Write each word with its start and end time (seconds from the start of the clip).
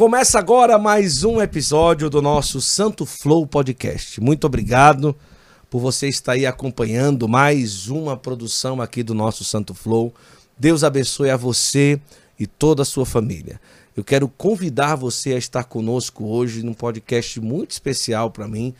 Começa 0.00 0.38
agora 0.38 0.78
mais 0.78 1.24
um 1.24 1.42
episódio 1.42 2.08
do 2.08 2.22
nosso 2.22 2.58
Santo 2.58 3.04
Flow 3.04 3.46
Podcast. 3.46 4.18
Muito 4.18 4.46
obrigado 4.46 5.14
por 5.68 5.78
você 5.78 6.08
estar 6.08 6.32
aí 6.32 6.46
acompanhando 6.46 7.28
mais 7.28 7.86
uma 7.86 8.16
produção 8.16 8.80
aqui 8.80 9.02
do 9.02 9.12
nosso 9.12 9.44
Santo 9.44 9.74
Flow. 9.74 10.10
Deus 10.58 10.82
abençoe 10.84 11.28
a 11.28 11.36
você 11.36 12.00
e 12.38 12.46
toda 12.46 12.80
a 12.80 12.86
sua 12.86 13.04
família. 13.04 13.60
Eu 13.94 14.02
quero 14.02 14.26
convidar 14.26 14.94
você 14.94 15.34
a 15.34 15.36
estar 15.36 15.64
conosco 15.64 16.24
hoje 16.24 16.62
num 16.62 16.72
podcast 16.72 17.38
muito 17.38 17.72
especial 17.72 18.30
para 18.30 18.48
mim, 18.48 18.74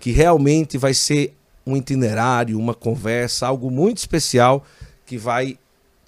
que 0.00 0.10
realmente 0.10 0.78
vai 0.78 0.94
ser 0.94 1.36
um 1.66 1.76
itinerário, 1.76 2.58
uma 2.58 2.72
conversa, 2.72 3.46
algo 3.46 3.70
muito 3.70 3.98
especial 3.98 4.64
que 5.04 5.18
vai 5.18 5.58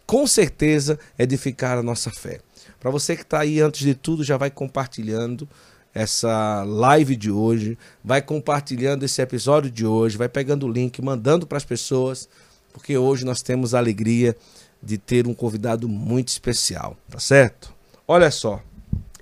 com 0.07 0.27
certeza 0.27 0.99
edificar 1.19 1.77
a 1.77 1.83
nossa 1.83 2.11
fé. 2.11 2.41
Para 2.79 2.91
você 2.91 3.17
que 3.17 3.23
está 3.23 3.41
aí, 3.41 3.61
antes 3.61 3.81
de 3.81 3.95
tudo, 3.95 4.23
já 4.23 4.37
vai 4.37 4.51
compartilhando 4.51 5.49
essa 5.95 6.63
live 6.65 7.17
de 7.17 7.31
hoje, 7.31 7.79
vai 8.05 8.23
compartilhando 8.23 9.05
esse 9.05 9.21
episódio 9.21 9.71
de 9.71 9.87
hoje, 9.87 10.17
vai 10.17 10.29
pegando 10.29 10.67
o 10.67 10.71
link, 10.71 11.01
mandando 11.03 11.47
para 11.47 11.59
as 11.59 11.65
pessoas, 11.65 12.29
porque 12.73 12.97
hoje 12.97 13.25
nós 13.25 13.43
temos 13.43 13.75
a 13.75 13.79
alegria 13.79 14.37
de 14.83 14.97
ter 14.97 15.27
um 15.27 15.35
convidado 15.35 15.89
muito 15.89 16.29
especial, 16.29 16.97
tá 17.11 17.19
certo? 17.19 17.75
Olha 18.07 18.31
só, 18.31 18.63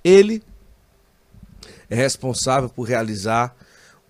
ele 0.05 0.43
é 1.89 1.95
responsável 1.95 2.69
por 2.69 2.83
realizar 2.83 3.57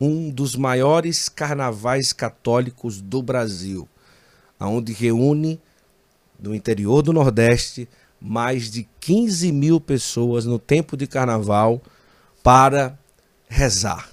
um 0.00 0.30
dos 0.30 0.56
maiores 0.56 1.28
carnavais 1.28 2.12
católicos 2.12 3.00
do 3.00 3.22
Brasil, 3.22 3.88
aonde 4.58 4.92
reúne 4.92 5.60
no 6.38 6.54
interior 6.54 7.02
do 7.02 7.12
Nordeste 7.12 7.88
mais 8.20 8.70
de 8.70 8.88
15 9.00 9.52
mil 9.52 9.80
pessoas 9.80 10.44
no 10.44 10.58
tempo 10.58 10.96
de 10.96 11.06
carnaval 11.06 11.80
para 12.42 12.98
rezar. 13.48 14.08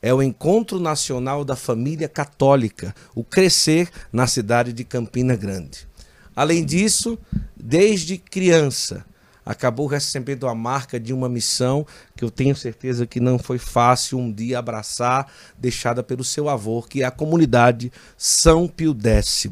É 0.00 0.14
o 0.14 0.22
Encontro 0.22 0.78
Nacional 0.78 1.44
da 1.44 1.56
Família 1.56 2.08
Católica, 2.08 2.94
o 3.14 3.24
Crescer 3.24 3.90
na 4.12 4.26
cidade 4.26 4.72
de 4.72 4.84
Campina 4.84 5.34
Grande. 5.34 5.88
Além 6.36 6.64
disso, 6.64 7.18
desde 7.56 8.16
criança, 8.16 9.04
acabou 9.44 9.86
recebendo 9.86 10.46
a 10.46 10.54
marca 10.54 11.00
de 11.00 11.12
uma 11.12 11.28
missão 11.28 11.86
que 12.14 12.24
eu 12.24 12.30
tenho 12.30 12.54
certeza 12.54 13.06
que 13.06 13.18
não 13.18 13.38
foi 13.38 13.58
fácil 13.58 14.18
um 14.18 14.30
dia 14.30 14.58
abraçar, 14.58 15.26
deixada 15.58 16.02
pelo 16.02 16.22
seu 16.22 16.48
avô, 16.48 16.82
que 16.82 17.02
é 17.02 17.06
a 17.06 17.10
comunidade 17.10 17.90
São 18.16 18.68
Pio 18.68 18.94
X. 19.02 19.48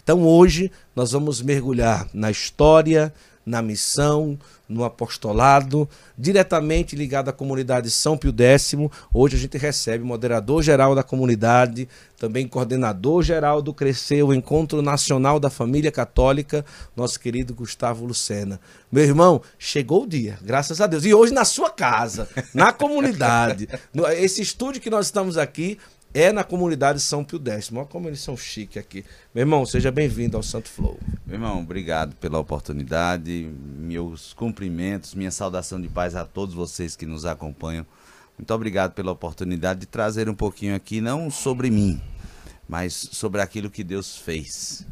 Então 0.00 0.22
hoje 0.22 0.70
nós 0.94 1.12
vamos 1.12 1.42
mergulhar 1.42 2.06
na 2.12 2.30
história, 2.30 3.12
na 3.48 3.62
missão, 3.62 4.38
no 4.68 4.84
apostolado, 4.84 5.88
diretamente 6.16 6.94
ligado 6.94 7.30
à 7.30 7.32
comunidade 7.32 7.90
São 7.90 8.18
Pio 8.18 8.34
X. 8.36 8.74
Hoje 9.12 9.36
a 9.36 9.38
gente 9.38 9.56
recebe 9.56 10.04
moderador 10.04 10.62
geral 10.62 10.94
da 10.94 11.02
comunidade, 11.02 11.88
também 12.18 12.46
coordenador 12.46 13.22
geral 13.22 13.62
do 13.62 13.72
Crescer, 13.72 14.22
o 14.22 14.34
Encontro 14.34 14.82
Nacional 14.82 15.40
da 15.40 15.48
Família 15.48 15.90
Católica, 15.90 16.64
nosso 16.94 17.18
querido 17.18 17.54
Gustavo 17.54 18.04
Lucena. 18.04 18.60
Meu 18.92 19.04
irmão, 19.04 19.40
chegou 19.58 20.02
o 20.02 20.06
dia, 20.06 20.38
graças 20.42 20.80
a 20.80 20.86
Deus. 20.86 21.04
E 21.04 21.14
hoje 21.14 21.32
na 21.32 21.46
sua 21.46 21.70
casa, 21.70 22.28
na 22.52 22.72
comunidade. 22.72 23.68
Esse 24.18 24.42
estúdio 24.42 24.82
que 24.82 24.90
nós 24.90 25.06
estamos 25.06 25.38
aqui 25.38 25.78
é 26.12 26.32
na 26.32 26.42
comunidade 26.42 27.00
São 27.00 27.24
Pio 27.24 27.40
X. 27.44 27.70
Olha 27.72 27.84
como 27.84 28.08
eles 28.08 28.20
são 28.20 28.36
chiques 28.36 28.76
aqui. 28.76 29.04
Meu 29.34 29.42
irmão, 29.42 29.64
seja 29.66 29.90
bem-vindo 29.90 30.36
ao 30.36 30.42
Santo 30.42 30.68
Flow. 30.68 30.98
Meu 31.26 31.36
irmão, 31.36 31.60
obrigado 31.60 32.14
pela 32.16 32.38
oportunidade, 32.38 33.50
meus 33.78 34.32
cumprimentos, 34.32 35.14
minha 35.14 35.30
saudação 35.30 35.80
de 35.80 35.88
paz 35.88 36.14
a 36.14 36.24
todos 36.24 36.54
vocês 36.54 36.96
que 36.96 37.06
nos 37.06 37.24
acompanham. 37.24 37.86
Muito 38.38 38.54
obrigado 38.54 38.92
pela 38.92 39.10
oportunidade 39.10 39.80
de 39.80 39.86
trazer 39.86 40.28
um 40.28 40.34
pouquinho 40.34 40.74
aqui, 40.74 41.00
não 41.00 41.30
sobre 41.30 41.70
mim, 41.70 42.00
mas 42.68 42.94
sobre 42.94 43.40
aquilo 43.40 43.68
que 43.68 43.82
Deus 43.82 44.16
fez. 44.16 44.86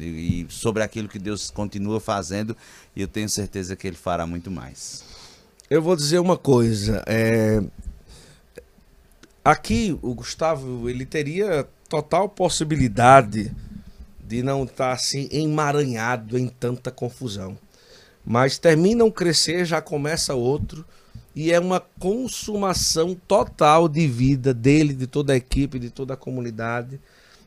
E 0.00 0.46
sobre 0.48 0.82
aquilo 0.82 1.06
que 1.06 1.18
Deus 1.18 1.50
continua 1.50 2.00
fazendo, 2.00 2.56
e 2.94 3.02
eu 3.02 3.06
tenho 3.06 3.28
certeza 3.28 3.76
que 3.76 3.86
Ele 3.86 3.96
fará 3.96 4.26
muito 4.26 4.50
mais. 4.50 5.04
Eu 5.68 5.82
vou 5.82 5.94
dizer 5.94 6.18
uma 6.18 6.36
coisa, 6.36 7.02
é, 7.06 7.62
Aqui 9.46 9.96
o 10.02 10.12
Gustavo 10.12 10.90
ele 10.90 11.06
teria 11.06 11.68
total 11.88 12.28
possibilidade 12.28 13.54
de 14.26 14.42
não 14.42 14.64
estar 14.64 14.88
tá, 14.88 14.92
assim 14.92 15.28
emaranhado 15.30 16.36
em 16.36 16.48
tanta 16.48 16.90
confusão. 16.90 17.56
Mas 18.24 18.58
termina 18.58 19.04
um 19.04 19.10
crescer, 19.10 19.64
já 19.64 19.80
começa 19.80 20.34
outro 20.34 20.84
e 21.32 21.52
é 21.52 21.60
uma 21.60 21.78
consumação 21.78 23.14
total 23.14 23.88
de 23.88 24.08
vida 24.08 24.52
dele, 24.52 24.92
de 24.92 25.06
toda 25.06 25.32
a 25.32 25.36
equipe, 25.36 25.78
de 25.78 25.90
toda 25.90 26.14
a 26.14 26.16
comunidade. 26.16 26.98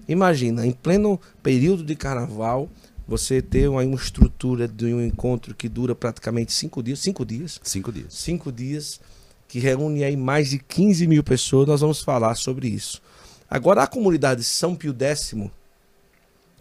Imagina, 0.08 0.66
em 0.66 0.72
pleno 0.72 1.20
período 1.44 1.84
de 1.84 1.98
carnaval, 1.98 2.70
você 3.06 3.42
ter 3.42 3.68
uma, 3.68 3.84
uma 3.84 3.96
estrutura 3.98 4.70
de 4.70 4.86
um 4.86 5.06
encontro 5.06 5.54
que 5.54 5.68
dura 5.68 5.94
praticamente 5.94 6.54
cinco 6.54 6.82
dias. 6.82 7.00
Cinco 7.00 7.26
dias. 7.26 7.60
Cinco 7.62 7.92
dias. 7.92 8.14
Cinco 8.14 8.52
dias 8.54 9.02
que 9.50 9.60
reúne 9.60 10.04
aí 10.04 10.16
mais 10.16 10.52
de 10.52 10.60
15 10.60 11.08
mil 11.08 11.24
pessoas, 11.24 11.68
nós 11.68 11.82
vamos 11.82 12.02
falar 12.02 12.36
sobre 12.36 12.68
isso. 12.68 13.02
Agora, 13.50 13.82
a 13.82 13.88
comunidade 13.88 14.44
São 14.44 14.76
Pio 14.76 14.96
X, 14.98 15.34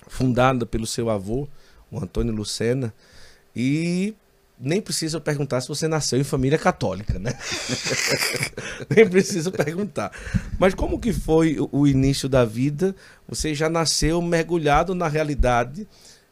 fundada 0.08 0.64
pelo 0.64 0.86
seu 0.86 1.10
avô, 1.10 1.46
o 1.90 2.02
Antônio 2.02 2.32
Lucena, 2.32 2.92
e 3.54 4.14
nem 4.58 4.80
precisa 4.80 5.20
perguntar 5.20 5.60
se 5.60 5.68
você 5.68 5.86
nasceu 5.86 6.18
em 6.18 6.24
família 6.24 6.58
católica, 6.58 7.18
né? 7.18 7.38
nem 8.88 9.06
precisa 9.06 9.50
perguntar. 9.50 10.10
Mas 10.58 10.72
como 10.72 10.98
que 10.98 11.12
foi 11.12 11.58
o 11.70 11.86
início 11.86 12.26
da 12.26 12.42
vida? 12.42 12.96
Você 13.28 13.54
já 13.54 13.68
nasceu 13.68 14.22
mergulhado 14.22 14.94
na 14.94 15.08
realidade 15.08 15.86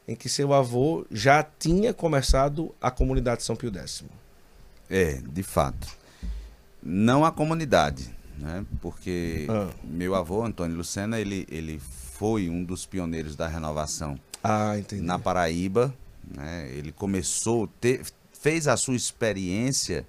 em 0.09 0.17
que 0.17 0.29
seu 0.29 0.55
avô 0.55 1.05
já 1.11 1.43
tinha 1.43 1.93
começado 1.93 2.75
a 2.81 2.91
comunidade 2.91 3.43
São 3.43 3.55
Pio 3.55 3.71
X. 3.77 4.05
É, 4.89 5.21
de 5.23 5.43
fato. 5.43 5.87
Não 6.89 7.25
a 7.25 7.33
comunidade, 7.33 8.09
né? 8.39 8.65
Porque 8.81 9.47
ah. 9.51 9.71
meu 9.83 10.15
avô, 10.15 10.45
Antônio 10.45 10.77
Lucena, 10.77 11.19
ele, 11.19 11.47
ele 11.51 11.81
foi 11.81 12.49
um 12.49 12.63
dos 12.63 12.87
pioneiros 12.87 13.35
da 13.35 13.49
renovação 13.49 14.19
ah, 14.43 14.75
na 14.93 15.19
Paraíba. 15.19 15.93
Né? 16.25 16.71
Ele 16.73 16.93
começou, 16.93 17.67
te, 17.81 18.01
fez 18.33 18.69
a 18.69 18.77
sua 18.77 18.95
experiência 18.95 20.07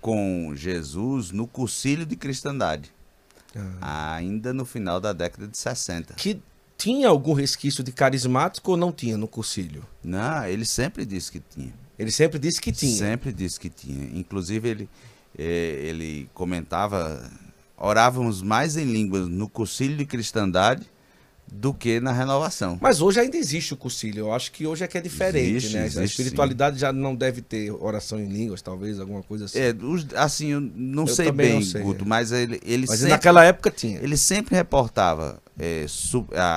com 0.00 0.52
Jesus 0.54 1.30
no 1.30 1.46
cursilho 1.46 2.06
de 2.06 2.16
cristandade. 2.16 2.90
Ah. 3.80 4.14
Ainda 4.14 4.54
no 4.54 4.64
final 4.64 5.00
da 5.00 5.12
década 5.12 5.46
de 5.46 5.58
60. 5.58 6.14
Que 6.14 6.40
tinha 6.76 7.08
algum 7.08 7.32
resquício 7.32 7.82
de 7.82 7.92
carismático 7.92 8.70
ou 8.70 8.76
não 8.76 8.92
tinha 8.92 9.16
no 9.16 9.28
cursilho? 9.28 9.84
Não, 10.02 10.46
ele 10.46 10.64
sempre 10.64 11.04
disse 11.04 11.32
que 11.32 11.40
tinha. 11.40 11.72
Ele 11.98 12.10
sempre 12.10 12.38
disse 12.38 12.60
que 12.60 12.72
tinha. 12.72 12.96
Sempre 12.96 13.32
disse 13.32 13.58
que 13.58 13.70
tinha. 13.70 14.18
Inclusive, 14.18 14.68
ele, 14.68 14.88
ele 15.38 16.28
comentava, 16.32 17.30
orávamos 17.76 18.42
mais 18.42 18.76
em 18.76 18.84
línguas 18.84 19.28
no 19.28 19.48
Concílio 19.48 19.96
de 19.96 20.06
Cristandade 20.06 20.86
do 21.50 21.72
que 21.72 22.00
na 22.00 22.12
renovação. 22.12 22.78
Mas 22.80 23.00
hoje 23.00 23.20
ainda 23.20 23.36
existe 23.36 23.72
o 23.72 23.76
concílio. 23.76 24.26
Eu 24.26 24.32
acho 24.32 24.50
que 24.50 24.66
hoje 24.66 24.84
é 24.84 24.88
que 24.88 24.98
é 24.98 25.00
diferente, 25.00 25.56
existe, 25.56 25.76
né? 25.76 25.86
Existe, 25.86 26.00
a 26.00 26.04
espiritualidade 26.04 26.76
sim. 26.76 26.80
já 26.80 26.92
não 26.92 27.14
deve 27.14 27.40
ter 27.40 27.70
oração 27.70 28.18
em 28.18 28.26
línguas, 28.26 28.60
talvez, 28.60 28.98
alguma 28.98 29.22
coisa 29.22 29.44
assim. 29.44 29.58
É, 29.58 29.74
assim, 30.16 30.48
eu 30.48 30.60
não 30.60 31.04
eu 31.04 31.14
sei 31.14 31.30
bem, 31.30 31.54
não 31.54 31.62
sei, 31.62 31.82
Guto, 31.82 32.04
é. 32.04 32.06
mas 32.06 32.32
ele, 32.32 32.60
ele 32.64 32.86
mas 32.88 32.98
sempre, 32.98 33.12
naquela 33.12 33.44
época 33.44 33.70
tinha. 33.70 33.98
Ele 34.00 34.16
sempre 34.16 34.56
reportava 34.56 35.40
é, 35.58 35.86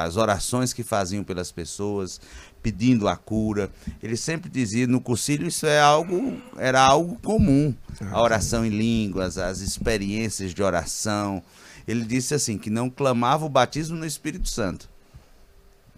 as 0.04 0.18
orações 0.18 0.74
que 0.74 0.84
faziam 0.84 1.24
pelas 1.24 1.52
pessoas, 1.52 2.20
pedindo 2.62 3.08
a 3.08 3.16
cura. 3.16 3.70
Ele 4.02 4.18
sempre 4.18 4.50
dizia 4.50 4.88
no 4.88 5.02
cursilho 5.02 5.48
isso 5.48 5.66
é 5.66 5.80
algo 5.80 6.42
era 6.58 6.82
algo 6.82 7.18
comum, 7.20 7.74
a 8.12 8.22
oração 8.22 8.66
em 8.66 8.70
línguas, 8.70 9.38
as 9.38 9.60
experiências 9.60 10.54
de 10.54 10.62
oração. 10.62 11.42
Ele 11.88 12.06
disse 12.06 12.34
assim 12.34 12.58
que 12.58 12.70
não 12.70 12.90
clamava 12.90 13.46
o 13.46 13.50
batismo 13.50 13.98
no 13.98 14.06
Espírito 14.06 14.48
Santo, 14.48 14.88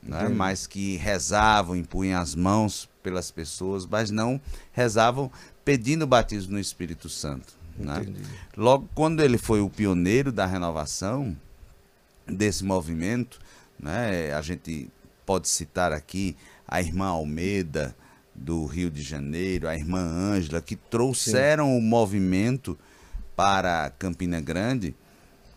né? 0.02 0.30
mas 0.30 0.66
que 0.66 0.96
rezavam, 0.98 1.76
impunham 1.76 2.22
as 2.22 2.34
mãos 2.34 2.90
pelas 3.04 3.30
pessoas, 3.30 3.86
mas 3.86 4.10
não 4.10 4.40
rezavam 4.72 5.30
pedindo 5.66 6.04
o 6.04 6.08
batismo 6.08 6.54
no 6.54 6.60
Espírito 6.60 7.10
Santo. 7.10 7.54
Né? 7.78 8.06
Logo 8.56 8.88
quando 8.94 9.22
ele 9.22 9.38
foi 9.38 9.60
o 9.60 9.70
pioneiro 9.70 10.32
da 10.32 10.46
renovação 10.46 11.36
desse 12.26 12.64
movimento, 12.64 13.40
né? 13.80 14.34
a 14.34 14.42
gente 14.42 14.90
pode 15.26 15.48
citar 15.50 15.92
aqui 15.92 16.36
a 16.72 16.82
irmã 16.82 17.08
Almeida, 17.08 17.94
do 18.34 18.66
Rio 18.66 18.90
de 18.90 19.02
Janeiro, 19.02 19.68
a 19.68 19.76
irmã 19.76 20.00
Ângela, 20.00 20.62
que 20.62 20.78
trouxeram 20.78 21.66
Sim. 21.66 21.78
o 21.78 21.82
movimento 21.82 22.80
para 23.36 23.92
Campina 24.00 24.40
Grande 24.40 24.96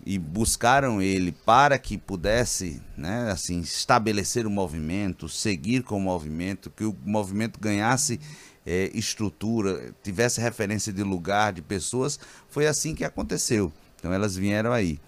e 0.04 0.18
buscaram 0.18 1.00
ele 1.00 1.32
para 1.32 1.78
que 1.78 1.96
pudesse, 1.96 2.82
né, 2.96 3.30
assim, 3.30 3.60
estabelecer 3.60 4.46
o 4.46 4.50
movimento, 4.50 5.28
seguir 5.28 5.82
com 5.82 5.96
o 5.96 6.00
movimento, 6.00 6.68
que 6.68 6.84
o 6.84 6.94
movimento 7.04 7.58
ganhasse 7.58 8.20
é, 8.66 8.90
estrutura, 8.92 9.94
tivesse 10.02 10.40
referência 10.40 10.92
de 10.92 11.02
lugar, 11.02 11.52
de 11.52 11.62
pessoas, 11.62 12.18
foi 12.50 12.66
assim 12.66 12.94
que 12.94 13.04
aconteceu. 13.04 13.72
Então 13.98 14.12
elas 14.12 14.36
vieram 14.36 14.72
aí. 14.72 15.00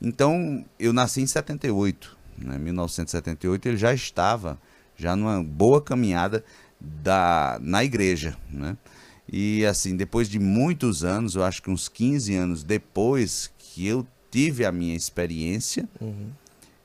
Então 0.00 0.64
eu 0.78 0.92
nasci 0.92 1.20
em 1.20 1.26
78, 1.26 2.16
né? 2.38 2.58
1978 2.58 3.68
ele 3.68 3.76
já 3.76 3.92
estava 3.92 4.60
já 4.96 5.16
numa 5.16 5.42
boa 5.42 5.80
caminhada 5.80 6.44
da, 6.80 7.58
na 7.60 7.84
igreja, 7.84 8.36
né? 8.50 8.76
E 9.30 9.64
assim, 9.64 9.96
depois 9.96 10.28
de 10.28 10.38
muitos 10.38 11.02
anos, 11.02 11.34
eu 11.34 11.42
acho 11.42 11.62
que 11.62 11.70
uns 11.70 11.88
15 11.88 12.34
anos 12.34 12.62
depois 12.62 13.50
que 13.58 13.86
eu 13.86 14.06
tive 14.30 14.64
a 14.64 14.72
minha 14.72 14.94
experiência, 14.94 15.88
uhum. 16.00 16.28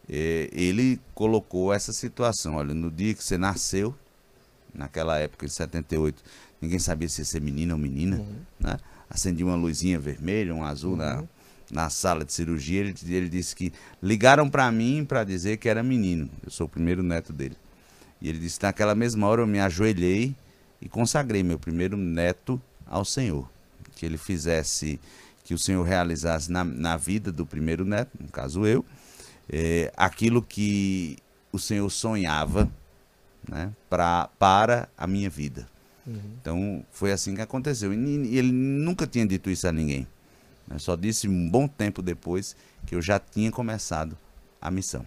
é, 0.09 0.49
ele 0.51 0.99
colocou 1.13 1.73
essa 1.73 1.91
situação. 1.91 2.55
Olha, 2.55 2.73
no 2.73 2.89
dia 2.89 3.13
que 3.13 3.23
você 3.23 3.37
nasceu, 3.37 3.93
naquela 4.73 5.17
época, 5.17 5.45
em 5.45 5.49
78, 5.49 6.23
ninguém 6.61 6.79
sabia 6.79 7.09
se 7.09 7.21
ia 7.21 7.25
ser 7.25 7.41
menino 7.41 7.73
ou 7.73 7.79
menina, 7.79 8.17
uhum. 8.17 8.35
né? 8.59 8.77
Acendi 9.09 9.43
uma 9.43 9.55
luzinha 9.55 9.99
vermelha, 9.99 10.53
um 10.53 10.63
azul 10.63 10.91
uhum. 10.91 10.97
na, 10.97 11.23
na 11.71 11.89
sala 11.89 12.23
de 12.23 12.31
cirurgia. 12.31 12.81
Ele, 12.81 12.95
ele 13.07 13.27
disse 13.27 13.55
que 13.55 13.73
ligaram 14.01 14.47
para 14.49 14.71
mim 14.71 15.03
para 15.03 15.23
dizer 15.23 15.57
que 15.57 15.67
era 15.67 15.81
menino. 15.81 16.29
Eu 16.43 16.51
sou 16.51 16.67
o 16.67 16.69
primeiro 16.69 17.01
neto 17.01 17.33
dele. 17.33 17.57
E 18.21 18.29
ele 18.29 18.39
disse: 18.39 18.59
naquela 18.61 18.95
mesma 18.95 19.27
hora 19.27 19.41
eu 19.41 19.47
me 19.47 19.59
ajoelhei 19.59 20.35
e 20.81 20.89
consagrei 20.89 21.43
meu 21.43 21.59
primeiro 21.59 21.97
neto 21.97 22.61
ao 22.85 23.05
Senhor. 23.05 23.49
Que 23.95 24.05
ele 24.05 24.17
fizesse, 24.17 24.99
que 25.43 25.53
o 25.53 25.57
Senhor 25.57 25.83
realizasse 25.83 26.51
na, 26.51 26.63
na 26.63 26.97
vida 26.97 27.31
do 27.31 27.45
primeiro 27.45 27.85
neto, 27.85 28.11
no 28.19 28.29
caso 28.29 28.65
eu, 28.65 28.85
é, 29.49 29.91
aquilo 29.97 30.41
que 30.41 31.17
o 31.51 31.59
Senhor 31.59 31.89
sonhava 31.89 32.69
né, 33.47 33.71
pra, 33.89 34.29
para 34.37 34.87
a 34.97 35.07
minha 35.07 35.29
vida. 35.29 35.67
Uhum. 36.05 36.19
Então 36.41 36.85
foi 36.91 37.11
assim 37.11 37.35
que 37.35 37.41
aconteceu. 37.41 37.93
E, 37.93 38.37
ele 38.37 38.51
nunca 38.51 39.05
tinha 39.07 39.25
dito 39.25 39.49
isso 39.49 39.67
a 39.67 39.71
ninguém. 39.71 40.07
Né? 40.67 40.77
Só 40.77 40.95
disse 40.95 41.27
um 41.27 41.49
bom 41.49 41.67
tempo 41.67 42.01
depois 42.01 42.55
que 42.85 42.95
eu 42.95 43.01
já 43.01 43.19
tinha 43.19 43.51
começado 43.51 44.17
a 44.61 44.69
missão. 44.69 45.05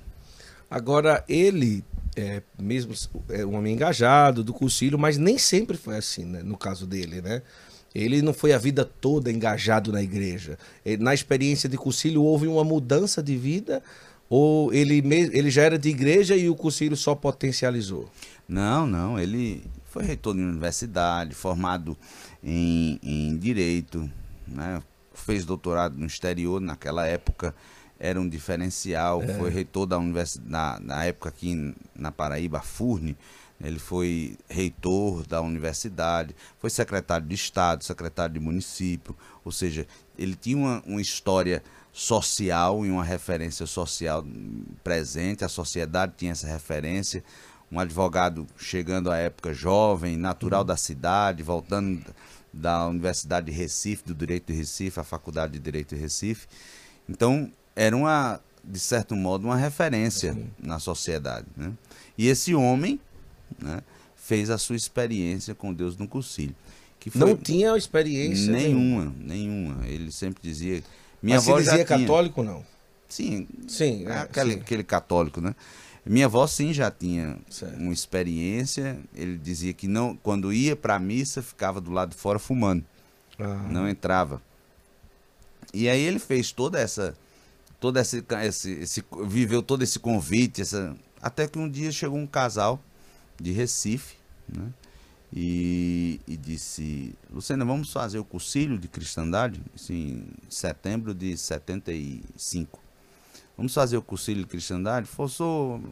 Agora, 0.73 1.23
ele 1.29 1.85
é, 2.17 2.41
mesmo 2.59 2.95
é 3.29 3.45
um 3.45 3.57
homem 3.57 3.75
engajado 3.75 4.43
do 4.43 4.55
cursilho, 4.55 4.99
mas 4.99 5.19
nem 5.19 5.37
sempre 5.37 5.77
foi 5.77 5.99
assim, 5.99 6.25
né, 6.25 6.43
no 6.43 6.57
caso 6.57 6.87
dele, 6.87 7.21
né? 7.21 7.43
Ele 7.95 8.23
não 8.23 8.33
foi 8.33 8.55
a 8.55 8.59
vida 8.59 8.83
toda 8.83 9.31
engajado 9.31 9.93
na 9.93 10.03
igreja. 10.03 10.59
Na 10.99 11.13
experiência 11.13 11.69
de 11.69 11.77
cursilho 11.77 12.23
houve 12.23 12.47
uma 12.47 12.65
mudança 12.65 13.23
de 13.23 13.37
vida 13.37 13.83
ou 14.31 14.73
ele, 14.73 15.03
ele 15.31 15.51
já 15.51 15.61
era 15.61 15.79
de 15.79 15.91
igreja 15.91 16.35
e 16.35 16.49
o 16.49 16.55
cursilho 16.55 16.97
só 16.97 17.15
potencializou? 17.15 18.09
Não, 18.49 18.87
não. 18.87 19.19
Ele 19.19 19.63
foi 19.85 20.05
reitor 20.05 20.35
de 20.35 20.41
universidade, 20.41 21.35
formado 21.35 21.95
em, 22.43 22.99
em 23.03 23.37
direito, 23.37 24.11
né? 24.49 24.83
fez 25.13 25.45
doutorado 25.45 25.99
no 25.99 26.07
exterior 26.07 26.63
naquela 26.63 27.07
época 27.07 27.55
era 28.03 28.21
um 28.21 28.29
diferencial, 28.29 29.23
é. 29.23 29.29
foi 29.39 29.49
reitor 29.49 29.87
da 29.87 29.97
universidade, 29.97 30.51
na, 30.51 30.81
na 30.81 31.05
época 31.05 31.29
aqui 31.29 31.73
na 31.95 32.11
Paraíba, 32.11 32.61
Furne, 32.61 33.17
ele 33.61 33.79
foi 33.79 34.37
reitor 34.49 35.25
da 35.25 35.41
universidade, 35.41 36.35
foi 36.59 36.69
secretário 36.69 37.25
de 37.25 37.37
Estado, 37.37 37.85
secretário 37.85 38.35
de 38.35 38.41
município, 38.41 39.17
ou 39.45 39.53
seja, 39.53 39.87
ele 40.19 40.35
tinha 40.35 40.57
uma, 40.57 40.83
uma 40.85 41.01
história 41.01 41.63
social 41.93 42.85
e 42.85 42.91
uma 42.91 43.05
referência 43.05 43.67
social 43.67 44.27
presente, 44.83 45.45
a 45.45 45.49
sociedade 45.49 46.15
tinha 46.17 46.33
essa 46.33 46.49
referência, 46.49 47.23
um 47.71 47.79
advogado 47.79 48.49
chegando 48.57 49.13
à 49.13 49.17
época 49.17 49.55
jovem, 49.55 50.17
natural 50.17 50.63
uhum. 50.63 50.67
da 50.67 50.77
cidade, 50.77 51.45
voltando 51.45 52.05
da 52.53 52.89
Universidade 52.89 53.47
de 53.47 53.53
Recife, 53.53 54.03
do 54.05 54.15
Direito 54.15 54.53
de 54.53 54.59
Recife, 54.59 54.99
a 54.99 55.05
Faculdade 55.05 55.53
de 55.53 55.61
Direito 55.61 55.95
de 55.95 56.01
Recife. 56.01 56.49
Então, 57.09 57.51
era 57.75 57.97
uma, 57.97 58.41
de 58.63 58.79
certo 58.79 59.15
modo, 59.15 59.45
uma 59.45 59.57
referência 59.57 60.33
Sim. 60.33 60.51
na 60.59 60.79
sociedade. 60.79 61.47
Né? 61.57 61.73
E 62.17 62.29
esse 62.29 62.55
homem 62.55 63.01
né, 63.59 63.83
fez 64.15 64.51
a 64.51 64.59
sua 64.59 64.77
experiência 64.77 65.55
com 65.55 65.73
Deus 65.73 65.97
no 65.97 66.07
cursilho. 66.07 66.55
Que 67.01 67.19
não 67.19 67.37
tinha 67.37 67.77
experiência 67.77 68.53
nenhuma, 68.53 69.13
nenhuma. 69.19 69.85
Ele 69.89 70.13
sempre 70.13 70.41
dizia. 70.41 70.85
Minha 71.21 71.37
Mas 71.37 71.49
avó 71.49 71.59
dizia 71.59 71.79
já 71.79 71.85
católico 71.85 72.45
não? 72.45 72.65
Sim. 73.09 73.49
Sim. 73.67 74.07
É, 74.07 74.19
aquele, 74.19 74.53
sim. 74.53 74.61
aquele 74.61 74.85
católico, 74.85 75.41
né? 75.41 75.53
Minha 76.07 76.27
avó 76.27 76.47
sim 76.47 76.73
já 76.73 76.93
tinha 76.93 77.37
certo. 77.51 77.77
uma 77.77 77.93
experiência. 77.93 78.99
Ele 79.17 79.37
dizia 79.37 79.73
que 79.73 79.89
não, 79.89 80.17
quando 80.17 80.53
ia 80.53 80.77
para 80.77 80.95
a 80.95 80.99
missa 81.01 81.43
ficava 81.43 81.81
do 81.81 81.91
lado 81.91 82.11
de 82.11 82.17
fora 82.17 82.39
fumando, 82.39 82.85
ah. 83.39 83.67
não 83.69 83.89
entrava. 83.89 84.41
E 85.75 85.89
aí 85.89 86.01
ele 86.01 86.21
fez 86.21 86.53
toda 86.53 86.79
essa 86.79 87.15
todo 87.83 87.99
esse, 87.99 88.25
esse, 88.45 88.71
esse, 88.75 89.05
viveu 89.27 89.61
todo 89.61 89.83
esse 89.83 89.99
convite, 89.99 90.63
essa, 90.63 90.97
até 91.21 91.49
que 91.49 91.59
um 91.59 91.69
dia 91.69 91.91
chegou 91.91 92.17
um 92.17 92.29
casal 92.29 92.81
de 93.41 93.51
Recife, 93.51 94.15
né? 94.49 94.73
E, 95.35 96.21
e 96.29 96.37
disse, 96.37 97.13
Luciana, 97.29 97.65
vamos 97.65 97.93
fazer 97.93 98.21
o 98.21 98.25
cursilho 98.25 98.79
de 98.79 98.87
cristandade? 98.87 99.61
Isso 99.75 99.93
em 99.93 100.27
setembro 100.49 101.13
de 101.13 101.37
75. 101.37 102.79
Vamos 103.57 103.75
fazer 103.75 103.97
o 103.97 104.03
cursilho 104.03 104.43
de 104.43 104.47
cristandade? 104.47 105.09
Forçou 105.09 105.83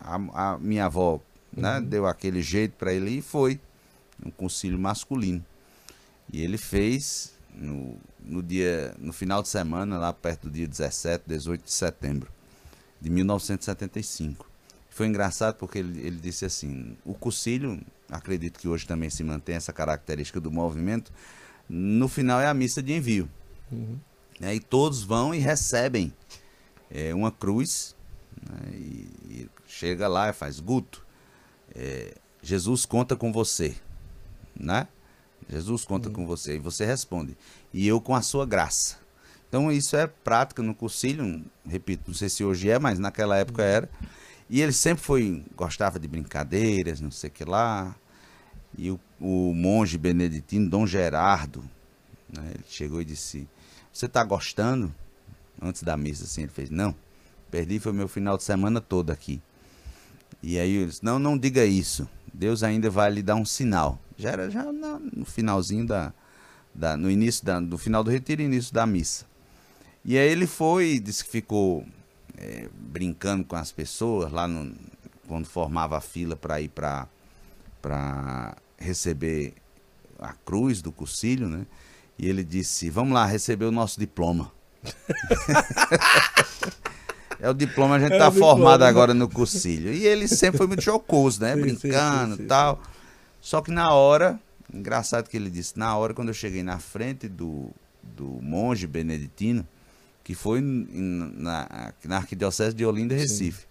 a, 0.00 0.16
a 0.52 0.58
minha 0.58 0.84
avó, 0.84 1.18
né? 1.50 1.78
Uhum. 1.78 1.84
Deu 1.84 2.06
aquele 2.06 2.42
jeito 2.42 2.72
para 2.76 2.92
ele 2.92 3.18
e 3.18 3.22
foi. 3.22 3.58
Um 4.22 4.30
concílio 4.30 4.78
masculino. 4.78 5.42
E 6.30 6.42
ele 6.42 6.58
fez 6.58 7.32
no, 7.52 7.96
no 8.20 8.42
dia 8.42 8.94
no 8.98 9.12
final 9.12 9.42
de 9.42 9.48
semana, 9.48 9.98
lá 9.98 10.12
perto 10.12 10.48
do 10.48 10.50
dia 10.50 10.66
17, 10.66 11.24
18 11.26 11.64
de 11.64 11.72
setembro 11.72 12.30
de 13.00 13.10
1975. 13.10 14.48
Foi 14.88 15.06
engraçado 15.06 15.56
porque 15.56 15.78
ele, 15.78 16.00
ele 16.06 16.16
disse 16.16 16.44
assim: 16.44 16.96
o 17.04 17.14
cursilho, 17.14 17.80
acredito 18.10 18.58
que 18.58 18.68
hoje 18.68 18.86
também 18.86 19.10
se 19.10 19.24
mantém 19.24 19.56
essa 19.56 19.72
característica 19.72 20.40
do 20.40 20.50
movimento, 20.50 21.12
no 21.68 22.08
final 22.08 22.40
é 22.40 22.46
a 22.46 22.54
missa 22.54 22.82
de 22.82 22.92
envio. 22.92 23.28
Uhum. 23.70 23.98
Né, 24.38 24.54
e 24.54 24.60
todos 24.60 25.02
vão 25.02 25.34
e 25.34 25.38
recebem 25.38 26.12
é, 26.90 27.14
uma 27.14 27.30
cruz, 27.30 27.96
né, 28.42 28.70
e, 28.74 29.08
e, 29.28 29.50
chega 29.66 30.08
lá 30.08 30.28
e 30.28 30.32
faz 30.32 30.60
Guto. 30.60 31.04
É, 31.74 32.14
Jesus 32.42 32.84
conta 32.84 33.16
com 33.16 33.32
você, 33.32 33.74
né? 34.54 34.88
Jesus 35.48 35.84
conta 35.84 36.08
uhum. 36.08 36.14
com 36.14 36.26
você. 36.26 36.56
E 36.56 36.58
você 36.58 36.84
responde. 36.84 37.36
E 37.72 37.86
eu 37.86 38.00
com 38.00 38.14
a 38.14 38.22
sua 38.22 38.46
graça. 38.46 38.96
Então 39.48 39.70
isso 39.70 39.96
é 39.96 40.06
prática 40.06 40.62
no 40.62 40.74
cursilho. 40.74 41.44
Repito, 41.66 42.04
não 42.06 42.14
sei 42.14 42.28
se 42.28 42.42
hoje 42.42 42.70
é, 42.70 42.78
mas 42.78 42.98
naquela 42.98 43.36
época 43.36 43.62
era. 43.62 43.88
E 44.48 44.60
ele 44.60 44.72
sempre 44.72 45.02
foi, 45.02 45.44
gostava 45.56 45.98
de 45.98 46.08
brincadeiras, 46.08 47.00
não 47.00 47.10
sei 47.10 47.28
o 47.28 47.32
que 47.32 47.44
lá. 47.44 47.94
E 48.76 48.90
o, 48.90 48.98
o 49.20 49.54
monge 49.54 49.98
beneditino, 49.98 50.68
Dom 50.68 50.86
Gerardo, 50.86 51.62
né, 52.32 52.52
ele 52.54 52.64
chegou 52.68 53.00
e 53.00 53.04
disse: 53.04 53.48
Você 53.92 54.06
está 54.06 54.24
gostando? 54.24 54.94
Antes 55.60 55.82
da 55.82 55.96
missa, 55.96 56.24
assim, 56.24 56.42
ele 56.42 56.52
fez: 56.52 56.70
Não, 56.70 56.94
perdi 57.50 57.78
foi 57.78 57.92
meu 57.92 58.08
final 58.08 58.36
de 58.36 58.42
semana 58.42 58.80
todo 58.80 59.10
aqui. 59.10 59.40
E 60.42 60.58
aí 60.58 60.76
ele 60.76 60.86
disse: 60.86 61.04
Não, 61.04 61.18
não 61.18 61.36
diga 61.36 61.64
isso. 61.64 62.08
Deus 62.32 62.62
ainda 62.62 62.88
vai 62.88 63.10
lhe 63.10 63.22
dar 63.22 63.34
um 63.34 63.44
sinal. 63.44 63.98
Já 64.22 64.30
era 64.30 64.50
já 64.50 64.64
no 64.64 65.24
finalzinho 65.24 65.86
da, 65.86 66.12
da 66.74 66.96
no 66.96 67.10
início 67.10 67.44
da, 67.44 67.60
do 67.60 67.76
final 67.76 68.04
do 68.04 68.10
retiro 68.10 68.42
início 68.42 68.72
da 68.72 68.86
missa. 68.86 69.26
E 70.04 70.18
aí 70.18 70.28
ele 70.28 70.46
foi, 70.46 70.98
disse 70.98 71.24
que 71.24 71.30
ficou 71.30 71.86
é, 72.36 72.68
brincando 72.72 73.44
com 73.44 73.56
as 73.56 73.70
pessoas 73.70 74.32
lá 74.32 74.48
no, 74.48 74.74
quando 75.28 75.46
formava 75.46 75.96
a 75.96 76.00
fila 76.00 76.36
para 76.36 76.60
ir 76.60 76.68
para 76.68 77.06
para 77.80 78.56
receber 78.78 79.54
a 80.20 80.32
cruz 80.32 80.80
do 80.80 80.92
cursilho, 80.92 81.48
né? 81.48 81.66
E 82.18 82.28
ele 82.28 82.44
disse: 82.44 82.88
"Vamos 82.90 83.12
lá 83.12 83.26
receber 83.26 83.64
o 83.64 83.72
nosso 83.72 83.98
diploma". 83.98 84.52
é 87.40 87.50
o 87.50 87.54
diploma, 87.54 87.96
a 87.96 87.98
gente 87.98 88.14
é 88.14 88.18
tá 88.18 88.30
formado 88.30 88.54
diploma. 88.54 88.88
agora 88.88 89.14
no 89.14 89.28
cursilho. 89.28 89.92
E 89.92 90.06
ele 90.06 90.28
sempre 90.28 90.58
foi 90.58 90.66
muito 90.66 90.82
jocoso, 90.82 91.40
né? 91.40 91.54
Sim, 91.54 91.60
Brincando 91.60 92.42
e 92.42 92.46
tal. 92.46 92.80
Só 93.42 93.60
que 93.60 93.72
na 93.72 93.92
hora, 93.92 94.40
engraçado 94.72 95.28
que 95.28 95.36
ele 95.36 95.50
disse, 95.50 95.76
na 95.76 95.94
hora 95.96 96.14
quando 96.14 96.28
eu 96.28 96.34
cheguei 96.34 96.62
na 96.62 96.78
frente 96.78 97.28
do, 97.28 97.72
do 98.00 98.24
monge 98.40 98.86
beneditino, 98.86 99.66
que 100.22 100.32
foi 100.32 100.60
na, 100.60 101.92
na 102.04 102.16
Arquidiocese 102.18 102.74
de 102.74 102.86
Olinda, 102.86 103.16
Recife. 103.16 103.66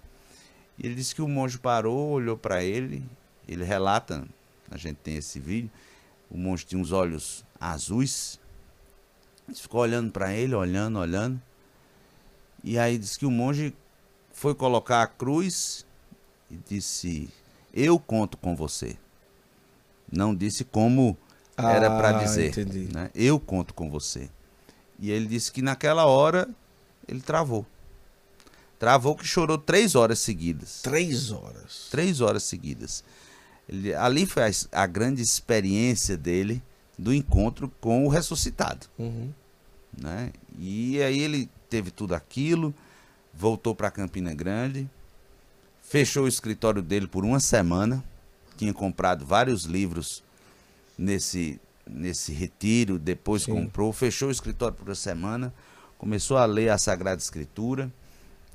E 0.77 0.85
ele 0.85 0.93
disse 0.93 1.15
que 1.15 1.21
o 1.21 1.27
monge 1.27 1.57
parou, 1.57 2.09
olhou 2.09 2.35
para 2.35 2.61
ele, 2.61 3.01
ele 3.47 3.63
relata, 3.63 4.27
a 4.69 4.75
gente 4.75 4.97
tem 4.97 5.15
esse 5.15 5.39
vídeo, 5.39 5.71
o 6.29 6.37
monge 6.37 6.65
tinha 6.65 6.79
uns 6.79 6.91
olhos 6.91 7.45
azuis, 7.57 8.37
ele 9.47 9.55
ficou 9.57 9.79
olhando 9.79 10.11
para 10.11 10.33
ele, 10.33 10.53
olhando, 10.53 10.99
olhando, 10.99 11.41
e 12.61 12.77
aí 12.77 12.97
disse 12.97 13.17
que 13.17 13.25
o 13.25 13.31
monge 13.31 13.73
foi 14.33 14.53
colocar 14.53 15.01
a 15.01 15.07
cruz 15.07 15.85
e 16.49 16.57
disse: 16.57 17.29
Eu 17.73 17.97
conto 17.97 18.37
com 18.37 18.53
você. 18.53 18.97
Não 20.11 20.35
disse 20.35 20.63
como 20.65 21.17
era 21.57 21.89
para 21.89 22.09
Ah, 22.19 22.23
dizer. 22.23 22.53
né? 22.93 23.09
Eu 23.15 23.39
conto 23.39 23.73
com 23.73 23.89
você. 23.89 24.29
E 24.99 25.09
ele 25.11 25.25
disse 25.25 25.51
que 25.51 25.61
naquela 25.61 26.05
hora 26.05 26.47
ele 27.07 27.21
travou. 27.21 27.65
Travou 28.79 29.15
que 29.15 29.25
chorou 29.25 29.57
três 29.57 29.93
horas 29.95 30.19
seguidas. 30.19 30.81
Três 30.81 31.31
horas. 31.31 31.87
Três 31.91 32.19
horas 32.19 32.43
seguidas. 32.43 33.03
Ele- 33.69 33.93
ali 33.93 34.25
foi 34.25 34.43
a, 34.43 34.51
a 34.83 34.87
grande 34.87 35.21
experiência 35.21 36.17
dele 36.17 36.61
do 36.97 37.13
encontro 37.13 37.71
com 37.79 38.05
o 38.05 38.09
ressuscitado. 38.09 38.87
Uhum. 38.97 39.31
Né? 39.97 40.31
E 40.57 41.01
aí 41.01 41.19
ele 41.19 41.49
teve 41.69 41.91
tudo 41.91 42.15
aquilo, 42.15 42.73
voltou 43.33 43.75
para 43.75 43.91
Campina 43.91 44.33
Grande, 44.33 44.89
fechou 45.83 46.23
o 46.25 46.27
escritório 46.27 46.81
dele 46.81 47.07
por 47.07 47.23
uma 47.23 47.39
semana, 47.39 48.03
tinha 48.61 48.73
comprado 48.73 49.25
vários 49.25 49.63
livros 49.63 50.23
nesse, 50.95 51.59
nesse 51.89 52.31
retiro, 52.31 52.99
depois 52.99 53.41
Sim. 53.41 53.53
comprou, 53.53 53.91
fechou 53.91 54.29
o 54.29 54.31
escritório 54.31 54.77
por 54.77 54.87
uma 54.87 54.93
semana, 54.93 55.51
começou 55.97 56.37
a 56.37 56.45
ler 56.45 56.69
a 56.69 56.77
Sagrada 56.77 57.19
Escritura, 57.19 57.91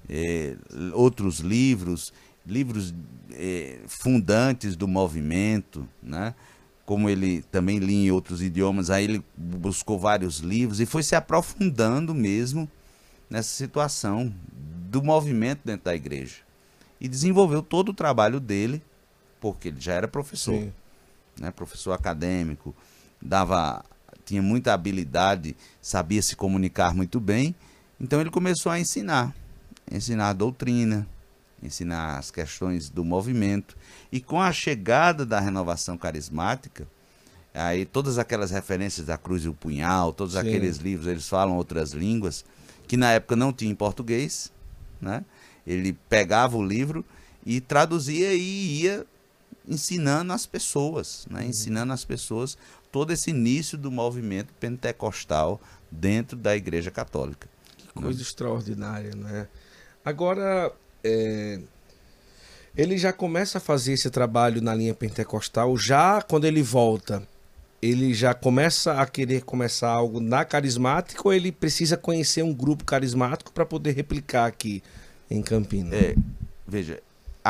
eh, 0.08 0.56
outros 0.92 1.40
livros, 1.40 2.12
livros 2.46 2.94
eh, 3.32 3.80
fundantes 3.88 4.76
do 4.76 4.86
movimento, 4.86 5.88
né? 6.00 6.36
como 6.84 7.10
ele 7.10 7.42
também 7.50 7.80
lia 7.80 8.06
em 8.06 8.10
outros 8.12 8.40
idiomas, 8.40 8.90
aí 8.90 9.02
ele 9.02 9.24
buscou 9.36 9.98
vários 9.98 10.38
livros 10.38 10.78
e 10.78 10.86
foi 10.86 11.02
se 11.02 11.16
aprofundando 11.16 12.14
mesmo 12.14 12.70
nessa 13.28 13.48
situação 13.48 14.32
do 14.88 15.02
movimento 15.02 15.62
dentro 15.64 15.86
da 15.86 15.96
igreja. 15.96 16.36
E 17.00 17.08
desenvolveu 17.08 17.60
todo 17.60 17.88
o 17.88 17.94
trabalho 17.94 18.38
dele, 18.38 18.80
porque 19.52 19.68
ele 19.68 19.80
já 19.80 19.94
era 19.94 20.08
professor, 20.08 20.54
Sim. 20.54 20.72
né? 21.38 21.50
professor 21.50 21.92
acadêmico, 21.92 22.74
dava 23.20 23.84
tinha 24.24 24.42
muita 24.42 24.74
habilidade, 24.74 25.56
sabia 25.80 26.20
se 26.20 26.34
comunicar 26.34 26.92
muito 26.92 27.20
bem, 27.20 27.54
então 28.00 28.20
ele 28.20 28.30
começou 28.30 28.72
a 28.72 28.80
ensinar, 28.80 29.32
ensinar 29.90 30.30
a 30.30 30.32
doutrina, 30.32 31.06
ensinar 31.62 32.18
as 32.18 32.30
questões 32.30 32.90
do 32.90 33.04
movimento. 33.04 33.76
E 34.10 34.20
com 34.20 34.42
a 34.42 34.52
chegada 34.52 35.24
da 35.24 35.38
renovação 35.38 35.96
carismática, 35.96 36.88
aí 37.54 37.84
todas 37.84 38.18
aquelas 38.18 38.50
referências 38.50 39.06
da 39.06 39.16
cruz 39.16 39.44
e 39.44 39.48
o 39.48 39.54
punhal, 39.54 40.12
todos 40.12 40.34
Sim. 40.34 40.40
aqueles 40.40 40.78
livros, 40.78 41.06
eles 41.06 41.28
falam 41.28 41.56
outras 41.56 41.92
línguas, 41.92 42.44
que 42.88 42.96
na 42.96 43.12
época 43.12 43.36
não 43.36 43.52
tinha 43.52 43.70
em 43.70 43.76
português, 43.76 44.52
né? 45.00 45.24
Ele 45.64 45.92
pegava 46.08 46.56
o 46.56 46.64
livro 46.64 47.04
e 47.44 47.60
traduzia 47.60 48.34
e 48.34 48.82
ia 48.82 49.06
ensinando 49.66 50.32
as 50.32 50.46
pessoas, 50.46 51.26
né? 51.30 51.44
ensinando 51.44 51.92
as 51.92 52.04
pessoas 52.04 52.56
todo 52.90 53.12
esse 53.12 53.30
início 53.30 53.76
do 53.76 53.90
movimento 53.90 54.52
pentecostal 54.60 55.60
dentro 55.90 56.36
da 56.36 56.56
Igreja 56.56 56.90
Católica. 56.90 57.48
Que 57.76 57.88
coisa 57.88 58.22
extraordinária, 58.22 59.14
né? 59.14 59.48
Agora, 60.04 60.72
é, 61.02 61.60
ele 62.76 62.96
já 62.96 63.12
começa 63.12 63.58
a 63.58 63.60
fazer 63.60 63.94
esse 63.94 64.10
trabalho 64.10 64.60
na 64.60 64.74
linha 64.74 64.94
pentecostal, 64.94 65.76
já 65.76 66.20
quando 66.22 66.44
ele 66.44 66.62
volta, 66.62 67.26
ele 67.80 68.14
já 68.14 68.34
começa 68.34 68.94
a 69.00 69.06
querer 69.06 69.42
começar 69.42 69.88
algo 69.88 70.20
na 70.20 70.44
carismática 70.44 71.22
ou 71.24 71.32
ele 71.32 71.50
precisa 71.50 71.96
conhecer 71.96 72.42
um 72.42 72.52
grupo 72.52 72.84
carismático 72.84 73.52
para 73.52 73.66
poder 73.66 73.92
replicar 73.92 74.46
aqui 74.46 74.82
em 75.30 75.42
Campinas? 75.42 75.92
É, 75.92 76.14
veja, 76.66 77.02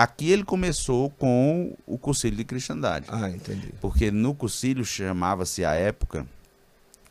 aqui 0.03 0.31
ele 0.31 0.45
começou 0.45 1.11
com 1.11 1.77
o 1.87 1.97
Concílio 1.99 2.37
de 2.37 2.45
Cristandade, 2.45 3.07
Ah, 3.09 3.31
entendi. 3.31 3.73
porque 3.81 4.11
no 4.11 4.35
Concílio 4.35 4.85
chamava-se 4.85 5.65
à 5.65 5.75
época 5.75 6.27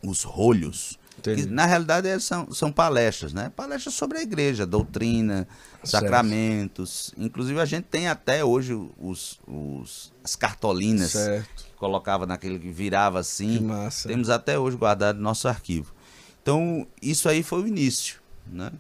os 0.04 0.24
rolhos, 0.24 1.00
que 1.22 1.32
entendi. 1.32 1.48
na 1.48 1.66
realidade 1.66 2.08
é- 2.08 2.20
são, 2.20 2.52
são 2.54 2.72
palestras, 2.72 3.34
né? 3.34 3.52
Palestras 3.56 3.96
sobre 3.96 4.18
a 4.20 4.22
igreja, 4.22 4.66
doutrina, 4.66 5.48
Certo. 5.84 5.90
sacramentos. 5.92 7.14
Inclusive 7.18 7.60
a 7.60 7.66
gente 7.66 7.86
tem 7.86 8.08
até 8.08 8.44
hoje 8.46 8.74
os, 9.00 9.40
os- 9.48 10.14
as 10.24 10.36
cartolinas 10.36 11.12
Certo. 11.12 11.64
que 11.64 11.72
colocava 11.78 12.26
naquele 12.26 12.60
que 12.60 12.70
virava 12.70 13.20
assim. 13.20 13.58
Que 13.58 13.64
massa. 13.64 14.08
Temos 14.08 14.30
até 14.30 14.60
hoje 14.60 14.78
guardado 14.78 15.16
no 15.18 15.24
nosso 15.24 15.48
arquivo. 15.48 15.94
Então, 16.42 16.86
isso 17.02 17.28
aí 17.28 17.42
foi 17.42 17.64
o 17.64 17.68
início. 17.68 18.20
Né? 18.46 18.72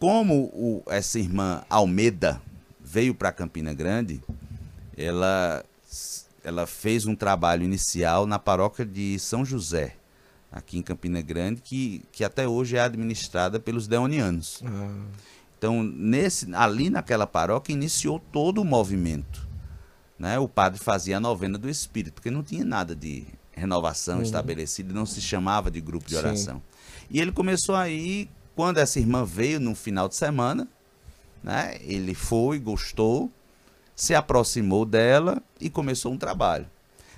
Como 0.00 0.46
o- 0.52 0.82
essa 0.88 1.18
irmã 1.18 1.62
Almeida 1.70 2.42
veio 2.96 3.14
para 3.14 3.30
Campina 3.30 3.74
Grande, 3.74 4.22
ela, 4.96 5.62
ela 6.42 6.66
fez 6.66 7.04
um 7.04 7.14
trabalho 7.14 7.62
inicial 7.62 8.26
na 8.26 8.38
paróquia 8.38 8.86
de 8.86 9.18
São 9.18 9.44
José, 9.44 9.96
aqui 10.50 10.78
em 10.78 10.82
Campina 10.82 11.20
Grande, 11.20 11.60
que, 11.60 12.02
que 12.10 12.24
até 12.24 12.48
hoje 12.48 12.74
é 12.78 12.80
administrada 12.80 13.60
pelos 13.60 13.86
deonianos. 13.86 14.62
Ah, 14.64 15.04
Então, 15.58 15.82
nesse, 15.82 16.54
ali 16.54 16.88
naquela 16.88 17.26
paróquia, 17.26 17.74
iniciou 17.74 18.18
todo 18.18 18.62
o 18.62 18.64
movimento. 18.64 19.46
Né? 20.18 20.38
O 20.38 20.48
padre 20.48 20.80
fazia 20.82 21.18
a 21.18 21.20
novena 21.20 21.58
do 21.58 21.68
Espírito, 21.68 22.14
porque 22.14 22.30
não 22.30 22.42
tinha 22.42 22.64
nada 22.64 22.96
de 22.96 23.26
renovação 23.52 24.16
Uhum. 24.16 24.22
estabelecida, 24.22 24.94
não 24.94 25.04
se 25.04 25.20
chamava 25.20 25.70
de 25.70 25.82
grupo 25.82 26.06
de 26.06 26.12
Sim. 26.14 26.18
oração. 26.20 26.62
E 27.10 27.20
ele 27.20 27.30
começou 27.32 27.74
aí, 27.74 28.30
quando 28.54 28.78
essa 28.78 28.98
irmã 28.98 29.22
veio 29.22 29.60
no 29.60 29.74
final 29.74 30.08
de 30.08 30.16
semana, 30.16 30.66
né? 31.46 31.76
ele 31.80 32.12
foi, 32.14 32.58
gostou, 32.58 33.30
se 33.94 34.14
aproximou 34.14 34.84
dela 34.84 35.40
e 35.60 35.70
começou 35.70 36.12
um 36.12 36.18
trabalho. 36.18 36.66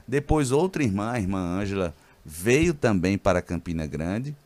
Depois, 0.06 0.52
outra 0.52 0.82
irmã, 0.84 1.10
a 1.12 1.18
irmã 1.18 1.38
Ângela, 1.60 1.94
veio 2.24 2.72
também 2.74 3.16
para 3.18 3.42
Campina 3.42 3.86
Grande 3.86 4.36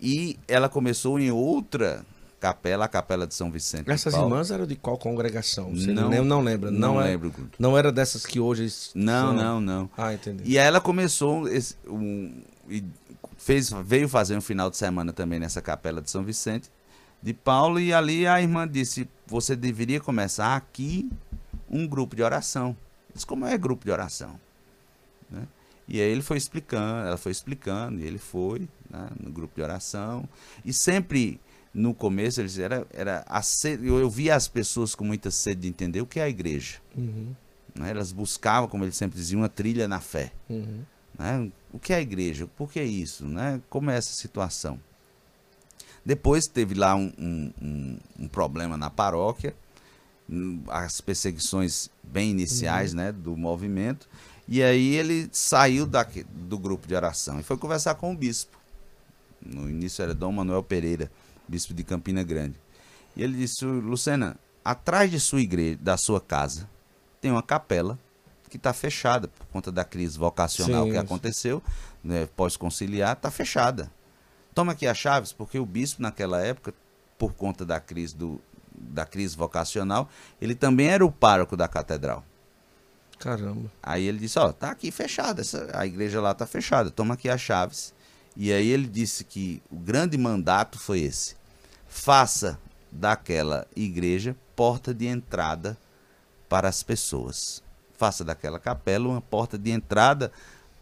e 0.00 0.38
ela 0.46 0.68
começou 0.68 1.18
em 1.18 1.30
outra 1.30 2.04
capela, 2.38 2.84
a 2.84 2.88
capela 2.88 3.26
de 3.26 3.34
São 3.34 3.50
Vicente. 3.50 3.90
Essas 3.90 4.12
irmãs 4.14 4.50
eram 4.50 4.66
de 4.66 4.76
qual 4.76 4.96
congregação? 4.98 5.74
Você 5.74 5.92
Não- 5.92 6.10
não, 6.10 6.24
não 6.24 6.40
lembra? 6.42 6.70
Não, 6.70 6.94
Não, 6.94 7.00
é- 7.00 7.04
lembro. 7.08 7.32
não 7.58 7.76
era 7.76 7.90
dessas 7.90 8.24
que 8.26 8.38
hoje. 8.38 8.70
Não, 8.94 9.28
são- 9.28 9.34
não, 9.34 9.60
não. 9.60 9.90
Ah, 9.96 10.12
entendi. 10.12 10.42
E 10.44 10.58
aí 10.58 10.66
ela 10.66 10.80
começou 10.80 11.48
esse- 11.48 11.74
um, 11.88 12.30
e 12.68 12.84
fez, 13.38 13.70
veio 13.84 14.08
fazer 14.08 14.36
um 14.36 14.40
final 14.42 14.70
de 14.70 14.76
semana 14.76 15.12
também 15.12 15.38
nessa 15.40 15.62
capela 15.62 16.00
de 16.02 16.10
São 16.10 16.22
Vicente 16.22 16.70
de 17.26 17.34
Paulo 17.34 17.80
e 17.80 17.92
ali 17.92 18.24
a 18.24 18.40
irmã 18.40 18.68
disse: 18.68 19.08
você 19.26 19.56
deveria 19.56 19.98
começar 19.98 20.54
aqui 20.54 21.10
um 21.68 21.84
grupo 21.84 22.14
de 22.14 22.22
oração. 22.22 22.76
Disse, 23.12 23.26
como 23.26 23.44
é 23.44 23.58
grupo 23.58 23.84
de 23.84 23.90
oração? 23.90 24.38
Né? 25.28 25.42
E 25.88 26.00
aí 26.00 26.08
ele 26.08 26.22
foi 26.22 26.36
explicando, 26.36 27.04
ela 27.04 27.16
foi 27.16 27.32
explicando, 27.32 27.98
e 27.98 28.04
ele 28.04 28.18
foi 28.18 28.68
né, 28.88 29.08
no 29.18 29.32
grupo 29.32 29.56
de 29.56 29.62
oração. 29.62 30.28
E 30.64 30.72
sempre 30.72 31.40
no 31.74 31.92
começo 31.92 32.40
eles 32.40 32.60
era, 32.60 32.86
era 32.92 33.24
a 33.26 33.42
sede, 33.42 33.88
eu, 33.88 33.98
eu 33.98 34.08
via 34.08 34.36
as 34.36 34.46
pessoas 34.46 34.94
com 34.94 35.04
muita 35.04 35.32
sede 35.32 35.62
de 35.62 35.68
entender 35.68 36.00
o 36.00 36.06
que 36.06 36.20
é 36.20 36.22
a 36.22 36.28
igreja. 36.28 36.76
Uhum, 36.96 37.34
né? 37.74 37.90
Elas 37.90 38.12
buscavam, 38.12 38.68
como 38.68 38.84
ele 38.84 38.92
sempre 38.92 39.18
dizia, 39.18 39.36
uma 39.36 39.48
trilha 39.48 39.88
na 39.88 39.98
fé. 39.98 40.30
uhum. 40.48 40.82
Né? 41.18 41.50
O 41.72 41.78
que 41.80 41.92
é 41.92 41.96
a 41.96 42.00
igreja? 42.00 42.46
Por 42.46 42.70
que 42.70 42.80
isso? 42.80 43.26
Né? 43.26 43.60
Como 43.68 43.90
é 43.90 43.96
essa 43.96 44.12
situação? 44.12 44.78
Depois 46.06 46.46
teve 46.46 46.72
lá 46.74 46.94
um, 46.94 47.12
um- 47.18 47.52
um- 47.60 47.98
um 48.20 48.28
problema 48.28 48.76
na 48.76 48.88
paróquia, 48.88 49.56
hum, 50.30 50.62
as 50.68 51.00
perseguições 51.00 51.90
bem 52.00 52.30
iniciais 52.30 52.94
né, 52.94 53.10
do 53.10 53.36
movimento, 53.36 54.08
e 54.46 54.62
aí 54.62 54.94
ele 54.94 55.28
saiu 55.32 55.84
do 56.30 56.56
grupo 56.56 56.86
de 56.86 56.94
oração 56.94 57.40
e 57.40 57.42
foi 57.42 57.56
conversar 57.56 57.96
com 57.96 58.12
o 58.12 58.16
bispo. 58.16 58.56
No 59.44 59.68
início 59.68 60.00
era 60.00 60.14
Dom 60.14 60.30
Manuel 60.30 60.62
Pereira, 60.62 61.10
bispo 61.48 61.74
de 61.74 61.82
Campina 61.82 62.22
Grande. 62.22 62.54
E 63.16 63.22
ele 63.24 63.36
disse, 63.36 63.64
Lucena, 63.64 64.36
atrás 64.64 65.10
de 65.10 65.18
sua 65.18 65.40
igreja, 65.40 65.76
da 65.80 65.96
sua 65.96 66.20
casa, 66.20 66.70
tem 67.20 67.32
uma 67.32 67.42
capela 67.42 67.98
que 68.48 68.56
está 68.56 68.72
fechada 68.72 69.26
por 69.26 69.44
conta 69.48 69.72
da 69.72 69.84
crise 69.84 70.16
vocacional 70.16 70.84
Sim, 70.84 70.92
que 70.92 70.96
aconteceu, 70.96 71.60
né, 72.04 72.28
pós-conciliar, 72.36 73.14
está 73.16 73.28
fechada. 73.28 73.90
Toma 74.56 74.72
aqui 74.72 74.86
as 74.86 74.96
chaves, 74.96 75.34
porque 75.34 75.58
o 75.58 75.66
bispo 75.66 76.00
naquela 76.00 76.40
época, 76.40 76.72
por 77.18 77.34
conta 77.34 77.62
da 77.62 77.78
crise, 77.78 78.16
do, 78.16 78.40
da 78.74 79.04
crise 79.04 79.36
vocacional, 79.36 80.08
ele 80.40 80.54
também 80.54 80.88
era 80.88 81.04
o 81.04 81.12
pároco 81.12 81.58
da 81.58 81.68
catedral. 81.68 82.24
Caramba. 83.18 83.70
Aí 83.82 84.04
ele 84.04 84.18
disse, 84.18 84.38
ó, 84.38 84.50
tá 84.52 84.70
aqui 84.70 84.90
fechada, 84.90 85.42
essa, 85.42 85.68
a 85.74 85.84
igreja 85.84 86.22
lá 86.22 86.32
tá 86.32 86.46
fechada, 86.46 86.90
toma 86.90 87.12
aqui 87.12 87.28
as 87.28 87.38
chaves. 87.38 87.92
E 88.34 88.50
aí 88.50 88.66
ele 88.68 88.86
disse 88.86 89.24
que 89.24 89.62
o 89.70 89.76
grande 89.76 90.16
mandato 90.16 90.78
foi 90.78 91.00
esse. 91.00 91.36
Faça 91.86 92.58
daquela 92.90 93.66
igreja 93.76 94.34
porta 94.56 94.94
de 94.94 95.06
entrada 95.06 95.76
para 96.48 96.66
as 96.66 96.82
pessoas. 96.82 97.62
Faça 97.98 98.24
daquela 98.24 98.58
capela 98.58 99.06
uma 99.06 99.20
porta 99.20 99.58
de 99.58 99.70
entrada 99.70 100.32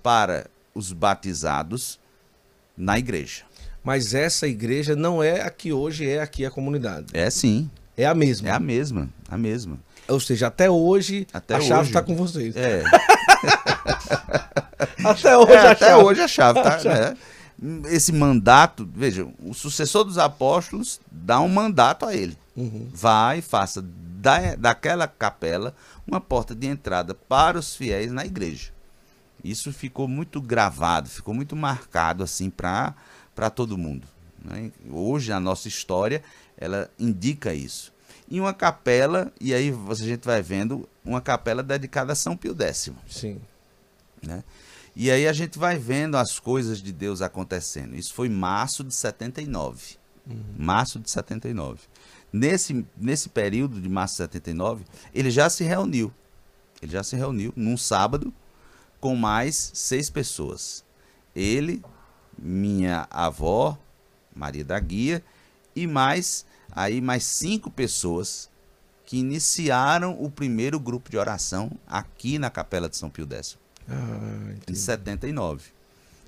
para 0.01 0.49
os 0.73 0.93
batizados 0.93 1.99
na 2.77 2.97
igreja. 3.01 3.45
Mas 3.85 4.15
essa 4.15 4.49
igreja 4.49 4.97
não 4.97 5.23
é 5.23 5.43
a 5.43 5.51
que 5.51 5.73
hoje 5.73 6.09
é 6.09 6.21
aqui 6.21 6.45
a 6.47 6.51
comunidade. 6.51 7.07
É 7.13 7.29
sim, 7.31 7.71
É 7.97 8.07
a 8.07 8.15
mesma. 8.15 8.49
é 8.49 8.53
a 8.53 8.59
mesma, 8.59 9.09
a 9.29 9.37
mesma. 9.37 9.79
Ou 10.09 10.19
seja, 10.19 10.47
até 10.49 10.69
hoje 10.71 11.27
Até 11.33 11.55
a 11.57 11.61
chave 11.61 11.89
está 11.89 12.03
com 12.03 12.17
vocês. 12.17 12.57
É. 12.57 12.83
até 15.05 15.37
hoje 15.37 15.53
É, 15.53 15.59
a 15.59 15.71
até 15.73 15.87
chave. 15.91 16.03
hoje 16.05 16.21
a 16.21 16.29
chave, 16.29 16.63
tá? 16.63 16.79
né? 16.85 17.17
Esse 17.91 18.13
mandato, 18.13 18.89
veja, 18.95 19.27
o 19.43 19.55
sucessor 19.55 20.05
dos 20.05 20.19
apóstolos 20.19 21.01
dá 21.11 21.41
um 21.41 21.49
mandato 21.49 22.05
a 22.05 22.15
ele. 22.15 22.37
Uhum. 22.57 22.89
Vai 22.93 23.39
e 23.39 23.43
faça 23.43 23.83
da, 23.83 24.55
daquela 24.57 25.07
capela 25.07 25.75
uma 26.07 26.21
porta 26.21 26.55
de 26.55 26.67
entrada 26.67 27.15
para 27.15 27.59
os 27.59 27.75
fiéis 27.77 28.11
na 28.13 28.25
igreja. 28.25 28.71
Isso 29.43 29.73
ficou 29.73 30.09
muito 30.09 30.41
gravado, 30.41 31.09
ficou 31.09 31.35
muito 31.35 31.55
marcado 31.55 32.25
assim 32.25 32.51
para 32.51 32.95
todo 33.51 33.79
mundo. 33.79 34.07
né? 34.43 34.71
Hoje 34.91 35.33
a 35.33 35.41
nossa 35.41 35.69
história 35.69 36.23
ela 36.57 36.91
indica 36.99 37.55
isso. 37.55 37.93
E 38.29 38.41
uma 38.41 38.55
capela, 38.55 39.33
e 39.41 39.53
aí 39.53 39.75
a 39.89 39.95
gente 39.95 40.25
vai 40.25 40.41
vendo, 40.41 40.89
uma 41.05 41.21
capela 41.21 41.63
dedicada 41.63 42.13
a 42.13 42.17
São 42.17 42.37
Pio 42.37 42.57
X 42.59 42.91
Sim. 43.09 43.41
né? 44.23 44.43
E 44.97 45.11
aí 45.11 45.27
a 45.27 45.33
gente 45.33 45.59
vai 45.59 45.77
vendo 45.77 46.17
as 46.17 46.39
coisas 46.39 46.81
de 46.81 46.93
Deus 46.93 47.21
acontecendo. 47.21 47.97
Isso 47.97 48.15
foi 48.15 48.29
março 48.29 48.85
de 48.85 48.95
79. 48.95 49.97
Março 50.57 51.01
de 51.01 51.11
79. 51.11 51.81
Nesse, 52.33 52.87
nesse 52.97 53.29
período 53.29 53.81
de 53.81 53.89
março 53.89 54.15
de 54.15 54.19
79, 54.19 54.85
ele 55.13 55.31
já 55.31 55.51
se 55.51 55.65
reuniu. 55.65 56.13
Ele 56.81 56.93
já 56.93 57.03
se 57.03 57.17
reuniu 57.17 57.53
num 57.57 57.77
sábado 57.77 58.33
com 59.01 59.17
mais 59.17 59.71
seis 59.75 60.09
pessoas. 60.09 60.85
Ele, 61.35 61.83
minha 62.39 63.07
avó, 63.11 63.79
Maria 64.35 64.65
da 64.65 64.79
Guia, 64.79 65.23
e 65.75 65.87
mais 65.87 66.45
aí 66.73 67.01
mais 67.01 67.25
cinco 67.25 67.71
pessoas 67.71 68.49
que 69.07 69.19
iniciaram 69.19 70.17
o 70.21 70.31
primeiro 70.31 70.79
grupo 70.81 71.11
de 71.11 71.17
oração 71.19 71.71
aqui 71.87 72.39
na 72.39 72.51
Capela 72.51 72.89
de 72.89 72.97
São 72.97 73.11
Pio 73.11 73.29
X 73.31 73.59
Ah, 73.89 73.93
em 74.51 74.57
entendi. 74.57 74.79
79. 74.79 75.63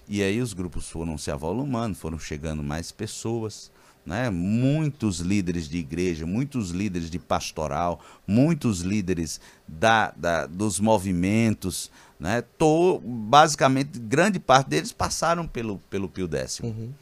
E 0.08 0.22
aí 0.22 0.40
os 0.40 0.52
grupos 0.52 0.88
foram 0.88 1.18
se 1.18 1.30
avolumando, 1.30 1.96
foram 1.96 2.18
chegando 2.18 2.62
mais 2.62 2.92
pessoas, 2.92 3.72
né? 4.04 4.30
Muitos 4.30 5.18
líderes 5.18 5.68
de 5.68 5.78
igreja, 5.78 6.24
muitos 6.24 6.70
líderes 6.70 7.10
de 7.10 7.18
pastoral, 7.18 7.98
muitos 8.24 8.82
líderes 8.82 9.40
da, 9.66 10.12
da- 10.16 10.46
dos 10.46 10.78
movimentos, 10.78 11.90
né? 12.18 12.42
Tô, 12.58 12.98
basicamente, 13.04 13.98
grande 13.98 14.38
parte 14.38 14.68
deles 14.68 14.92
passaram 14.92 15.46
pelo, 15.46 15.78
pelo 15.90 16.08
Pio 16.08 16.28
X, 16.34 16.60
Uhum. 16.60 16.92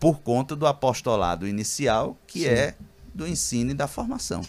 por 0.00 0.20
conta 0.20 0.56
do 0.56 0.66
apostolado 0.66 1.46
inicial, 1.46 2.16
que 2.26 2.40
Sim. 2.40 2.46
é 2.48 2.74
do 3.14 3.26
ensino 3.26 3.70
e 3.70 3.74
da 3.74 3.86
formação. 3.86 4.42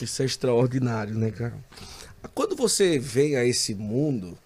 Isso 0.00 0.22
é 0.22 0.24
extraordinário, 0.26 1.14
né, 1.14 1.30
cara? 1.30 1.54
Quando 2.34 2.56
você 2.56 2.98
vem 2.98 3.36
a 3.36 3.44
esse 3.44 3.74
mundo, 3.74 4.36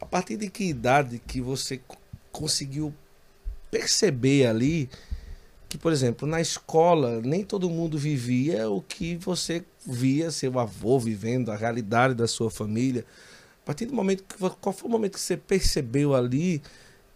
a 0.00 0.04
partir 0.06 0.36
de 0.36 0.48
que 0.50 0.64
idade 0.64 1.18
que 1.26 1.40
você 1.40 1.78
co- 1.78 1.96
conseguiu 2.30 2.92
perceber 3.70 4.46
ali 4.46 4.88
que, 5.68 5.78
por 5.78 5.90
exemplo, 5.92 6.28
na 6.28 6.40
escola 6.40 7.20
nem 7.22 7.42
todo 7.42 7.70
mundo 7.70 7.96
vivia 7.96 8.68
o 8.68 8.82
que 8.82 9.16
você 9.16 9.64
via 9.86 10.30
seu 10.30 10.58
avô 10.58 10.98
vivendo, 10.98 11.50
a 11.50 11.56
realidade 11.56 12.14
da 12.14 12.26
sua 12.28 12.50
família. 12.50 13.06
A 13.62 13.66
partir 13.66 13.86
do 13.86 13.94
momento 13.94 14.24
que 14.24 14.36
qual 14.36 14.72
foi 14.72 14.88
o 14.88 14.92
momento 14.92 15.14
que 15.14 15.20
você 15.20 15.36
percebeu 15.36 16.14
ali 16.14 16.60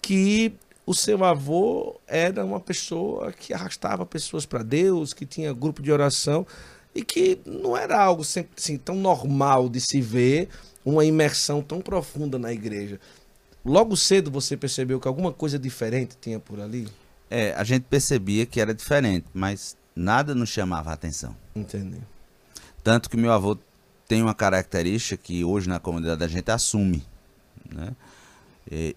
que 0.01 0.53
o 0.87 0.95
seu 0.95 1.25
avô 1.25 2.01
era 2.07 2.45
uma 2.45 2.61
pessoa 2.61 3.33
que 3.33 3.53
arrastava 3.53 4.07
pessoas 4.07 4.47
para 4.47 4.63
Deus, 4.63 5.13
que 5.13 5.27
tinha 5.27 5.53
grupo 5.53 5.83
de 5.83 5.91
oração 5.91 6.47
e 6.95 7.05
que 7.05 7.41
não 7.45 7.77
era 7.77 8.01
algo 8.01 8.25
sempre 8.25 8.53
assim, 8.57 8.79
tão 8.79 8.95
normal 8.95 9.69
de 9.69 9.81
se 9.81 10.01
ver 10.01 10.49
uma 10.85 11.05
imersão 11.05 11.61
tão 11.61 11.81
profunda 11.81 12.39
na 12.39 12.53
igreja. 12.53 13.01
Logo 13.65 13.97
cedo 13.97 14.31
você 14.31 14.57
percebeu 14.57 15.01
que 15.01 15.09
alguma 15.09 15.33
coisa 15.33 15.59
diferente 15.59 16.17
tinha 16.21 16.39
por 16.39 16.61
ali? 16.61 16.87
É, 17.29 17.53
a 17.55 17.65
gente 17.65 17.83
percebia 17.83 18.47
que 18.47 18.61
era 18.61 18.73
diferente, 18.73 19.27
mas 19.35 19.77
nada 19.97 20.37
nos 20.37 20.51
chamava 20.51 20.91
a 20.91 20.93
atenção. 20.93 21.37
Entendeu? 21.57 22.01
Tanto 22.85 23.11
que 23.11 23.17
meu 23.17 23.33
avô 23.33 23.59
tem 24.09 24.23
uma 24.23 24.35
característica 24.35 25.17
que 25.17 25.45
hoje 25.45 25.69
na 25.69 25.79
comunidade 25.79 26.23
a 26.23 26.29
gente 26.29 26.51
assume. 26.51 27.05
Né? 27.71 27.95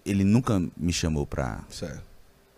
Ele 0.04 0.24
nunca 0.24 0.60
me 0.76 0.92
chamou 0.92 1.26
para 1.26 1.62
Certo. 1.68 2.02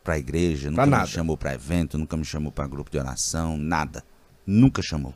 a 0.04 0.18
igreja, 0.18 0.70
nunca 0.70 0.86
me 0.86 1.06
chamou 1.06 1.36
para 1.36 1.54
evento, 1.54 1.96
nunca 1.98 2.16
me 2.16 2.24
chamou 2.24 2.50
para 2.52 2.66
grupo 2.66 2.90
de 2.90 2.98
oração, 2.98 3.56
nada. 3.56 4.04
Nunca 4.46 4.82
chamou. 4.82 5.14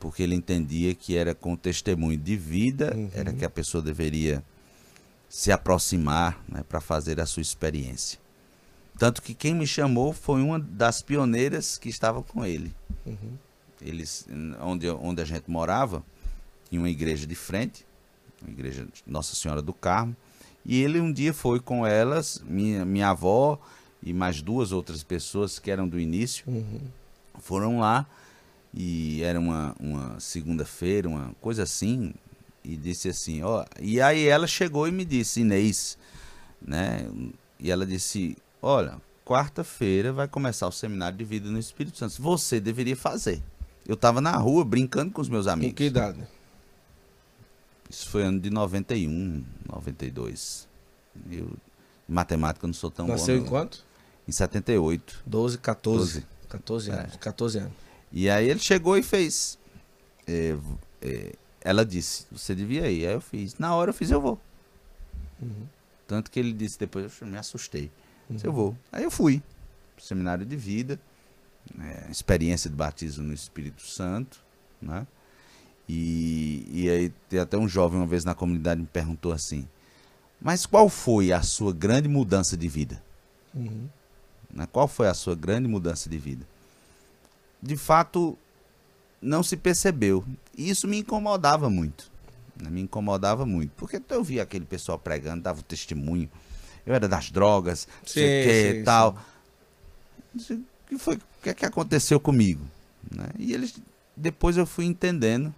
Porque 0.00 0.22
ele 0.22 0.34
entendia 0.34 0.94
que 0.94 1.16
era 1.16 1.34
com 1.34 1.54
testemunho 1.56 2.18
de 2.18 2.36
vida, 2.36 2.92
Uhum. 2.96 3.10
era 3.14 3.32
que 3.32 3.44
a 3.44 3.50
pessoa 3.50 3.82
deveria 3.82 4.42
se 5.28 5.50
aproximar 5.52 6.42
né, 6.48 6.62
para 6.68 6.80
fazer 6.80 7.20
a 7.20 7.26
sua 7.26 7.40
experiência. 7.40 8.18
Tanto 8.98 9.22
que 9.22 9.32
quem 9.34 9.54
me 9.54 9.66
chamou 9.66 10.12
foi 10.12 10.42
uma 10.42 10.58
das 10.58 11.00
pioneiras 11.02 11.78
que 11.78 11.88
estava 11.88 12.22
com 12.22 12.44
ele 12.44 12.74
Uhum. 13.06 13.36
Eles 13.84 14.26
onde, 14.60 14.88
onde 14.88 15.20
a 15.20 15.24
gente 15.24 15.50
morava 15.50 16.04
tinha 16.68 16.80
uma 16.80 16.90
igreja 16.90 17.26
de 17.26 17.34
frente 17.34 17.84
uma 18.40 18.50
igreja 18.50 18.84
de 18.84 19.02
Nossa 19.06 19.34
Senhora 19.34 19.60
do 19.62 19.72
Carmo 19.72 20.16
e 20.64 20.80
ele 20.80 21.00
um 21.00 21.12
dia 21.12 21.34
foi 21.34 21.58
com 21.60 21.86
elas 21.86 22.42
minha, 22.46 22.84
minha 22.84 23.08
avó 23.10 23.58
e 24.02 24.12
mais 24.12 24.40
duas 24.42 24.72
outras 24.72 25.02
pessoas 25.02 25.58
que 25.58 25.70
eram 25.70 25.88
do 25.88 25.98
início 25.98 26.44
Uhum. 26.46 26.80
foram 27.40 27.78
lá 27.78 28.06
e 28.74 29.22
era 29.22 29.38
uma, 29.38 29.74
uma 29.78 30.18
segunda-feira 30.20 31.08
uma 31.08 31.34
coisa 31.40 31.64
assim 31.64 32.14
e 32.64 32.76
disse 32.76 33.08
assim 33.08 33.42
ó 33.42 33.64
e 33.80 34.00
aí 34.00 34.26
ela 34.26 34.46
chegou 34.46 34.86
e 34.88 34.92
me 34.92 35.04
disse 35.04 35.40
Inês 35.40 35.98
né 36.60 37.06
e 37.58 37.70
ela 37.70 37.84
disse 37.84 38.36
olha 38.60 39.00
quarta-feira 39.24 40.12
vai 40.12 40.26
começar 40.26 40.66
o 40.66 40.72
seminário 40.72 41.18
de 41.18 41.24
vida 41.24 41.48
no 41.50 41.58
Espírito 41.58 41.98
Santo 41.98 42.20
você 42.22 42.60
deveria 42.60 42.96
fazer 42.96 43.42
eu 43.86 43.94
estava 43.94 44.20
na 44.20 44.36
rua 44.36 44.64
brincando 44.64 45.10
com 45.12 45.20
os 45.20 45.28
meus 45.28 45.46
Com 45.46 45.52
amigos 45.52 45.74
que 45.74 45.84
idade? 45.84 46.20
isso 47.90 48.08
foi 48.08 48.22
ano 48.22 48.40
de 48.40 48.50
91 48.50 49.44
92 49.68 50.68
eu 51.30 51.50
matemática 52.08 52.64
eu 52.64 52.68
não 52.68 52.74
sou 52.74 52.90
tão 52.90 53.06
Nasceu 53.06 53.34
bom 53.36 53.40
em 53.40 53.44
não. 53.44 53.50
quanto? 53.50 53.84
em 54.26 54.32
78 54.32 55.22
12, 55.26 55.58
14. 55.58 55.98
Doze. 55.98 56.26
14 56.48 56.90
É. 56.90 56.94
anos. 56.94 57.16
14 57.16 57.58
anos. 57.58 57.72
E 58.12 58.28
aí 58.28 58.48
ele 58.48 58.60
chegou 58.60 58.96
e 58.98 59.02
fez. 59.02 59.58
é, 60.26 60.56
é, 61.00 61.32
ela 61.62 61.84
disse, 61.84 62.26
você 62.30 62.54
devia 62.54 62.90
ir. 62.90 63.06
Aí 63.06 63.14
eu 63.14 63.20
fiz. 63.22 63.56
Na 63.58 63.74
hora 63.74 63.88
eu 63.90 63.94
fiz, 63.94 64.10
eu 64.10 64.20
vou. 64.20 64.38
Uhum. 65.40 65.66
Tanto 66.06 66.30
que 66.30 66.38
ele 66.38 66.52
disse 66.52 66.78
depois, 66.78 67.10
eu 67.20 67.26
me 67.26 67.38
assustei. 67.38 67.90
Uhum. 68.28 68.36
eu 68.44 68.52
vou. 68.52 68.76
Aí 68.92 69.02
eu 69.04 69.10
fui. 69.10 69.42
Seminário 69.98 70.44
de 70.44 70.54
vida. 70.56 71.00
É, 71.80 72.10
experiência 72.10 72.68
de 72.70 72.76
batismo 72.76 73.24
no 73.24 73.32
Espírito 73.32 73.82
Santo. 73.86 74.42
Né? 74.80 75.06
E, 75.88 76.66
e 76.70 76.90
aí 76.90 77.08
tem 77.28 77.40
até 77.40 77.56
um 77.56 77.68
jovem 77.68 77.98
uma 77.98 78.06
vez 78.06 78.24
na 78.24 78.34
comunidade 78.34 78.80
me 78.80 78.86
perguntou 78.86 79.32
assim. 79.32 79.68
Mas 80.40 80.66
qual 80.66 80.88
foi 80.88 81.32
a 81.32 81.42
sua 81.42 81.72
grande 81.72 82.08
mudança 82.08 82.56
de 82.56 82.68
vida? 82.68 83.02
Uhum. 83.54 83.88
né? 84.52 84.66
Qual 84.72 84.88
foi 84.88 85.06
a 85.08 85.14
sua 85.14 85.34
grande 85.34 85.68
mudança 85.68 86.08
de 86.08 86.18
vida? 86.18 86.46
De 87.62 87.76
fato, 87.76 88.36
não 89.20 89.42
se 89.42 89.56
percebeu. 89.56 90.24
E 90.56 90.68
isso 90.68 90.88
me 90.88 90.98
incomodava 90.98 91.70
muito. 91.70 92.10
né? 92.60 92.68
Me 92.70 92.80
incomodava 92.80 93.46
muito. 93.46 93.70
Porque 93.76 94.00
eu 94.08 94.24
via 94.24 94.42
aquele 94.42 94.64
pessoal 94.64 94.98
pregando, 94.98 95.42
dava 95.42 95.60
o 95.60 95.62
testemunho. 95.62 96.28
Eu 96.84 96.92
era 96.94 97.06
das 97.08 97.30
drogas, 97.30 97.86
não 98.00 98.08
sei 98.08 98.24
o 98.24 98.26
Sim, 98.26 98.48
que 98.48 98.72
sim, 98.72 98.78
e 98.80 98.82
tal. 98.82 99.16
O 100.34 100.38
que 100.98 101.04
foi? 101.04 101.16
O 101.16 101.20
que, 101.42 101.50
é 101.50 101.54
que 101.54 101.66
aconteceu 101.66 102.20
comigo? 102.20 102.64
né? 103.10 103.28
E 103.38 103.52
eles, 103.52 103.74
depois 104.16 104.56
eu 104.56 104.66
fui 104.66 104.84
entendendo 104.84 105.52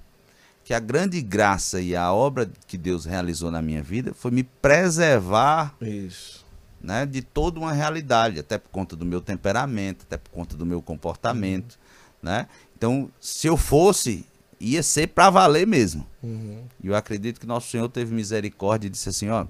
que 0.65 0.73
a 0.73 0.81
grande 0.81 1.21
graça 1.21 1.81
e 1.81 1.95
a 1.95 2.13
obra 2.13 2.51
que 2.67 2.79
Deus 2.79 3.05
realizou 3.05 3.51
na 3.51 3.61
minha 3.61 3.83
vida 3.83 4.15
foi 4.15 4.31
me 4.31 4.43
preservar 4.43 5.75
Isso. 5.81 6.45
né, 6.81 7.05
de 7.05 7.21
toda 7.21 7.61
uma 7.61 7.73
realidade, 7.73 8.41
até 8.41 8.57
por 8.57 8.71
conta 8.71 8.97
do 8.97 9.05
meu 9.05 9.21
temperamento, 9.21 10.07
até 10.07 10.17
por 10.17 10.31
conta 10.31 10.57
do 10.57 10.65
meu 10.65 10.81
comportamento, 10.81 11.79
né? 12.23 12.49
Então, 12.77 13.11
se 13.21 13.47
eu 13.47 13.59
fosse, 13.59 14.25
ia 14.59 14.83
ser 14.83 15.09
para 15.09 15.29
valer 15.29 15.67
mesmo. 15.67 16.07
Uhum. 16.23 16.65
E 16.83 16.87
eu 16.87 16.97
acredito 16.97 17.39
que 17.39 17.47
nosso 17.47 17.71
Senhor 17.71 17.89
teve 17.91 18.15
misericórdia 18.15 18.87
e 18.87 18.91
disse 18.91 19.09
assim, 19.11 19.29
ó, 19.29 19.47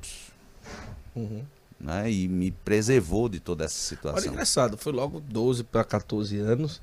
Uhum. 1.14 1.44
Né, 1.84 2.10
e 2.10 2.26
me 2.26 2.50
preservou 2.50 3.28
de 3.28 3.38
toda 3.38 3.64
essa 3.64 3.74
Olha, 3.76 3.88
situação. 3.88 4.32
engraçado, 4.32 4.78
foi 4.78 4.92
logo 4.92 5.20
12 5.20 5.64
para 5.64 5.84
14 5.84 6.38
anos. 6.38 6.80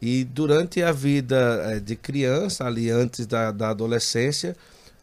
E 0.00 0.24
durante 0.24 0.82
a 0.82 0.90
vida 0.90 1.36
eh, 1.66 1.78
de 1.80 1.94
criança, 1.94 2.64
ali 2.64 2.90
antes 2.90 3.26
da, 3.26 3.52
da 3.52 3.68
adolescência, 3.68 4.56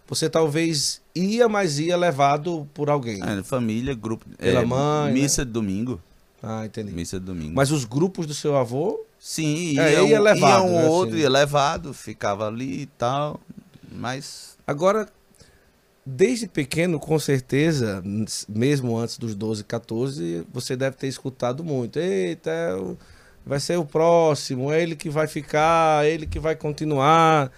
você 0.08 0.28
talvez 0.30 1.00
ia, 1.16 1.48
mas 1.48 1.80
ia 1.80 1.96
levado 1.96 2.68
por 2.74 2.90
alguém. 2.90 3.22
É, 3.24 3.44
família, 3.44 3.94
grupo, 3.94 4.26
Pela 4.38 4.62
é, 4.62 4.66
mãe, 4.66 5.14
missa 5.14 5.46
de 5.46 5.52
domingo, 5.52 6.02
Ah, 6.44 6.66
entendi. 6.66 6.92
missa 6.92 7.20
de 7.20 7.26
domingo. 7.26 7.54
Mas 7.56 7.72
os 7.72 7.86
grupos 7.86 8.26
do 8.26 8.34
seu 8.34 8.58
avô, 8.58 9.00
Sim, 9.20 9.78
É, 9.80 9.94
ia, 9.94 10.02
ia 10.04 10.20
um, 10.20 10.24
levado, 10.24 10.64
ia 10.66 10.72
um 10.72 10.76
né, 10.82 10.88
outro, 10.88 11.14
assim. 11.16 11.22
ia 11.24 11.30
levado, 11.30 11.94
ficava 11.94 12.48
ali 12.48 12.82
e 12.82 12.86
tal, 12.88 13.40
mas 13.92 14.58
agora, 14.66 15.08
Desde 16.12 16.48
pequeno, 16.48 17.00
com 17.00 17.20
certeza, 17.20 18.04
mesmo 18.48 18.98
antes 18.98 19.18
dos 19.18 19.36
12, 19.36 19.64
14, 19.64 20.46
você 20.52 20.76
deve 20.76 20.96
ter 20.96 21.08
escutado 21.08 21.64
muito. 21.64 22.00
Eita, 22.00 22.50
é 22.50 22.76
vai 23.46 23.60
ser 23.60 23.78
o 23.78 23.86
próximo, 23.86 24.72
é 24.72 24.82
ele 24.82 24.96
que 24.96 25.10
vai 25.10 25.28
ficar, 25.28 26.06
é 26.06 26.12
ele 26.12 26.28
que 26.28 26.40
vai 26.40 26.56
continuar. 26.56 27.52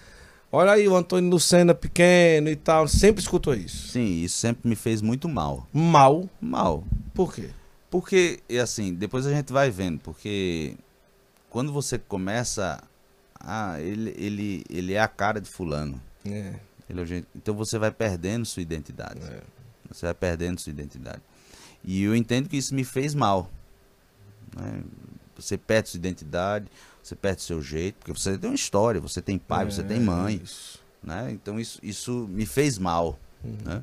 Olha 0.50 0.72
aí 0.72 0.86
o 0.88 0.96
Antônio 0.96 1.30
Lucena 1.30 1.74
pequeno 1.74 2.48
e 2.48 2.56
tal. 2.56 2.86
Sempre 2.88 3.22
escutou 3.22 3.54
isso. 3.54 3.88
Sim, 3.88 4.22
isso 4.22 4.36
sempre 4.36 4.68
me 4.68 4.76
fez 4.76 5.00
muito 5.00 5.28
mal. 5.28 5.66
Mal? 5.72 6.28
Mal. 6.40 6.84
Por 7.14 7.34
quê? 7.34 7.50
Porque, 7.90 8.40
assim, 8.62 8.94
depois 8.94 9.26
a 9.26 9.30
gente 9.30 9.52
vai 9.52 9.70
vendo, 9.70 9.98
porque 10.00 10.76
quando 11.50 11.72
você 11.72 11.98
começa. 11.98 12.82
Ah, 13.38 13.80
ele, 13.80 14.14
ele, 14.16 14.64
ele 14.70 14.92
é 14.94 15.00
a 15.00 15.08
cara 15.08 15.40
de 15.40 15.48
fulano. 15.48 16.00
É. 16.24 16.54
Ele 16.92 17.18
é 17.18 17.24
Então 17.34 17.54
você 17.54 17.78
vai 17.78 17.90
perdendo 17.90 18.44
sua 18.44 18.62
identidade. 18.62 19.20
É. 19.22 19.40
Você 19.90 20.06
vai 20.06 20.14
perdendo 20.14 20.60
sua 20.60 20.70
identidade. 20.70 21.22
E 21.82 22.02
eu 22.02 22.14
entendo 22.14 22.48
que 22.48 22.56
isso 22.56 22.74
me 22.74 22.84
fez 22.84 23.14
mal. 23.14 23.50
né? 24.54 24.82
Você 25.36 25.56
perde 25.56 25.88
sua 25.88 25.98
identidade, 25.98 26.66
você 27.02 27.16
perde 27.16 27.42
seu 27.42 27.60
jeito, 27.60 27.96
porque 27.96 28.12
você 28.12 28.38
tem 28.38 28.50
uma 28.50 28.54
história, 28.54 29.00
você 29.00 29.20
tem 29.20 29.38
pai, 29.38 29.64
você 29.64 29.82
tem 29.82 29.98
mãe. 29.98 30.38
É, 30.40 30.44
Isso. 30.44 30.80
né? 31.02 31.32
Então 31.32 31.58
isso, 31.58 31.80
isso 31.82 32.28
me 32.30 32.46
fez 32.46 32.78
mal. 32.78 33.18
Né? 33.42 33.82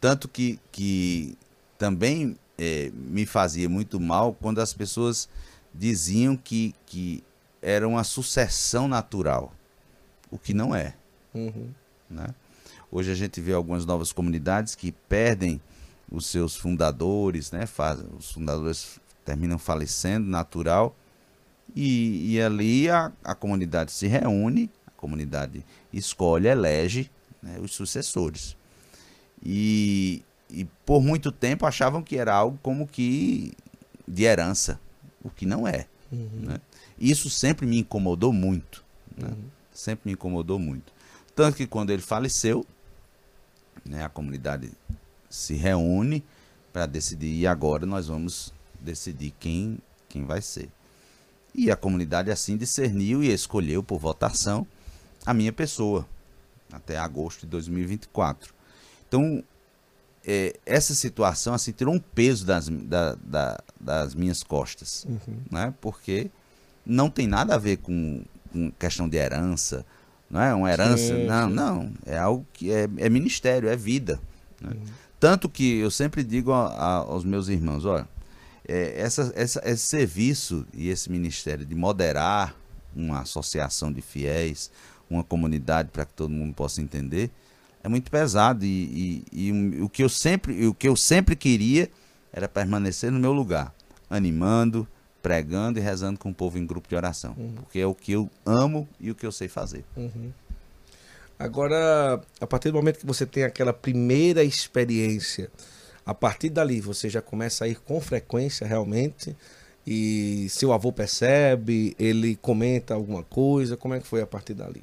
Tanto 0.00 0.28
que, 0.28 0.58
que 0.72 1.36
também 1.76 2.38
eh, 2.56 2.90
me 2.94 3.26
fazia 3.26 3.68
muito 3.68 4.00
mal 4.00 4.32
quando 4.32 4.60
as 4.60 4.72
pessoas 4.72 5.28
diziam 5.74 6.36
que, 6.36 6.74
que 6.86 7.22
era 7.60 7.86
uma 7.86 8.04
sucessão 8.04 8.86
natural, 8.88 9.52
o 10.30 10.38
que 10.38 10.54
não 10.54 10.74
é. 10.74 10.94
Uhum. 11.34 11.68
né? 12.08 12.28
Hoje 12.94 13.10
a 13.10 13.14
gente 13.16 13.40
vê 13.40 13.52
algumas 13.52 13.84
novas 13.84 14.12
comunidades 14.12 14.76
que 14.76 14.92
perdem 14.92 15.60
os 16.08 16.26
seus 16.26 16.54
fundadores, 16.54 17.50
né? 17.50 17.66
Faz, 17.66 17.98
os 18.16 18.30
fundadores 18.30 19.00
terminam 19.24 19.58
falecendo, 19.58 20.28
natural, 20.28 20.94
e, 21.74 22.34
e 22.34 22.40
ali 22.40 22.88
a, 22.88 23.10
a 23.24 23.34
comunidade 23.34 23.90
se 23.90 24.06
reúne, 24.06 24.70
a 24.86 24.92
comunidade 24.92 25.64
escolhe, 25.92 26.46
elege 26.46 27.10
né, 27.42 27.58
os 27.60 27.72
sucessores. 27.72 28.56
E, 29.44 30.22
e 30.48 30.64
por 30.86 31.02
muito 31.02 31.32
tempo 31.32 31.66
achavam 31.66 32.00
que 32.00 32.16
era 32.16 32.32
algo 32.32 32.60
como 32.62 32.86
que 32.86 33.54
de 34.06 34.22
herança, 34.22 34.78
o 35.20 35.30
que 35.30 35.44
não 35.44 35.66
é. 35.66 35.88
Né? 36.12 36.60
Isso 36.96 37.28
sempre 37.28 37.66
me 37.66 37.80
incomodou 37.80 38.32
muito. 38.32 38.84
né? 39.16 39.34
Sempre 39.72 40.02
me 40.10 40.12
incomodou 40.12 40.60
muito. 40.60 40.92
Tanto 41.34 41.56
que 41.56 41.66
quando 41.66 41.90
ele 41.90 42.00
faleceu, 42.00 42.64
né, 43.84 44.04
a 44.04 44.08
comunidade 44.08 44.70
se 45.28 45.54
reúne 45.54 46.24
para 46.72 46.86
decidir, 46.86 47.34
e 47.40 47.46
agora 47.46 47.84
nós 47.86 48.08
vamos 48.08 48.52
decidir 48.80 49.32
quem, 49.38 49.78
quem 50.08 50.24
vai 50.24 50.40
ser. 50.42 50.68
E 51.54 51.70
a 51.70 51.76
comunidade 51.76 52.30
assim 52.30 52.56
discerniu 52.56 53.22
e 53.22 53.32
escolheu 53.32 53.82
por 53.82 53.98
votação 53.98 54.66
a 55.24 55.32
minha 55.32 55.52
pessoa, 55.52 56.06
até 56.72 56.96
agosto 56.98 57.40
de 57.42 57.46
2024. 57.46 58.52
Então, 59.08 59.42
é, 60.26 60.58
essa 60.66 60.94
situação 60.94 61.54
assim 61.54 61.70
tirou 61.72 61.94
um 61.94 61.98
peso 62.00 62.44
das, 62.44 62.68
da- 62.68 63.14
da- 63.22 63.60
das 63.80 64.14
minhas 64.14 64.42
costas, 64.42 65.06
né? 65.50 65.72
porque 65.80 66.30
não 66.84 67.08
tem 67.08 67.26
nada 67.26 67.54
a 67.54 67.58
ver 67.58 67.76
com, 67.78 68.24
com 68.52 68.70
questão 68.72 69.08
de 69.08 69.16
herança, 69.16 69.84
não 70.30 70.40
é 70.40 70.54
uma 70.54 70.70
herança, 70.72 71.16
Sim, 71.16 71.24
não, 71.26 71.48
sim. 71.48 71.54
não, 71.54 71.92
é 72.06 72.18
algo 72.18 72.46
que 72.52 72.70
é, 72.72 72.88
é 72.98 73.08
ministério, 73.08 73.68
é 73.68 73.76
vida. 73.76 74.20
né? 74.60 74.72
Tanto 75.20 75.48
que 75.48 75.78
eu 75.78 75.90
sempre 75.90 76.22
digo 76.24 76.52
a- 76.52 76.68
a- 76.68 76.96
aos 76.96 77.24
meus 77.24 77.48
irmãos, 77.48 77.84
olha, 77.84 78.06
é, 78.66 79.00
essa, 79.00 79.32
essa- 79.36 79.62
esse 79.64 79.82
serviço 79.86 80.66
e 80.74 80.88
esse 80.88 81.10
ministério 81.10 81.64
de 81.64 81.74
moderar 81.74 82.54
uma 82.94 83.20
associação 83.20 83.92
de 83.92 84.00
fiéis, 84.00 84.70
uma 85.08 85.22
comunidade 85.24 85.90
para 85.90 86.04
que 86.04 86.12
todo 86.14 86.30
mundo 86.30 86.54
possa 86.54 86.80
entender, 86.80 87.30
é 87.82 87.88
muito 87.88 88.10
pesado 88.10 88.64
e, 88.64 89.22
e- 89.32 89.46
e 89.48 89.52
um- 89.52 89.84
o 89.84 89.88
que 89.88 90.02
eu 90.02 90.08
sempre 90.08 90.66
o 90.66 90.72
que 90.74 90.88
eu 90.88 90.96
sempre 90.96 91.36
queria 91.36 91.90
era 92.32 92.48
permanecer 92.48 93.10
no 93.12 93.18
meu 93.20 93.32
lugar, 93.32 93.74
animando, 94.10 94.86
pregando 95.24 95.78
e 95.78 95.82
rezando 95.82 96.18
com 96.18 96.28
o 96.28 96.34
povo 96.34 96.58
em 96.58 96.66
grupo 96.66 96.86
de 96.86 96.94
oração, 96.94 97.34
porque 97.56 97.78
é 97.78 97.86
o 97.86 97.94
que 97.94 98.12
eu 98.12 98.28
amo 98.44 98.86
e 99.00 99.10
o 99.10 99.14
que 99.14 99.24
eu 99.24 99.32
sei 99.32 99.48
fazer. 99.48 99.82
Agora, 101.38 102.20
a 102.38 102.46
partir 102.46 102.70
do 102.70 102.74
momento 102.76 102.98
que 102.98 103.06
você 103.06 103.24
tem 103.24 103.42
aquela 103.42 103.72
primeira 103.72 104.44
experiência, 104.44 105.50
a 106.04 106.12
partir 106.12 106.50
dali 106.50 106.78
você 106.78 107.08
já 107.08 107.22
começa 107.22 107.64
a 107.64 107.68
ir 107.68 107.76
com 107.80 107.98
frequência 108.02 108.66
realmente. 108.66 109.34
E 109.86 110.46
seu 110.50 110.72
avô 110.72 110.92
percebe, 110.92 111.94
ele 111.98 112.36
comenta 112.36 112.94
alguma 112.94 113.22
coisa, 113.22 113.76
como 113.76 113.94
é 113.94 114.00
que 114.00 114.06
foi 114.06 114.20
a 114.22 114.26
partir 114.26 114.54
dali? 114.54 114.82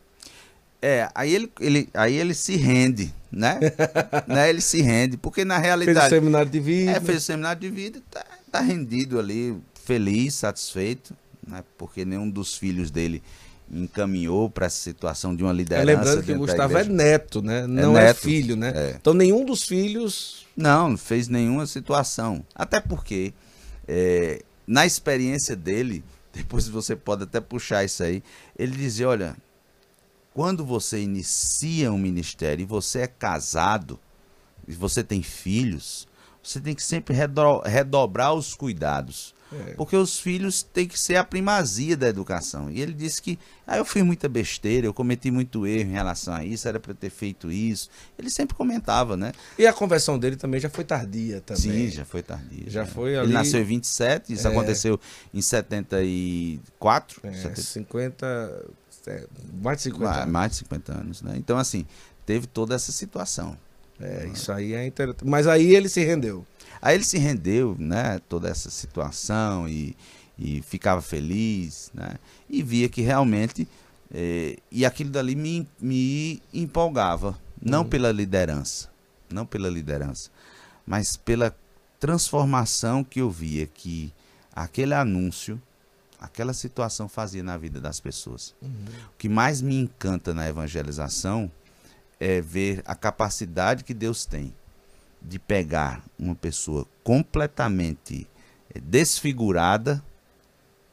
É, 0.82 1.08
aí 1.14 1.34
ele, 1.36 1.52
ele, 1.60 1.90
aí 1.94 2.16
ele 2.16 2.34
se 2.34 2.56
rende, 2.56 3.14
né? 3.32 3.60
né? 4.28 4.50
Ele 4.50 4.62
se 4.62 4.82
rende, 4.82 5.18
porque 5.18 5.46
na 5.46 5.56
Fez 5.56 5.64
o 5.64 5.68
realidade. 5.68 6.10
seminário 6.10 6.50
de 6.52 6.60
vida. 6.60 6.92
É, 6.92 7.00
fez 7.00 7.18
o 7.20 7.22
seminário 7.22 7.62
de 7.62 7.70
vida 7.70 8.00
e 8.00 8.02
tá, 8.02 8.26
tá 8.52 8.60
rendido 8.62 9.20
ali, 9.20 9.56
feliz, 9.84 10.36
satisfeito, 10.36 11.16
né? 11.46 11.64
Porque 11.78 12.06
nenhum 12.06 12.30
dos 12.30 12.56
filhos 12.56 12.92
dele 12.92 13.22
encaminhou 13.74 14.50
para 14.50 14.66
essa 14.66 14.82
situação 14.82 15.36
de 15.36 15.44
uma 15.44 15.52
É, 15.52 15.56
liderança. 15.56 15.86
lembrando 15.86 16.24
que 16.24 16.32
o 16.34 16.38
Gustavo 16.40 16.78
é 16.78 16.84
neto, 16.84 17.42
né? 17.42 17.66
Não 17.66 17.98
é, 17.98 18.08
neto. 18.08 18.18
filho, 18.18 18.56
né? 18.56 18.72
É. 18.76 18.96
Então 19.00 19.14
nenhum 19.14 19.46
dos 19.46 19.64
filhos. 19.64 20.46
Não, 20.58 20.90
não 20.90 20.98
fez 20.98 21.28
nenhuma 21.28 21.66
situação. 21.66 22.46
Até 22.54 22.82
porque, 22.82 23.34
é, 23.88 24.42
na 24.68 24.86
experiência 24.86 25.56
dele, 25.56 26.04
depois 26.34 26.68
você 26.68 26.96
pode 26.96 27.24
até 27.24 27.40
puxar 27.40 27.84
isso 27.86 28.04
aí, 28.04 28.22
ele 28.60 28.76
dizia, 28.76 29.08
olha, 29.08 29.36
quando 30.34 30.66
você 30.66 31.00
inicia 31.02 31.92
um 31.92 31.98
ministério 31.98 32.64
e 32.64 32.66
você 32.66 33.00
é 33.00 33.08
casado, 33.08 34.00
e 34.68 34.74
você 34.74 35.04
tem 35.04 35.22
filhos, 35.24 36.08
você 36.44 36.60
tem 36.60 36.74
que 36.76 36.84
sempre 36.84 37.14
redo- 37.14 37.62
redobrar 37.66 38.34
os 38.34 38.54
cuidados. 38.54 39.34
É. 39.54 39.74
Porque 39.74 39.96
os 39.98 40.18
filhos 40.20 40.64
têm 40.64 40.88
que 40.88 40.98
ser 40.98 41.16
a 41.18 41.24
primazia 41.24 41.98
da 41.98 42.08
educação. 42.08 42.70
E 42.72 42.80
ele 42.82 42.94
disse 42.94 43.22
que, 43.22 43.38
ah, 43.68 43.78
eu 43.78 43.84
fiz 43.84 44.02
muita 44.04 44.30
besteira, 44.30 44.88
eu 44.88 44.94
cometi 44.94 45.30
muito 45.30 45.68
erro 45.68 45.90
em 45.90 45.94
relação 45.94 46.34
a 46.34 46.46
isso, 46.46 46.68
era 46.68 46.80
para 46.80 46.94
ter 46.94 47.10
feito 47.10 47.52
isso. 47.52 47.90
Ele 48.18 48.30
sempre 48.30 48.56
comentava, 48.56 49.18
né? 49.18 49.34
E 49.60 49.68
a 49.68 49.74
conversão 49.74 50.18
dele 50.18 50.36
também 50.38 50.60
já 50.60 50.70
foi 50.70 50.84
tardia 50.86 51.42
também. 51.42 51.62
Sim, 51.62 51.90
já 51.90 52.06
foi 52.06 52.24
tardio. 52.24 52.64
Já 52.68 52.86
foi 52.86 53.10
Ele 53.12 53.20
ali- 53.20 53.34
nasceu 53.34 53.60
em 53.62 53.66
27, 53.66 54.32
isso 54.34 54.48
É. 54.48 54.52
aconteceu 54.52 55.00
em 55.34 55.42
74. 55.42 57.22
É, 57.24 57.34
70, 57.34 57.62
50. 57.62 58.66
é, 59.08 59.26
mais 59.62 59.78
de 59.78 59.84
50. 59.84 60.06
mais, 60.06 60.18
anos. 60.22 60.32
mais 60.32 60.52
de 60.52 60.58
50 60.58 60.94
anos, 60.94 61.22
né? 61.22 61.34
Então, 61.38 61.58
assim, 61.58 61.86
teve 62.26 62.48
toda 62.48 62.76
essa 62.76 62.92
situação. 62.92 63.58
É, 64.00 64.28
isso 64.34 64.52
aí 64.52 64.74
é 64.74 64.86
interessante. 64.86 65.26
Mas 65.28 65.46
aí 65.46 65.76
ele 65.76 65.88
se 65.90 66.04
rendeu. 66.04 66.46
Aí 66.82 66.96
ele 66.96 67.04
se 67.04 67.18
rendeu, 67.18 67.76
né? 67.78 68.20
Toda 68.28 68.50
essa 68.50 68.70
situação 68.70 69.70
e, 69.70 69.96
e 70.38 70.62
ficava 70.64 71.02
feliz, 71.02 71.92
né? 71.94 72.16
E 72.50 72.64
via 72.64 72.90
que 72.90 73.02
realmente. 73.02 73.68
eh, 74.14 74.58
e 74.72 74.86
aquilo 74.86 75.12
dali 75.12 75.36
me, 75.36 75.68
me 75.80 76.42
empolgava. 76.54 77.38
Não 77.62 77.86
pela 77.86 78.12
liderança. 78.12 78.90
Não 79.32 79.46
pela 79.46 79.70
liderança. 79.70 80.32
Mas 80.86 81.16
pela 81.16 81.56
transformação 82.00 83.04
que 83.04 83.22
eu 83.22 83.30
via 83.30 83.68
que 83.68 84.12
aquele 84.54 84.96
anúncio, 84.96 85.62
aquela 86.20 86.54
situação 86.54 87.08
fazia 87.08 87.44
na 87.44 87.56
vida 87.58 87.80
das 87.80 88.00
pessoas. 88.00 88.56
O 89.14 89.18
que 89.20 89.30
mais 89.30 89.62
me 89.62 89.76
encanta 89.76 90.34
na 90.34 90.50
evangelização 90.50 91.52
é 92.20 92.42
ver 92.42 92.82
a 92.86 92.96
capacidade 92.96 93.84
que 93.84 93.94
Deus 93.94 94.26
tem 94.26 94.52
de 95.22 95.38
pegar 95.40 96.04
uma 96.18 96.36
pessoa 96.36 96.88
completamente 97.04 98.28
eh, 98.74 98.80
desfigurada 98.80 100.04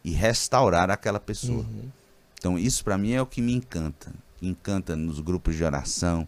e 0.05 0.11
restaurar 0.11 0.91
aquela 0.91 1.21
pessoa. 1.21 1.65
Então 2.39 2.59
isso 2.59 2.85
para 2.85 2.99
mim 2.99 3.13
é 3.13 3.23
o 3.23 3.27
que 3.27 3.41
me 3.41 3.53
encanta, 3.53 4.13
encanta 4.41 4.95
nos 4.95 5.21
grupos 5.21 5.57
de 5.57 5.65
oração, 5.65 6.27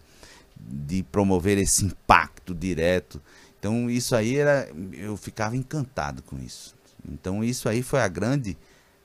de 0.57 1.03
promover 1.03 1.59
esse 1.59 1.85
impacto 1.85 2.55
direto. 2.55 3.21
Então 3.59 3.89
isso 3.89 4.17
aí 4.17 4.37
era, 4.37 4.69
eu 4.93 5.17
ficava 5.17 5.57
encantado 5.57 6.23
com 6.23 6.39
isso. 6.39 6.75
Então 7.09 7.45
isso 7.45 7.69
aí 7.69 7.83
foi 7.83 8.01
a 8.01 8.09
grande 8.09 8.57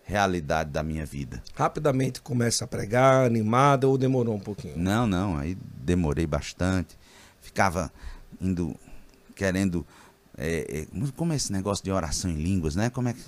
realidade 0.04 0.70
da 0.70 0.84
minha 0.84 1.06
vida. 1.06 1.42
Rapidamente 1.56 2.22
começa 2.22 2.66
a 2.66 2.68
pregar, 2.68 3.26
animada, 3.26 3.88
ou 3.88 3.98
demorou 3.98 4.36
um 4.36 4.40
pouquinho? 4.40 4.78
Não, 4.78 5.08
não, 5.08 5.38
aí 5.38 5.58
demorei 5.84 6.28
bastante. 6.28 6.98
Ficava 7.42 7.92
indo, 8.40 8.76
querendo. 9.36 9.86
é, 10.38 10.82
é, 10.82 11.12
como 11.16 11.34
é 11.34 11.36
esse 11.36 11.52
negócio 11.52 11.84
de 11.84 11.92
oração 11.92 12.32
em 12.32 12.36
línguas, 12.36 12.76
né? 12.76 12.90
Como 12.90 13.10
é 13.10 13.14
que. 13.14 13.22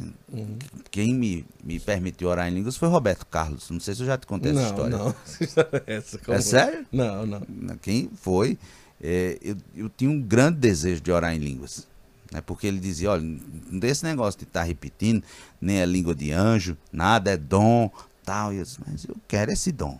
Quem 0.89 1.13
me, 1.13 1.45
me 1.63 1.79
permitiu 1.79 2.29
orar 2.29 2.47
em 2.47 2.53
línguas 2.53 2.77
foi 2.77 2.87
Roberto 2.87 3.25
Carlos. 3.25 3.69
Não 3.69 3.79
sei 3.79 3.93
se 3.93 4.01
eu 4.01 4.07
já 4.07 4.17
te 4.17 4.25
contei 4.25 4.51
essa 4.51 4.61
não, 4.61 4.67
história. 4.67 4.97
não. 4.97 5.15
Que 5.37 5.43
história 5.43 5.83
é 5.85 5.95
essa? 5.95 6.17
Como 6.17 6.37
É 6.37 6.41
sério? 6.41 6.85
Não, 6.91 7.25
não. 7.25 7.41
Quem 7.81 8.09
foi? 8.15 8.57
é, 9.01 9.37
eu, 9.41 9.55
eu 9.75 9.89
tinha 9.89 10.09
um 10.09 10.21
grande 10.21 10.59
desejo 10.59 11.01
de 11.01 11.11
orar 11.11 11.33
em 11.33 11.39
línguas. 11.39 11.87
Né? 12.31 12.41
Porque 12.41 12.67
ele 12.67 12.79
dizia, 12.79 13.11
olha, 13.11 13.21
não 13.21 13.79
tem 13.79 13.89
esse 13.89 14.03
negócio 14.03 14.39
de 14.39 14.45
estar 14.45 14.61
tá 14.61 14.65
repetindo, 14.65 15.23
nem 15.61 15.79
é 15.79 15.85
língua 15.85 16.13
de 16.13 16.31
anjo, 16.31 16.77
nada, 16.91 17.31
é 17.31 17.37
dom, 17.37 17.91
tal. 18.23 18.53
E 18.53 18.57
eu 18.57 18.63
disse, 18.63 18.79
mas 18.85 19.05
eu 19.05 19.15
quero 19.27 19.51
esse 19.51 19.71
dom. 19.71 19.99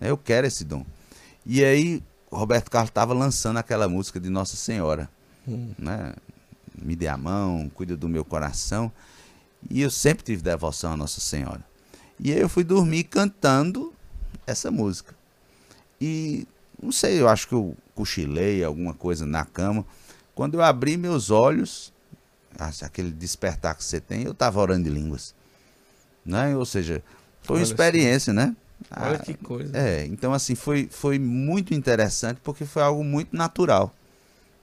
Né? 0.00 0.10
Eu 0.10 0.16
quero 0.16 0.46
esse 0.46 0.64
dom. 0.64 0.84
E 1.44 1.64
aí, 1.64 2.02
Roberto 2.30 2.70
Carlos 2.70 2.90
estava 2.90 3.14
lançando 3.14 3.58
aquela 3.58 3.88
música 3.88 4.18
de 4.18 4.28
Nossa 4.28 4.56
Senhora. 4.56 5.08
Hum. 5.48 5.72
Né? 5.78 6.14
Me 6.80 6.94
dê 6.94 7.08
a 7.08 7.16
mão, 7.16 7.70
cuida 7.74 7.96
do 7.96 8.08
meu 8.08 8.24
coração. 8.24 8.92
E 9.68 9.80
eu 9.80 9.90
sempre 9.90 10.24
tive 10.24 10.42
devoção 10.42 10.92
a 10.92 10.96
Nossa 10.96 11.20
Senhora. 11.20 11.64
E 12.20 12.32
aí 12.32 12.40
eu 12.40 12.48
fui 12.48 12.64
dormir 12.64 13.04
cantando 13.04 13.92
essa 14.46 14.70
música. 14.70 15.14
E 16.00 16.46
não 16.80 16.92
sei, 16.92 17.20
eu 17.20 17.28
acho 17.28 17.48
que 17.48 17.54
eu 17.54 17.76
cochilei 17.94 18.62
alguma 18.62 18.94
coisa 18.94 19.26
na 19.26 19.44
cama. 19.44 19.84
Quando 20.34 20.54
eu 20.54 20.62
abri 20.62 20.96
meus 20.96 21.30
olhos, 21.30 21.92
aquele 22.82 23.10
despertar 23.10 23.74
que 23.74 23.84
você 23.84 24.00
tem, 24.00 24.22
eu 24.22 24.32
estava 24.32 24.60
orando 24.60 24.88
em 24.88 24.92
línguas. 24.92 25.34
Né? 26.24 26.56
Ou 26.56 26.64
seja, 26.64 27.02
foi 27.42 27.56
Olha 27.56 27.64
uma 27.64 27.70
experiência, 27.70 28.32
assim. 28.32 28.40
né? 28.40 28.56
Olha 28.96 29.16
ah, 29.16 29.18
que 29.18 29.34
coisa. 29.34 29.76
É, 29.76 30.06
então 30.06 30.32
assim, 30.32 30.54
foi, 30.54 30.88
foi 30.90 31.18
muito 31.18 31.74
interessante 31.74 32.40
porque 32.42 32.64
foi 32.64 32.82
algo 32.82 33.02
muito 33.02 33.36
natural. 33.36 33.92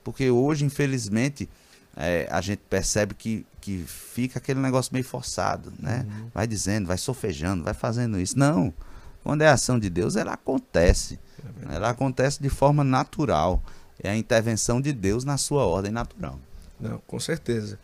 Porque 0.06 0.30
hoje, 0.30 0.64
infelizmente, 0.64 1.50
é, 1.96 2.28
a 2.30 2.40
gente 2.40 2.60
percebe 2.70 3.12
que, 3.12 3.44
que 3.60 3.84
fica 3.88 4.38
aquele 4.38 4.60
negócio 4.60 4.92
meio 4.92 5.04
forçado, 5.04 5.72
né? 5.80 6.06
Uhum. 6.08 6.30
Vai 6.32 6.46
dizendo, 6.46 6.86
vai 6.86 6.96
sofejando, 6.96 7.64
vai 7.64 7.74
fazendo 7.74 8.16
isso. 8.16 8.38
Não. 8.38 8.72
Quando 9.24 9.42
é 9.42 9.48
ação 9.48 9.80
de 9.80 9.90
Deus, 9.90 10.14
ela 10.14 10.34
acontece. 10.34 11.18
É 11.68 11.74
ela 11.74 11.90
acontece 11.90 12.40
de 12.40 12.48
forma 12.48 12.84
natural. 12.84 13.60
É 14.00 14.08
a 14.08 14.16
intervenção 14.16 14.80
de 14.80 14.92
Deus 14.92 15.24
na 15.24 15.36
sua 15.36 15.66
ordem 15.66 15.90
natural. 15.90 16.38
Não, 16.78 17.02
com 17.04 17.18
certeza. 17.18 17.76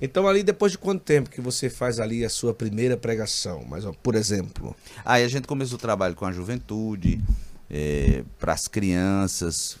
Então 0.00 0.28
ali 0.28 0.44
depois 0.44 0.70
de 0.70 0.78
quanto 0.78 1.02
tempo 1.02 1.28
que 1.28 1.40
você 1.40 1.68
faz 1.68 1.98
ali 1.98 2.24
a 2.24 2.30
sua 2.30 2.54
primeira 2.54 2.96
pregação, 2.96 3.64
mas 3.68 3.84
ó, 3.84 3.92
por 3.92 4.14
exemplo? 4.14 4.76
Aí 5.04 5.24
a 5.24 5.28
gente 5.28 5.48
começou 5.48 5.78
o 5.78 5.80
trabalho 5.80 6.14
com 6.14 6.26
a 6.26 6.30
juventude, 6.30 7.20
é, 7.68 8.22
para 8.38 8.52
as 8.52 8.68
crianças, 8.68 9.78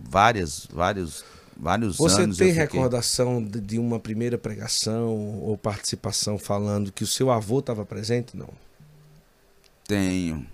várias, 0.00 0.66
vários, 0.72 1.24
vários 1.56 1.96
você 1.96 2.22
anos. 2.22 2.36
Você 2.36 2.44
tem 2.44 2.52
recordação 2.52 3.42
de, 3.42 3.60
de, 3.60 3.78
uma 3.78 4.00
primeira 4.00 4.38
pregação 4.38 5.08
ou 5.08 5.56
participação 5.56 6.38
falando 6.38 6.92
que 6.92 7.04
o 7.04 7.06
seu 7.06 7.30
avô 7.30 7.60
estava 7.60 7.84
presente? 7.84 8.36
Não. 8.36 8.48
Tenho, 9.86 10.46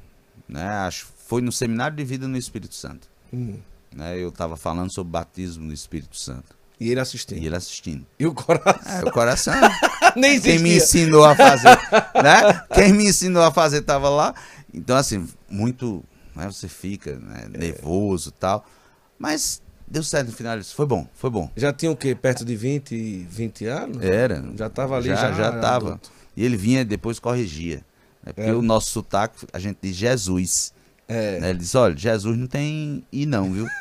né? 0.48 0.66
Acho 0.66 1.06
foi 1.30 1.40
no 1.40 1.52
seminário 1.52 1.96
de 1.96 2.02
vida 2.02 2.26
no 2.26 2.36
Espírito 2.36 2.74
Santo. 2.74 3.08
Hum. 3.32 3.60
Né? 3.94 4.18
Eu 4.18 4.30
estava 4.30 4.56
falando 4.56 4.92
sobre 4.92 5.12
batismo 5.12 5.64
no 5.64 5.72
Espírito 5.72 6.18
Santo. 6.18 6.56
E 6.80 6.90
ele 6.90 6.98
assistindo. 6.98 7.38
E 7.38 7.46
ele 7.46 7.54
assistindo. 7.54 8.04
E 8.18 8.26
o 8.26 8.34
coração? 8.34 8.92
É, 8.92 9.04
o 9.04 9.12
coração. 9.12 9.54
Nem 10.16 10.32
existia. 10.32 10.54
Quem 10.54 10.62
me 10.62 10.76
ensinou 10.76 11.24
a 11.24 11.36
fazer, 11.36 11.68
né? 12.20 12.64
Quem 12.74 12.92
me 12.92 13.06
ensinou 13.06 13.44
a 13.44 13.52
fazer 13.52 13.78
estava 13.78 14.08
lá. 14.08 14.34
Então, 14.74 14.96
assim, 14.96 15.28
muito. 15.48 16.02
Né? 16.34 16.46
Você 16.46 16.66
fica 16.66 17.14
né? 17.14 17.48
É. 17.54 17.58
nervoso 17.58 18.30
e 18.30 18.32
tal. 18.32 18.66
Mas 19.20 19.60
deu 19.86 20.02
certo 20.02 20.28
no 20.28 20.32
final. 20.32 20.58
Foi 20.64 20.86
bom, 20.86 21.06
foi 21.12 21.28
bom. 21.28 21.50
Já 21.54 21.74
tinha 21.74 21.92
o 21.92 21.96
quê? 21.96 22.14
Perto 22.14 22.42
de 22.42 22.56
20, 22.56 23.26
20 23.28 23.66
anos? 23.66 24.02
Era. 24.02 24.42
Já 24.56 24.68
estava 24.68 24.96
ali, 24.96 25.08
já 25.08 25.14
Já, 25.16 25.32
já 25.32 25.60
tava. 25.60 26.00
E 26.34 26.42
ele 26.42 26.56
vinha 26.56 26.82
depois 26.86 27.18
corrigia. 27.18 27.84
Né? 28.24 28.32
Porque 28.32 28.48
é. 28.48 28.54
o 28.54 28.62
nosso 28.62 28.90
sotaque, 28.90 29.46
a 29.52 29.58
gente 29.58 29.76
diz 29.82 29.94
Jesus. 29.94 30.72
É. 31.06 31.38
Né? 31.38 31.50
Ele 31.50 31.58
disse, 31.58 31.76
olha, 31.76 31.94
Jesus 31.94 32.38
não 32.38 32.46
tem 32.46 33.04
I 33.12 33.26
não, 33.26 33.52
viu? 33.52 33.66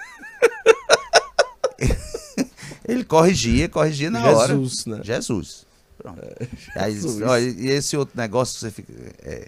Ele 2.86 3.06
corrigia, 3.06 3.70
corrigia 3.70 4.10
na 4.10 4.20
Jesus, 4.20 4.38
hora. 4.38 4.54
Jesus, 4.56 4.86
né? 4.88 5.00
Jesus. 5.04 5.66
Pronto. 5.98 6.20
É, 6.22 6.48
Aí. 6.84 7.00
Ó, 7.24 7.38
e 7.38 7.70
esse 7.70 7.96
outro 7.96 8.20
negócio, 8.20 8.60
você 8.60 8.72
fica. 8.72 8.92
É, 9.22 9.48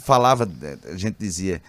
falava, 0.00 0.48
a 0.90 0.96
gente 0.96 1.16
dizia, 1.18 1.60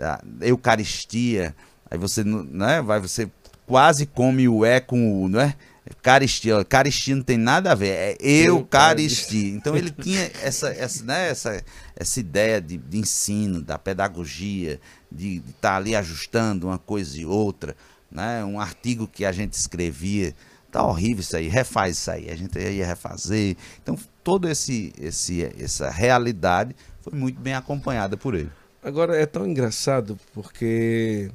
a 0.00 0.20
Eucaristia, 0.40 1.54
aí 1.92 1.98
você, 1.98 2.24
né, 2.24 2.80
vai, 2.80 2.98
você 3.00 3.30
quase 3.66 4.06
come 4.06 4.48
o 4.48 4.64
é 4.64 4.80
com 4.80 5.24
o, 5.24 5.28
não 5.28 5.40
é? 5.40 5.54
Caristia, 6.00 6.54
Eucaristia 6.54 7.16
não 7.16 7.22
tem 7.22 7.36
nada 7.36 7.72
a 7.72 7.74
ver, 7.74 7.88
é 7.88 8.16
Eucaristia. 8.20 9.52
Então 9.52 9.76
ele 9.76 9.90
tinha 9.90 10.30
essa, 10.42 10.68
essa, 10.70 11.04
né, 11.04 11.28
essa, 11.28 11.62
essa 11.96 12.20
ideia 12.20 12.60
de, 12.60 12.76
de 12.76 12.98
ensino, 12.98 13.60
da 13.60 13.78
pedagogia, 13.78 14.80
de 15.10 15.38
estar 15.38 15.72
tá 15.72 15.76
ali 15.76 15.94
ajustando 15.96 16.68
uma 16.68 16.78
coisa 16.78 17.20
e 17.20 17.26
outra 17.26 17.76
né? 18.12 18.44
Um 18.44 18.60
artigo 18.60 19.08
que 19.08 19.24
a 19.24 19.32
gente 19.32 19.54
escrevia, 19.54 20.34
tá 20.70 20.84
horrível 20.84 21.20
isso 21.20 21.36
aí, 21.36 21.48
refaz 21.48 21.96
isso 21.96 22.10
aí, 22.10 22.30
a 22.30 22.36
gente 22.36 22.58
ia 22.58 22.86
refazer. 22.86 23.56
Então, 23.82 23.96
toda 24.22 24.50
esse, 24.50 24.92
esse, 25.00 25.42
essa 25.58 25.90
realidade 25.90 26.76
foi 27.00 27.18
muito 27.18 27.40
bem 27.40 27.54
acompanhada 27.54 28.16
por 28.16 28.34
ele. 28.34 28.50
Agora, 28.82 29.16
é 29.16 29.26
tão 29.26 29.46
engraçado 29.46 30.18
porque 30.34 31.30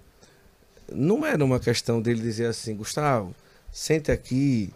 não 0.92 1.26
era 1.26 1.44
uma 1.44 1.60
questão 1.60 2.02
dele 2.02 2.22
dizer 2.22 2.48
assim, 2.48 2.76
Gustavo, 2.76 3.36
sente 3.72 4.12
aqui 4.12 4.72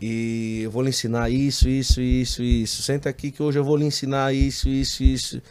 e 0.00 0.62
eu 0.64 0.70
vou 0.70 0.82
lhe 0.82 0.88
ensinar 0.88 1.30
isso, 1.30 1.68
isso, 1.68 2.00
isso, 2.00 2.42
isso. 2.42 2.82
Senta 2.82 3.08
aqui 3.08 3.30
que 3.30 3.42
hoje 3.42 3.58
eu 3.58 3.64
vou 3.64 3.76
lhe 3.76 3.84
ensinar 3.84 4.34
isso, 4.34 4.68
isso, 4.68 5.02
isso. 5.02 5.42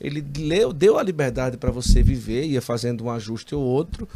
Ele 0.00 0.22
leu, 0.36 0.72
deu 0.72 0.98
a 0.98 1.02
liberdade 1.02 1.56
para 1.56 1.70
você 1.70 2.02
viver, 2.02 2.44
ia 2.44 2.60
fazendo 2.60 3.04
um 3.04 3.10
ajuste 3.10 3.54
ou 3.54 3.62
outro, 3.62 4.06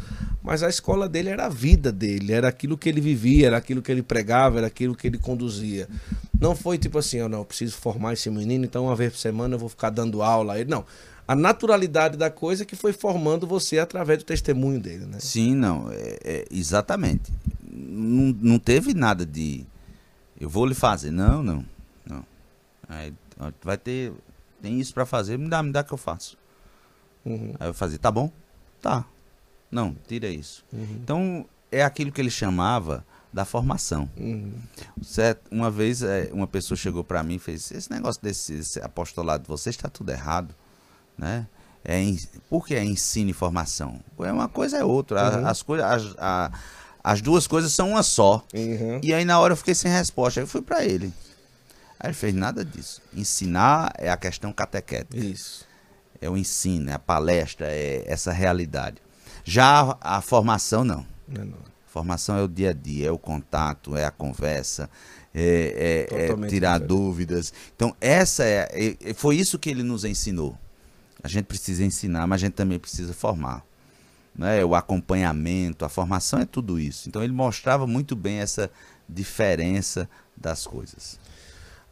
mas 0.43 0.61
a 0.61 0.69
escola 0.69 1.09
dele 1.09 1.29
era 1.29 1.45
a 1.45 1.49
vida 1.49 1.91
dele, 1.91 2.33
era 2.33 2.47
aquilo 2.47 2.77
que 2.77 2.87
ele 2.87 3.01
vivia, 3.01 3.47
era 3.47 3.57
aquilo 3.57 3.81
que 3.81 3.91
ele 3.91 4.03
pregava, 4.03 4.59
era 4.59 4.67
aquilo 4.67 4.93
que 4.93 5.07
ele 5.07 5.17
conduzia. 5.17 5.87
Não 6.39 6.55
foi 6.55 6.77
tipo 6.77 6.99
assim, 6.99 7.21
oh, 7.21 7.29
não, 7.29 7.39
eu 7.39 7.45
preciso 7.45 7.75
formar 7.77 8.13
esse 8.13 8.29
menino, 8.29 8.65
então 8.65 8.85
uma 8.85 8.95
vez 8.95 9.13
por 9.13 9.19
semana 9.19 9.55
eu 9.55 9.59
vou 9.59 9.69
ficar 9.69 9.89
dando 9.89 10.21
aula 10.21 10.59
ele. 10.59 10.69
Não. 10.69 10.85
A 11.29 11.35
naturalidade 11.35 12.17
da 12.17 12.31
coisa 12.31 12.65
que 12.65 12.75
foi 12.75 12.91
formando 12.91 13.45
você 13.45 13.77
através 13.77 14.17
do 14.17 14.25
testemunho 14.25 14.79
dele, 14.79 15.05
né? 15.05 15.19
Sim, 15.19 15.53
não, 15.53 15.91
é, 15.91 16.17
é, 16.23 16.45
exatamente. 16.49 17.31
Não, 17.71 18.35
não 18.41 18.57
teve 18.57 18.95
nada 18.95 19.23
de 19.27 19.63
eu 20.41 20.49
vou 20.49 20.65
lhe 20.65 20.73
fazer. 20.73 21.11
Não, 21.11 21.43
não, 21.43 21.63
não. 22.03 22.25
Aí, 22.87 23.13
vai 23.61 23.77
ter 23.77 24.11
tem 24.59 24.79
isso 24.79 24.91
para 24.91 25.05
fazer, 25.05 25.37
me 25.37 25.47
dá, 25.47 25.61
me 25.61 25.71
dá 25.71 25.83
que 25.83 25.93
eu 25.93 25.99
faço. 25.99 26.35
Uhum. 27.23 27.53
Aí 27.59 27.69
eu 27.69 27.75
fazia, 27.75 27.99
tá 27.99 28.09
bom? 28.09 28.31
Tá. 28.81 29.05
Não, 29.69 29.95
tira 30.07 30.27
isso. 30.27 30.65
Uhum. 30.73 30.97
Então, 31.03 31.45
é 31.71 31.83
aquilo 31.83 32.11
que 32.11 32.19
ele 32.19 32.31
chamava 32.31 33.05
da 33.31 33.45
formação. 33.45 34.09
Uhum. 34.17 34.53
Certo? 35.03 35.47
Uma 35.51 35.69
vez, 35.69 36.01
é, 36.01 36.31
uma 36.33 36.47
pessoa 36.47 36.75
chegou 36.75 37.03
para 37.03 37.21
mim 37.21 37.35
e 37.35 37.39
fez: 37.39 37.69
Esse 37.69 37.91
negócio 37.91 38.19
desse 38.19 38.81
apostolado 38.81 39.43
você 39.47 39.69
está 39.69 39.87
tudo 39.87 40.09
errado. 40.09 40.55
Né? 41.19 41.45
É, 41.83 42.01
por 42.49 42.65
que 42.65 42.75
é 42.75 42.83
ensino 42.83 43.29
e 43.29 43.33
formação? 43.33 43.99
É 44.19 44.31
uma 44.31 44.47
coisa 44.47 44.77
é 44.77 44.83
outra. 44.83 45.39
Uhum. 45.39 45.47
As, 45.47 45.61
coisas, 45.61 45.85
as, 45.85 46.15
a, 46.17 46.51
as 47.03 47.21
duas 47.21 47.45
coisas 47.45 47.73
são 47.73 47.91
uma 47.91 48.03
só. 48.03 48.43
Uhum. 48.53 49.01
E 49.03 49.13
aí, 49.13 49.25
na 49.25 49.39
hora, 49.39 49.53
eu 49.53 49.57
fiquei 49.57 49.75
sem 49.75 49.91
resposta. 49.91 50.39
Aí 50.39 50.43
eu 50.43 50.47
fui 50.47 50.61
para 50.61 50.85
ele. 50.85 51.13
Aí 51.99 52.07
ele 52.07 52.13
fez 52.13 52.33
nada 52.33 52.63
disso. 52.63 53.01
Ensinar 53.13 53.91
é 53.97 54.09
a 54.09 54.17
questão 54.17 54.53
catequética. 54.53 55.17
Isso. 55.17 55.67
É 56.21 56.29
o 56.29 56.37
ensino, 56.37 56.89
é 56.89 56.93
a 56.93 56.99
palestra, 56.99 57.67
é 57.67 58.03
essa 58.05 58.31
realidade. 58.31 58.97
Já 59.43 59.97
a, 60.01 60.17
a 60.17 60.21
formação, 60.21 60.83
não. 60.83 61.05
Não, 61.27 61.45
não. 61.45 61.69
Formação 61.87 62.37
é 62.37 62.43
o 62.43 62.47
dia 62.47 62.69
a 62.69 62.73
dia, 62.73 63.07
é 63.07 63.11
o 63.11 63.17
contato, 63.17 63.95
é 63.97 64.05
a 64.05 64.11
conversa, 64.11 64.89
é, 65.33 66.07
é, 66.11 66.15
é 66.15 66.47
tirar 66.47 66.73
diferente. 66.73 66.87
dúvidas. 66.87 67.53
Então, 67.75 67.95
essa 67.99 68.43
é, 68.43 68.95
é, 69.01 69.13
foi 69.13 69.37
isso 69.37 69.57
que 69.57 69.69
ele 69.69 69.81
nos 69.81 70.05
ensinou. 70.05 70.57
A 71.21 71.27
gente 71.27 71.45
precisa 71.45 71.83
ensinar, 71.83 72.25
mas 72.27 72.41
a 72.41 72.45
gente 72.45 72.53
também 72.53 72.79
precisa 72.79 73.13
formar. 73.13 73.65
Né? 74.35 74.63
O 74.63 74.73
acompanhamento, 74.73 75.83
a 75.83 75.89
formação 75.89 76.39
é 76.39 76.45
tudo 76.45 76.79
isso. 76.79 77.09
Então, 77.09 77.23
ele 77.23 77.33
mostrava 77.33 77.85
muito 77.85 78.15
bem 78.15 78.39
essa 78.39 78.71
diferença 79.07 80.09
das 80.35 80.65
coisas. 80.65 81.19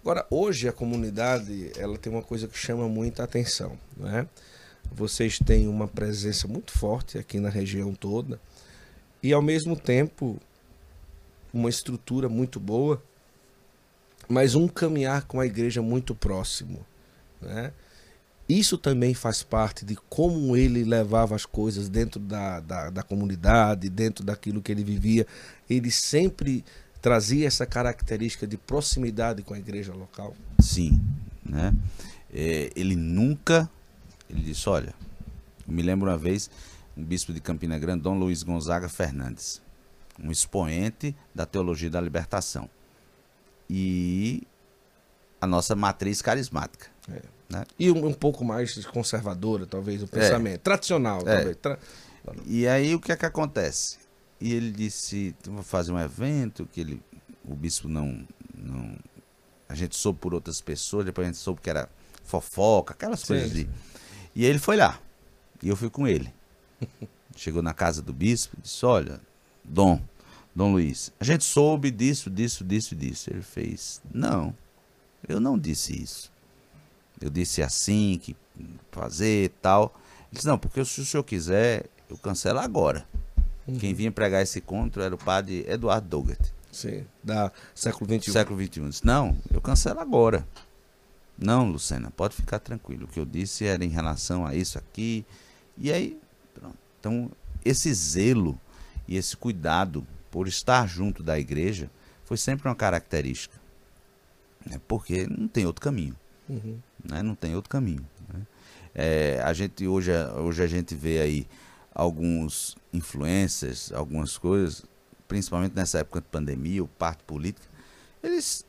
Agora, 0.02 0.26
hoje 0.30 0.70
a 0.70 0.72
comunidade 0.72 1.72
ela 1.76 1.98
tem 1.98 2.12
uma 2.12 2.22
coisa 2.22 2.48
que 2.48 2.58
chama 2.58 2.88
muita 2.88 3.24
atenção. 3.24 3.78
Né? 3.98 4.26
Vocês 4.90 5.38
têm 5.38 5.68
uma 5.68 5.88
presença 5.88 6.48
muito 6.48 6.72
forte 6.72 7.18
aqui 7.18 7.40
na 7.40 7.50
região 7.50 7.94
toda 7.94 8.40
e, 9.22 9.34
ao 9.34 9.42
mesmo 9.42 9.76
tempo, 9.76 10.40
uma 11.54 11.70
estrutura 11.70 12.30
muito 12.30 12.58
boa, 12.60 13.04
mas 14.30 14.56
um 14.56 14.68
caminhar 14.68 15.24
com 15.24 15.42
a 15.42 15.46
igreja 15.46 15.82
muito 15.82 16.16
próximo. 16.16 16.86
Né? 17.42 17.74
Isso 18.48 18.78
também 18.78 19.14
faz 19.14 19.44
parte 19.44 19.84
de 19.84 19.98
como 20.10 20.56
ele 20.56 20.84
levava 20.84 21.36
as 21.36 21.46
coisas 21.46 21.90
dentro 21.90 22.20
da, 22.20 22.62
da, 22.62 22.90
da 22.90 23.04
comunidade, 23.04 23.90
dentro 23.90 24.24
daquilo 24.24 24.62
que 24.62 24.72
ele 24.72 24.84
vivia. 24.84 25.28
Ele 25.70 25.92
sempre 25.92 26.64
trazia 27.02 27.46
essa 27.48 27.66
característica 27.66 28.48
de 28.48 28.58
proximidade 28.58 29.44
com 29.44 29.54
a 29.54 29.60
igreja 29.60 29.94
local? 29.94 30.34
Sim, 30.60 31.02
né? 31.46 31.74
É, 32.34 32.72
ele 32.76 32.96
nunca, 32.96 33.70
ele 34.30 34.42
disse, 34.42 34.68
olha, 34.70 34.94
eu 35.68 35.74
me 35.74 35.82
lembro 35.82 36.10
uma 36.10 36.18
vez, 36.18 36.50
um 36.96 37.04
bispo 37.04 37.34
de 37.34 37.42
Campina 37.42 37.78
Grande, 37.78 38.04
Dom 38.04 38.18
Luiz 38.18 38.44
Gonzaga 38.44 38.88
Fernandes, 38.88 39.62
um 40.22 40.32
expoente 40.32 41.16
da 41.36 41.46
teologia 41.46 41.90
da 41.90 42.00
libertação. 42.00 42.70
E 43.70 44.48
a 45.42 45.46
nossa 45.46 45.76
matriz 45.76 46.22
carismática. 46.22 46.88
É. 47.12 47.37
Né? 47.50 47.64
E 47.80 47.90
um, 47.90 48.08
um, 48.08 48.14
pouco 48.14 48.44
mais 48.44 48.86
conservadora, 48.86 49.66
talvez, 49.66 50.04
o 50.04 50.08
pensamento. 50.08 50.56
É. 50.56 50.58
Tradicional, 50.58 51.22
é. 51.22 51.36
talvez. 51.36 51.58
Tra... 51.58 51.80
E 52.46 52.68
aí 52.68 52.94
o 52.94 53.00
que 53.00 53.12
é 53.12 53.16
que 53.16 53.26
acontece? 53.26 53.98
E 54.40 54.54
ele 54.54 54.72
disse, 54.72 55.36
vou 55.46 55.64
fazer 55.64 55.92
um 55.92 56.00
evento, 56.00 56.68
que 56.72 56.82
ele, 56.82 57.02
o 57.46 57.56
bispo 57.56 57.88
não, 57.88 58.26
não. 58.56 58.96
A 59.68 59.74
gente 59.74 59.96
soube 59.96 60.20
por 60.20 60.34
outras 60.34 60.62
pessoas, 60.62 61.06
depois 61.06 61.26
a 61.26 61.32
gente 61.32 61.40
soube 61.40 61.62
que 61.62 61.70
era 61.70 61.90
fofoca, 62.24 62.94
aquelas 62.94 63.22
sim, 63.22 63.28
coisas 63.28 63.52
de. 63.52 63.68
E 64.36 64.46
ele 64.46 64.60
foi 64.60 64.76
lá. 64.76 65.00
E 65.64 65.70
eu 65.70 65.76
fui 65.76 65.90
com 65.90 66.08
ele. 66.08 66.32
Chegou 67.36 67.62
na 67.62 67.74
casa 67.74 68.02
do 68.02 68.14
bispo, 68.14 68.58
disse, 68.62 68.86
olha, 68.86 69.20
Dom, 69.64 70.02
Dom 70.56 70.72
Luiz, 70.74 71.12
a 71.20 71.24
gente 71.24 71.44
soube 71.44 71.90
disso, 71.92 72.30
disso, 72.30 72.64
disso 72.64 72.94
e 72.94 72.98
disso. 72.98 73.30
Ele 73.30 73.42
fez, 73.42 74.02
não, 74.14 74.56
eu 75.28 75.40
não 75.40 75.58
disse 75.58 76.02
isso. 76.02 76.32
Eu 77.20 77.30
disse 77.30 77.62
assim, 77.62 78.20
que 78.22 78.36
fazer 78.92 79.52
tal. 79.62 79.94
Ele 80.24 80.34
disse, 80.34 80.48
não, 80.48 80.58
porque 80.58 80.84
se 80.86 81.02
o 81.02 81.06
senhor 81.06 81.24
quiser, 81.24 81.86
eu 82.10 82.18
cancelo 82.18 82.60
agora. 82.60 83.08
Uhum. 83.68 83.78
Quem 83.78 83.94
vinha 83.94 84.12
pregar 84.12 84.42
esse 84.42 84.62
conto 84.62 85.02
era 85.02 85.14
o 85.14 85.18
padre 85.18 85.66
Eduardo 85.68 86.08
Dougert. 86.08 86.52
Sim, 86.72 87.06
da 87.24 87.52
século 87.74 88.06
XXI. 88.22 88.32
Século 88.32 88.62
XXI. 88.62 88.90
Disse, 88.90 89.06
não, 89.06 89.36
eu 89.52 89.60
cancelo 89.60 90.00
agora. 90.00 90.48
Não, 91.38 91.70
Lucena, 91.70 92.12
pode 92.12 92.36
ficar 92.36 92.60
tranquilo. 92.60 93.06
O 93.06 93.08
que 93.08 93.20
eu 93.20 93.26
disse 93.26 93.66
era 93.66 93.84
em 93.84 93.90
relação 93.90 94.46
a 94.46 94.56
isso 94.56 94.78
aqui. 94.78 95.26
E 95.78 95.92
aí, 95.92 96.20
pronto. 96.54 96.78
Então, 97.00 97.32
esse 97.64 97.94
zelo 97.94 98.60
e 99.08 99.18
esse 99.18 99.36
cuidado 99.38 100.06
por 100.32 100.48
estar 100.48 100.88
junto 100.88 101.22
da 101.24 101.40
igreja 101.40 101.90
foi 102.26 102.38
sempre 102.38 102.68
uma 102.68 102.76
característica. 102.76 103.56
Né? 104.66 104.80
Porque 104.88 105.28
não 105.28 105.48
tem 105.48 105.66
outro 105.66 105.82
caminho. 105.82 106.16
Uhum. 106.50 106.80
Né? 107.10 107.22
Não 107.22 107.36
tem 107.36 107.56
outro 107.56 107.70
caminho. 107.70 108.06
Né? 108.34 108.42
É, 108.94 109.42
a 109.44 109.54
gente 109.54 109.88
hoje, 109.88 110.12
hoje 110.36 110.64
a 110.64 110.68
gente 110.68 110.96
vê 110.96 111.20
aí 111.20 111.48
alguns 111.94 112.76
influencers, 112.94 113.92
algumas 113.92 114.38
coisas, 114.38 114.84
principalmente 115.28 115.76
nessa 115.76 116.00
época 116.00 116.22
de 116.22 116.28
pandemia, 116.28 116.84
o 116.84 116.88
parte 116.88 117.24
político, 117.24 117.66
eles 118.24 118.66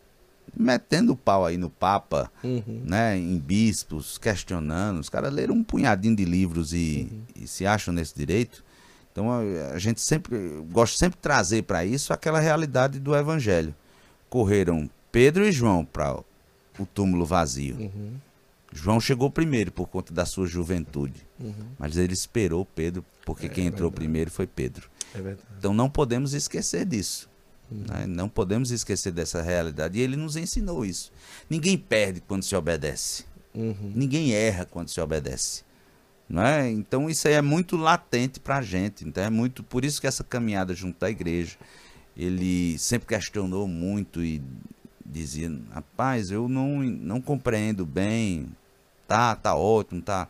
metendo 0.56 1.12
o 1.12 1.16
pau 1.16 1.44
aí 1.44 1.56
no 1.56 1.70
Papa, 1.70 2.30
uhum. 2.42 2.82
né, 2.84 3.16
em 3.16 3.38
bispos, 3.38 4.18
questionando. 4.18 4.98
Os 4.98 5.08
caras 5.08 5.32
leram 5.32 5.54
um 5.54 5.64
punhadinho 5.64 6.16
de 6.16 6.24
livros 6.24 6.72
e, 6.72 7.08
uhum. 7.10 7.42
e 7.42 7.46
se 7.46 7.66
acham 7.66 7.92
nesse 7.92 8.14
direito. 8.14 8.64
Então 9.12 9.30
a, 9.30 9.40
a 9.74 9.78
gente 9.78 10.00
sempre 10.00 10.36
gosta 10.70 10.96
sempre 10.96 11.16
de 11.16 11.22
trazer 11.22 11.62
para 11.62 11.84
isso 11.84 12.12
aquela 12.12 12.40
realidade 12.40 12.98
do 12.98 13.14
Evangelho. 13.14 13.74
Correram 14.28 14.88
Pedro 15.10 15.44
e 15.44 15.52
João 15.52 15.84
para 15.84 16.18
o 16.78 16.86
túmulo 16.86 17.24
vazio. 17.24 17.76
Uhum. 17.76 18.12
João 18.72 19.00
chegou 19.00 19.30
primeiro 19.30 19.72
por 19.72 19.88
conta 19.88 20.12
da 20.12 20.26
sua 20.26 20.46
juventude, 20.46 21.26
uhum. 21.40 21.52
mas 21.78 21.96
ele 21.96 22.12
esperou 22.12 22.66
Pedro, 22.66 23.04
porque 23.24 23.46
é, 23.46 23.48
quem 23.48 23.64
é 23.64 23.68
entrou 23.68 23.90
primeiro 23.90 24.30
foi 24.30 24.46
Pedro. 24.46 24.90
É 25.14 25.36
então 25.58 25.72
não 25.72 25.88
podemos 25.88 26.34
esquecer 26.34 26.84
disso. 26.84 27.28
Uhum. 27.70 27.84
Né? 27.88 28.06
Não 28.06 28.28
podemos 28.28 28.70
esquecer 28.70 29.12
dessa 29.12 29.42
realidade. 29.42 29.98
E 29.98 30.02
ele 30.02 30.16
nos 30.16 30.36
ensinou 30.36 30.84
isso. 30.84 31.12
Ninguém 31.48 31.76
perde 31.76 32.20
quando 32.20 32.42
se 32.42 32.54
obedece. 32.54 33.24
Uhum. 33.54 33.92
Ninguém 33.94 34.32
erra 34.32 34.64
quando 34.64 34.88
se 34.88 35.00
obedece. 35.00 35.62
É? 36.30 36.70
Então 36.70 37.08
isso 37.08 37.26
aí 37.26 37.34
é 37.34 37.42
muito 37.42 37.76
latente 37.76 38.38
para 38.38 38.58
a 38.58 38.62
gente. 38.62 39.06
Então 39.06 39.24
é 39.24 39.30
muito 39.30 39.62
por 39.62 39.84
isso 39.84 40.00
que 40.00 40.06
essa 40.06 40.22
caminhada 40.22 40.74
junto 40.74 41.02
à 41.02 41.10
igreja, 41.10 41.56
ele 42.16 42.78
sempre 42.78 43.08
questionou 43.08 43.66
muito 43.66 44.22
e 44.22 44.42
dizia, 45.04 45.50
rapaz, 45.70 46.30
eu 46.30 46.48
não, 46.48 46.82
não 46.82 47.20
compreendo 47.20 47.86
bem, 47.86 48.46
tá, 49.08 49.34
tá 49.34 49.56
ótimo, 49.56 50.00
tá. 50.00 50.28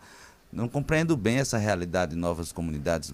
Não 0.51 0.69
compreendo 0.69 1.15
bem 1.17 1.39
essa 1.39 1.59
realidade 1.59 2.13
de 2.13 2.17
novas 2.17 2.53
comunidades 2.53 3.13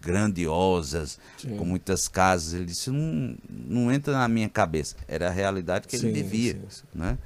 grandiosas, 0.00 1.18
sim. 1.36 1.56
com 1.56 1.64
muitas 1.64 2.06
casas. 2.06 2.54
Ele 2.54 2.66
disse, 2.66 2.90
não, 2.90 3.36
não 3.48 3.90
entra 3.90 4.12
na 4.12 4.28
minha 4.28 4.48
cabeça. 4.48 4.94
Era 5.08 5.26
a 5.26 5.32
realidade 5.32 5.88
que 5.88 5.98
sim, 5.98 6.06
ele 6.06 6.22
vivia. 6.22 6.60
Sim, 6.68 6.84
né? 6.94 7.18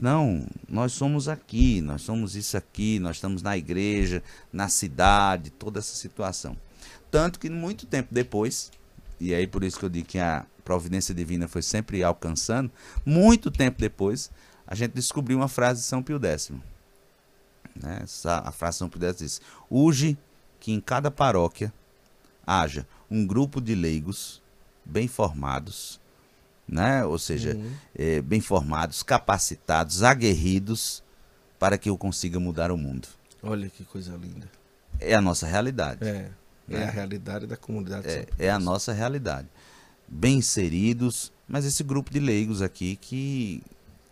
Não, 0.00 0.46
nós 0.66 0.92
somos 0.92 1.28
aqui, 1.28 1.82
nós 1.82 2.00
somos 2.00 2.34
isso 2.34 2.56
aqui, 2.56 2.98
nós 2.98 3.16
estamos 3.16 3.42
na 3.42 3.58
igreja, 3.58 4.22
na 4.50 4.66
cidade, 4.68 5.50
toda 5.50 5.80
essa 5.80 5.94
situação. 5.94 6.56
Tanto 7.10 7.38
que 7.38 7.50
muito 7.50 7.84
tempo 7.84 8.08
depois, 8.10 8.70
e 9.20 9.34
aí 9.34 9.46
por 9.46 9.62
isso 9.62 9.78
que 9.78 9.84
eu 9.84 9.90
digo 9.90 10.08
que 10.08 10.18
a 10.18 10.46
providência 10.64 11.14
divina 11.14 11.46
foi 11.46 11.60
sempre 11.60 12.02
alcançando, 12.02 12.70
muito 13.04 13.50
tempo 13.50 13.78
depois, 13.78 14.30
a 14.66 14.74
gente 14.74 14.92
descobriu 14.92 15.36
uma 15.36 15.48
frase 15.48 15.80
de 15.82 15.86
São 15.86 16.02
Pio 16.02 16.18
X. 16.18 16.52
Né? 17.82 18.00
Essa, 18.02 18.38
a 18.38 18.52
frase 18.52 18.78
São 18.78 18.88
Pio 18.88 19.00
diz: 19.12 19.40
Urge 19.70 20.16
que 20.60 20.72
em 20.72 20.80
cada 20.80 21.10
paróquia 21.10 21.72
haja 22.46 22.86
um 23.10 23.26
grupo 23.26 23.60
de 23.60 23.74
leigos 23.74 24.40
bem 24.84 25.08
formados, 25.08 26.00
né? 26.66 27.04
ou 27.04 27.18
seja, 27.18 27.54
uhum. 27.54 27.72
é, 27.94 28.22
bem 28.22 28.40
formados, 28.40 29.02
capacitados, 29.02 30.02
aguerridos, 30.02 31.02
para 31.58 31.76
que 31.76 31.88
eu 31.88 31.98
consiga 31.98 32.40
mudar 32.40 32.70
o 32.70 32.76
mundo. 32.76 33.08
Olha 33.42 33.68
que 33.68 33.84
coisa 33.84 34.16
linda. 34.16 34.48
É 35.00 35.14
a 35.14 35.20
nossa 35.20 35.46
realidade. 35.46 36.06
É, 36.06 36.30
é 36.68 36.78
né? 36.78 36.84
a 36.84 36.90
realidade 36.90 37.46
da 37.46 37.56
comunidade. 37.56 38.06
É, 38.08 38.26
é 38.38 38.50
a 38.50 38.58
nossa 38.58 38.92
realidade 38.92 39.48
bem 40.12 40.36
inseridos, 40.38 41.32
mas 41.48 41.64
esse 41.64 41.82
grupo 41.82 42.10
de 42.10 42.20
leigos 42.20 42.60
aqui 42.60 42.96
que 42.96 43.62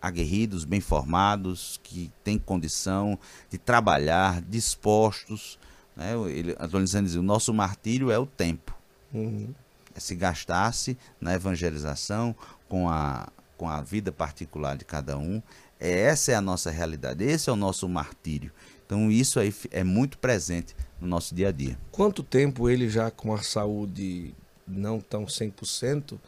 aguerridos, 0.00 0.64
bem 0.64 0.80
formados, 0.80 1.78
que 1.82 2.10
têm 2.24 2.38
condição 2.38 3.18
de 3.50 3.58
trabalhar, 3.58 4.40
dispostos. 4.42 5.58
Né? 5.96 6.12
Ele, 6.28 6.52
Antônio 6.52 6.80
Lisandro 6.80 7.06
dizia, 7.06 7.20
o 7.20 7.24
nosso 7.24 7.52
martírio 7.52 8.10
é 8.10 8.18
o 8.18 8.26
tempo. 8.26 8.74
Uhum. 9.12 9.54
É 9.94 10.00
se 10.00 10.14
gastasse 10.14 10.96
na 11.20 11.34
evangelização, 11.34 12.34
com 12.68 12.88
a, 12.88 13.28
com 13.56 13.68
a 13.68 13.82
vida 13.82 14.12
particular 14.12 14.76
de 14.76 14.84
cada 14.84 15.18
um. 15.18 15.42
É, 15.78 16.02
essa 16.02 16.32
é 16.32 16.34
a 16.34 16.40
nossa 16.40 16.70
realidade, 16.70 17.24
esse 17.24 17.50
é 17.50 17.52
o 17.52 17.56
nosso 17.56 17.88
martírio. 17.88 18.52
Então 18.86 19.10
isso 19.10 19.38
aí 19.38 19.54
é 19.70 19.84
muito 19.84 20.18
presente 20.18 20.74
no 21.00 21.06
nosso 21.06 21.34
dia 21.34 21.48
a 21.48 21.52
dia. 21.52 21.78
Quanto 21.92 22.22
tempo 22.22 22.68
ele 22.68 22.88
já 22.88 23.10
com 23.10 23.34
a 23.34 23.42
saúde 23.42 24.34
não 24.66 25.00
tão 25.00 25.26
100%, 25.26 26.18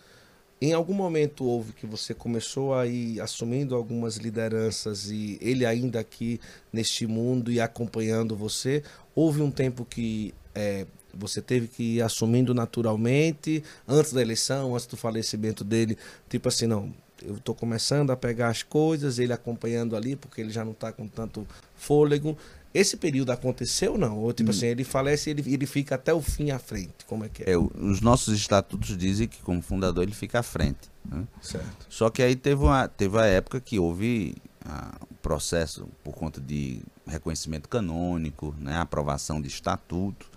em 0.67 0.73
algum 0.73 0.95
momento 0.95 1.45
houve 1.45 1.73
que 1.73 1.87
você 1.87 2.15
começou 2.15 2.73
a 2.73 2.87
ir 2.87 3.21
assumindo 3.21 3.75
algumas 3.75 4.17
lideranças 4.17 5.11
e 5.11 5.37
ele 5.41 5.67
ainda 5.67 5.99
aqui 5.99 6.41
neste 6.73 7.05
mundo 7.05 7.51
e 7.51 7.61
acompanhando 7.61 8.37
você, 8.37 8.85
houve 9.13 9.43
um 9.43 9.51
tempo 9.51 9.85
que 9.85 10.33
é, 10.55 10.87
você 11.13 11.43
teve 11.43 11.67
que 11.67 11.97
ir 11.97 12.03
assumindo 12.03 12.55
naturalmente, 12.55 13.65
antes 13.89 14.13
da 14.13 14.23
eleição, 14.23 14.75
antes 14.75 14.87
do 14.87 14.97
falecimento 14.97 15.65
dele, 15.65 15.99
tipo 16.29 16.49
assim, 16.49 16.69
não, 16.69 16.95
eu 17.25 17.37
estou 17.37 17.57
começando 17.57 18.11
a 18.11 18.17
pegar 18.17 18.49
as 18.49 18.63
coisas, 18.63 19.19
ele 19.19 19.33
acompanhando 19.33 19.97
ali, 19.97 20.15
porque 20.15 20.41
ele 20.41 20.51
já 20.51 20.65
não 20.65 20.73
está 20.73 20.93
com 20.93 21.09
tanto 21.09 21.47
fôlego. 21.75 22.37
Esse 22.75 22.97
período 22.97 23.31
aconteceu 23.31 23.93
ou 23.93 23.99
não? 23.99 24.19
Ou 24.19 24.33
tipo 24.33 24.51
hum. 24.51 24.55
assim, 24.55 24.67
ele 24.67 24.85
falece 24.85 25.29
e 25.29 25.33
ele, 25.33 25.55
ele 25.55 25.67
fica 25.67 25.95
até 25.95 26.13
o 26.15 26.23
fim 26.23 26.51
à 26.51 26.59
frente? 26.59 27.05
Como 27.07 27.25
é 27.25 27.29
que 27.29 27.43
é? 27.43 27.53
é? 27.53 27.59
Os 27.59 28.01
nossos 28.01 28.35
estatutos 28.35 28.97
dizem 28.97 29.29
que 29.29 29.43
como 29.43 29.61
fundador 29.61 30.03
ele 30.03 30.15
fica 30.15 30.41
à 30.41 30.43
frente. 30.43 30.91
Né? 31.05 31.25
Certo. 31.41 31.87
Só 31.89 32.09
que 32.09 32.23
aí 32.23 32.35
teve, 32.35 32.63
uma, 32.63 32.89
teve 32.89 33.19
a 33.19 33.27
época 33.27 33.61
que 33.61 33.79
houve 33.79 34.35
ah, 34.65 34.97
um 35.11 35.15
processo 35.17 35.87
por 36.03 36.15
conta 36.15 36.41
de 36.41 36.81
reconhecimento 37.07 37.69
canônico, 37.69 38.55
né, 38.59 38.77
aprovação 38.79 39.41
de 39.41 39.49
estatuto. 39.49 40.31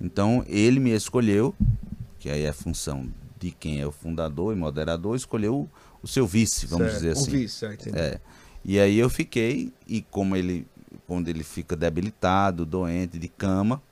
Então 0.00 0.44
ele 0.46 0.78
me 0.78 0.90
escolheu, 0.90 1.54
que 2.18 2.30
aí 2.30 2.42
é 2.42 2.52
função 2.52 3.08
de 3.38 3.50
quem 3.50 3.80
é 3.80 3.86
o 3.86 3.90
fundador 3.92 4.54
e 4.54 4.56
moderador, 4.56 5.16
escolheu 5.16 5.68
o, 6.00 6.06
seu 6.06 6.26
vice, 6.26 6.66
vamos 6.66 6.86
certo. 6.86 6.96
dizer 6.96 7.10
assim. 7.12 7.30
O 7.30 7.32
vice, 7.32 7.54
certo. 7.56 7.96
É. 7.96 8.20
E 8.64 8.78
aí 8.78 8.98
eu 8.98 9.10
fiquei, 9.10 9.72
e 9.88 10.02
como 10.02 10.36
ele 10.36 10.66
quando 11.06 11.28
ele 11.28 11.42
fica 11.42 11.76
debilitado, 11.76 12.64
doente, 12.64 13.18
de 13.18 13.28
cama, 13.28 13.82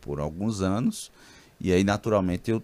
por 0.00 0.20
alguns 0.20 0.60
anos. 0.60 1.10
E 1.60 1.72
aí, 1.72 1.82
naturalmente, 1.82 2.50
eu 2.50 2.62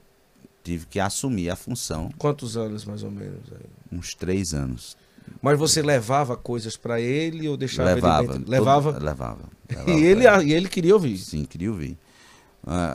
tive 0.62 0.86
que 0.86 1.00
assumir 1.00 1.50
a 1.50 1.57
função. 1.57 2.11
Quantos 2.18 2.57
anos, 2.57 2.84
mais 2.84 3.03
ou 3.03 3.11
menos? 3.11 3.40
Aí? 3.53 3.98
Uns 3.98 4.14
três 4.14 4.55
anos. 4.55 4.96
Mas 5.40 5.59
você 5.59 5.82
levava 5.82 6.36
coisas 6.36 6.76
para 6.76 7.00
ele 7.00 7.48
ou 7.48 7.57
deixava 7.57 7.94
levava, 7.94 8.34
ele 8.34 8.44
levava? 8.46 8.92
Todo, 8.92 9.03
levava. 9.03 9.38
levava. 9.38 9.53
E 9.88 10.05
ele, 10.05 10.24
e 10.44 10.53
ele 10.53 10.68
queria 10.68 10.92
ouvir? 10.92 11.16
Sim, 11.16 11.46
queria 11.46 11.70
ouvir. 11.70 11.96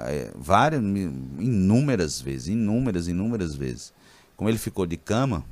É, 0.05 0.31
várias, 0.35 0.79
inúmeras 0.79 2.21
vezes, 2.21 2.49
inúmeras, 2.49 3.07
inúmeras 3.07 3.55
vezes. 3.55 3.91
Como 4.35 4.47
ele 4.47 4.59
ficou 4.59 4.85
de 4.85 4.95
cama, 4.95 5.43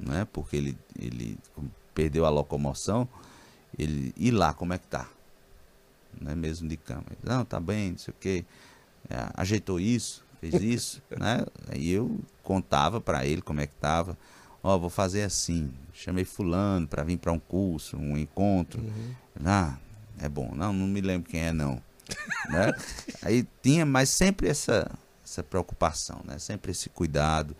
né, 0.00 0.26
porque 0.32 0.56
ele, 0.56 0.78
ele 0.98 1.38
perdeu 1.94 2.24
a 2.24 2.30
locomoção, 2.30 3.06
ele 3.78 4.12
ir 4.16 4.30
lá, 4.30 4.52
como 4.52 4.72
é 4.72 4.78
que 4.78 4.86
tá? 4.86 5.08
Não 6.20 6.30
é 6.30 6.34
mesmo 6.34 6.68
de 6.68 6.76
cama. 6.76 7.04
Ele, 7.10 7.20
não, 7.22 7.44
tá 7.44 7.58
bem, 7.58 7.92
não 7.92 7.98
sei 7.98 8.12
o 8.12 8.16
quê. 8.18 8.44
é, 9.08 9.28
ajeitou 9.34 9.80
isso, 9.80 10.24
fez 10.40 10.54
isso, 10.54 11.02
né? 11.18 11.44
Aí 11.68 11.90
eu 11.90 12.20
contava 12.42 13.00
para 13.00 13.26
ele 13.26 13.42
como 13.42 13.60
é 13.60 13.66
que 13.66 13.74
tava. 13.74 14.16
Ó, 14.62 14.74
oh, 14.74 14.78
vou 14.78 14.90
fazer 14.90 15.22
assim. 15.22 15.72
Chamei 15.92 16.24
fulano 16.24 16.86
para 16.86 17.02
vir 17.02 17.18
para 17.18 17.32
um 17.32 17.38
curso, 17.38 17.96
um 17.96 18.16
encontro. 18.16 18.80
Uhum. 18.80 19.14
Ah, 19.44 19.76
é 20.18 20.28
bom. 20.28 20.54
Não, 20.54 20.72
não 20.72 20.86
me 20.86 21.00
lembro 21.00 21.28
quem 21.28 21.40
é 21.40 21.52
não. 21.52 21.82
né? 22.48 22.72
Aí 23.22 23.46
tinha, 23.62 23.84
mas 23.84 24.08
sempre 24.08 24.48
essa 24.48 24.90
essa 25.24 25.42
preocupação, 25.42 26.20
né? 26.24 26.38
Sempre 26.38 26.72
esse 26.72 26.90
cuidado 26.90 27.56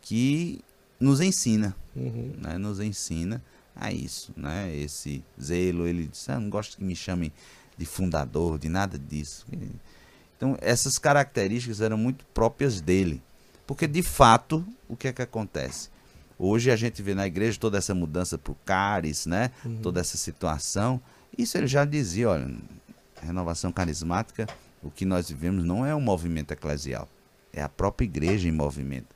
que 0.00 0.60
nos 0.98 1.20
ensina, 1.20 1.74
uhum. 1.94 2.34
né? 2.38 2.58
Nos 2.58 2.80
ensina 2.80 3.42
a 3.74 3.92
isso, 3.92 4.32
né? 4.36 4.74
Esse 4.74 5.24
zelo, 5.40 5.86
ele 5.86 6.06
disse, 6.06 6.30
ah, 6.30 6.38
não 6.38 6.50
gosto 6.50 6.76
que 6.76 6.84
me 6.84 6.96
chamem 6.96 7.32
de 7.76 7.86
fundador, 7.86 8.58
de 8.58 8.68
nada 8.68 8.98
disso. 8.98 9.46
Então, 10.36 10.56
essas 10.60 10.98
características 10.98 11.80
eram 11.80 11.96
muito 11.96 12.24
próprias 12.26 12.80
dele. 12.80 13.22
Porque, 13.66 13.86
de 13.86 14.02
fato, 14.02 14.66
o 14.88 14.96
que 14.96 15.08
é 15.08 15.12
que 15.12 15.22
acontece? 15.22 15.88
Hoje 16.38 16.70
a 16.70 16.76
gente 16.76 17.00
vê 17.02 17.14
na 17.14 17.26
igreja 17.26 17.58
toda 17.58 17.78
essa 17.78 17.94
mudança 17.94 18.36
para 18.36 18.52
o 18.52 18.56
CARES, 18.64 19.26
né? 19.26 19.50
Uhum. 19.64 19.78
Toda 19.80 20.00
essa 20.00 20.16
situação. 20.16 21.00
Isso 21.38 21.56
ele 21.56 21.68
já 21.68 21.84
dizia, 21.84 22.28
olha, 22.30 22.50
renovação 23.22 23.72
carismática, 23.72 24.46
o 24.82 24.90
que 24.90 25.04
nós 25.04 25.28
vivemos 25.28 25.64
não 25.64 25.86
é 25.86 25.94
um 25.94 26.00
movimento 26.00 26.52
eclesial, 26.52 27.08
é 27.52 27.62
a 27.62 27.68
própria 27.68 28.04
igreja 28.04 28.48
em 28.48 28.52
movimento. 28.52 29.11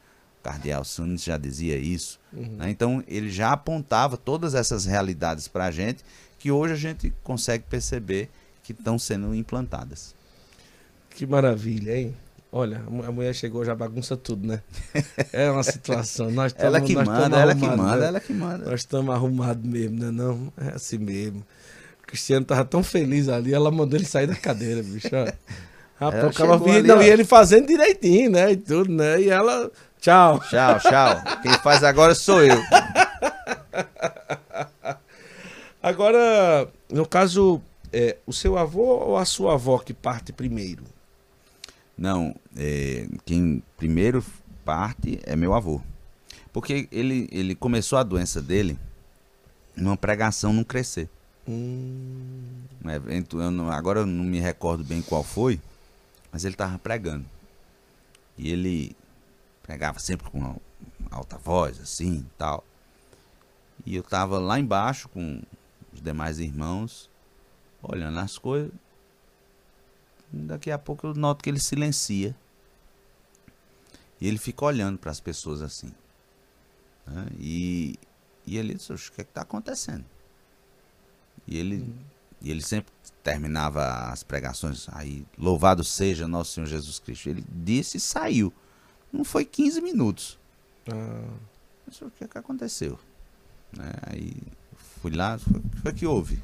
Cardeal 0.47 0.85
Sunes 0.85 1.25
já 1.25 1.37
dizia 1.37 1.77
isso. 1.77 2.21
Uhum. 2.33 2.57
Né? 2.57 2.71
Então 2.71 3.03
ele 3.09 3.29
já 3.29 3.51
apontava 3.51 4.17
todas 4.17 4.55
essas 4.55 4.87
realidades 4.87 5.49
para 5.49 5.65
a 5.65 5.71
gente 5.73 6.05
que 6.39 6.53
hoje 6.53 6.73
a 6.73 6.77
gente 6.77 7.13
consegue 7.25 7.65
perceber 7.69 8.31
que 8.63 8.71
estão 8.71 8.97
sendo 8.97 9.35
implantadas. 9.35 10.15
Que 11.11 11.27
maravilha, 11.27 11.99
hein? 11.99 12.17
Olha, 12.53 12.81
a 13.07 13.11
mulher 13.11 13.35
chegou 13.35 13.65
já 13.65 13.75
bagunça 13.75 14.17
tudo, 14.17 14.47
né? 14.47 14.63
É 15.33 15.51
uma 15.51 15.65
situação. 15.65 16.31
Nós 16.31 16.53
tamo, 16.55 16.67
ela 16.67 16.81
que 16.81 16.95
nós 16.95 17.09
manda, 17.09 17.37
ela 17.39 17.55
que 17.55 17.67
manda, 17.67 17.97
né? 17.97 18.07
ela 18.07 18.21
que 18.21 18.33
manda. 18.33 18.71
Nós 18.71 18.81
estamos 18.81 19.13
arrumados 19.13 19.65
mesmo, 19.65 19.99
né? 19.99 20.13
Não, 20.13 20.53
é 20.57 20.69
assim 20.77 20.99
mesmo. 20.99 21.45
O 22.05 22.07
Cristiano 22.07 22.47
tava 22.47 22.65
tão 22.65 22.85
feliz 22.85 23.29
ali, 23.29 23.53
ela 23.53 23.71
mandou 23.73 23.99
ele 23.99 24.07
sair 24.07 24.29
da 24.29 24.37
cadeira, 24.37 24.81
bicho. 24.81 25.09
Rapaz, 25.99 26.39
o 26.39 26.59
vinha, 26.59 26.79
ali, 26.79 26.89
não, 26.89 27.03
e 27.03 27.09
ele 27.09 27.25
fazendo 27.25 27.67
direitinho, 27.67 28.31
né? 28.31 28.53
E 28.53 28.57
tudo, 28.57 28.93
né? 28.93 29.21
E 29.21 29.31
ela. 29.31 29.71
Tchau. 29.99 30.39
Tchau, 30.41 30.79
tchau. 30.81 31.23
Quem 31.43 31.53
faz 31.55 31.83
agora 31.83 32.15
sou 32.15 32.45
eu. 32.45 32.57
Agora, 35.83 36.69
no 36.91 37.07
caso, 37.07 37.63
é, 37.93 38.17
o 38.27 38.33
seu 38.33 38.59
avô 38.59 38.83
ou 38.83 39.17
a 39.17 39.25
sua 39.25 39.55
avó 39.55 39.79
que 39.79 39.95
parte 39.95 40.33
primeiro? 40.33 40.83
Não, 41.97 42.35
é, 42.57 43.07
quem 43.25 43.63
primeiro 43.77 44.25
parte 44.65 45.21
é 45.23 45.37
meu 45.37 45.55
avô. 45.55 45.81
Porque 46.53 46.89
ele, 46.91 47.29
ele 47.31 47.55
começou 47.55 47.99
a 47.99 48.03
doença 48.03 48.43
dele 48.43 48.77
numa 49.77 49.97
pregação 49.97 50.53
não 50.53 50.65
crescer. 50.65 51.09
Hum. 51.49 52.43
Um 52.85 52.91
evento, 52.91 53.41
eu 53.41 53.53
não, 53.53 53.71
agora 53.71 54.01
eu 54.01 54.07
não 54.07 54.25
me 54.25 54.41
recordo 54.41 54.83
bem 54.83 55.01
qual 55.01 55.23
foi, 55.23 55.61
mas 56.33 56.45
ele 56.45 56.55
estava 56.55 56.79
pregando. 56.79 57.27
E 58.37 58.51
ele 58.51 58.97
pregava 59.63 59.99
sempre 59.99 60.31
com 60.31 60.59
alta 61.11 61.37
voz, 61.39 61.81
assim 61.81 62.27
tal. 62.37 62.65
E 63.85 63.95
eu 63.95 64.03
estava 64.03 64.39
lá 64.39 64.59
embaixo 64.59 65.09
com 65.09 65.43
os 65.93 66.01
demais 66.01 66.39
irmãos, 66.39 67.11
olhando 67.83 68.19
as 68.19 68.39
coisas. 68.39 68.73
Daqui 70.33 70.71
a 70.71 70.79
pouco 70.79 71.07
eu 71.07 71.15
noto 71.15 71.43
que 71.43 71.51
ele 71.51 71.61
silencia. 71.61 72.35
E 74.21 74.27
ele 74.27 74.39
fica 74.39 74.65
olhando 74.65 74.99
para 74.99 75.11
as 75.11 75.21
pessoas 75.21 75.63
assim. 75.63 75.93
Né? 77.07 77.29
E, 77.39 77.99
e 78.47 78.57
ele 78.57 78.75
disse, 78.75 78.93
o 78.93 78.97
que 78.97 79.21
é 79.21 79.25
está 79.25 79.43
acontecendo? 79.43 80.05
E 81.47 81.59
ele, 81.59 81.77
hum. 81.77 81.99
E 82.47 82.51
ele 82.53 82.63
sempre 82.63 82.93
terminava 83.25 84.09
as 84.09 84.23
pregações 84.23 84.87
aí, 84.93 85.27
louvado 85.37 85.83
seja 85.83 86.29
nosso 86.29 86.53
Senhor 86.53 86.67
Jesus 86.67 87.01
Cristo. 87.01 87.29
Ele 87.29 87.45
disse 87.51 87.97
e 87.97 88.01
saiu. 88.01 88.53
Não 89.13 89.25
foi 89.25 89.45
15 89.45 89.81
minutos. 89.81 90.39
Ah. 90.89 91.29
Mas 91.85 92.01
o 92.01 92.09
que, 92.09 92.23
é 92.23 92.29
que 92.29 92.39
aconteceu? 92.39 93.01
Né? 93.77 93.91
Aí 94.03 94.33
fui 95.03 95.11
lá, 95.11 95.37
foi, 95.39 95.61
foi 95.83 95.93
que 95.93 96.07
houve? 96.07 96.41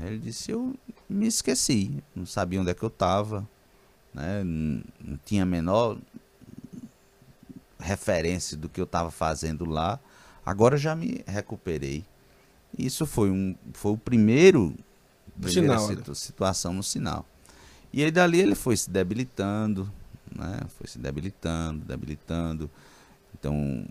Ele 0.00 0.18
disse, 0.18 0.52
eu 0.52 0.76
me 1.08 1.26
esqueci, 1.26 2.00
não 2.14 2.24
sabia 2.24 2.60
onde 2.60 2.70
é 2.70 2.74
que 2.74 2.82
eu 2.84 2.88
estava, 2.88 3.48
né? 4.12 4.44
não, 4.44 4.80
não 5.00 5.18
tinha 5.24 5.42
a 5.42 5.46
menor 5.46 5.98
referência 7.80 8.56
do 8.56 8.68
que 8.68 8.80
eu 8.80 8.84
estava 8.84 9.10
fazendo 9.10 9.64
lá. 9.64 9.98
Agora 10.46 10.76
já 10.76 10.94
me 10.94 11.24
recuperei. 11.26 12.04
Isso 12.78 13.06
foi, 13.06 13.30
um, 13.30 13.54
foi 13.72 13.92
o 13.92 13.98
primeiro 13.98 14.74
primeira 15.40 15.78
sinal, 15.78 15.88
situ, 15.88 16.14
situação 16.14 16.72
no 16.72 16.82
sinal. 16.82 17.26
E 17.92 18.02
aí 18.02 18.10
dali 18.10 18.40
ele 18.40 18.54
foi 18.54 18.76
se 18.76 18.90
debilitando, 18.90 19.90
né? 20.34 20.60
Foi 20.76 20.86
se 20.86 20.98
debilitando, 20.98 21.84
debilitando. 21.84 22.70
Então 23.32 23.86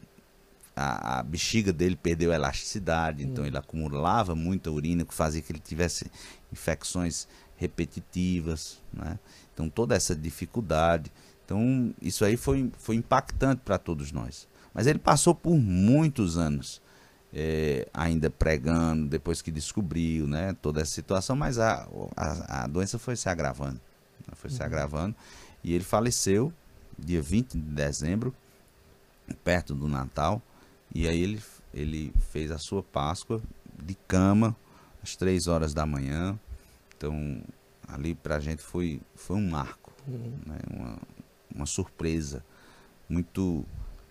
a, 0.76 1.20
a 1.20 1.24
bexiga 1.24 1.72
dele 1.72 1.96
perdeu 1.96 2.32
a 2.32 2.36
elasticidade, 2.36 3.24
hum. 3.24 3.30
então 3.30 3.46
ele 3.46 3.58
acumulava 3.58 4.36
muita 4.36 4.72
urina, 4.72 5.06
que 5.06 5.14
fazia 5.14 5.42
que 5.42 5.52
ele 5.52 5.60
tivesse 5.60 6.10
infecções 6.52 7.28
repetitivas, 7.56 8.82
né? 8.92 9.18
Então 9.54 9.70
toda 9.70 9.96
essa 9.96 10.16
dificuldade. 10.16 11.12
Então 11.46 11.94
isso 12.02 12.26
aí 12.26 12.36
foi, 12.36 12.72
foi 12.78 12.96
impactante 12.96 13.62
para 13.64 13.78
todos 13.78 14.12
nós. 14.12 14.48
Mas 14.74 14.88
ele 14.88 15.00
passou 15.00 15.36
por 15.36 15.56
muitos 15.56 16.38
anos 16.38 16.82
é, 17.34 17.88
ainda 17.94 18.30
pregando, 18.30 19.08
depois 19.08 19.42
que 19.42 19.52
descobriu 19.52 20.28
né, 20.28 20.56
toda 20.62 20.82
essa 20.82 20.92
situação, 20.92 21.36
mas 21.36 21.58
a, 21.58 21.88
a, 22.16 22.64
a 22.64 22.68
doença 22.68 23.00
foi 23.00 23.16
se 23.16 23.28
agravando. 23.28 23.82
Né, 24.28 24.34
foi 24.36 24.52
uhum. 24.52 24.56
se 24.56 24.64
agravando. 24.64 25.16
E 25.64 25.74
ele 25.74 25.84
faleceu 25.84 26.54
dia 26.98 27.22
20 27.22 27.54
de 27.54 27.60
dezembro, 27.60 28.34
perto 29.44 29.74
do 29.74 29.88
Natal. 29.88 30.42
E 30.94 31.08
aí 31.08 31.22
ele, 31.22 31.42
ele 31.74 32.14
fez 32.32 32.52
a 32.52 32.60
sua 32.60 32.84
Páscoa 32.84 33.42
de 33.82 33.96
cama, 34.08 34.56
às 35.02 35.16
três 35.16 35.48
horas 35.48 35.74
da 35.74 35.86
manhã. 35.86 36.38
Então, 36.96 37.42
ali 37.88 38.14
pra 38.14 38.40
gente 38.40 38.62
foi, 38.62 39.02
foi 39.16 39.38
um 39.38 39.50
marco, 39.50 39.92
uhum. 40.08 40.38
né, 40.46 40.60
uma, 40.70 40.98
uma 41.56 41.66
surpresa 41.66 42.46
muito 43.10 43.66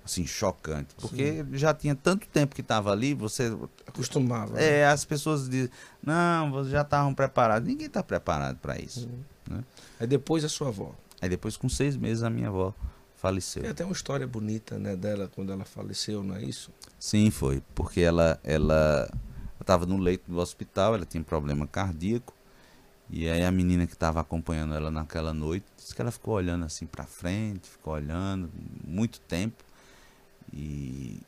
assim, 0.05 0.26
chocante. 0.26 0.94
Porque 1.00 1.44
Sim. 1.44 1.57
já 1.57 1.72
tinha 1.72 1.94
tanto 1.94 2.26
tempo 2.28 2.55
que 2.55 2.61
estava 2.61 2.90
ali, 2.90 3.14
você. 3.14 3.57
Acostumava. 3.86 4.61
É, 4.61 4.80
né? 4.80 4.86
as 4.86 5.05
pessoas 5.05 5.48
dizem, 5.48 5.70
não, 6.03 6.50
vocês 6.50 6.72
já 6.72 6.82
estavam 6.82 7.14
preparados. 7.14 7.68
Ninguém 7.68 7.86
está 7.86 8.03
preparado 8.03 8.59
para 8.59 8.78
isso. 8.78 9.09
Uhum. 9.09 9.57
Né? 9.57 9.64
Aí 10.00 10.07
depois 10.07 10.44
a 10.44 10.48
sua 10.48 10.68
avó. 10.68 10.94
Aí 11.20 11.28
depois, 11.28 11.57
com 11.57 11.68
seis 11.68 11.96
meses, 11.96 12.22
a 12.22 12.30
minha 12.30 12.48
avó 12.48 12.74
faleceu. 13.16 13.62
Tem 13.62 13.70
até 13.70 13.84
uma 13.84 13.92
história 13.92 14.26
bonita, 14.26 14.76
né, 14.76 14.96
dela 14.96 15.30
quando 15.32 15.53
ela 15.53 15.64
faleceu, 15.64 16.24
não 16.24 16.34
é 16.34 16.42
isso? 16.42 16.72
Sim, 16.98 17.30
foi. 17.30 17.62
Porque 17.72 18.00
ela 18.00 18.40
ela 18.42 19.09
estava 19.61 19.86
no 19.86 19.96
leito 19.96 20.28
do 20.28 20.38
hospital, 20.38 20.96
ela 20.96 21.07
tinha 21.07 21.20
um 21.20 21.24
problema 21.24 21.66
cardíaco. 21.66 22.34
E 23.09 23.28
aí 23.28 23.44
a 23.44 23.53
menina 23.53 23.86
que 23.86 23.92
estava 23.92 24.20
acompanhando 24.20 24.74
ela 24.74 24.90
naquela 24.90 25.32
noite 25.32 25.66
disse 25.76 25.94
que 25.94 26.00
ela 26.00 26.11
ficou 26.11 26.34
olhando 26.34 26.64
assim 26.64 26.86
para 26.86 27.05
frente, 27.05 27.68
ficou 27.68 27.94
olhando 27.94 28.50
muito 28.84 29.20
tempo. 29.20 29.62
E 30.53 31.20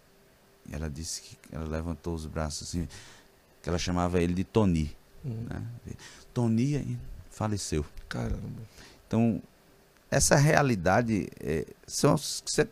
ela 0.71 0.89
disse 0.89 1.23
que 1.23 1.37
ela 1.53 1.67
levantou 1.67 2.15
os 2.15 2.27
braços 2.27 2.69
assim, 2.69 2.89
que 3.63 3.69
ela 3.69 3.79
chamava 3.79 4.21
ele 4.21 4.35
de 4.35 4.45
Tony. 4.45 4.95
Uhum. 5.25 5.47
Né? 5.49 5.63
Tony 6.33 6.99
faleceu. 7.31 7.85
Caramba. 8.09 8.63
Então, 9.07 9.41
essa 10.11 10.37
realidade 10.37 11.29
é, 11.41 11.67
são 11.87 12.17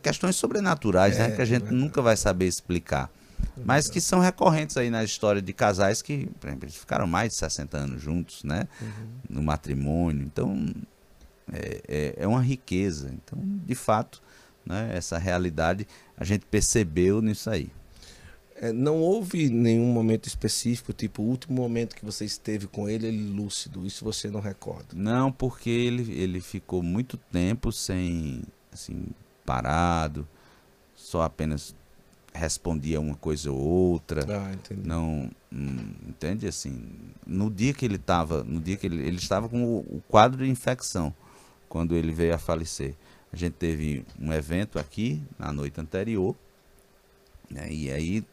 questões 0.01 0.35
sobrenaturais, 0.35 1.17
né, 1.17 1.25
é, 1.25 1.27
né? 1.29 1.35
Que 1.35 1.41
a 1.41 1.45
gente 1.45 1.67
é 1.67 1.71
nunca 1.71 2.01
vai 2.01 2.15
saber 2.15 2.47
explicar. 2.47 3.09
É 3.57 3.61
mas 3.65 3.89
que 3.89 3.99
são 3.99 4.19
recorrentes 4.19 4.77
aí 4.77 4.89
na 4.89 5.03
história 5.03 5.41
de 5.41 5.51
casais 5.51 6.01
que, 6.01 6.27
por 6.39 6.47
exemplo, 6.47 6.65
eles 6.65 6.75
ficaram 6.75 7.05
mais 7.05 7.33
de 7.33 7.39
60 7.39 7.77
anos 7.77 8.01
juntos, 8.01 8.43
né? 8.43 8.67
Uhum. 8.81 9.07
No 9.29 9.43
matrimônio. 9.43 10.23
Então, 10.23 10.73
é, 11.51 11.81
é, 11.87 12.13
é 12.19 12.27
uma 12.27 12.41
riqueza. 12.41 13.11
Então, 13.13 13.39
de 13.65 13.75
fato, 13.75 14.21
né, 14.65 14.91
essa 14.93 15.17
realidade, 15.17 15.87
a 16.23 16.25
gente 16.25 16.45
percebeu 16.45 17.21
nisso 17.21 17.49
aí. 17.49 17.69
É, 18.55 18.71
não 18.71 18.99
houve 18.99 19.49
nenhum 19.49 19.87
momento 19.87 20.25
específico, 20.25 20.93
tipo 20.93 21.21
o 21.21 21.25
último 21.25 21.61
momento 21.61 21.95
que 21.95 22.05
você 22.05 22.23
esteve 22.23 22.65
com 22.65 22.87
ele, 22.87 23.07
ele 23.07 23.29
lúcido, 23.29 23.85
isso 23.85 24.05
você 24.05 24.29
não 24.29 24.39
recorda? 24.39 24.87
Não, 24.93 25.31
porque 25.31 25.69
ele, 25.69 26.13
ele 26.13 26.39
ficou 26.39 26.81
muito 26.81 27.17
tempo 27.17 27.73
sem, 27.73 28.41
assim, 28.71 29.07
parado, 29.45 30.25
só 30.95 31.23
apenas 31.23 31.75
respondia 32.33 33.01
uma 33.01 33.15
coisa 33.15 33.51
ou 33.51 33.59
outra. 33.59 34.25
Ah, 34.29 34.53
entendi. 34.53 34.87
Não, 34.87 35.29
hum, 35.51 35.91
entende 36.07 36.47
assim, 36.47 36.89
no 37.27 37.51
dia 37.51 37.73
que 37.73 37.83
ele 37.83 37.97
estava, 37.97 38.45
no 38.45 38.61
dia 38.61 38.77
que 38.77 38.87
ele, 38.87 39.05
ele 39.05 39.17
estava 39.17 39.49
com 39.49 39.61
o, 39.61 39.79
o 39.79 40.03
quadro 40.07 40.45
de 40.45 40.49
infecção 40.49 41.13
quando 41.67 41.95
ele 41.95 42.13
veio 42.13 42.33
a 42.33 42.37
falecer. 42.37 42.95
A 43.33 43.35
gente 43.35 43.53
teve 43.53 44.05
um 44.19 44.31
evento 44.31 44.77
aqui 44.77 45.19
na 45.39 45.51
noite 45.51 45.81
anterior, 45.81 46.35
né, 47.49 47.67
e 47.71 47.91
aí 47.91 48.23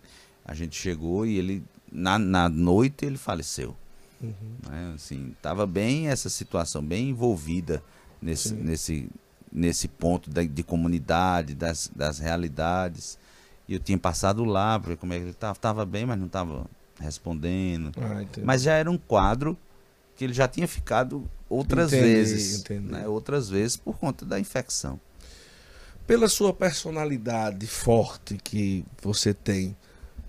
a 0.45 0.53
gente 0.53 0.77
chegou 0.77 1.25
e 1.25 1.39
ele, 1.39 1.65
na, 1.91 2.19
na 2.19 2.51
noite, 2.51 3.07
ele 3.07 3.17
faleceu. 3.17 3.75
Uhum. 4.21 4.35
Né, 4.69 4.93
assim, 4.95 5.35
tava 5.41 5.67
bem 5.67 6.09
essa 6.09 6.29
situação, 6.29 6.85
bem 6.85 7.09
envolvida 7.09 7.83
nesse, 8.21 8.53
nesse, 8.53 9.09
nesse 9.51 9.89
ponto 9.89 10.29
da, 10.29 10.43
de 10.43 10.63
comunidade, 10.63 11.55
das, 11.55 11.91
das 11.97 12.19
realidades. 12.19 13.19
E 13.67 13.73
eu 13.73 13.81
tinha 13.81 13.97
passado 13.97 14.45
lá, 14.45 14.79
para 14.79 14.97
como 14.97 15.15
é 15.15 15.17
que 15.17 15.23
ele 15.23 15.31
estava. 15.31 15.53
Estava 15.55 15.87
bem, 15.87 16.05
mas 16.05 16.19
não 16.19 16.27
estava 16.27 16.67
respondendo. 16.99 17.91
Ah, 17.97 18.23
mas 18.45 18.63
já 18.63 18.75
era 18.75 18.91
um 18.91 18.99
quadro 18.99 19.57
que 20.21 20.25
ele 20.25 20.35
já 20.35 20.47
tinha 20.47 20.68
ficado 20.68 21.27
outras 21.49 21.95
entendi, 21.95 22.12
vezes. 22.12 22.61
Entendi. 22.61 22.93
Né? 22.93 23.09
Outras 23.09 23.49
vezes 23.49 23.79
por 23.79 23.97
conta 23.97 24.27
da 24.27 24.39
infecção. 24.39 25.01
Pela 26.07 26.29
sua 26.29 26.53
personalidade 26.53 27.66
forte 27.66 28.37
que 28.37 28.85
você 29.01 29.33
tem, 29.33 29.75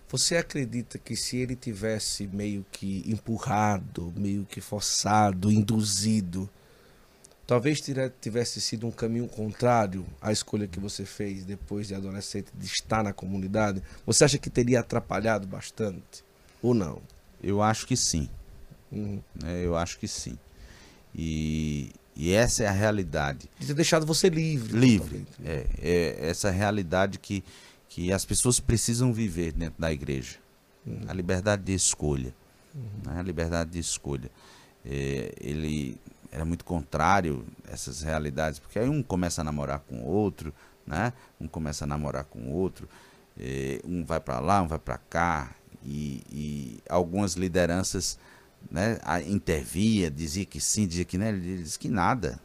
você 0.08 0.38
acredita 0.38 0.98
que 0.98 1.14
se 1.14 1.36
ele 1.36 1.58
tivesse 1.58 2.26
meio 2.26 2.66
que 2.72 3.04
empurrado, 3.06 4.14
meio 4.16 4.46
que 4.46 4.62
forçado, 4.62 5.52
induzido, 5.52 6.50
talvez 7.46 7.84
tivesse 8.22 8.62
sido 8.62 8.88
um 8.88 8.92
caminho 8.92 9.28
contrário 9.28 10.06
à 10.22 10.32
escolha 10.32 10.70
que 10.70 10.80
você 10.80 11.04
fez 11.04 11.44
depois 11.44 11.90
de 11.90 11.96
adolescente 11.96 12.48
de 12.58 12.66
estar 12.66 13.04
na 13.04 13.12
comunidade? 13.12 13.84
Você 14.06 14.24
acha 14.24 14.38
que 14.38 14.50
teria 14.50 14.80
atrapalhado 14.80 15.46
bastante 15.46 16.24
ou 16.62 16.74
não? 16.74 17.02
Eu 17.44 17.62
acho 17.62 17.86
que 17.86 17.98
sim. 17.98 18.30
Uhum. 18.92 19.22
É, 19.46 19.66
eu 19.66 19.76
acho 19.76 19.98
que 19.98 20.08
sim. 20.08 20.38
E, 21.16 21.92
e 22.16 22.34
essa 22.34 22.64
é 22.64 22.68
a 22.68 22.72
realidade. 22.72 23.50
De 23.60 23.68
ter 23.68 23.74
deixado 23.74 24.06
você 24.06 24.30
livre. 24.30 24.78
Livre. 24.78 25.26
É, 25.44 25.66
é 25.82 26.30
essa 26.30 26.50
realidade 26.50 27.20
que, 27.20 27.44
que 27.88 28.12
as 28.12 28.26
pessoas 28.26 28.60
precisam 28.60 29.14
viver 29.14 29.54
dentro 29.54 29.80
da 29.80 29.92
igreja. 29.92 30.38
Uhum. 30.86 31.02
A 31.08 31.14
liberdade 31.14 31.64
de 31.64 31.74
escolha. 31.74 32.34
Uhum. 32.74 32.82
Né? 33.06 33.20
A 33.20 33.24
liberdade 33.24 33.72
de 33.72 33.80
escolha. 33.80 34.30
É, 34.86 35.34
ele 35.40 35.98
era 36.32 36.46
muito 36.46 36.66
contrário 36.66 37.46
a 37.68 37.74
essas 37.74 38.02
realidades, 38.02 38.58
porque 38.58 38.80
aí 38.80 38.90
um 38.90 39.04
começa 39.04 39.42
a 39.42 39.44
namorar 39.44 39.80
com 39.80 39.98
o 39.98 40.08
outro, 40.08 40.54
né? 40.88 41.12
um 41.40 41.48
começa 41.48 41.84
a 41.84 41.88
namorar 41.88 42.24
com 42.24 42.40
o 42.40 42.54
outro, 42.54 42.88
é, 43.38 43.82
um 43.86 44.04
vai 44.06 44.20
para 44.20 44.40
lá, 44.40 44.62
um 44.62 44.68
vai 44.68 44.80
para 44.80 44.98
cá, 44.98 45.54
e, 45.84 46.24
e 46.32 46.80
algumas 46.90 47.34
lideranças 47.34 48.18
né, 48.70 49.00
intervia, 49.28 50.10
dizia 50.12 50.46
que 50.46 50.60
sim, 50.60 50.88
dizia 50.88 51.06
que 51.06 51.18
não, 51.18 51.28
ele 51.28 51.64
disse 51.64 51.80
que 51.80 51.90
nada. 51.90 52.40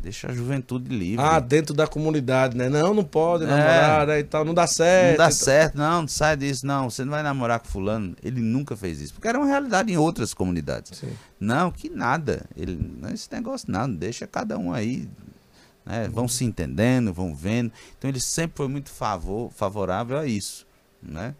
Deixa 0.00 0.30
a 0.30 0.32
juventude 0.32 0.96
livre. 0.96 1.24
Ah, 1.24 1.40
dentro 1.40 1.74
da 1.74 1.86
comunidade, 1.86 2.56
né? 2.56 2.68
Não, 2.68 2.94
não 2.94 3.02
pode 3.02 3.44
é. 3.44 3.46
namorar 3.48 4.06
né, 4.06 4.20
e 4.20 4.24
tal, 4.24 4.44
não 4.44 4.54
dá 4.54 4.66
certo. 4.66 5.18
Não 5.18 5.26
dá 5.26 5.30
certo, 5.32 5.76
não, 5.76 6.00
não 6.02 6.08
sai 6.08 6.36
disso, 6.36 6.64
não. 6.64 6.88
Você 6.88 7.04
não 7.04 7.10
vai 7.10 7.22
namorar 7.22 7.58
com 7.58 7.66
fulano. 7.66 8.14
Ele 8.22 8.40
nunca 8.40 8.76
fez 8.76 9.00
isso, 9.00 9.14
porque 9.14 9.26
era 9.26 9.36
uma 9.36 9.46
realidade 9.46 9.92
em 9.92 9.96
outras 9.96 10.32
comunidades. 10.32 10.98
Sim. 10.98 11.10
Não, 11.40 11.72
que 11.72 11.90
nada. 11.90 12.46
Ele, 12.56 12.78
esse 13.12 13.28
negócio 13.32 13.70
não, 13.70 13.92
deixa 13.92 14.24
cada 14.24 14.56
um 14.56 14.72
aí. 14.72 15.08
Né? 15.84 16.08
Vão 16.08 16.28
se 16.28 16.44
entendendo, 16.44 17.12
vão 17.12 17.34
vendo. 17.34 17.72
Então 17.98 18.08
ele 18.08 18.20
sempre 18.20 18.56
foi 18.56 18.68
muito 18.68 18.90
favor, 18.90 19.50
favorável 19.50 20.16
a 20.16 20.26
isso, 20.26 20.64
né? 21.02 21.34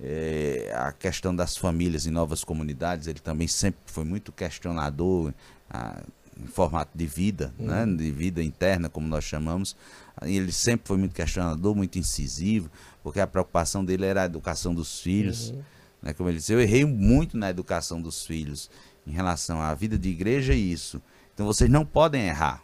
É, 0.00 0.72
a 0.74 0.92
questão 0.92 1.34
das 1.34 1.56
famílias 1.56 2.06
em 2.06 2.10
novas 2.10 2.44
comunidades, 2.44 3.06
ele 3.06 3.18
também 3.18 3.48
sempre 3.48 3.80
foi 3.86 4.04
muito 4.04 4.30
questionador 4.30 5.32
a, 5.70 6.02
em 6.38 6.46
formato 6.46 6.96
de 6.96 7.06
vida, 7.06 7.52
uhum. 7.58 7.66
né, 7.66 7.86
de 7.86 8.10
vida 8.10 8.42
interna, 8.42 8.88
como 8.88 9.08
nós 9.08 9.24
chamamos. 9.24 9.74
Ele 10.22 10.52
sempre 10.52 10.86
foi 10.86 10.98
muito 10.98 11.14
questionador, 11.14 11.74
muito 11.74 11.98
incisivo, 11.98 12.70
porque 13.02 13.20
a 13.20 13.26
preocupação 13.26 13.84
dele 13.84 14.04
era 14.04 14.22
a 14.22 14.26
educação 14.26 14.74
dos 14.74 15.00
filhos. 15.00 15.50
Uhum. 15.50 15.62
Né, 16.02 16.12
como 16.12 16.28
ele 16.28 16.38
disse, 16.38 16.52
eu 16.52 16.60
errei 16.60 16.84
muito 16.84 17.36
na 17.36 17.48
educação 17.48 18.00
dos 18.00 18.26
filhos 18.26 18.70
em 19.06 19.12
relação 19.12 19.62
à 19.62 19.72
vida 19.74 19.98
de 19.98 20.08
igreja 20.08 20.52
e 20.52 20.72
isso. 20.72 21.00
Então 21.32 21.46
vocês 21.46 21.70
não 21.70 21.86
podem 21.86 22.26
errar. 22.26 22.62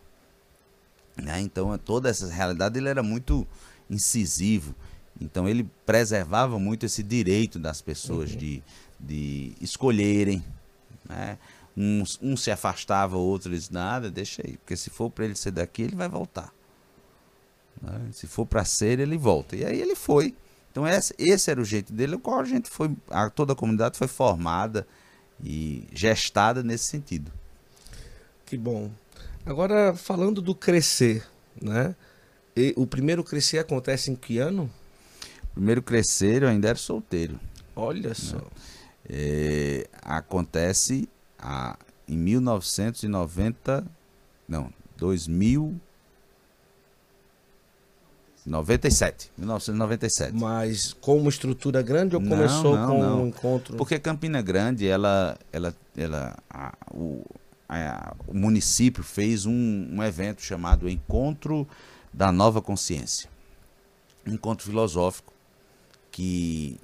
Né? 1.16 1.40
Então 1.40 1.76
toda 1.78 2.08
essa 2.08 2.26
realidade 2.26 2.78
ele 2.78 2.88
era 2.88 3.02
muito 3.02 3.46
incisivo. 3.88 4.74
Então 5.22 5.48
ele 5.48 5.68
preservava 5.86 6.58
muito 6.58 6.84
esse 6.84 7.02
direito 7.02 7.58
das 7.58 7.80
pessoas 7.80 8.32
uhum. 8.32 8.38
de, 8.38 8.62
de 8.98 9.52
escolherem. 9.60 10.44
Né? 11.08 11.38
Um, 11.76 12.02
um 12.20 12.36
se 12.36 12.50
afastava, 12.50 13.16
o 13.16 13.20
outro 13.20 13.50
disse, 13.50 13.72
nada, 13.72 14.10
deixa 14.10 14.42
aí, 14.44 14.56
porque 14.58 14.76
se 14.76 14.90
for 14.90 15.10
para 15.10 15.24
ele 15.24 15.34
ser 15.34 15.52
daqui, 15.52 15.82
ele 15.82 15.96
vai 15.96 16.08
voltar. 16.08 16.52
Né? 17.80 18.10
Se 18.12 18.26
for 18.26 18.44
para 18.44 18.64
ser, 18.64 18.98
ele 18.98 19.16
volta. 19.16 19.56
E 19.56 19.64
aí 19.64 19.80
ele 19.80 19.94
foi. 19.94 20.34
Então 20.70 20.86
esse, 20.86 21.14
esse 21.18 21.50
era 21.50 21.60
o 21.60 21.64
jeito 21.64 21.92
dele, 21.92 22.16
o 22.16 22.18
qual 22.18 22.40
a 22.40 22.44
gente 22.44 22.68
foi, 22.68 22.90
a, 23.08 23.30
toda 23.30 23.52
a 23.52 23.56
comunidade 23.56 23.96
foi 23.96 24.08
formada 24.08 24.86
e 25.42 25.86
gestada 25.92 26.62
nesse 26.62 26.84
sentido. 26.84 27.30
Que 28.44 28.56
bom. 28.56 28.90
Agora 29.44 29.94
falando 29.94 30.40
do 30.40 30.54
crescer, 30.54 31.26
né? 31.60 31.94
E 32.54 32.74
o 32.76 32.86
primeiro 32.86 33.24
crescer 33.24 33.58
acontece 33.58 34.10
em 34.10 34.14
que 34.14 34.38
ano? 34.38 34.70
Primeiro 35.54 35.82
crescer, 35.82 36.42
eu 36.42 36.48
ainda 36.48 36.68
era 36.68 36.78
solteiro. 36.78 37.38
Olha 37.76 38.08
né? 38.08 38.14
só. 38.14 38.40
É, 39.08 39.86
acontece 40.02 41.08
a, 41.38 41.76
em 42.08 42.16
1990, 42.16 43.84
não, 44.48 44.72
2000 44.96 45.80
97, 48.44 49.30
1997. 49.38 50.34
Mas 50.34 50.92
com 50.94 51.16
uma 51.16 51.28
estrutura 51.28 51.80
grande 51.80 52.16
ou 52.16 52.22
começou 52.22 52.76
não, 52.76 52.88
não, 52.88 52.88
com 52.88 53.02
não. 53.02 53.22
um 53.22 53.26
encontro? 53.28 53.76
Porque 53.76 53.98
Campina 54.00 54.42
Grande, 54.42 54.88
ela, 54.88 55.38
ela, 55.52 55.74
ela, 55.96 56.36
a, 56.50 56.72
o, 56.92 57.24
a, 57.68 58.14
o 58.26 58.34
município 58.34 59.04
fez 59.04 59.46
um, 59.46 59.88
um 59.92 60.02
evento 60.02 60.42
chamado 60.42 60.88
Encontro 60.88 61.68
da 62.12 62.32
Nova 62.32 62.60
Consciência, 62.60 63.30
um 64.26 64.32
encontro 64.32 64.66
filosófico 64.66 65.32
que 66.12 66.78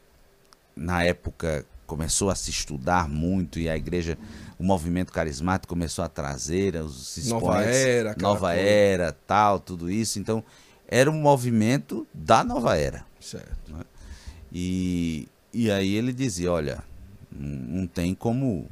na 0.74 1.04
época 1.04 1.64
começou 1.86 2.30
a 2.30 2.34
se 2.34 2.50
estudar 2.50 3.08
muito 3.08 3.58
e 3.58 3.68
a 3.68 3.76
igreja, 3.76 4.18
o 4.58 4.64
movimento 4.64 5.12
carismático 5.12 5.68
começou 5.68 6.04
a 6.04 6.08
trazer 6.08 6.74
os 6.76 7.16
expoentes, 7.16 7.30
nova 7.30 7.64
era, 7.64 8.16
nova 8.18 8.54
era, 8.54 9.12
tal, 9.26 9.60
tudo 9.60 9.90
isso. 9.90 10.18
Então, 10.18 10.42
era 10.88 11.10
um 11.10 11.20
movimento 11.20 12.06
da 12.12 12.42
nova 12.42 12.76
era. 12.76 13.06
Certo. 13.20 13.72
Né? 13.72 13.84
E, 14.52 15.28
e 15.52 15.70
aí 15.70 15.94
ele 15.94 16.12
dizia, 16.12 16.50
olha, 16.50 16.82
não, 17.30 17.80
não 17.80 17.86
tem 17.86 18.14
como 18.14 18.66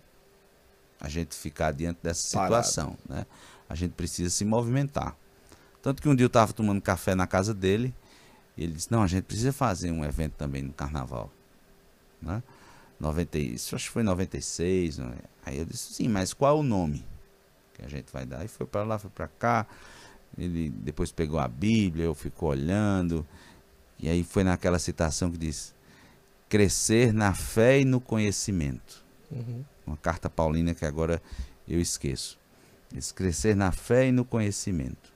a 1.01 1.09
gente 1.09 1.35
ficar 1.35 1.73
diante 1.73 1.99
dessa 2.03 2.27
situação, 2.27 2.97
Parado. 3.07 3.21
né? 3.21 3.27
A 3.69 3.75
gente 3.75 3.93
precisa 3.93 4.31
se 4.31 4.45
movimentar. 4.45 5.17
Tanto 5.83 6.03
que 6.03 6.09
um 6.09 6.15
dia 6.15 6.25
eu 6.25 6.29
estava 6.29 6.53
tomando 6.53 6.81
café 6.81 7.15
na 7.15 7.27
casa 7.27 7.55
dele 7.55 7.95
e 8.57 8.65
ele 8.65 8.73
disse, 8.73 8.91
não, 8.91 9.03
a 9.03 9.07
gente 9.07 9.25
precisa 9.25 9.53
fazer 9.53 9.91
um 9.91 10.05
evento 10.05 10.33
também 10.33 10.63
no 10.63 10.73
carnaval. 10.73 11.31
Né? 12.23 12.43
90, 12.99 13.39
isso 13.39 13.77
acho 13.77 13.87
que 13.87 13.93
foi 13.93 14.03
96. 14.03 14.99
Né? 14.99 15.15
Aí 15.45 15.59
eu 15.59 15.67
disse, 15.67 15.93
sim, 15.93 16.09
mas 16.09 16.33
qual 16.33 16.57
é 16.57 16.61
o 16.61 16.63
nome 16.63 17.05
que 17.75 17.85
a 17.85 17.89
gente 17.89 18.11
vai 18.11 18.25
dar? 18.25 18.45
E 18.45 18.49
foi 18.49 18.67
para 18.67 18.83
lá, 18.83 18.99
foi 18.99 19.11
para 19.11 19.29
cá. 19.29 19.67
Ele 20.39 20.71
depois 20.71 21.13
pegou 21.13 21.39
a 21.39 21.47
Bíblia, 21.47 22.07
eu 22.07 22.15
fico 22.15 22.47
olhando. 22.47 23.27
E 23.99 24.09
aí 24.09 24.25
foi 24.25 24.43
naquela 24.43 24.79
citação 24.79 25.31
que 25.31 25.37
diz: 25.37 25.75
crescer 26.49 27.13
na 27.13 27.35
fé 27.35 27.81
e 27.81 27.85
no 27.85 28.01
conhecimento. 28.01 29.05
Uhum. 29.31 29.65
Uma 29.87 29.97
carta 29.97 30.29
paulina 30.31 30.75
que 30.75 30.85
agora 30.85 31.23
eu 31.69 31.81
esqueço. 31.81 32.39
Diz, 32.91 33.13
crescer 33.13 33.55
na 33.55 33.73
fé 33.73 34.09
e 34.09 34.13
no 34.13 34.25
conhecimento. 34.25 35.13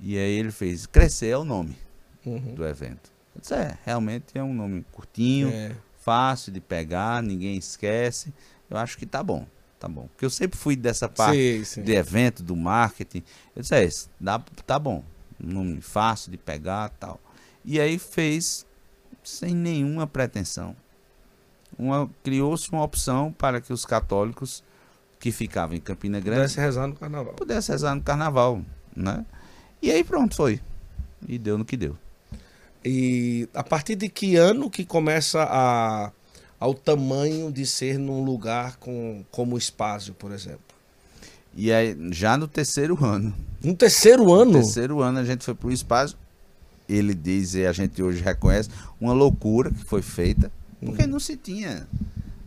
E 0.00 0.18
aí 0.18 0.32
ele 0.32 0.50
fez: 0.50 0.86
crescer 0.86 1.28
é 1.28 1.38
o 1.38 1.44
nome 1.44 1.76
uhum. 2.24 2.54
do 2.54 2.66
evento. 2.66 3.10
Eu 3.34 3.40
disse, 3.40 3.54
é, 3.54 3.78
realmente 3.84 4.36
é 4.36 4.42
um 4.42 4.52
nome 4.52 4.84
curtinho, 4.92 5.48
é. 5.48 5.74
fácil 5.98 6.52
de 6.52 6.60
pegar, 6.60 7.22
ninguém 7.22 7.56
esquece. 7.56 8.32
Eu 8.68 8.76
acho 8.76 8.96
que 8.98 9.06
tá 9.06 9.22
bom, 9.22 9.46
tá 9.78 9.88
bom. 9.88 10.06
Porque 10.08 10.24
eu 10.24 10.30
sempre 10.30 10.58
fui 10.58 10.76
dessa 10.76 11.08
parte 11.08 11.58
sim, 11.58 11.64
sim. 11.64 11.82
de 11.82 11.92
evento, 11.92 12.42
do 12.42 12.56
marketing. 12.56 13.22
Eu 13.54 13.62
disse, 13.62 13.74
é, 13.74 13.88
dá, 14.20 14.38
tá 14.66 14.78
bom, 14.78 15.04
um 15.42 15.52
nome 15.52 15.80
fácil 15.80 16.30
de 16.30 16.38
pegar 16.38 16.90
tal. 16.90 17.20
E 17.64 17.80
aí 17.80 17.98
fez 17.98 18.66
sem 19.22 19.54
nenhuma 19.54 20.06
pretensão. 20.06 20.76
Uma, 21.78 22.10
criou-se 22.22 22.70
uma 22.70 22.82
opção 22.82 23.32
para 23.32 23.60
que 23.60 23.72
os 23.72 23.86
católicos 23.86 24.62
que 25.18 25.32
ficavam 25.32 25.76
em 25.76 25.80
Campina 25.80 26.20
Grande 26.20 26.40
pudesse 26.40 26.60
rezar 26.60 26.86
no 26.86 26.94
carnaval. 26.94 27.34
Pudesse 27.34 27.70
rezar 27.70 27.94
no 27.94 28.02
carnaval, 28.02 28.62
né? 28.94 29.24
E 29.80 29.90
aí 29.90 30.02
pronto, 30.04 30.34
foi. 30.34 30.60
E 31.26 31.38
deu 31.38 31.56
no 31.56 31.64
que 31.64 31.76
deu. 31.76 31.96
E 32.84 33.48
a 33.54 33.62
partir 33.62 33.94
de 33.94 34.08
que 34.08 34.36
ano 34.36 34.68
que 34.68 34.84
começa 34.84 35.42
a, 35.42 36.10
ao 36.58 36.74
tamanho 36.74 37.50
de 37.50 37.64
ser 37.64 37.98
num 37.98 38.24
lugar 38.24 38.76
com, 38.76 39.24
como 39.30 39.54
o 39.54 39.58
espaço, 39.58 40.12
por 40.14 40.32
exemplo? 40.32 40.60
E 41.54 41.72
aí, 41.72 41.96
já 42.10 42.36
no 42.36 42.48
terceiro 42.48 43.04
ano, 43.04 43.34
No 43.62 43.74
terceiro 43.76 44.32
ano? 44.32 44.52
No 44.52 44.58
terceiro 44.58 45.00
ano 45.00 45.18
a 45.18 45.24
gente 45.24 45.44
foi 45.44 45.54
pro 45.54 45.70
espaço. 45.70 46.16
Ele 46.88 47.14
diz, 47.14 47.54
e 47.54 47.64
a 47.64 47.72
gente 47.72 48.02
hoje 48.02 48.20
reconhece, 48.22 48.68
uma 49.00 49.12
loucura 49.12 49.70
que 49.70 49.84
foi 49.84 50.02
feita, 50.02 50.50
porque 50.84 51.04
hum. 51.04 51.08
não 51.08 51.20
se 51.20 51.36
tinha 51.36 51.86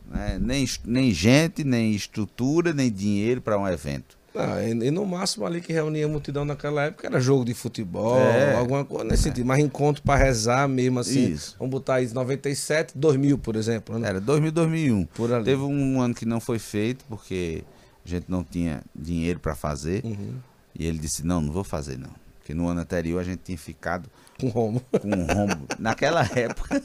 né, 0.10 0.38
nem, 0.40 0.68
nem 0.84 1.12
gente, 1.12 1.64
nem 1.64 1.94
estrutura, 1.94 2.74
nem 2.74 2.92
dinheiro 2.92 3.42
para 3.42 3.58
um 3.58 3.68
evento. 3.68 4.15
Ah, 4.40 4.64
e, 4.64 4.72
e, 4.72 4.92
no 4.92 5.06
máximo 5.06 5.46
ali 5.46 5.62
que 5.62 5.72
reunia 5.72 6.06
a 6.06 6.10
multidão 6.10 6.46
naquela 6.46 6.84
época 6.84 7.08
era 7.08 7.20
jogo 7.20 7.46
de 7.46 7.54
futebol, 7.54 8.20
é. 8.20 8.56
alguma 8.56 8.84
coisa 8.84 9.04
nesse 9.06 9.24
é. 9.24 9.32
sentido. 9.32 9.46
Mas 9.46 9.60
encontro 9.60 10.02
para 10.04 10.24
rezar 10.24 10.68
mesmo 10.68 11.00
assim. 11.00 11.32
Isso. 11.32 11.56
Vamos 11.58 11.72
botar 11.72 11.96
aí 11.96 12.08
97, 12.12 12.98
2000, 12.98 13.38
por 13.38 13.56
exemplo. 13.56 13.98
Né? 13.98 14.10
Era 14.10 14.22
2000, 14.22 14.52
2001. 14.52 15.06
Por 15.06 15.34
ali. 15.34 15.46
Teve 15.46 15.62
um 15.62 16.02
ano 16.02 16.14
que 16.14 16.26
não 16.26 16.40
foi 16.40 16.60
feito 16.60 17.06
porque 17.08 17.64
a 18.06 18.10
gente 18.10 18.26
não 18.28 18.44
tinha 18.44 18.82
dinheiro 18.96 19.40
para 19.40 19.56
fazer. 19.56 20.04
Uhum. 20.04 20.36
E 20.78 20.86
ele 20.86 20.98
disse: 20.98 21.26
Não, 21.26 21.42
não 21.42 21.52
vou 21.52 21.64
fazer 21.64 21.98
não. 21.98 22.25
Porque 22.46 22.54
no 22.54 22.68
ano 22.68 22.82
anterior 22.82 23.20
a 23.20 23.24
gente 23.24 23.40
tinha 23.40 23.58
ficado 23.58 24.08
com 24.40 24.50
rombo. 24.50 24.80
Com 25.02 25.10
rombo. 25.34 25.66
Naquela 25.80 26.22
época, 26.22 26.80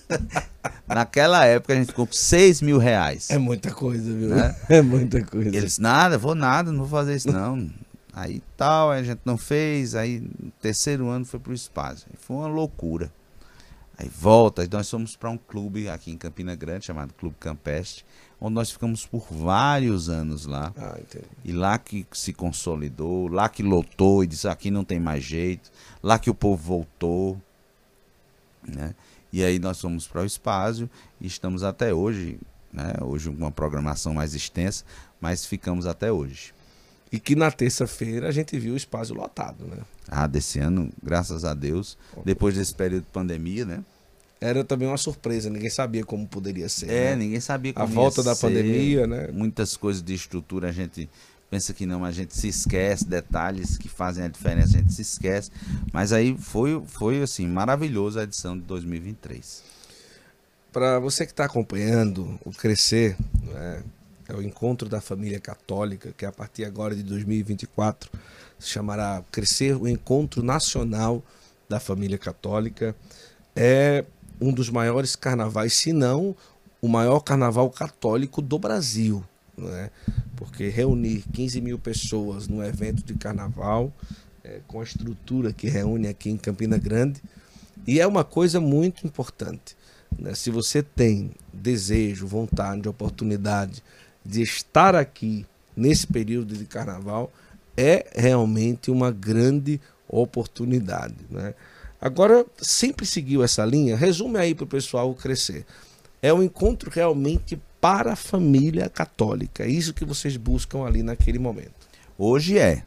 naquela 0.88 1.44
época 1.44 1.74
a 1.74 1.76
gente 1.76 1.88
ficou 1.88 2.06
com 2.06 2.14
6 2.14 2.62
mil 2.62 2.78
reais. 2.78 3.28
É 3.28 3.36
muita 3.36 3.70
coisa, 3.70 4.11
viu? 4.11 4.30
Né? 4.30 4.56
É 4.70 4.80
muita 4.80 5.22
coisa. 5.22 5.54
Eles, 5.54 5.78
nada, 5.78 6.16
vou 6.16 6.34
nada, 6.34 6.72
não 6.72 6.78
vou 6.78 6.88
fazer 6.88 7.14
isso 7.14 7.30
não. 7.30 7.70
Aí 8.11 8.42
tal, 8.56 8.90
a 8.90 9.02
gente 9.02 9.20
não 9.22 9.36
fez, 9.36 9.94
aí 9.94 10.20
no 10.20 10.50
terceiro 10.62 11.08
ano 11.08 11.26
foi 11.26 11.38
pro 11.38 11.52
espaço. 11.52 12.06
Foi 12.18 12.36
uma 12.36 12.48
loucura. 12.48 13.12
Aí 13.98 14.08
volta, 14.08 14.66
nós 14.72 14.88
fomos 14.88 15.14
para 15.14 15.28
um 15.28 15.36
clube 15.36 15.90
aqui 15.90 16.11
em 16.11 16.16
Campina 16.16 16.56
Grande, 16.56 16.86
chamado 16.86 17.12
Clube 17.12 17.36
Campestre, 17.38 18.02
onde 18.41 18.55
nós 18.55 18.70
ficamos 18.70 19.05
por 19.05 19.26
vários 19.30 20.09
anos 20.09 20.47
lá. 20.47 20.72
Ah, 20.76 20.99
e 21.45 21.53
lá 21.53 21.78
que 21.78 22.07
se 22.12 22.32
consolidou, 22.32 23.28
lá 23.28 23.49
que 23.49 23.62
lotou 23.62 24.24
e 24.24 24.26
disse 24.26 24.49
aqui 24.49 24.70
não 24.70 24.84
tem 24.84 24.99
mais 24.99 25.22
jeito, 25.22 25.70
lá 26.03 26.18
que 26.18 26.30
o 26.30 26.34
povo 26.34 26.62
voltou. 26.62 27.41
Né? 28.66 28.95
E 29.32 29.45
aí 29.45 29.59
nós 29.59 29.80
fomos 29.80 30.07
para 30.07 30.22
o 30.22 30.26
espaço 30.26 30.88
e 31.20 31.26
estamos 31.26 31.62
até 31.62 31.93
hoje, 31.93 32.41
né? 32.72 32.95
hoje 33.03 33.28
uma 33.28 33.51
programação 33.51 34.14
mais 34.14 34.34
extensa, 34.34 34.84
mas 35.20 35.45
ficamos 35.45 35.86
até 35.86 36.11
hoje. 36.11 36.55
E 37.12 37.18
que 37.18 37.34
na 37.34 37.51
terça-feira 37.51 38.28
a 38.28 38.32
gente 38.32 38.57
viu 38.59 38.74
o 38.74 38.76
espaço 38.76 39.12
lotado, 39.12 39.64
né? 39.66 39.78
Ah, 40.09 40.28
desse 40.28 40.61
ano, 40.61 40.93
graças 41.03 41.45
a 41.45 41.55
Deus, 41.55 41.99
depois 42.24 42.55
desse 42.55 42.72
período 42.72 43.05
de 43.05 43.11
pandemia, 43.11 43.64
né? 43.64 43.84
Era 44.41 44.64
também 44.64 44.88
uma 44.88 44.97
surpresa, 44.97 45.51
ninguém 45.51 45.68
sabia 45.68 46.03
como 46.03 46.26
poderia 46.26 46.68
ser. 46.68 46.88
É, 46.88 47.11
né? 47.11 47.16
ninguém 47.16 47.41
sabia 47.41 47.74
como 47.74 47.84
A 47.84 47.88
volta 47.88 48.22
da 48.22 48.34
ser. 48.34 48.47
pandemia, 48.47 49.07
né? 49.07 49.28
Muitas 49.32 49.76
coisas 49.76 50.03
de 50.03 50.14
estrutura 50.14 50.70
a 50.70 50.72
gente 50.72 51.11
pensa 51.51 51.74
que 51.74 51.84
não, 51.84 52.05
a 52.05 52.12
gente 52.12 52.34
se 52.34 52.49
esquece, 52.49 53.05
detalhes 53.05 53.76
que 53.76 53.88
fazem 53.88 54.24
a 54.24 54.28
diferença, 54.28 54.78
a 54.78 54.80
gente 54.80 54.95
se 54.95 55.03
esquece. 55.03 55.51
Mas 55.93 56.12
aí 56.12 56.36
foi, 56.38 56.80
foi 56.86 57.20
assim, 57.20 57.47
maravilhoso 57.47 58.18
a 58.18 58.22
edição 58.22 58.57
de 58.57 58.64
2023. 58.64 59.62
Para 60.72 61.01
você 61.01 61.26
que 61.26 61.32
está 61.32 61.45
acompanhando 61.45 62.38
o 62.45 62.53
Crescer, 62.53 63.16
né, 63.43 63.82
é 64.28 64.34
o 64.34 64.41
encontro 64.41 64.88
da 64.88 65.01
família 65.01 65.41
católica, 65.41 66.14
que 66.16 66.24
a 66.24 66.30
partir 66.30 66.64
agora 66.64 66.95
de 66.95 67.03
2024 67.03 68.11
se 68.59 68.68
chamará 68.68 69.22
Crescer 69.32 69.76
o 69.76 69.88
Encontro 69.88 70.43
Nacional 70.43 71.22
da 71.68 71.80
Família 71.80 72.16
Católica. 72.16 72.95
É 73.57 74.05
um 74.41 74.53
dos 74.53 74.70
maiores 74.70 75.14
carnavais, 75.14 75.74
se 75.74 75.93
não 75.93 76.34
o 76.80 76.88
maior 76.88 77.20
carnaval 77.20 77.68
católico 77.70 78.41
do 78.41 78.59
Brasil. 78.59 79.24
Né? 79.57 79.91
Porque 80.36 80.68
reunir 80.68 81.24
15 81.32 81.61
mil 81.61 81.78
pessoas 81.78 82.49
num 82.49 82.62
evento 82.62 83.05
de 83.05 83.14
carnaval, 83.14 83.93
é, 84.43 84.61
com 84.66 84.80
a 84.80 84.84
estrutura 84.84 85.53
que 85.53 85.68
reúne 85.68 86.09
aqui 86.09 86.30
em 86.30 86.36
Campina 86.36 86.78
Grande, 86.78 87.22
e 87.86 88.01
é 88.01 88.07
uma 88.07 88.24
coisa 88.24 88.61
muito 88.61 89.07
importante. 89.07 89.76
Né? 90.18 90.34
Se 90.34 90.51
você 90.51 90.82
tem 90.82 91.30
desejo, 91.53 92.26
vontade, 92.26 92.88
oportunidade 92.88 93.82
de 94.24 94.43
estar 94.43 94.95
aqui 94.95 95.47
nesse 95.76 96.07
período 96.07 96.57
de 96.57 96.64
carnaval 96.64 97.32
é 97.76 98.07
realmente 98.14 98.91
uma 98.91 99.11
grande 99.11 99.80
oportunidade. 100.09 101.16
Né? 101.30 101.55
Agora, 102.01 102.46
sempre 102.59 103.05
seguiu 103.05 103.42
essa 103.42 103.64
linha? 103.64 103.96
Resume 103.96 104.38
aí 104.38 104.55
para 104.55 104.64
o 104.64 104.68
pessoal 104.68 105.14
crescer. 105.14 105.66
É 106.22 106.32
um 106.32 106.42
encontro 106.42 106.90
realmente 106.90 107.61
para 107.80 108.12
a 108.12 108.16
família 108.16 108.88
católica. 108.88 109.64
É 109.64 109.68
isso 109.68 109.92
que 109.92 110.05
vocês 110.05 110.36
buscam 110.36 110.84
ali 110.84 111.03
naquele 111.03 111.38
momento. 111.38 111.88
Hoje 112.18 112.59
é. 112.59 112.84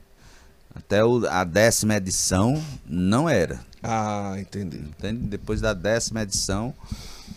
Até 0.76 1.06
o, 1.06 1.28
a 1.28 1.44
décima 1.44 1.96
edição 1.96 2.62
não 2.86 3.30
era. 3.30 3.64
Ah, 3.82 4.36
entendi. 4.40 4.78
Entende? 4.78 5.28
Depois 5.28 5.62
da 5.62 5.74
décima 5.74 6.24
edição, 6.24 6.74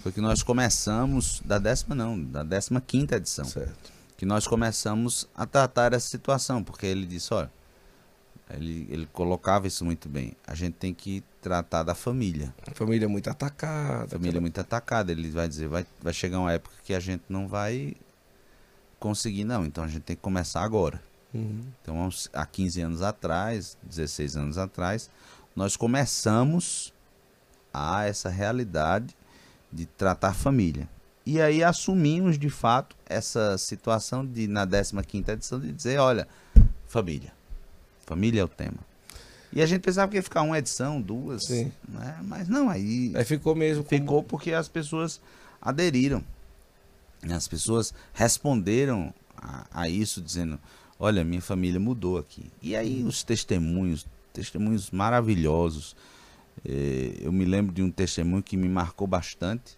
foi 0.03 0.12
que 0.12 0.20
nós 0.20 0.43
começamos, 0.43 1.43
da 1.45 1.59
décima 1.59 1.95
não, 1.95 2.22
da 2.22 2.43
décima 2.43 2.81
quinta 2.81 3.16
edição. 3.16 3.45
Certo. 3.45 3.93
Que 4.16 4.24
nós 4.24 4.47
começamos 4.47 5.29
a 5.35 5.45
tratar 5.45 5.93
essa 5.93 6.09
situação, 6.09 6.64
porque 6.64 6.87
ele 6.87 7.05
disse, 7.05 7.35
olha, 7.35 7.51
ele, 8.51 8.87
ele 8.91 9.09
colocava 9.13 9.67
isso 9.67 9.85
muito 9.85 10.09
bem. 10.09 10.33
A 10.47 10.55
gente 10.55 10.75
tem 10.75 10.95
que 10.95 11.23
tratar 11.41 11.83
da 11.83 11.95
família. 11.95 12.55
Família 12.75 13.07
é 13.07 13.09
muito 13.09 13.29
atacada. 13.29 14.09
Família 14.09 14.39
é 14.39 14.41
muito 14.41 14.61
atacada. 14.61 15.11
Ele 15.11 15.31
vai 15.31 15.49
dizer, 15.49 15.69
vai, 15.69 15.85
vai 16.01 16.13
chegar 16.13 16.39
uma 16.39 16.53
época 16.53 16.77
que 16.85 16.95
a 16.95 17.01
gente 17.01 17.25
não 17.29 17.49
vai 17.49 17.95
conseguir, 19.01 19.45
não. 19.45 19.65
Então 19.65 19.83
a 19.83 19.89
gente 19.89 20.03
tem 20.03 20.17
que 20.17 20.23
começar 20.23 20.63
agora. 20.63 21.03
Uhum. 21.35 21.61
Então, 21.83 22.09
há 22.33 22.47
15 22.47 22.81
anos 22.81 23.03
atrás, 23.03 23.77
16 23.83 24.37
anos 24.37 24.59
atrás, 24.59 25.11
nós 25.55 25.77
começamos 25.77 26.95
a 27.75 28.05
essa 28.05 28.29
realidade 28.29 29.15
de 29.73 29.87
tratar 29.87 30.33
família. 30.33 30.89
E 31.27 31.41
aí 31.41 31.63
assumimos 31.65 32.39
de 32.39 32.49
fato 32.49 32.97
essa 33.05 33.59
situação 33.59 34.25
de 34.25 34.47
na 34.47 34.65
15ª 34.65 35.31
edição 35.31 35.59
de 35.59 35.73
dizer, 35.73 35.99
olha, 35.99 36.29
família. 36.87 37.36
Família 38.07 38.41
é 38.41 38.45
o 38.45 38.49
tema. 38.49 38.79
E 39.53 39.61
a 39.61 39.67
gente 39.67 39.83
pensava 39.83 40.11
que 40.11 40.17
ia 40.17 40.23
ficar 40.23 40.43
uma 40.43 40.59
edição, 40.59 41.01
duas, 41.01 41.45
Sim. 41.45 41.73
Né? 41.89 42.19
mas 42.23 42.49
não, 42.49 42.71
aí... 42.71 43.13
Aí 43.15 43.25
ficou 43.25 43.55
mesmo. 43.55 43.83
Ficou 43.85 44.07
como... 44.07 44.25
porque 44.25 44.53
as 44.53 44.69
pessoas 44.69 45.21
aderiram. 45.61 46.23
As 47.29 47.49
pessoas 47.49 47.93
responderam 48.13 49.13
a, 49.37 49.67
a 49.73 49.89
isso 49.89 50.21
dizendo, 50.21 50.59
olha, 50.99 51.25
minha 51.25 51.41
família 51.41 51.81
mudou 51.81 52.19
aqui. 52.19 52.51
E 52.63 52.77
aí 52.77 53.03
os 53.03 53.23
testemunhos, 53.23 54.07
testemunhos 54.33 54.91
maravilhosos, 54.91 55.97
é, 56.65 57.15
eu 57.21 57.33
me 57.33 57.45
lembro 57.45 57.75
de 57.75 57.83
um 57.83 57.91
testemunho 57.91 58.43
que 58.43 58.57
me 58.57 58.69
marcou 58.69 59.07
bastante, 59.07 59.77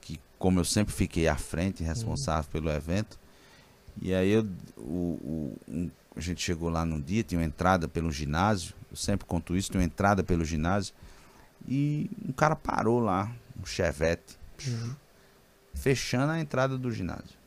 que 0.00 0.18
como 0.38 0.60
eu 0.60 0.64
sempre 0.64 0.94
fiquei 0.94 1.28
à 1.28 1.36
frente, 1.36 1.82
responsável 1.82 2.44
uhum. 2.44 2.52
pelo 2.52 2.70
evento, 2.70 3.18
e 4.00 4.14
aí 4.14 4.30
eu, 4.30 4.46
o, 4.76 4.80
o, 4.82 5.58
um, 5.68 5.90
a 6.18 6.20
gente 6.20 6.42
chegou 6.42 6.68
lá 6.68 6.84
num 6.84 7.00
dia, 7.00 7.22
tinha 7.22 7.38
uma 7.38 7.46
entrada 7.46 7.86
pelo 7.86 8.10
ginásio, 8.10 8.74
eu 8.90 8.96
sempre 8.96 9.24
conto 9.24 9.56
isso, 9.56 9.70
tinha 9.70 9.80
uma 9.80 9.86
entrada 9.86 10.24
pelo 10.24 10.44
ginásio, 10.44 10.92
e 11.66 12.10
um 12.28 12.32
cara 12.32 12.56
parou 12.56 12.98
lá, 12.98 13.30
um 13.56 13.64
chevette, 13.64 14.36
uhum. 14.66 14.96
fechando 15.74 16.32
a 16.32 16.40
entrada 16.40 16.76
do 16.76 16.90
ginásio. 16.90 17.38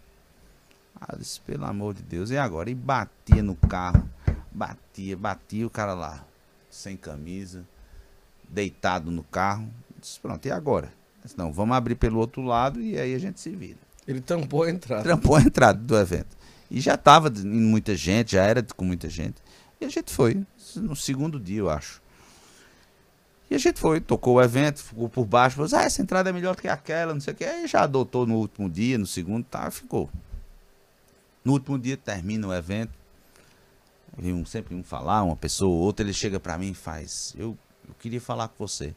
Ah, 0.95 1.17
disse, 1.17 1.41
pelo 1.41 1.65
amor 1.65 1.93
de 1.93 2.01
Deus, 2.01 2.29
e 2.29 2.37
agora? 2.37 2.69
E 2.69 2.75
batia 2.75 3.43
no 3.43 3.55
carro, 3.55 4.09
batia, 4.49 5.17
batia 5.17 5.67
o 5.67 5.69
cara 5.69 5.93
lá, 5.93 6.25
sem 6.69 6.95
camisa, 6.95 7.67
deitado 8.47 9.11
no 9.11 9.23
carro. 9.23 9.69
Disse, 9.99 10.17
pronto, 10.17 10.45
e 10.45 10.51
agora? 10.51 10.93
Disse, 11.21 11.37
não, 11.37 11.51
vamos 11.51 11.75
abrir 11.75 11.95
pelo 11.95 12.19
outro 12.19 12.41
lado 12.41 12.79
e 12.79 12.97
aí 12.97 13.13
a 13.13 13.19
gente 13.19 13.41
se 13.41 13.49
vira. 13.49 13.79
Ele 14.07 14.21
tampou 14.21 14.63
a 14.63 14.69
entrada. 14.69 15.03
Tampou 15.03 15.35
a 15.35 15.41
entrada 15.41 15.77
do 15.77 15.97
evento. 15.97 16.37
E 16.71 16.81
já 16.81 16.95
estava 16.95 17.27
indo 17.27 17.45
muita 17.45 17.95
gente, 17.95 18.31
já 18.31 18.43
era 18.43 18.63
com 18.63 18.83
muita 18.83 19.09
gente. 19.09 19.35
E 19.79 19.85
a 19.85 19.89
gente 19.89 20.11
foi, 20.11 20.43
no 20.77 20.95
segundo 20.95 21.39
dia, 21.39 21.59
eu 21.59 21.69
acho. 21.69 22.01
E 23.49 23.55
a 23.55 23.57
gente 23.57 23.79
foi, 23.79 23.99
tocou 23.99 24.35
o 24.35 24.41
evento, 24.41 24.81
ficou 24.81 25.09
por 25.09 25.25
baixo, 25.25 25.57
falou, 25.57 25.69
ah, 25.73 25.83
essa 25.83 26.01
entrada 26.01 26.29
é 26.29 26.33
melhor 26.33 26.55
que 26.55 26.67
aquela, 26.67 27.13
não 27.13 27.21
sei 27.21 27.33
o 27.33 27.35
que. 27.35 27.43
Aí 27.43 27.67
já 27.67 27.83
adotou 27.83 28.25
no 28.25 28.37
último 28.37 28.69
dia, 28.69 28.97
no 28.97 29.05
segundo, 29.05 29.43
tá, 29.43 29.69
ficou. 29.69 30.09
No 31.43 31.53
último 31.53 31.77
dia 31.77 31.97
termina 31.97 32.47
o 32.47 32.53
evento. 32.53 32.97
Vem 34.17 34.33
um, 34.33 34.45
sempre 34.45 34.73
um 34.73 34.83
falar, 34.83 35.23
uma 35.23 35.35
pessoa, 35.35 35.75
outra, 35.75 36.05
ele 36.05 36.13
chega 36.13 36.39
para 36.39 36.57
mim 36.57 36.71
e 36.71 36.73
faz, 36.73 37.33
eu 37.37 37.57
eu 37.91 37.95
queria 37.99 38.21
falar 38.21 38.47
com 38.47 38.65
você. 38.65 38.95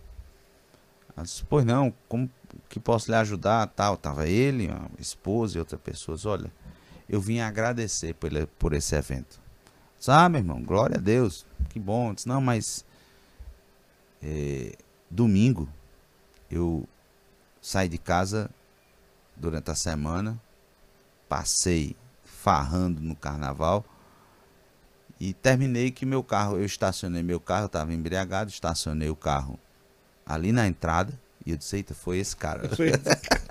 Ela 1.16 1.24
disse, 1.24 1.44
pois 1.48 1.64
não, 1.64 1.92
como 2.08 2.30
que 2.68 2.78
posso 2.78 3.10
lhe 3.10 3.16
ajudar? 3.16 3.66
Tal, 3.68 3.96
tava 3.96 4.28
ele, 4.28 4.68
a 4.70 4.88
esposa 5.00 5.56
e 5.56 5.58
outras 5.58 5.80
pessoas. 5.80 6.24
Olha, 6.24 6.50
eu 7.08 7.20
vim 7.20 7.40
agradecer 7.40 8.14
por, 8.14 8.30
por 8.58 8.72
esse 8.72 8.94
evento. 8.94 9.40
Disse, 9.98 10.10
ah, 10.10 10.28
meu 10.28 10.40
irmão, 10.40 10.62
glória 10.62 10.96
a 10.96 11.00
Deus, 11.00 11.46
que 11.68 11.78
bom. 11.78 12.12
Disse, 12.12 12.28
não, 12.28 12.40
mas 12.40 12.84
é, 14.22 14.72
domingo 15.10 15.68
eu 16.50 16.86
saí 17.60 17.88
de 17.88 17.98
casa 17.98 18.50
durante 19.36 19.70
a 19.70 19.74
semana, 19.74 20.40
passei 21.28 21.96
farrando 22.22 23.00
no 23.00 23.16
carnaval 23.16 23.84
E 25.18 25.32
terminei 25.32 25.90
que 25.90 26.04
meu 26.04 26.22
carro, 26.22 26.56
eu 26.58 26.64
estacionei 26.64 27.22
meu 27.22 27.40
carro, 27.40 27.62
eu 27.62 27.66
estava 27.66 27.92
embriagado, 27.92 28.50
estacionei 28.50 29.08
o 29.08 29.16
carro 29.16 29.58
ali 30.26 30.52
na 30.52 30.66
entrada. 30.66 31.12
E 31.46 31.50
eu 31.50 31.56
disse, 31.56 31.76
eita, 31.76 31.94
foi 31.94 32.18
esse 32.18 32.36
cara. 32.36 32.68
Foi 32.74 32.88
esse 32.88 32.98
cara. 33.16 33.42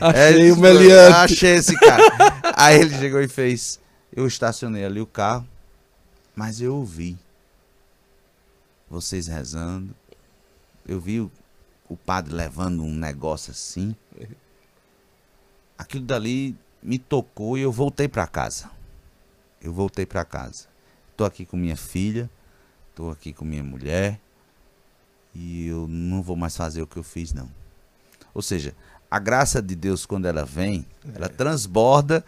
achei 0.00 0.48
é, 0.48 0.52
o 0.52 0.56
meliante. 0.56 1.16
Achei 1.16 1.54
esse 1.56 1.78
cara. 1.78 2.02
Aí 2.58 2.80
ele 2.80 2.96
chegou 2.96 3.20
e 3.20 3.28
fez, 3.28 3.78
eu 4.10 4.26
estacionei 4.26 4.82
ali 4.82 4.98
o 4.98 5.06
carro, 5.06 5.46
mas 6.34 6.58
eu 6.58 6.74
ouvi 6.74 7.18
vocês 8.88 9.26
rezando. 9.26 9.94
Eu 10.88 10.98
vi 10.98 11.20
o, 11.20 11.30
o 11.86 11.98
padre 11.98 12.34
levando 12.34 12.82
um 12.82 12.94
negócio 12.94 13.50
assim. 13.50 13.94
Aquilo 15.76 16.06
dali 16.06 16.56
me 16.82 16.98
tocou 16.98 17.58
e 17.58 17.60
eu 17.60 17.70
voltei 17.70 18.08
para 18.08 18.26
casa. 18.26 18.70
Eu 19.60 19.74
voltei 19.74 20.06
para 20.06 20.24
casa. 20.24 20.66
Estou 21.10 21.26
aqui 21.26 21.44
com 21.44 21.58
minha 21.58 21.76
filha, 21.76 22.30
estou 22.88 23.10
aqui 23.10 23.34
com 23.34 23.44
minha 23.44 23.64
mulher 23.64 24.18
e 25.34 25.66
eu 25.66 25.86
não 25.86 26.22
vou 26.22 26.36
mais 26.36 26.56
fazer 26.56 26.80
o 26.80 26.86
que 26.86 26.96
eu 26.96 27.02
fiz 27.02 27.34
não. 27.34 27.50
Ou 28.32 28.40
seja, 28.40 28.74
a 29.10 29.18
graça 29.18 29.60
de 29.60 29.74
Deus 29.74 30.06
quando 30.06 30.24
ela 30.24 30.44
vem, 30.44 30.86
é. 31.04 31.16
ela 31.16 31.28
transborda 31.28 32.24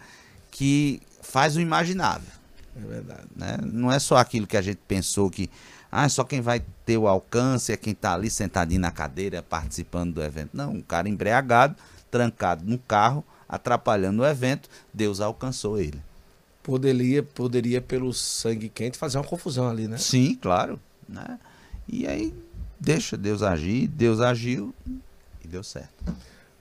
que 0.59 1.01
faz 1.21 1.55
o 1.55 1.61
imaginável. 1.61 2.33
É 2.75 2.85
verdade. 2.85 3.27
Né? 3.33 3.57
Não 3.63 3.89
é 3.89 3.97
só 3.97 4.17
aquilo 4.17 4.45
que 4.45 4.57
a 4.57 4.61
gente 4.61 4.81
pensou 4.85 5.29
que 5.29 5.49
ah, 5.89 6.09
só 6.09 6.25
quem 6.25 6.41
vai 6.41 6.61
ter 6.85 6.97
o 6.97 7.07
alcance 7.07 7.71
é 7.71 7.77
quem 7.77 7.93
está 7.93 8.13
ali 8.13 8.29
sentadinho 8.29 8.81
na 8.81 8.91
cadeira 8.91 9.41
participando 9.41 10.15
do 10.15 10.21
evento. 10.21 10.49
Não, 10.51 10.73
um 10.73 10.81
cara 10.81 11.07
embriagado, 11.07 11.77
trancado 12.11 12.65
no 12.65 12.77
carro, 12.77 13.23
atrapalhando 13.47 14.21
o 14.21 14.25
evento, 14.25 14.67
Deus 14.93 15.21
alcançou 15.21 15.79
ele. 15.79 16.01
Poderia, 16.61 17.23
poderia 17.23 17.79
pelo 17.79 18.13
sangue 18.13 18.67
quente 18.67 18.97
fazer 18.97 19.17
uma 19.17 19.23
confusão 19.23 19.69
ali, 19.69 19.87
né? 19.87 19.97
Sim, 19.97 20.35
claro. 20.35 20.77
Né? 21.07 21.39
E 21.87 22.05
aí 22.05 22.33
deixa 22.77 23.15
Deus 23.15 23.41
agir, 23.41 23.87
Deus 23.87 24.19
agiu 24.19 24.75
e 25.41 25.47
deu 25.47 25.63
certo. 25.63 26.13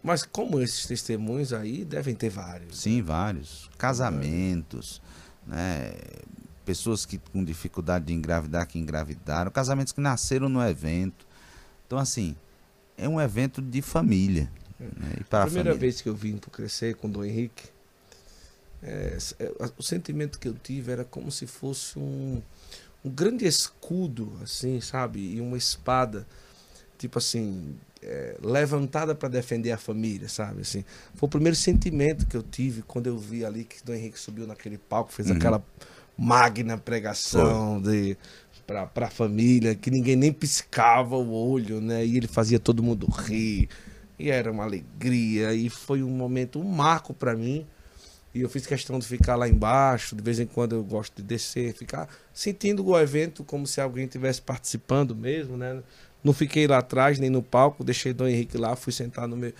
Mas 0.02 0.22
como 0.22 0.60
esses 0.60 0.86
testemunhos 0.86 1.52
aí 1.52 1.84
devem 1.84 2.14
ter 2.14 2.30
vários. 2.30 2.80
Sim, 2.80 3.02
vários. 3.02 3.68
Casamentos, 3.76 5.02
né? 5.46 5.92
Pessoas 6.64 7.06
que 7.06 7.18
com 7.18 7.42
dificuldade 7.42 8.06
de 8.06 8.12
engravidar 8.12 8.66
que 8.66 8.78
engravidaram, 8.78 9.50
casamentos 9.50 9.92
que 9.92 10.00
nasceram 10.00 10.48
no 10.48 10.62
evento. 10.62 11.26
Então, 11.86 11.98
assim, 11.98 12.36
é 12.96 13.08
um 13.08 13.20
evento 13.20 13.62
de 13.62 13.80
família. 13.80 14.50
Né? 14.78 15.14
E 15.20 15.24
para 15.24 15.44
a 15.44 15.46
primeira 15.46 15.70
família. 15.70 15.74
vez 15.74 16.00
que 16.02 16.08
eu 16.08 16.14
vim 16.14 16.36
para 16.36 16.50
crescer 16.50 16.94
com 16.96 17.08
o 17.08 17.10
Dom 17.10 17.24
Henrique, 17.24 17.64
é, 18.82 19.16
é, 19.40 19.52
o 19.76 19.82
sentimento 19.82 20.38
que 20.38 20.48
eu 20.48 20.54
tive 20.54 20.92
era 20.92 21.04
como 21.04 21.32
se 21.32 21.46
fosse 21.46 21.98
um, 21.98 22.40
um 23.04 23.10
grande 23.10 23.46
escudo, 23.46 24.32
assim, 24.42 24.80
sabe? 24.80 25.20
E 25.20 25.40
uma 25.40 25.56
espada, 25.56 26.26
tipo 26.96 27.18
assim, 27.18 27.76
é, 28.02 28.36
levantada 28.42 29.14
para 29.14 29.28
defender 29.28 29.72
a 29.72 29.78
família, 29.78 30.28
sabe? 30.28 30.62
Assim, 30.62 30.84
foi 31.14 31.26
o 31.26 31.30
primeiro 31.30 31.56
sentimento 31.56 32.26
que 32.26 32.36
eu 32.36 32.42
tive 32.42 32.82
quando 32.82 33.06
eu 33.06 33.18
vi 33.18 33.44
ali 33.44 33.64
que 33.64 33.84
Dom 33.84 33.94
Henrique 33.94 34.18
subiu 34.18 34.46
naquele 34.46 34.78
palco, 34.78 35.12
fez 35.12 35.30
uhum. 35.30 35.36
aquela 35.36 35.64
magna 36.16 36.76
pregação 36.76 37.80
foi. 37.82 37.92
de 37.92 38.18
para 38.66 39.06
a 39.06 39.10
família, 39.10 39.74
que 39.74 39.90
ninguém 39.90 40.14
nem 40.14 40.30
piscava 40.30 41.16
o 41.16 41.32
olho, 41.32 41.80
né? 41.80 42.04
E 42.04 42.18
ele 42.18 42.26
fazia 42.26 42.58
todo 42.58 42.82
mundo 42.82 43.06
rir. 43.06 43.66
E 44.18 44.30
era 44.30 44.52
uma 44.52 44.64
alegria 44.64 45.54
e 45.54 45.70
foi 45.70 46.02
um 46.02 46.10
momento, 46.10 46.60
um 46.60 46.68
marco 46.68 47.14
para 47.14 47.34
mim. 47.34 47.66
E 48.34 48.42
eu 48.42 48.48
fiz 48.48 48.66
questão 48.66 48.98
de 48.98 49.06
ficar 49.06 49.36
lá 49.36 49.48
embaixo, 49.48 50.14
de 50.14 50.22
vez 50.22 50.38
em 50.38 50.46
quando 50.46 50.74
eu 50.74 50.84
gosto 50.84 51.16
de 51.16 51.22
descer, 51.22 51.72
ficar 51.72 52.08
sentindo 52.32 52.86
o 52.86 52.98
evento 52.98 53.42
como 53.42 53.66
se 53.66 53.80
alguém 53.80 54.04
estivesse 54.04 54.42
participando 54.42 55.16
mesmo, 55.16 55.56
né? 55.56 55.82
Não 56.22 56.32
fiquei 56.32 56.66
lá 56.66 56.78
atrás, 56.78 57.18
nem 57.18 57.30
no 57.30 57.42
palco, 57.42 57.84
deixei 57.84 58.12
Dom 58.12 58.26
Henrique 58.26 58.58
lá, 58.58 58.74
fui 58.76 58.92
sentar 58.92 59.28
no 59.28 59.36
meu. 59.36 59.52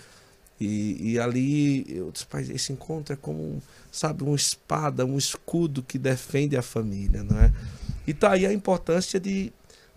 E, 0.59 1.13
e 1.13 1.19
ali, 1.19 1.85
eu 1.87 2.11
disse, 2.11 2.25
pai, 2.25 2.45
esse 2.53 2.73
encontro 2.73 3.13
é 3.13 3.15
como, 3.15 3.63
sabe, 3.89 4.23
uma 4.23 4.35
espada, 4.35 5.05
um 5.05 5.17
escudo 5.17 5.81
que 5.81 5.97
defende 5.97 6.57
a 6.57 6.61
família, 6.61 7.23
não 7.23 7.39
é? 7.39 7.51
E 8.05 8.13
tá 8.13 8.31
aí 8.31 8.45
a 8.45 8.51
importância 8.51 9.19
de 9.19 9.53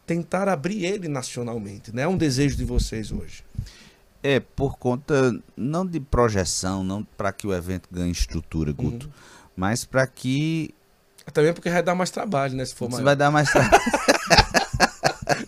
tentar 0.06 0.48
abrir 0.48 0.84
ele 0.84 1.08
nacionalmente, 1.08 1.94
né? 1.94 2.02
É 2.02 2.08
um 2.08 2.16
desejo 2.16 2.56
de 2.56 2.64
vocês 2.64 3.10
hoje. 3.10 3.42
É, 4.22 4.38
por 4.38 4.78
conta, 4.78 5.36
não 5.56 5.84
de 5.84 5.98
projeção, 5.98 6.84
não 6.84 7.02
para 7.02 7.32
que 7.32 7.44
o 7.44 7.52
evento 7.52 7.88
ganhe 7.90 8.12
estrutura, 8.12 8.72
Guto, 8.72 9.06
uhum. 9.06 9.12
mas 9.56 9.84
para 9.84 10.06
que. 10.06 10.72
Também 11.32 11.52
porque 11.52 11.70
vai 11.70 11.82
dar 11.82 11.96
mais 11.96 12.10
trabalho, 12.10 12.54
né? 12.54 12.64
Se 12.64 12.74
for 12.74 12.88
mais. 12.88 13.02
vai 13.02 13.16
dar 13.16 13.32
mais 13.32 13.50
trabalho. 13.50 13.82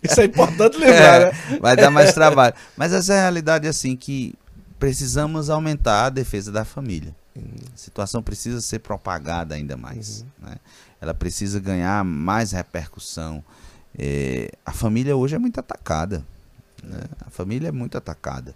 Isso 0.02 0.20
é 0.20 0.24
importante 0.24 0.76
lembrar, 0.76 1.22
é, 1.22 1.24
né? 1.26 1.58
Vai 1.60 1.76
dar 1.76 1.90
mais 1.90 2.12
trabalho. 2.12 2.54
Mas 2.76 2.92
essa 2.92 3.14
é 3.14 3.18
a 3.18 3.22
realidade, 3.22 3.66
assim, 3.66 3.96
que 3.96 4.34
precisamos 4.78 5.50
aumentar 5.50 6.06
a 6.06 6.10
defesa 6.10 6.52
da 6.52 6.64
família. 6.64 7.14
Uhum. 7.34 7.54
A 7.72 7.76
situação 7.76 8.22
precisa 8.22 8.60
ser 8.60 8.80
propagada 8.80 9.54
ainda 9.54 9.76
mais. 9.76 10.20
Uhum. 10.20 10.48
Né? 10.48 10.56
Ela 11.00 11.14
precisa 11.14 11.58
ganhar 11.58 12.04
mais 12.04 12.52
repercussão. 12.52 13.42
É, 13.98 14.50
a 14.64 14.72
família 14.72 15.16
hoje 15.16 15.34
é 15.34 15.38
muito 15.38 15.58
atacada. 15.58 16.24
Né? 16.82 17.00
A 17.26 17.30
família 17.30 17.68
é 17.68 17.72
muito 17.72 17.96
atacada 17.96 18.54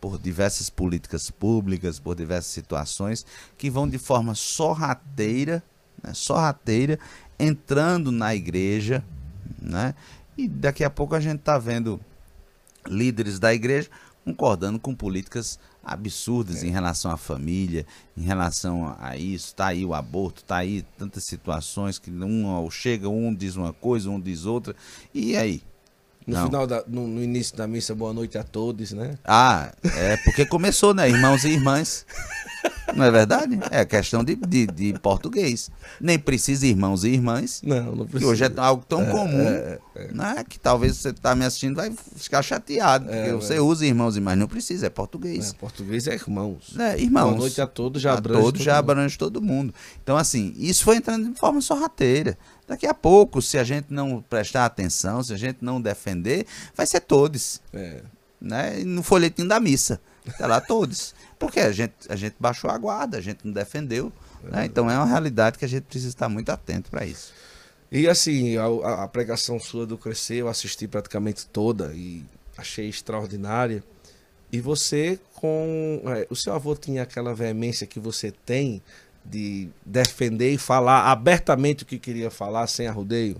por 0.00 0.18
diversas 0.18 0.70
políticas 0.70 1.30
públicas, 1.30 1.98
por 1.98 2.14
diversas 2.14 2.52
situações 2.52 3.26
que 3.58 3.68
vão 3.68 3.88
de 3.88 3.98
forma 3.98 4.34
sorrateira, 4.34 5.62
né? 6.02 6.14
sorrateira, 6.14 6.98
entrando 7.38 8.10
na 8.10 8.34
igreja, 8.34 9.04
né? 9.60 9.94
E 10.40 10.48
daqui 10.48 10.82
a 10.82 10.88
pouco 10.88 11.14
a 11.14 11.20
gente 11.20 11.40
está 11.40 11.58
vendo 11.58 12.00
líderes 12.86 13.38
da 13.38 13.52
igreja 13.52 13.90
concordando 14.24 14.78
com 14.78 14.94
políticas 14.94 15.58
absurdas 15.84 16.62
é. 16.62 16.66
em 16.66 16.70
relação 16.70 17.10
à 17.10 17.16
família, 17.18 17.86
em 18.16 18.22
relação 18.22 18.96
a 18.98 19.16
isso. 19.16 19.54
Tá 19.54 19.66
aí 19.66 19.84
o 19.84 19.92
aborto, 19.92 20.42
tá 20.44 20.56
aí 20.56 20.82
tantas 20.96 21.24
situações 21.24 21.98
que 21.98 22.10
um 22.10 22.70
chega, 22.70 23.06
um 23.08 23.34
diz 23.34 23.56
uma 23.56 23.72
coisa, 23.74 24.08
um 24.08 24.18
diz 24.18 24.46
outra. 24.46 24.74
E 25.12 25.36
aí? 25.36 25.62
No 26.26 26.36
Não. 26.36 26.46
final 26.46 26.66
da, 26.66 26.84
no, 26.86 27.06
no, 27.06 27.22
início 27.22 27.56
da 27.56 27.66
missa, 27.66 27.94
boa 27.94 28.12
noite 28.14 28.38
a 28.38 28.44
todos, 28.44 28.92
né? 28.92 29.18
Ah, 29.24 29.72
é 29.82 30.16
porque 30.18 30.46
começou, 30.46 30.94
né? 30.94 31.08
Irmãos 31.08 31.44
e 31.44 31.50
irmãs. 31.50 32.06
Não 32.92 33.04
é 33.04 33.10
verdade? 33.10 33.58
É 33.70 33.84
questão 33.84 34.22
de, 34.24 34.34
de, 34.36 34.66
de, 34.66 34.98
português. 34.98 35.70
Nem 36.00 36.18
precisa 36.18 36.66
irmãos 36.66 37.04
e 37.04 37.10
irmãs. 37.10 37.60
Não, 37.64 37.96
não 37.96 38.06
precisa. 38.06 38.18
Que 38.18 38.24
hoje 38.24 38.44
é 38.44 38.52
algo 38.56 38.84
tão 38.88 39.02
é, 39.02 39.10
comum. 39.10 39.48
É, 39.48 39.78
é. 39.96 40.12
Né? 40.12 40.44
Que 40.48 40.58
talvez 40.58 40.96
você 40.96 41.10
está 41.10 41.34
me 41.34 41.44
assistindo 41.44 41.76
vai 41.76 41.92
ficar 42.16 42.42
chateado. 42.42 43.10
É, 43.10 43.30
porque 43.30 43.32
você 43.32 43.58
usa 43.58 43.86
irmãos 43.86 44.16
e 44.16 44.18
irmãs. 44.18 44.36
Não 44.36 44.46
precisa, 44.46 44.86
é 44.86 44.90
português. 44.90 45.50
É, 45.50 45.54
português 45.54 46.06
é 46.06 46.14
irmãos. 46.14 46.74
É, 46.78 46.98
irmãos. 46.98 47.30
Boa 47.30 47.38
noite 47.38 47.60
a 47.60 47.66
todos, 47.66 48.00
já 48.02 48.14
abrange. 48.14 48.40
A 48.40 48.42
todos 48.42 48.62
já 48.62 48.72
mundo. 48.72 48.78
abrange 48.78 49.18
todo 49.18 49.42
mundo. 49.42 49.74
Então, 50.02 50.16
assim, 50.16 50.54
isso 50.56 50.84
foi 50.84 50.96
entrando 50.96 51.32
de 51.32 51.38
forma 51.38 51.60
sorrateira. 51.60 52.36
Daqui 52.66 52.86
a 52.86 52.94
pouco, 52.94 53.42
se 53.42 53.58
a 53.58 53.64
gente 53.64 53.86
não 53.90 54.24
prestar 54.28 54.64
atenção, 54.64 55.22
se 55.22 55.32
a 55.32 55.36
gente 55.36 55.58
não 55.60 55.80
defender, 55.80 56.46
vai 56.76 56.86
ser 56.86 57.00
todos. 57.00 57.60
É. 57.72 58.02
Né? 58.40 58.84
No 58.84 59.02
folhetinho 59.02 59.48
da 59.48 59.58
missa. 59.58 60.00
Tá 60.38 60.46
lá 60.46 60.60
todos. 60.60 61.14
Porque 61.38 61.60
a 61.60 61.72
gente, 61.72 61.94
a 62.08 62.16
gente 62.16 62.36
baixou 62.38 62.70
a 62.70 62.76
guarda, 62.76 63.18
a 63.18 63.20
gente 63.20 63.40
não 63.44 63.52
defendeu. 63.52 64.12
Né? 64.42 64.66
Então 64.66 64.90
é 64.90 64.96
uma 64.96 65.06
realidade 65.06 65.58
que 65.58 65.64
a 65.64 65.68
gente 65.68 65.84
precisa 65.84 66.08
estar 66.08 66.28
muito 66.28 66.50
atento 66.50 66.90
para 66.90 67.04
isso. 67.04 67.32
E 67.90 68.08
assim, 68.08 68.56
a, 68.56 69.02
a, 69.02 69.08
pregação 69.08 69.58
sua 69.58 69.84
do 69.84 69.98
Crescer, 69.98 70.36
eu 70.36 70.48
assisti 70.48 70.86
praticamente 70.86 71.46
toda 71.46 71.92
e 71.94 72.24
achei 72.56 72.88
extraordinária. 72.88 73.82
E 74.52 74.60
você, 74.60 75.18
com. 75.34 76.02
É, 76.06 76.26
o 76.30 76.36
seu 76.36 76.52
avô 76.52 76.74
tinha 76.76 77.02
aquela 77.02 77.34
veemência 77.34 77.86
que 77.86 77.98
você 77.98 78.32
tem 78.44 78.82
de 79.24 79.68
defender 79.84 80.52
e 80.52 80.58
falar 80.58 81.10
abertamente 81.10 81.82
o 81.82 81.86
que 81.86 81.98
queria 81.98 82.30
falar 82.30 82.66
sem 82.66 82.86
arrudeio? 82.86 83.36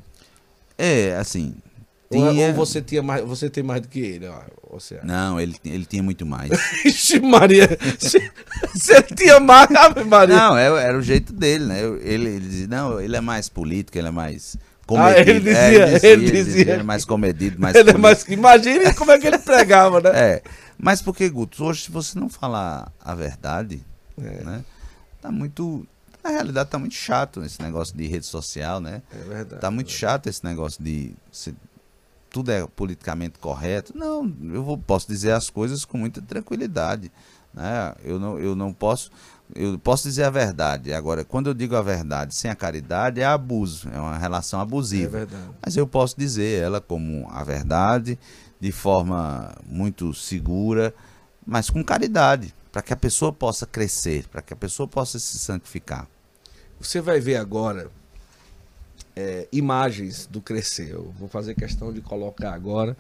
É, 0.77 1.15
assim. 1.17 1.55
Tinha... 2.13 2.49
Ou, 2.49 2.55
você, 2.55 2.83
tinha 2.83 3.03
mais, 3.03 3.25
você 3.25 3.49
tem 3.49 3.63
mais 3.63 3.83
do 3.83 3.89
que 3.89 4.01
ele? 4.01 4.29
Você 4.73 4.99
Não, 5.05 5.41
ele, 5.41 5.55
ele 5.65 5.85
tinha 5.85 6.03
muito 6.03 6.27
mais. 6.27 6.51
Ixi, 6.85 7.21
Maria! 7.21 7.69
Você 8.75 9.01
tinha 9.03 9.39
mais, 9.39 9.69
Maria? 10.09 10.35
Não, 10.35 10.57
era, 10.57 10.81
é, 10.81 10.85
era 10.87 10.99
o 10.99 11.03
jeito 11.03 11.33
dele, 11.33 11.67
né? 11.67 11.81
Ele, 12.03 12.29
ele 12.31 12.41
dizia, 12.41 12.67
não, 12.67 13.01
ele 13.01 13.15
é 13.15 13.21
mais 13.21 13.49
político, 13.49 13.97
ele 13.97 14.09
é 14.09 14.11
mais 14.11 14.57
comedido. 14.87 15.17
Ah, 15.17 15.21
ele 15.21 15.41
dizia, 15.41 15.59
é, 15.59 15.83
ele 15.85 15.93
dizia, 15.93 16.11
ele 16.11 16.45
dizia, 16.45 16.61
ele 16.63 16.71
é 16.73 16.83
mais 16.83 17.05
comedido, 17.05 17.61
mais 17.61 17.77
ele 17.77 17.91
é 17.91 17.97
mais, 17.97 18.27
Imagine 18.27 18.93
como 18.95 19.13
é 19.13 19.19
que 19.21 19.29
ele 19.29 19.39
pregava, 19.43 20.01
né? 20.01 20.11
É, 20.13 20.43
mas 20.77 21.01
porque, 21.01 21.29
Guto, 21.29 21.65
hoje 21.65 21.85
se 21.85 21.93
você 21.93 22.19
não 22.19 22.29
falar 22.29 22.93
a 23.01 23.15
verdade, 23.15 23.85
é. 24.19 24.43
né? 24.43 24.65
Tá 25.23 25.31
muito. 25.31 25.87
Na 26.25 26.31
realidade, 26.31 26.69
tá 26.69 26.79
muito 26.79 26.95
chato 26.95 27.43
esse 27.45 27.63
negócio 27.63 27.97
de 27.97 28.07
rede 28.07 28.27
social, 28.27 28.81
né? 28.81 29.01
É 29.13 29.29
verdade. 29.29 29.61
Tá 29.61 29.71
muito 29.71 29.91
é 29.91 29.95
chato 29.95 30.27
esse 30.27 30.45
negócio 30.45 30.83
de. 30.83 31.15
Tudo 32.31 32.51
é 32.51 32.67
politicamente 32.67 33.39
correto. 33.39 33.93
Não, 33.97 34.33
eu 34.53 34.63
vou, 34.63 34.79
posso 34.79 35.09
dizer 35.09 35.33
as 35.33 35.51
coisas 35.51 35.85
com 35.85 35.99
muita 35.99 36.23
tranquilidade. 36.23 37.11
Né? 37.53 37.95
Eu, 38.05 38.19
não, 38.19 38.39
eu 38.39 38.55
não 38.55 38.73
posso. 38.73 39.11
Eu 39.55 39.79
posso 39.79 40.09
dizer 40.09 40.23
a 40.23 40.31
verdade. 40.31 40.93
Agora, 40.93 41.25
quando 41.25 41.49
eu 41.49 41.55
digo 41.55 41.75
a 41.75 41.83
verdade 41.83 42.35
sem 42.35 42.51
a 42.51 42.55
caridade, 42.55 43.21
é 43.21 43.25
abuso, 43.25 43.89
é 43.93 43.99
uma 43.99 44.17
relação 44.17 44.61
abusiva. 44.61 45.21
É. 45.21 45.27
Mas 45.61 45.77
eu 45.77 45.87
posso 45.87 46.17
dizer 46.17 46.63
ela 46.63 46.81
como 46.81 47.29
a 47.31 47.43
verdade, 47.43 48.17
de 48.61 48.71
forma 48.71 49.53
muito 49.67 50.15
segura, 50.15 50.95
mas 51.45 51.69
com 51.69 51.83
caridade, 51.83 52.55
para 52.71 52.81
que 52.81 52.93
a 52.93 52.97
pessoa 52.97 53.33
possa 53.33 53.67
crescer, 53.67 54.29
para 54.29 54.41
que 54.41 54.53
a 54.53 54.57
pessoa 54.57 54.87
possa 54.87 55.19
se 55.19 55.39
santificar. 55.39 56.07
Você 56.79 57.01
vai 57.01 57.19
ver 57.19 57.37
agora 57.37 57.91
é, 59.17 59.49
imagens 59.53 60.27
do 60.27 60.41
Crescer. 60.41 60.91
Eu 60.91 61.13
vou 61.19 61.29
fazer 61.29 61.55
questão 61.55 61.93
de 61.93 62.01
colocar 62.01 62.53
agora 62.53 62.97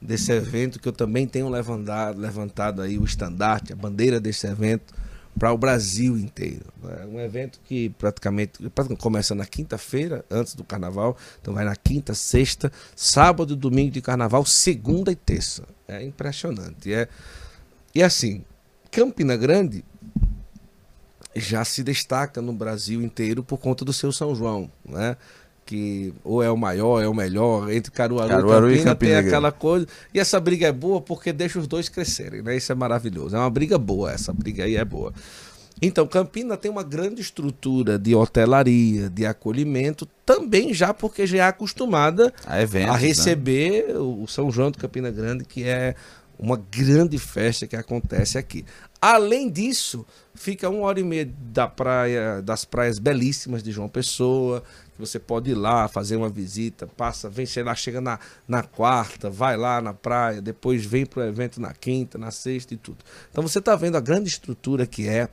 desse 0.00 0.30
evento 0.32 0.78
que 0.78 0.88
eu 0.88 0.92
também 0.92 1.26
tenho 1.26 1.48
levantado, 1.48 2.20
levantado 2.20 2.82
aí 2.82 2.98
o 2.98 3.04
estandarte, 3.04 3.72
a 3.72 3.76
bandeira 3.76 4.20
desse 4.20 4.46
evento 4.46 4.94
para 5.38 5.52
o 5.52 5.58
Brasil 5.58 6.16
inteiro. 6.16 6.64
É 7.00 7.06
um 7.06 7.20
evento 7.20 7.60
que 7.64 7.90
praticamente, 7.90 8.58
praticamente 8.70 9.02
começa 9.02 9.34
na 9.34 9.44
quinta-feira, 9.44 10.24
antes 10.30 10.54
do 10.54 10.64
carnaval, 10.64 11.16
então 11.40 11.52
vai 11.52 11.64
na 11.64 11.76
quinta, 11.76 12.14
sexta, 12.14 12.72
sábado 12.94 13.52
e 13.52 13.56
domingo 13.56 13.90
de 13.90 14.00
carnaval, 14.00 14.44
segunda 14.46 15.12
e 15.12 15.16
terça. 15.16 15.64
É 15.86 16.02
impressionante. 16.02 16.92
É, 16.92 17.08
e 17.94 18.02
assim, 18.02 18.44
Campina 18.90 19.36
Grande 19.36 19.84
já 21.34 21.64
se 21.64 21.82
destaca 21.82 22.40
no 22.40 22.52
Brasil 22.52 23.02
inteiro 23.02 23.44
por 23.44 23.58
conta 23.58 23.84
do 23.84 23.92
seu 23.92 24.10
São 24.10 24.34
João, 24.34 24.70
né? 24.84 25.16
Que 25.66 26.14
ou 26.24 26.42
é 26.42 26.50
o 26.50 26.56
maior, 26.56 27.02
é 27.02 27.08
o 27.08 27.12
melhor, 27.12 27.70
entre 27.70 27.90
Caruaru, 27.90 28.28
Caruaru 28.28 28.70
e 28.70 28.76
Campina, 28.76 28.80
e 28.80 28.94
Campina 28.94 29.18
tem 29.20 29.28
aquela 29.28 29.52
coisa. 29.52 29.86
E 30.14 30.20
essa 30.20 30.38
briga 30.38 30.68
é 30.68 30.72
boa 30.72 31.00
porque 31.00 31.32
deixa 31.32 31.58
os 31.58 31.66
dois 31.66 31.88
crescerem, 31.88 32.40
né? 32.40 32.56
Isso 32.56 32.70
é 32.70 32.74
maravilhoso. 32.74 33.34
É 33.34 33.38
uma 33.38 33.50
briga 33.50 33.76
boa, 33.76 34.12
essa 34.12 34.32
briga 34.32 34.64
aí 34.64 34.76
é 34.76 34.84
boa. 34.84 35.12
Então, 35.82 36.06
Campina 36.06 36.56
tem 36.56 36.70
uma 36.70 36.82
grande 36.82 37.20
estrutura 37.20 37.98
de 37.98 38.14
hotelaria, 38.14 39.10
de 39.10 39.26
acolhimento, 39.26 40.06
também 40.24 40.72
já 40.72 40.94
porque 40.94 41.26
já 41.26 41.38
é 41.38 41.40
acostumada 41.42 42.32
A 42.46 42.62
eventos, 42.62 42.94
a 42.94 42.98
né? 42.98 43.06
receber 43.06 43.94
o 43.98 44.26
São 44.26 44.50
João 44.50 44.70
do 44.70 44.78
Campina 44.78 45.10
Grande, 45.10 45.44
que 45.44 45.64
é 45.64 45.94
uma 46.38 46.56
grande 46.56 47.18
festa 47.18 47.66
que 47.66 47.76
acontece 47.76 48.38
aqui. 48.38 48.64
Além 49.00 49.50
disso, 49.50 50.06
fica 50.34 50.68
uma 50.68 50.86
hora 50.86 51.00
e 51.00 51.04
meia 51.04 51.30
da 51.38 51.66
praia, 51.66 52.42
das 52.42 52.64
praias 52.64 52.98
belíssimas 52.98 53.62
de 53.62 53.72
João 53.72 53.88
Pessoa, 53.88 54.62
que 54.94 55.00
você 55.00 55.18
pode 55.18 55.50
ir 55.50 55.54
lá 55.54 55.88
fazer 55.88 56.16
uma 56.16 56.28
visita, 56.28 56.86
passa, 56.86 57.28
vem, 57.28 57.46
sei 57.46 57.62
lá, 57.62 57.74
chega 57.74 58.00
na, 58.00 58.18
na 58.48 58.62
quarta, 58.62 59.28
vai 59.28 59.56
lá 59.56 59.80
na 59.80 59.92
praia, 59.92 60.40
depois 60.40 60.84
vem 60.84 61.04
para 61.04 61.20
o 61.20 61.26
evento 61.26 61.60
na 61.60 61.72
quinta, 61.72 62.16
na 62.18 62.30
sexta 62.30 62.74
e 62.74 62.76
tudo. 62.76 62.98
Então 63.30 63.42
você 63.42 63.58
está 63.58 63.76
vendo 63.76 63.96
a 63.96 64.00
grande 64.00 64.28
estrutura 64.28 64.86
que 64.86 65.06
é 65.08 65.28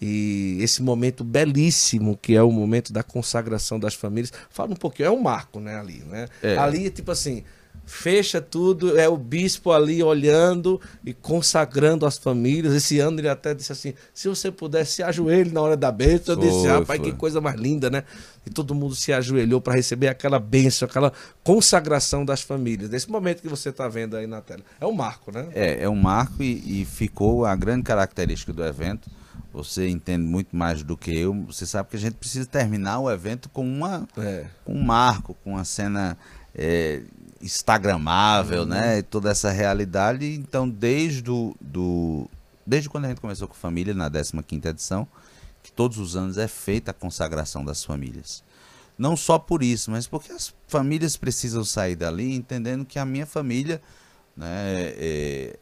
e 0.00 0.58
esse 0.60 0.82
momento 0.82 1.22
belíssimo 1.22 2.18
que 2.20 2.34
é 2.34 2.42
o 2.42 2.50
momento 2.50 2.92
da 2.92 3.04
consagração 3.04 3.78
das 3.78 3.94
famílias. 3.94 4.32
Fala 4.50 4.72
um 4.72 4.76
pouquinho, 4.76 5.06
é 5.06 5.10
um 5.10 5.20
marco, 5.20 5.60
né, 5.60 5.78
ali, 5.78 6.02
né? 6.08 6.26
É. 6.42 6.56
Ali 6.56 6.86
é 6.86 6.90
tipo 6.90 7.12
assim, 7.12 7.44
fecha 7.84 8.40
tudo, 8.40 8.98
é 8.98 9.08
o 9.08 9.16
bispo 9.16 9.70
ali 9.70 10.02
olhando 10.02 10.80
e 11.04 11.12
consagrando 11.12 12.06
as 12.06 12.16
famílias. 12.16 12.72
Esse 12.74 12.98
ano 13.00 13.20
ele 13.20 13.28
até 13.28 13.54
disse 13.54 13.72
assim: 13.72 13.92
se 14.14 14.28
você 14.28 14.50
pudesse 14.50 14.92
se 14.94 15.02
ajoelhe 15.02 15.50
na 15.50 15.60
hora 15.60 15.76
da 15.76 15.92
bênção. 15.92 16.34
Eu 16.34 16.40
Foi, 16.40 16.50
disse, 16.50 16.66
rapaz, 16.68 17.00
foi. 17.00 17.10
que 17.10 17.16
coisa 17.16 17.40
mais 17.40 17.58
linda, 17.60 17.90
né? 17.90 18.04
E 18.46 18.50
todo 18.50 18.74
mundo 18.74 18.94
se 18.94 19.12
ajoelhou 19.12 19.60
para 19.60 19.74
receber 19.74 20.08
aquela 20.08 20.38
bênção, 20.38 20.86
aquela 20.86 21.12
consagração 21.44 22.24
das 22.24 22.40
famílias. 22.40 22.90
Nesse 22.90 23.10
momento 23.10 23.42
que 23.42 23.48
você 23.48 23.68
está 23.68 23.86
vendo 23.88 24.16
aí 24.16 24.26
na 24.26 24.40
tela. 24.40 24.62
É 24.80 24.86
um 24.86 24.92
marco, 24.92 25.30
né? 25.30 25.48
É, 25.54 25.84
é 25.84 25.88
um 25.88 25.94
marco 25.94 26.42
e, 26.42 26.82
e 26.82 26.84
ficou 26.84 27.44
a 27.44 27.54
grande 27.54 27.82
característica 27.82 28.52
do 28.52 28.64
evento. 28.64 29.08
Você 29.52 29.86
entende 29.88 30.24
muito 30.24 30.56
mais 30.56 30.82
do 30.82 30.96
que 30.96 31.14
eu. 31.14 31.34
Você 31.46 31.66
sabe 31.66 31.90
que 31.90 31.96
a 31.96 32.00
gente 32.00 32.14
precisa 32.14 32.46
terminar 32.46 33.00
o 33.00 33.10
evento 33.10 33.48
com 33.50 33.62
uma 33.66 34.08
É. 34.16 34.46
com 34.64 34.72
um 34.72 34.82
marco, 34.82 35.36
com 35.44 35.50
uma 35.52 35.64
cena 35.64 36.16
é, 36.54 37.02
instagramável, 37.42 38.64
né? 38.64 38.98
E 38.98 39.02
toda 39.02 39.30
essa 39.30 39.50
realidade. 39.50 40.26
Então, 40.34 40.68
desde 40.68 41.30
o, 41.30 41.54
do 41.60 42.28
desde 42.66 42.88
quando 42.88 43.06
a 43.06 43.08
gente 43.08 43.20
começou 43.20 43.48
com 43.48 43.54
família 43.54 43.92
na 43.92 44.10
15ª 44.10 44.66
edição, 44.66 45.06
que 45.62 45.72
todos 45.72 45.98
os 45.98 46.16
anos 46.16 46.38
é 46.38 46.48
feita 46.48 46.90
a 46.90 46.94
consagração 46.94 47.64
das 47.64 47.84
famílias. 47.84 48.42
Não 48.96 49.16
só 49.16 49.38
por 49.38 49.62
isso, 49.62 49.90
mas 49.90 50.06
porque 50.06 50.32
as 50.32 50.54
famílias 50.68 51.16
precisam 51.16 51.64
sair 51.64 51.96
dali 51.96 52.34
entendendo 52.34 52.84
que 52.84 52.98
a 52.98 53.04
minha 53.04 53.26
família, 53.26 53.82
né, 54.36 54.92
é, 54.96 55.56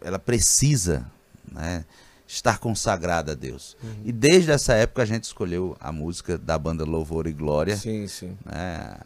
ela 0.00 0.18
precisa, 0.18 1.06
né, 1.50 1.84
estar 2.26 2.58
consagrada 2.58 3.32
a 3.32 3.34
Deus. 3.34 3.76
E 4.04 4.12
desde 4.12 4.50
essa 4.50 4.74
época 4.74 5.02
a 5.02 5.06
gente 5.06 5.24
escolheu 5.24 5.76
a 5.80 5.92
música 5.92 6.36
da 6.36 6.58
banda 6.58 6.84
Louvor 6.84 7.26
e 7.26 7.32
Glória, 7.32 7.76
Sim, 7.76 8.06
sim. 8.06 8.36
né? 8.44 8.96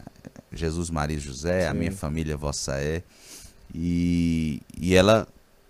Jesus, 0.56 0.90
Maria 0.90 1.16
e 1.16 1.20
José, 1.20 1.68
a 1.68 1.72
Sim. 1.72 1.78
minha 1.78 1.92
família 1.92 2.36
vossa 2.36 2.80
é. 2.80 3.02
E, 3.74 4.60
e 4.78 4.94
ela 4.94 5.26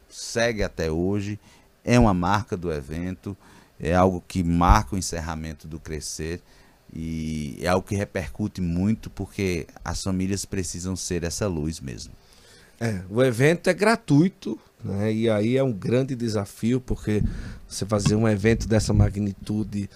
segue 0.08 0.62
até 0.62 0.90
hoje, 0.90 1.38
é 1.84 1.98
uma 1.98 2.14
marca 2.14 2.56
do 2.56 2.72
evento, 2.72 3.36
é 3.78 3.94
algo 3.94 4.22
que 4.26 4.42
marca 4.42 4.94
o 4.94 4.98
encerramento 4.98 5.68
do 5.68 5.78
Crescer 5.78 6.40
e 6.92 7.58
é 7.60 7.68
algo 7.68 7.86
que 7.86 7.94
repercute 7.94 8.60
muito 8.60 9.10
porque 9.10 9.66
as 9.84 10.02
famílias 10.02 10.44
precisam 10.44 10.96
ser 10.96 11.24
essa 11.24 11.46
luz 11.46 11.80
mesmo. 11.80 12.12
É, 12.80 13.02
o 13.08 13.22
evento 13.22 13.68
é 13.68 13.74
gratuito, 13.74 14.58
né? 14.84 15.12
E 15.12 15.30
aí 15.30 15.56
é 15.56 15.62
um 15.62 15.72
grande 15.72 16.14
desafio, 16.14 16.80
porque 16.80 17.22
você 17.66 17.86
fazer 17.86 18.14
um 18.14 18.28
evento 18.28 18.68
dessa 18.68 18.92
magnitude 18.92 19.88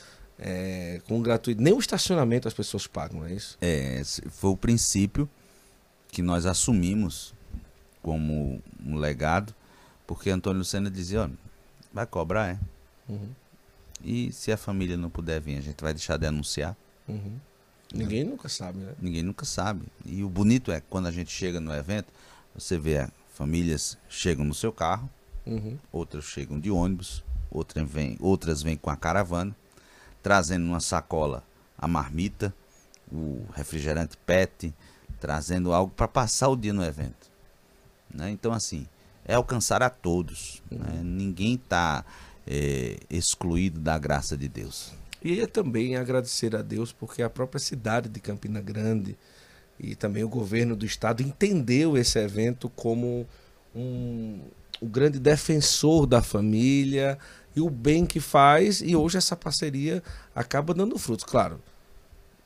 é, 0.43 1.01
com 1.07 1.21
gratuito, 1.23 1.61
nem 1.63 1.73
o 1.73 1.79
estacionamento 1.79 2.49
as 2.49 2.55
pessoas 2.55 2.87
pagam, 2.87 3.21
não 3.21 3.27
é 3.27 3.33
isso? 3.35 3.57
É, 3.61 4.03
foi 4.31 4.51
o 4.51 4.57
princípio 4.57 5.29
que 6.11 6.23
nós 6.23 6.47
assumimos 6.47 7.35
como 8.03 8.61
um 8.85 8.97
legado, 8.97 9.55
porque 10.07 10.31
Antônio 10.31 10.59
Lucena 10.61 10.91
dizia, 10.91 11.25
ó, 11.25 11.29
vai 11.93 12.07
cobrar, 12.07 12.49
é? 12.49 12.59
Uhum, 13.09 13.29
E 14.03 14.33
se 14.33 14.51
a 14.51 14.57
família 14.57 14.97
não 14.97 15.11
puder 15.11 15.41
vir, 15.41 15.59
a 15.59 15.61
gente 15.61 15.81
vai 15.83 15.93
deixar 15.93 16.17
de 16.17 16.27
anunciar? 16.27 16.77
uhum. 17.09 17.39
Ninguém 17.93 18.23
nunca 18.23 18.49
sabe, 18.49 18.79
né? 18.79 18.93
Ninguém 19.03 19.23
nunca 19.25 19.45
sabe. 19.45 19.85
E 20.07 20.23
o 20.23 20.29
bonito 20.31 20.71
é 20.71 20.81
que 20.81 20.87
quando 20.89 21.07
a 21.09 21.11
gente 21.11 21.29
chega 21.33 21.59
no 21.59 21.75
evento, 21.75 22.07
você 22.55 22.79
vê 22.79 22.99
a 22.99 23.11
famílias 23.35 23.99
chegam 24.09 24.45
no 24.45 24.55
seu 24.55 24.73
carro, 24.73 25.11
Uhum. 25.45 25.77
outras 25.91 26.25
chegam 26.27 26.61
de 26.61 26.71
ônibus, 26.71 27.25
outras 27.51 27.89
vêm, 27.91 28.17
outras 28.21 28.63
vêm 28.63 28.77
com 28.77 28.91
a 28.91 28.97
caravana, 28.97 29.57
trazendo 30.23 30.67
numa 30.67 30.81
sacola 30.81 31.43
a 31.79 31.89
marmita, 31.89 32.55
o 33.11 33.45
refrigerante 33.55 34.17
PET, 34.19 34.75
trazendo 35.19 35.73
algo 35.73 35.93
para 35.95 36.07
passar 36.07 36.49
o 36.49 36.57
dia 36.57 36.73
no 36.73 36.85
evento. 36.85 37.31
né? 38.13 38.31
Então, 38.31 38.53
assim, 38.53 38.87
é 39.25 39.35
alcançar 39.35 39.83
a 39.83 39.91
todos. 39.91 40.63
né? 40.71 41.01
Ninguém 41.03 41.55
está 41.55 42.05
excluído 43.09 43.79
da 43.79 43.97
graça 43.97 44.37
de 44.37 44.49
Deus. 44.49 44.93
E 45.23 45.41
é 45.41 45.47
também 45.47 45.97
agradecer 45.97 46.57
a 46.57 46.63
Deus, 46.63 46.93
porque 46.93 47.23
a 47.23 47.31
própria 47.31 47.61
cidade 47.61 48.09
de 48.09 48.21
Campina 48.21 48.61
Grande 48.61 49.17
e 49.79 49.95
também 49.95 50.23
o 50.25 50.29
governo 50.29 50.77
do 50.77 50.85
estado 50.85 51.23
entendeu 51.23 51.97
esse 51.97 52.19
evento 52.19 52.69
como 52.71 53.27
um, 53.75 54.41
um 54.81 54.89
grande 54.89 55.19
defensor 55.19 56.07
da 56.07 56.23
família 56.23 57.19
e 57.55 57.61
o 57.61 57.69
bem 57.69 58.07
que 58.07 58.21
faz, 58.21 58.81
e 58.81 58.95
hoje 58.95 59.19
essa 59.19 59.37
parceria 59.37 60.03
acaba 60.35 60.73
dando 60.73 60.99
frutos. 60.99 61.25
Claro, 61.25 61.61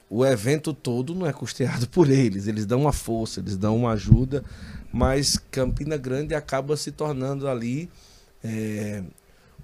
o 0.09 0.25
evento 0.25 0.73
todo 0.73 1.15
não 1.15 1.27
é 1.27 1.33
custeado 1.33 1.89
por 1.91 2.11
eles, 2.11 2.47
eles 2.47 2.67
dão 2.67 2.83
uma 2.83 2.93
força, 2.93 3.41
eles 3.41 3.57
dão 3.57 3.77
uma 3.77 3.93
ajuda, 3.93 4.45
mas 4.93 5.39
Campina 5.51 5.97
Grande 5.97 6.35
acaba 6.35 6.77
se 6.77 6.93
tornando 6.93 7.49
ali 7.49 7.91
é, 8.43 9.03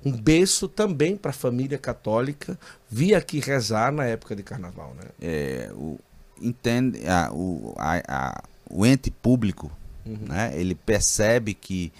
um 0.05 0.13
berço 0.13 0.67
também 0.67 1.17
para 1.17 1.31
a 1.31 1.35
família 1.35 1.79
católica 1.79 2.59
vir 2.91 3.15
aqui 3.15 3.39
rezar 3.39 3.93
na 3.93 4.05
época 4.05 4.35
de 4.35 4.43
carnaval, 4.43 4.95
né? 4.95 5.09
É, 5.21 5.71
o, 5.75 5.99
entende, 6.41 7.07
a, 7.07 7.31
o, 7.33 7.75
a, 7.77 8.03
a, 8.09 8.43
o 8.69 8.87
ente 8.87 9.11
público, 9.11 9.71
né, 10.05 10.53
ele 10.55 10.75
percebe 10.75 11.55
que 11.55 11.93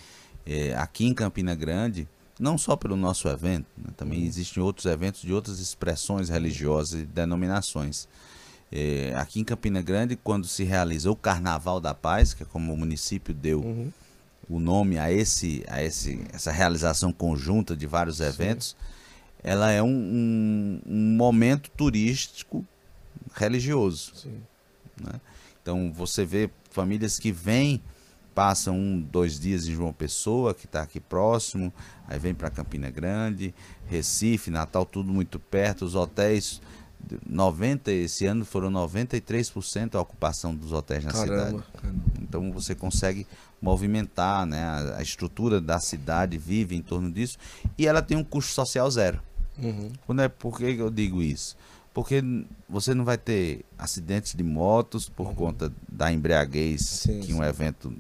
é, 0.47 0.75
aqui 0.75 1.07
em 1.07 1.15
Campina 1.15 1.55
Grande, 1.55 2.09
não 2.41 2.57
só 2.59 2.75
pelo 2.75 2.97
nosso 2.97 3.29
evento, 3.29 3.67
né, 3.77 3.91
também 3.97 4.25
existem 4.25 4.63
outros 4.63 4.87
eventos 4.87 5.21
de 5.21 5.33
outras 5.33 5.61
expressões 5.61 6.29
religiosas 6.29 7.03
e 7.03 7.05
denominações. 7.05 8.09
É, 8.73 9.13
aqui 9.17 9.41
em 9.41 9.45
Campina 9.45 9.83
Grande, 9.83 10.17
quando 10.17 10.47
se 10.47 10.65
realiza 10.65 11.11
o 11.11 11.17
Carnaval 11.17 11.81
da 11.81 11.93
Paz, 11.93 12.33
que 12.33 12.43
é 12.43 12.47
como 12.47 12.73
o 12.73 12.77
município 12.77 13.35
deu 13.35 13.61
Uhum. 13.61 13.93
o 14.49 14.59
nome 14.59 14.99
a 14.99 15.13
esse 15.13 15.63
a 15.69 15.83
esse 15.83 16.25
essa 16.33 16.51
realização 16.51 17.13
conjunta 17.13 17.77
de 17.77 17.87
vários 17.87 18.21
eventos 18.21 18.75
ela 19.43 19.71
é 19.71 19.83
um, 19.83 19.89
um, 19.89 20.81
um 20.87 21.17
momento 21.17 21.71
turístico 21.77 22.65
religioso 23.35 24.13
Sim. 24.15 24.41
né? 25.01 25.21
então 25.63 25.93
você 25.93 26.25
vê 26.25 26.51
famílias 26.71 27.19
que 27.19 27.31
vêm 27.33 27.81
passa 28.35 28.71
um, 28.71 29.01
dois 29.01 29.39
dias 29.39 29.67
em 29.67 29.75
João 29.75 29.93
Pessoa, 29.93 30.55
que 30.55 30.67
está 30.67 30.83
aqui 30.83 31.01
próximo, 31.01 31.73
aí 32.09 32.19
vem 32.19 32.35
para 32.35 32.51
Campina 32.51 32.91
Grande, 32.91 33.55
Recife, 33.87 34.51
Natal, 34.51 34.85
tudo 34.85 35.13
muito 35.13 35.39
perto, 35.39 35.85
os 35.85 35.95
hotéis 35.95 36.61
90 37.29 37.91
esse 37.93 38.27
ano 38.27 38.45
foram 38.45 38.71
93% 38.71 39.95
a 39.95 40.01
ocupação 40.01 40.55
dos 40.55 40.73
hotéis 40.73 41.05
na 41.05 41.13
Caramba, 41.13 41.47
cidade. 41.47 41.65
Então 42.21 42.53
você 42.53 42.75
consegue 42.75 43.27
movimentar, 43.61 44.47
né? 44.47 44.63
A, 44.63 44.99
a 44.99 45.03
estrutura 45.03 45.61
da 45.61 45.81
cidade 45.81 46.39
vive 46.39 46.77
em 46.77 46.83
torno 46.83 47.11
disso 47.11 47.39
e 47.77 47.87
ela 47.87 48.03
tem 48.03 48.17
um 48.17 48.25
custo 48.25 48.53
social 48.53 48.91
zero. 48.91 49.21
Uhum. 49.59 49.91
Quando 50.07 50.23
é 50.23 50.29
por 50.29 50.57
que 50.57 50.65
eu 50.65 50.91
digo 50.91 51.23
isso? 51.23 51.57
Porque 51.93 52.23
você 52.69 52.95
não 52.95 53.05
vai 53.05 53.19
ter 53.19 53.65
acidentes 53.77 54.35
de 54.35 54.45
motos 54.45 55.09
por 55.09 55.35
conta 55.35 55.73
da 55.89 56.13
embriaguez 56.13 56.83
Sim, 56.83 57.21
que 57.21 57.33
um 57.35 57.39
sim. 57.39 57.45
evento 57.45 57.93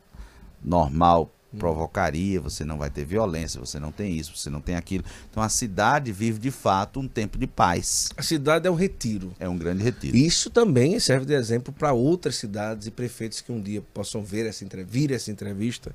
normal 0.63 1.33
provocaria, 1.59 2.41
você 2.41 2.65
não 2.65 2.79
vai 2.79 2.91
ter 2.91 3.05
violência, 3.05 3.59
você 3.59 3.81
não 3.81 3.91
tem 3.91 4.17
isso, 4.17 4.37
você 4.37 4.49
não 4.49 4.61
tem 4.61 4.77
aquilo. 4.77 5.05
Então 5.31 5.43
a 5.43 5.49
cidade 5.49 6.13
vive 6.13 6.39
de 6.39 6.51
fato 6.51 7.01
um 7.01 7.09
tempo 7.09 7.37
de 7.37 7.47
paz. 7.47 8.09
A 8.17 8.23
cidade 8.23 8.67
é 8.69 8.71
um 8.71 8.75
retiro. 8.75 9.33
É 9.39 9.49
um 9.49 9.59
grande 9.59 9.83
retiro. 9.83 10.17
Isso 10.17 10.51
também 10.51 10.99
serve 11.01 11.27
de 11.27 11.35
exemplo 11.35 11.73
para 11.73 11.93
outras 11.93 12.37
cidades 12.37 12.87
e 12.87 12.91
prefeitos 12.91 13.41
que 13.41 13.51
um 13.51 13.61
dia 13.61 13.83
possam 13.93 14.23
ver 14.23 14.47
essa 14.47 14.65
entrevista, 14.65 14.93
vir 14.93 15.13
essa 15.13 15.31
entrevista. 15.31 15.95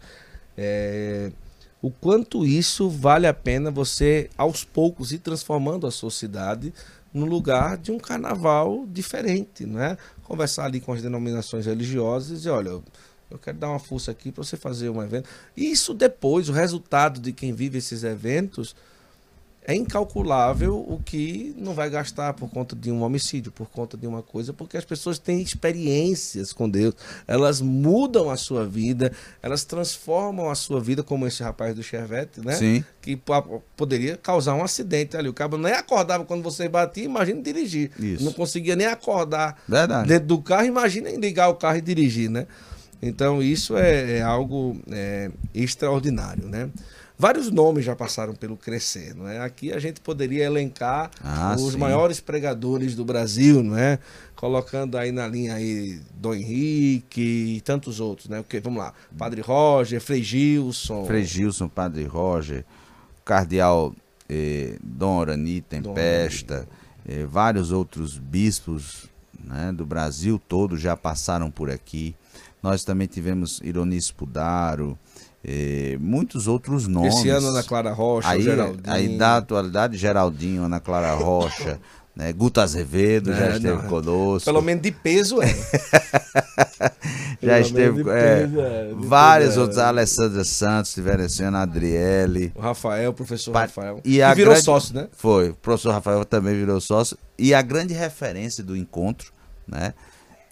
É, 0.57 1.32
o 1.82 1.89
quanto 1.89 2.45
isso 2.45 2.89
vale 2.89 3.28
a 3.28 3.34
pena 3.34 3.72
você, 3.72 4.30
aos 4.38 4.63
poucos, 4.63 5.11
ir 5.11 5.20
transformando 5.20 5.86
a 5.88 5.91
sua 5.91 6.11
cidade 6.11 6.74
no 7.13 7.26
lugar 7.26 7.78
de 7.78 7.91
um 7.91 7.97
carnaval 7.97 8.86
diferente, 8.88 9.66
não 9.66 9.82
é? 9.82 9.97
Conversar 10.24 10.66
ali 10.66 10.82
com 10.82 10.91
as 10.91 11.01
denominações 11.01 11.66
religiosas 11.66 12.43
e 12.43 12.49
olha, 12.49 12.82
eu- 13.36 13.39
quero 13.39 13.57
dar 13.57 13.69
uma 13.69 13.79
força 13.79 14.11
aqui 14.11 14.31
para 14.31 14.43
você 14.43 14.57
fazer 14.57 14.89
um 14.89 15.01
evento. 15.01 15.29
E 15.55 15.69
isso 15.71 15.93
depois, 15.93 16.49
o 16.49 16.53
resultado 16.53 17.19
de 17.19 17.31
quem 17.31 17.53
vive 17.53 17.77
esses 17.77 18.03
eventos, 18.03 18.75
é 19.67 19.73
incalculável 19.73 20.77
o 20.77 21.01
que 21.03 21.55
não 21.57 21.73
vai 21.73 21.89
gastar 21.89 22.33
por 22.33 22.47
conta 22.51 22.75
de 22.75 22.91
um 22.91 23.01
homicídio, 23.01 23.51
por 23.51 23.67
conta 23.67 23.97
de 23.97 24.05
uma 24.05 24.21
coisa, 24.21 24.53
porque 24.53 24.77
as 24.77 24.86
pessoas 24.86 25.17
têm 25.17 25.41
experiências 25.41 26.53
com 26.53 26.69
Deus, 26.69 26.93
elas 27.27 27.61
mudam 27.61 28.29
a 28.29 28.38
sua 28.38 28.63
vida, 28.63 29.11
elas 29.41 29.63
transformam 29.63 30.51
a 30.51 30.53
sua 30.55 30.79
vida, 30.79 31.01
como 31.01 31.25
esse 31.25 31.41
rapaz 31.41 31.73
do 31.73 31.81
Chevette, 31.81 32.41
né? 32.45 32.53
Sim. 32.53 32.83
Que 33.01 33.15
po- 33.15 33.63
poderia 33.75 34.15
causar 34.17 34.53
um 34.53 34.63
acidente 34.63 35.17
ali. 35.17 35.29
O 35.29 35.33
cabo 35.33 35.57
nem 35.57 35.73
acordava 35.73 36.23
quando 36.25 36.43
você 36.43 36.69
batia, 36.69 37.03
imagina 37.03 37.41
dirigir. 37.41 37.89
Isso. 37.99 38.23
Não 38.23 38.33
conseguia 38.33 38.75
nem 38.75 38.86
acordar 38.86 39.59
Verdade. 39.67 40.07
dentro 40.07 40.27
do 40.27 40.41
carro, 40.43 40.65
imagina 40.67 41.09
ligar 41.09 41.49
o 41.49 41.55
carro 41.55 41.77
e 41.77 41.81
dirigir, 41.81 42.29
né? 42.29 42.45
Então 43.01 43.41
isso 43.41 43.77
é, 43.77 44.17
é 44.17 44.21
algo 44.21 44.79
é, 44.91 45.29
extraordinário, 45.53 46.47
né? 46.47 46.69
Vários 47.17 47.49
nomes 47.49 47.85
já 47.85 47.95
passaram 47.95 48.35
pelo 48.35 48.57
Crescer, 48.57 49.15
não 49.15 49.25
é? 49.27 49.39
Aqui 49.39 49.71
a 49.71 49.79
gente 49.79 50.01
poderia 50.01 50.43
elencar 50.43 51.09
Ah, 51.23 51.55
os 51.57 51.71
sim. 51.73 51.77
maiores 51.77 52.19
pregadores 52.19 52.93
do 52.93 53.05
Brasil, 53.05 53.63
não 53.63 53.77
é? 53.77 53.99
Colocando 54.35 54.97
aí 54.97 55.13
na 55.13 55.25
linha 55.25 55.53
aí 55.55 56.01
Dom 56.15 56.33
Henrique 56.33 57.21
e 57.55 57.61
tantos 57.61 58.01
outros, 58.01 58.27
né? 58.27 58.41
Porque, 58.41 58.59
vamos 58.59 58.79
lá, 58.79 58.93
Padre 59.17 59.39
Roger, 59.39 60.01
Frei 60.01 60.21
Gilson, 60.21 61.05
Frei 61.05 61.23
Gilson, 61.23 61.69
Padre 61.69 62.03
Roger, 62.03 62.65
Cardeal 63.23 63.95
eh, 64.27 64.77
Dom 64.83 65.17
Orani 65.17 65.61
Tempesta, 65.61 66.67
eh, 67.07 67.25
vários 67.25 67.71
outros 67.71 68.17
bispos 68.17 69.09
né, 69.41 69.71
do 69.71 69.85
Brasil 69.85 70.41
todo 70.49 70.77
já 70.77 70.97
passaram 70.97 71.49
por 71.49 71.69
aqui. 71.69 72.13
Nós 72.66 72.84
também 72.84 73.05
tivemos 73.05 73.61
Ironi 73.63 73.95
Spudaro, 74.01 74.97
eh, 75.43 75.97
muitos 76.01 76.47
outros 76.47 76.88
nomes. 76.88 77.16
esse 77.16 77.30
ano 77.30 77.49
Ana 77.49 77.61
Clara 77.61 77.93
Rocha, 77.93 78.28
aí, 78.28 78.41
Geraldinho. 78.41 78.82
aí 78.86 79.18
da 79.20 79.38
atualidade, 79.38 79.97
Geraldinho, 79.97 80.63
Ana 80.63 80.80
Clara 80.80 81.13
Rocha, 81.13 81.80
né, 82.16 82.34
Guto 82.34 82.59
Azevedo 82.59 83.32
já 83.32 83.45
É, 83.45 83.55
esteve 83.57 83.84
não, 83.84 83.88
conosco. 83.88 84.45
Pelo 84.45 84.63
menos 84.63 84.82
de 84.82 84.91
peso 84.91 85.39
é. 85.43 85.53
já 87.41 87.59
esteve. 87.59 88.01
é, 88.09 88.41
é, 88.43 88.93
vários 88.97 89.57
é. 89.57 89.59
outros, 89.59 89.78
a 89.78 89.88
Alessandra 89.89 90.43
Santos, 90.43 90.91
tiveram 90.93 91.24
esse 91.26 91.43
ano, 91.43 91.57
a 91.57 91.61
Adriele. 91.61 92.51
O 92.55 92.61
Rafael, 92.61 93.11
o 93.11 93.13
professor 93.13 93.51
Pa- 93.51 93.61
Rafael. 93.61 94.01
e 94.03 94.24
a 94.24 94.34
virou 94.34 94.53
grande- 94.53 94.66
sócio, 94.66 94.95
né? 94.95 95.07
Foi. 95.11 95.49
O 95.49 95.53
professor 95.55 95.91
Rafael 95.91 96.26
também 96.26 96.55
virou 96.55 96.82
sócio. 96.82 97.16
E 97.38 97.53
a 97.53 97.61
grande 97.61 97.93
referência 97.93 98.63
do 98.63 98.76
encontro, 98.76 99.32
né? 99.68 99.93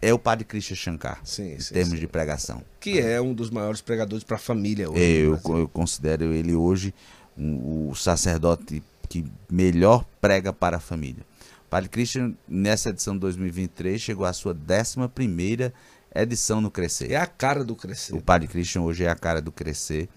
É 0.08 0.14
o 0.14 0.20
padre 0.20 0.44
Christian 0.46 0.76
Shankar, 0.76 1.20
Sim, 1.24 1.54
em 1.54 1.60
sim. 1.60 1.74
termos 1.74 1.94
sim. 1.94 2.00
de 2.00 2.08
pregação. 2.08 2.62
Que 2.80 3.00
é 3.00 3.22
um 3.22 3.34
dos 3.34 3.50
maiores 3.50 3.82
pregadores 3.82 4.24
para 4.24 4.36
a 4.36 4.40
família 4.40 4.90
hoje. 4.90 5.02
Eu, 5.02 5.32
no 5.32 5.38
Brasil. 5.38 5.58
eu 5.60 5.68
considero 5.68 6.34
ele 6.34 6.54
hoje 6.54 6.94
um- 7.38 7.90
o 7.90 7.96
sacerdote 7.96 8.84
que 9.10 9.26
melhor 9.50 10.06
prega 10.20 10.52
para 10.52 10.78
a 10.78 10.80
família. 10.80 11.24
O 11.66 11.70
padre 11.70 11.90
Christian, 11.90 12.34
nessa 12.48 12.90
edição 12.90 13.14
de 13.16 13.20
2023, 13.22 14.00
chegou 14.02 14.26
à 14.26 14.34
sua 14.34 14.56
11 14.56 15.72
edição 16.16 16.62
no 16.62 16.70
Crescer. 16.70 17.12
É 17.12 17.16
a 17.16 17.26
cara 17.26 17.64
do 17.64 17.76
crescer. 17.76 18.14
O 18.14 18.22
Padre 18.22 18.48
Christian 18.48 18.82
hoje 18.82 19.04
é 19.04 19.10
a 19.10 19.16
cara 19.16 19.42
do 19.42 19.52
crescer. 19.52 20.08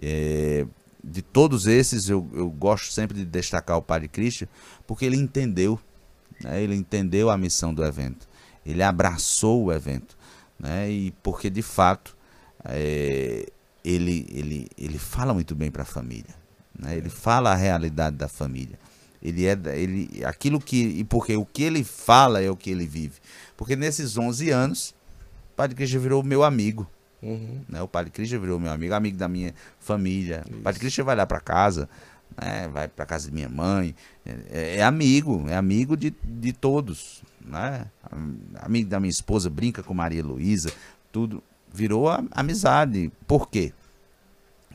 É, 0.00 0.66
de 1.02 1.22
todos 1.22 1.66
esses, 1.66 2.08
eu, 2.10 2.28
eu 2.34 2.50
gosto 2.50 2.92
sempre 2.92 3.16
de 3.16 3.24
destacar 3.24 3.78
o 3.78 3.82
Padre 3.82 4.08
Christian, 4.08 4.46
porque 4.86 5.04
ele 5.06 5.16
entendeu, 5.16 5.78
né? 6.42 6.62
ele 6.62 6.74
entendeu 6.74 7.30
a 7.30 7.38
missão 7.38 7.72
do 7.72 7.82
evento, 7.84 8.27
ele 8.68 8.82
abraçou 8.82 9.64
o 9.64 9.72
evento, 9.72 10.16
né? 10.58 10.90
e 10.90 11.10
porque 11.22 11.48
de 11.48 11.62
fato 11.62 12.14
é, 12.64 13.46
ele, 13.82 14.26
ele, 14.30 14.68
ele 14.76 14.98
fala 14.98 15.32
muito 15.32 15.54
bem 15.54 15.70
para 15.70 15.82
a 15.82 15.86
família, 15.86 16.34
né? 16.78 16.96
ele 16.96 17.08
fala 17.08 17.52
a 17.52 17.54
realidade 17.54 18.16
da 18.16 18.28
família. 18.28 18.78
Ele 19.20 19.46
é 19.46 19.58
ele 19.74 20.24
aquilo 20.24 20.60
que 20.60 20.76
e 20.76 21.02
porque 21.02 21.36
o 21.36 21.44
que 21.44 21.64
ele 21.64 21.82
fala 21.82 22.40
é 22.40 22.48
o 22.48 22.56
que 22.56 22.70
ele 22.70 22.86
vive. 22.86 23.16
Porque 23.56 23.74
nesses 23.74 24.16
11 24.16 24.50
anos, 24.50 24.94
o 25.52 25.56
Padre 25.56 25.74
Christian 25.74 25.98
virou 25.98 26.22
meu 26.22 26.44
amigo. 26.44 26.88
Uhum. 27.20 27.62
Né? 27.68 27.82
O 27.82 27.88
Padre 27.88 28.12
Christian 28.12 28.38
virou 28.38 28.60
meu 28.60 28.70
amigo, 28.70 28.94
amigo 28.94 29.16
da 29.16 29.26
minha 29.26 29.52
família. 29.80 30.44
O 30.48 30.62
Padre 30.62 30.78
Christian 30.78 31.02
vai 31.02 31.16
lá 31.16 31.26
para 31.26 31.40
casa, 31.40 31.88
né? 32.36 32.68
vai 32.68 32.88
para 32.88 33.06
casa 33.06 33.28
de 33.28 33.34
minha 33.34 33.48
mãe. 33.48 33.94
É, 34.50 34.76
é 34.76 34.82
amigo, 34.82 35.44
é 35.48 35.56
amigo 35.56 35.96
de, 35.96 36.12
de 36.22 36.52
todos. 36.52 37.22
Né? 37.44 37.86
Am- 38.10 38.36
Amigo 38.60 38.88
da 38.88 39.00
minha 39.00 39.10
esposa, 39.10 39.48
brinca 39.48 39.82
com 39.82 39.94
Maria 39.94 40.24
Luísa, 40.24 40.70
tudo. 41.12 41.42
Virou 41.72 42.08
amizade. 42.32 43.12
Por 43.26 43.48
quê? 43.50 43.72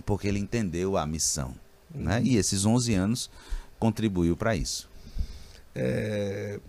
Porque 0.05 0.27
ele 0.27 0.39
entendeu 0.39 0.95
a 0.97 1.05
missão. 1.05 1.53
Né? 1.93 2.21
E 2.23 2.37
esses 2.37 2.65
11 2.65 2.93
anos 2.93 3.29
contribuiu 3.79 4.35
para 4.37 4.55
isso. 4.55 4.89
É, 5.75 6.59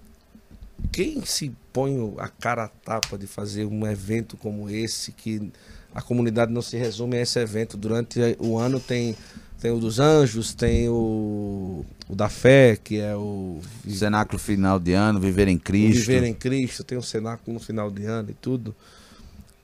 Quem 0.93 1.24
se 1.24 1.53
põe 1.72 2.14
a 2.18 2.28
cara 2.28 2.64
a 2.64 2.68
tapa 2.68 3.18
de 3.18 3.26
fazer 3.26 3.64
um 3.66 3.87
evento 3.87 4.37
como 4.37 4.68
esse, 4.70 5.12
que 5.12 5.51
a 5.95 6.01
comunidade 6.03 6.53
não 6.53 6.62
se 6.62 6.76
resume 6.76 7.16
a 7.18 7.20
esse 7.22 7.39
evento. 7.39 7.76
Durante 7.76 8.18
o 8.39 8.59
ano 8.59 8.80
tem, 8.80 9.14
tem 9.61 9.71
o 9.71 9.79
dos 9.79 9.99
anjos, 9.99 10.55
tem 10.55 10.89
o, 10.89 11.85
o 12.09 12.15
da 12.15 12.29
fé, 12.29 12.77
que 12.77 13.01
é 13.01 13.17
o 13.17 13.61
Cenáculo 13.89 14.39
final 14.39 14.79
de 14.79 14.93
ano, 14.93 15.19
viver 15.19 15.49
em 15.49 15.59
Cristo. 15.59 16.07
Viver 16.07 16.25
em 16.25 16.35
Cristo, 16.35 16.85
tem 16.85 16.99
o 16.99 17.03
cenáculo 17.03 17.55
no 17.55 17.61
final 17.61 17.91
de 17.91 18.05
ano 18.05 18.31
e 18.31 18.35
tudo. 18.35 18.75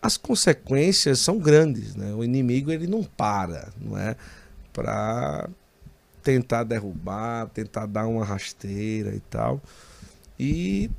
As 0.01 0.16
consequências 0.16 1.18
são 1.18 1.38
grandes, 1.38 1.95
né? 1.95 2.14
O 2.14 2.24
inimigo 2.24 2.70
ele 2.72 2.86
não 2.86 3.05
para, 3.05 3.68
não 3.78 3.99
é? 3.99 4.16
Para 4.72 5.51
tentar 6.22 6.64
derrubar, 6.64 7.49
tentar 7.49 7.86
dar 7.86 8.07
uma 8.07 8.24
rasteira 8.24 9.14
e 9.14 9.20
tal. 9.20 9.61
E 10.38 10.91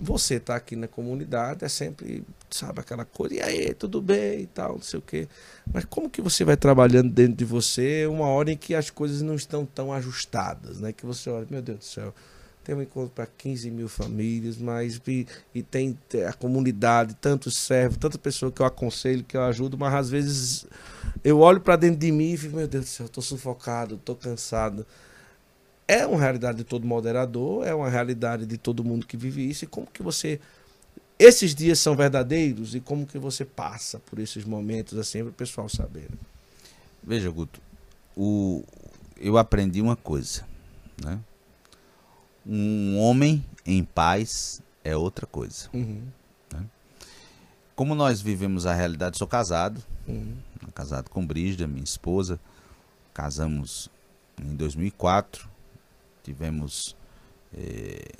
você 0.00 0.40
tá 0.40 0.56
aqui 0.56 0.74
na 0.74 0.88
comunidade 0.88 1.64
é 1.64 1.68
sempre, 1.68 2.24
sabe, 2.50 2.80
aquela 2.80 3.04
coisa, 3.04 3.34
e 3.34 3.42
aí, 3.42 3.74
tudo 3.74 4.00
bem 4.02 4.40
e 4.40 4.46
tal, 4.46 4.74
não 4.74 4.82
sei 4.82 4.98
o 4.98 5.02
quê. 5.02 5.28
Mas 5.72 5.84
como 5.84 6.10
que 6.10 6.20
você 6.20 6.44
vai 6.44 6.56
trabalhando 6.56 7.10
dentro 7.10 7.34
de 7.34 7.44
você 7.44 8.06
uma 8.06 8.26
hora 8.26 8.50
em 8.50 8.56
que 8.56 8.74
as 8.74 8.90
coisas 8.90 9.22
não 9.22 9.34
estão 9.34 9.64
tão 9.64 9.92
ajustadas, 9.92 10.80
né? 10.80 10.92
Que 10.92 11.06
você 11.06 11.30
olha, 11.30 11.46
meu 11.50 11.62
Deus 11.62 11.78
do 11.78 11.84
céu, 11.84 12.14
tem 12.62 12.74
um 12.74 12.82
encontro 12.82 13.10
para 13.14 13.26
15 13.26 13.70
mil 13.70 13.88
famílias, 13.88 14.58
mas 14.58 15.00
e, 15.06 15.26
e 15.54 15.62
tem 15.62 15.98
a 16.28 16.32
comunidade, 16.32 17.16
tantos 17.20 17.56
servos, 17.56 17.96
tanta 17.96 18.18
pessoa 18.18 18.52
que 18.52 18.60
eu 18.60 18.66
aconselho, 18.66 19.24
que 19.24 19.36
eu 19.36 19.42
ajudo, 19.42 19.78
mas 19.78 19.94
às 19.94 20.10
vezes 20.10 20.66
eu 21.24 21.38
olho 21.40 21.60
para 21.60 21.76
dentro 21.76 21.98
de 21.98 22.12
mim 22.12 22.32
e 22.32 22.36
fico, 22.36 22.56
meu 22.56 22.68
Deus 22.68 22.84
do 22.84 22.88
céu, 22.88 23.08
tô 23.08 23.22
sufocado, 23.22 23.96
tô 23.96 24.14
cansado. 24.14 24.86
É 25.88 26.06
uma 26.06 26.20
realidade 26.20 26.58
de 26.58 26.64
todo 26.64 26.86
moderador, 26.86 27.66
é 27.66 27.74
uma 27.74 27.88
realidade 27.88 28.46
de 28.46 28.56
todo 28.56 28.84
mundo 28.84 29.04
que 29.04 29.16
vive 29.16 29.48
isso. 29.48 29.64
E 29.64 29.66
como 29.66 29.88
que 29.88 30.04
você. 30.04 30.38
Esses 31.20 31.54
dias 31.54 31.78
são 31.78 31.94
verdadeiros 31.94 32.74
e 32.74 32.80
como 32.80 33.06
que 33.06 33.18
você 33.18 33.44
passa 33.44 33.98
por 33.98 34.18
esses 34.18 34.42
momentos 34.44 34.98
assim 34.98 35.20
para 35.20 35.28
o 35.28 35.32
pessoal 35.34 35.68
saber. 35.68 36.08
né? 36.10 36.16
Veja, 37.04 37.28
Guto, 37.30 37.60
o, 38.16 38.64
eu 39.18 39.36
aprendi 39.36 39.82
uma 39.82 39.96
coisa, 39.96 40.46
né? 41.04 41.20
Um 42.46 42.98
homem 42.98 43.44
em 43.66 43.84
paz 43.84 44.62
é 44.82 44.96
outra 44.96 45.26
coisa. 45.26 45.68
Uhum. 45.74 46.02
como 47.76 47.94
nós 47.94 48.20
vivemos 48.20 48.64
a 48.66 48.74
realidade, 48.74 49.18
sou 49.18 49.26
casado, 49.28 49.82
Uhum. 50.08 50.36
casado 50.74 51.08
com 51.10 51.24
Brígida, 51.26 51.66
minha 51.66 51.84
esposa. 51.84 52.40
Casamos 53.14 53.88
em 54.42 54.54
2004. 54.56 55.48
Tivemos 56.22 56.96
eh, 57.54 58.12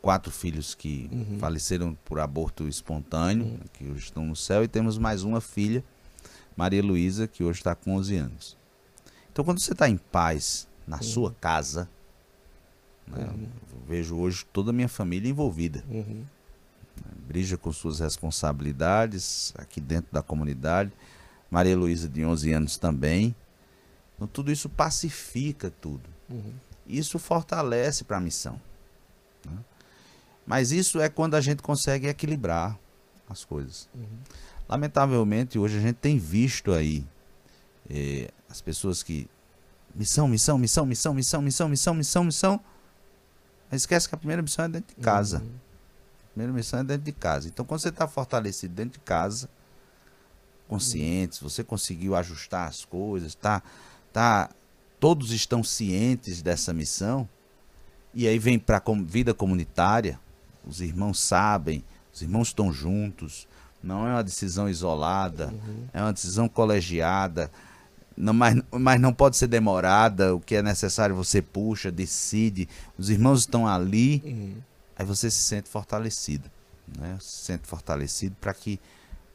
quatro 0.00 0.30
filhos 0.30 0.74
que 0.74 1.08
Uhum. 1.12 1.38
faleceram 1.38 1.94
por 2.04 2.20
aborto 2.20 2.66
espontâneo, 2.68 3.58
que 3.72 3.84
hoje 3.84 4.04
estão 4.06 4.24
no 4.24 4.36
céu, 4.36 4.62
e 4.64 4.68
temos 4.68 4.96
mais 4.98 5.22
uma 5.22 5.40
filha, 5.40 5.84
Maria 6.56 6.82
Luísa, 6.82 7.26
que 7.26 7.42
hoje 7.44 7.60
está 7.60 7.74
com 7.74 7.94
11 7.96 8.16
anos. 8.16 8.56
Então, 9.32 9.44
quando 9.44 9.60
você 9.60 9.72
está 9.72 9.88
em 9.88 9.96
paz 9.96 10.66
na 10.86 11.00
sua 11.00 11.32
casa, 11.40 11.88
né, 13.06 13.28
eu 13.72 13.78
vejo 13.86 14.16
hoje 14.16 14.44
toda 14.52 14.70
a 14.70 14.72
minha 14.72 14.88
família 14.88 15.28
envolvida. 15.30 15.84
Uhum. 15.88 16.24
Brija 17.28 17.56
com 17.56 17.72
suas 17.72 18.00
responsabilidades 18.00 19.52
aqui 19.56 19.80
dentro 19.80 20.12
da 20.12 20.22
comunidade. 20.22 20.90
Maria 21.50 21.76
Luísa, 21.76 22.08
de 22.08 22.24
11 22.24 22.52
anos, 22.52 22.76
também. 22.76 23.34
Então, 24.16 24.26
tudo 24.26 24.50
isso 24.50 24.68
pacifica 24.68 25.70
tudo. 25.80 26.08
Uhum. 26.28 26.52
Isso 26.86 27.18
fortalece 27.18 28.04
para 28.04 28.16
a 28.16 28.20
missão. 28.20 28.60
né? 29.46 29.58
Mas 30.48 30.72
isso 30.72 30.98
é 30.98 31.10
quando 31.10 31.34
a 31.34 31.42
gente 31.42 31.62
consegue 31.62 32.08
equilibrar 32.08 32.78
as 33.28 33.44
coisas. 33.44 33.86
Lamentavelmente, 34.66 35.58
hoje 35.58 35.76
a 35.76 35.80
gente 35.80 35.96
tem 35.96 36.18
visto 36.18 36.72
aí 36.72 37.06
eh, 37.90 38.30
as 38.48 38.62
pessoas 38.62 39.02
que. 39.02 39.28
Missão, 39.94 40.26
missão, 40.26 40.56
missão, 40.56 40.86
missão, 40.86 41.12
missão, 41.12 41.42
missão, 41.42 41.68
missão, 41.68 41.94
missão, 41.94 42.24
missão. 42.24 42.60
Mas 43.70 43.82
esquece 43.82 44.08
que 44.08 44.14
a 44.14 44.18
primeira 44.18 44.40
missão 44.40 44.64
é 44.64 44.68
dentro 44.68 44.96
de 44.96 45.02
casa. 45.02 45.36
A 45.36 46.32
primeira 46.32 46.52
missão 46.54 46.80
é 46.80 46.84
dentro 46.84 47.04
de 47.04 47.12
casa. 47.12 47.46
Então, 47.48 47.66
quando 47.66 47.80
você 47.82 47.90
está 47.90 48.08
fortalecido 48.08 48.74
dentro 48.74 48.98
de 48.98 49.04
casa, 49.04 49.50
conscientes, 50.66 51.40
você 51.40 51.62
conseguiu 51.62 52.16
ajustar 52.16 52.68
as 52.68 52.86
coisas, 52.86 53.34
tá, 53.34 53.62
tá, 54.14 54.48
todos 54.98 55.30
estão 55.30 55.62
cientes 55.62 56.40
dessa 56.40 56.72
missão, 56.72 57.28
e 58.14 58.26
aí 58.26 58.38
vem 58.38 58.58
para 58.58 58.78
a 58.78 58.82
vida 59.04 59.34
comunitária, 59.34 60.18
os 60.68 60.80
irmãos 60.80 61.18
sabem, 61.18 61.82
os 62.12 62.22
irmãos 62.22 62.48
estão 62.48 62.72
juntos, 62.72 63.48
não 63.82 64.06
é 64.06 64.12
uma 64.12 64.22
decisão 64.24 64.68
isolada, 64.68 65.52
é 65.92 66.00
uma 66.00 66.12
decisão 66.12 66.48
colegiada, 66.48 67.50
não, 68.16 68.32
mas, 68.32 68.60
mas 68.70 69.00
não 69.00 69.12
pode 69.14 69.36
ser 69.36 69.46
demorada, 69.46 70.34
o 70.34 70.40
que 70.40 70.56
é 70.56 70.62
necessário 70.62 71.14
você 71.14 71.40
puxa, 71.40 71.90
decide, 71.90 72.68
os 72.98 73.08
irmãos 73.08 73.40
estão 73.40 73.66
ali, 73.66 74.22
Uhum. 74.24 74.56
aí 74.96 75.06
você 75.06 75.30
se 75.30 75.40
sente 75.40 75.68
fortalecido, 75.68 76.50
né? 76.98 77.16
Se 77.20 77.44
sente 77.46 77.66
fortalecido 77.66 78.36
para 78.40 78.52
que 78.52 78.80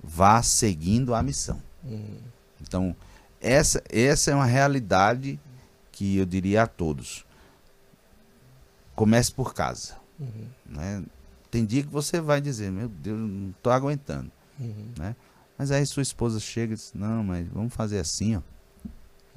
vá 0.04 0.44
seguindo 0.44 1.16
a 1.16 1.24
missão. 1.24 1.62
Uhum. 1.84 2.18
Então, 2.62 2.96
essa, 3.40 3.82
essa 3.90 4.32
é 4.32 4.36
uma 4.36 4.46
realidade 4.46 5.40
que 5.92 6.18
eu 6.18 6.26
diria 6.26 6.64
a 6.64 6.68
todos. 6.68 7.26
Comece 8.96 9.32
por 9.32 9.54
casa. 9.54 9.96
Uhum. 10.20 10.48
Né? 10.66 11.04
Tem 11.54 11.64
dia 11.64 11.84
que 11.84 11.89
você 11.89 12.20
vai 12.20 12.41
dizer, 12.41 12.72
meu 12.72 12.89
Deus, 12.89 13.20
não 13.20 13.51
estou 13.51 13.72
aguentando. 13.72 14.32
Uhum. 14.60 14.88
Né? 14.97 15.16
Mas 15.56 15.70
aí 15.70 15.86
sua 15.86 16.01
esposa 16.01 16.39
chega 16.39 16.74
e 16.74 16.76
diz, 16.76 16.91
não, 16.95 17.24
mas 17.24 17.47
vamos 17.47 17.72
fazer 17.76 17.99
assim, 17.99 18.36
ó. 18.38 18.41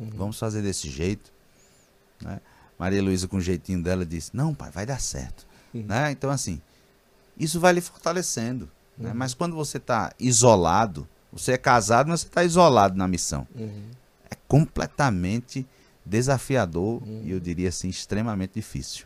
Uhum. 0.00 0.10
Vamos 0.14 0.38
fazer 0.38 0.62
desse 0.62 0.88
jeito. 0.88 1.30
Né? 2.22 2.40
Maria 2.78 3.02
Luísa, 3.02 3.28
com 3.28 3.36
o 3.36 3.40
jeitinho 3.40 3.82
dela, 3.82 4.06
disse, 4.06 4.34
não, 4.34 4.54
pai, 4.54 4.70
vai 4.70 4.86
dar 4.86 4.98
certo. 4.98 5.46
Uhum. 5.74 5.82
Né? 5.82 6.10
Então, 6.10 6.30
assim, 6.30 6.58
isso 7.36 7.60
vai 7.60 7.74
lhe 7.74 7.82
fortalecendo. 7.82 8.66
né? 8.96 9.10
Uhum. 9.10 9.14
Mas 9.14 9.34
quando 9.34 9.54
você 9.54 9.76
está 9.76 10.10
isolado, 10.18 11.06
você 11.30 11.52
é 11.52 11.58
casado, 11.58 12.08
mas 12.08 12.20
você 12.22 12.28
está 12.28 12.42
isolado 12.44 12.96
na 12.96 13.06
missão. 13.06 13.46
Uhum. 13.54 13.90
É 14.30 14.34
completamente 14.48 15.66
desafiador 16.02 17.02
Uhum. 17.02 17.24
e 17.26 17.30
eu 17.32 17.38
diria 17.40 17.68
assim, 17.68 17.90
extremamente 17.90 18.54
difícil. 18.54 19.04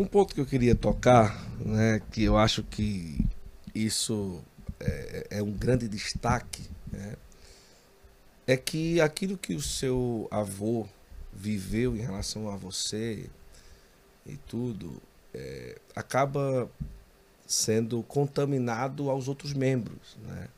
Um 0.00 0.06
ponto 0.06 0.34
que 0.34 0.40
eu 0.40 0.46
queria 0.46 0.74
tocar, 0.74 1.46
né, 1.58 2.00
que 2.10 2.22
eu 2.22 2.38
acho 2.38 2.62
que 2.62 3.22
isso 3.74 4.42
é, 4.80 5.26
é 5.28 5.42
um 5.42 5.52
grande 5.52 5.86
destaque, 5.86 6.62
né, 6.90 7.16
é 8.46 8.56
que 8.56 8.98
aquilo 8.98 9.36
que 9.36 9.52
o 9.52 9.60
seu 9.60 10.26
avô 10.30 10.88
viveu 11.30 11.94
em 11.94 12.00
relação 12.00 12.48
a 12.48 12.56
você 12.56 13.28
e 14.24 14.38
tudo, 14.38 15.02
é, 15.34 15.78
acaba 15.94 16.70
sendo 17.46 18.02
contaminado 18.04 19.10
aos 19.10 19.28
outros 19.28 19.52
membros, 19.52 20.16
né? 20.26 20.48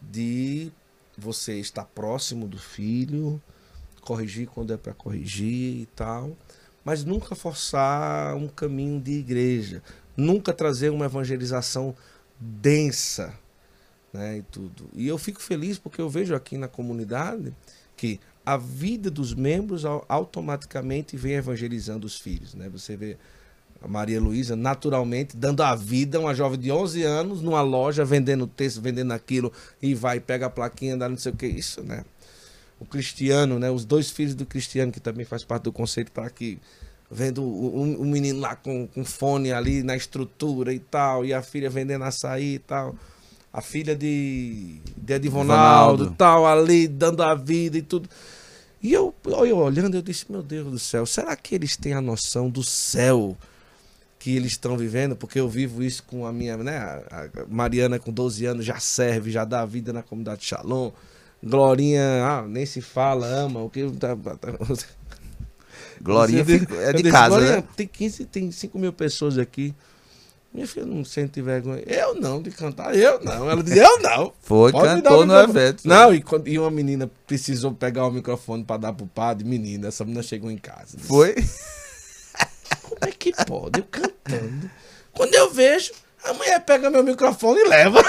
De 0.00 0.70
você 1.18 1.58
estar 1.58 1.86
próximo 1.86 2.46
do 2.46 2.56
filho, 2.56 3.42
corrigir 4.00 4.46
quando 4.46 4.72
é 4.72 4.76
para 4.76 4.94
corrigir 4.94 5.80
e 5.80 5.86
tal, 5.96 6.36
mas 6.84 7.04
nunca 7.04 7.34
forçar 7.34 8.34
um 8.36 8.48
caminho 8.48 9.00
de 9.00 9.12
igreja, 9.12 9.82
nunca 10.16 10.52
trazer 10.52 10.90
uma 10.90 11.06
evangelização 11.06 11.94
densa, 12.38 13.34
né, 14.12 14.38
e 14.38 14.42
tudo. 14.42 14.88
E 14.94 15.06
eu 15.06 15.18
fico 15.18 15.40
feliz 15.40 15.78
porque 15.78 16.00
eu 16.00 16.08
vejo 16.08 16.34
aqui 16.34 16.56
na 16.56 16.68
comunidade 16.68 17.54
que 17.96 18.18
a 18.44 18.56
vida 18.56 19.10
dos 19.10 19.34
membros 19.34 19.84
au- 19.84 20.04
automaticamente 20.08 21.16
vem 21.16 21.34
evangelizando 21.34 22.06
os 22.06 22.18
filhos, 22.18 22.54
né? 22.54 22.68
Você 22.70 22.96
vê 22.96 23.16
a 23.82 23.86
Maria 23.86 24.20
Luísa 24.20 24.56
naturalmente 24.56 25.36
dando 25.36 25.62
a 25.62 25.74
vida 25.74 26.18
a 26.18 26.20
uma 26.20 26.34
jovem 26.34 26.58
de 26.58 26.72
11 26.72 27.02
anos 27.02 27.40
numa 27.42 27.62
loja 27.62 28.04
vendendo 28.04 28.46
texto, 28.46 28.80
vendendo 28.80 29.12
aquilo 29.12 29.52
e 29.80 29.94
vai 29.94 30.18
pega 30.18 30.46
a 30.46 30.50
plaquinha, 30.50 30.96
dá 30.96 31.08
não 31.08 31.16
sei 31.16 31.32
o 31.32 31.36
que 31.36 31.46
isso, 31.46 31.82
né? 31.82 32.04
O 32.80 32.86
Cristiano, 32.86 33.58
né? 33.58 33.70
Os 33.70 33.84
dois 33.84 34.10
filhos 34.10 34.34
do 34.34 34.46
Cristiano 34.46 34.90
que 34.90 34.98
também 34.98 35.24
faz 35.24 35.44
parte 35.44 35.64
do 35.64 35.72
conceito 35.72 36.10
para 36.10 36.26
aqui 36.26 36.58
vendo 37.10 37.42
o, 37.42 38.04
menino 38.04 38.38
lá 38.38 38.54
com, 38.54 38.86
com 38.86 39.04
fone 39.04 39.52
ali 39.52 39.82
na 39.82 39.96
estrutura 39.96 40.72
e 40.72 40.78
tal 40.78 41.24
e 41.24 41.34
a 41.34 41.42
filha 41.42 41.68
vendendo 41.68 42.04
açaí 42.04 42.54
e 42.54 42.58
tal. 42.58 42.94
A 43.52 43.60
filha 43.60 43.96
de, 43.96 44.80
de 44.96 45.12
Edivonaldo 45.12 46.06
e 46.06 46.10
tal 46.10 46.46
ali 46.46 46.86
dando 46.86 47.22
a 47.22 47.34
vida 47.34 47.76
e 47.76 47.82
tudo. 47.82 48.08
E 48.80 48.92
eu, 48.92 49.12
eu 49.26 49.58
olhando, 49.58 49.96
eu 49.96 50.02
disse, 50.02 50.24
meu 50.30 50.42
Deus 50.42 50.70
do 50.70 50.78
céu, 50.78 51.04
será 51.04 51.36
que 51.36 51.54
eles 51.54 51.76
têm 51.76 51.92
a 51.92 52.00
noção 52.00 52.48
do 52.48 52.62
céu 52.62 53.36
que 54.18 54.36
eles 54.36 54.52
estão 54.52 54.76
vivendo? 54.76 55.16
Porque 55.16 55.40
eu 55.40 55.48
vivo 55.48 55.82
isso 55.82 56.04
com 56.04 56.24
a 56.24 56.32
minha, 56.32 56.56
né? 56.56 56.78
A 56.78 57.28
a 57.42 57.46
Mariana 57.48 57.98
com 57.98 58.12
12 58.12 58.46
anos 58.46 58.64
já 58.64 58.78
serve, 58.78 59.32
já 59.32 59.44
dá 59.44 59.62
a 59.62 59.66
vida 59.66 59.92
na 59.92 60.02
comunidade 60.02 60.44
Shalom. 60.44 60.92
Glorinha, 61.42 62.02
ah, 62.24 62.42
nem 62.46 62.66
se 62.66 62.80
fala, 62.80 63.26
ama, 63.26 63.62
o 63.62 63.70
que 63.70 63.88
tá- 63.92 64.14
tá- 64.16 64.52
Glorinha 66.00 66.44
disse- 66.44 66.60
fica- 66.60 66.74
é 66.76 66.92
de 66.92 66.98
disse, 67.02 67.12
casa, 67.12 67.28
Glorinha, 67.36 67.56
né? 67.58 67.64
Tem 67.76 67.86
15, 67.86 68.24
tem 68.26 68.50
5 68.50 68.78
mil 68.78 68.92
pessoas 68.92 69.38
aqui. 69.38 69.74
Minha 70.52 70.66
filha 70.66 70.84
não 70.84 71.04
sente 71.04 71.40
vergonha. 71.40 71.82
Eu 71.86 72.14
não, 72.16 72.42
de 72.42 72.50
cantar. 72.50 72.92
Eu 72.96 73.20
não. 73.22 73.48
Ela 73.48 73.62
disse, 73.62 73.78
eu 73.78 74.00
não. 74.00 74.32
Foi, 74.42 74.72
Pode 74.72 74.84
cantou 75.02 75.24
no 75.24 75.38
evento. 75.38 75.86
Não, 75.86 76.12
e, 76.12 76.20
quando- 76.20 76.48
e 76.48 76.58
uma 76.58 76.70
menina 76.70 77.08
precisou 77.26 77.72
pegar 77.72 78.04
o 78.06 78.10
microfone 78.10 78.64
pra 78.64 78.76
dar 78.76 78.92
pro 78.92 79.06
padre. 79.06 79.46
Menina, 79.46 79.88
essa 79.88 80.04
menina 80.04 80.22
chegou 80.24 80.50
em 80.50 80.58
casa. 80.58 80.96
Disse, 80.96 81.06
Foi? 81.06 81.34
Como 82.82 82.98
é 83.02 83.12
que 83.12 83.32
pode? 83.46 83.78
Eu 83.80 83.86
cantando. 83.88 84.70
Quando 85.12 85.34
eu 85.34 85.52
vejo, 85.52 85.92
a 86.24 86.32
mulher 86.34 86.58
pega 86.64 86.90
meu 86.90 87.04
microfone 87.04 87.60
e 87.60 87.68
leva. 87.68 88.02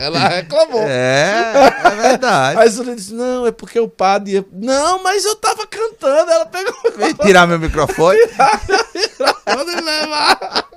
Ela 0.00 0.28
reclamou. 0.28 0.82
É, 0.82 1.52
é 1.84 1.90
verdade. 1.90 2.60
Aí 2.60 2.68
a 2.68 2.94
disse, 2.94 3.14
não, 3.14 3.46
é 3.46 3.52
porque 3.52 3.78
o 3.78 3.88
padre 3.88 4.32
ia... 4.32 4.44
Não, 4.52 5.02
mas 5.02 5.24
eu 5.24 5.36
tava 5.36 5.66
cantando. 5.66 6.30
Ela 6.30 6.46
pegou 6.46 6.72
o 6.72 6.92
Vem 6.98 7.14
microfone 7.14 7.24
tirar 7.26 7.46
meu 7.46 7.58
microfone. 7.58 8.18
e 8.18 9.80
levar. 9.80 10.68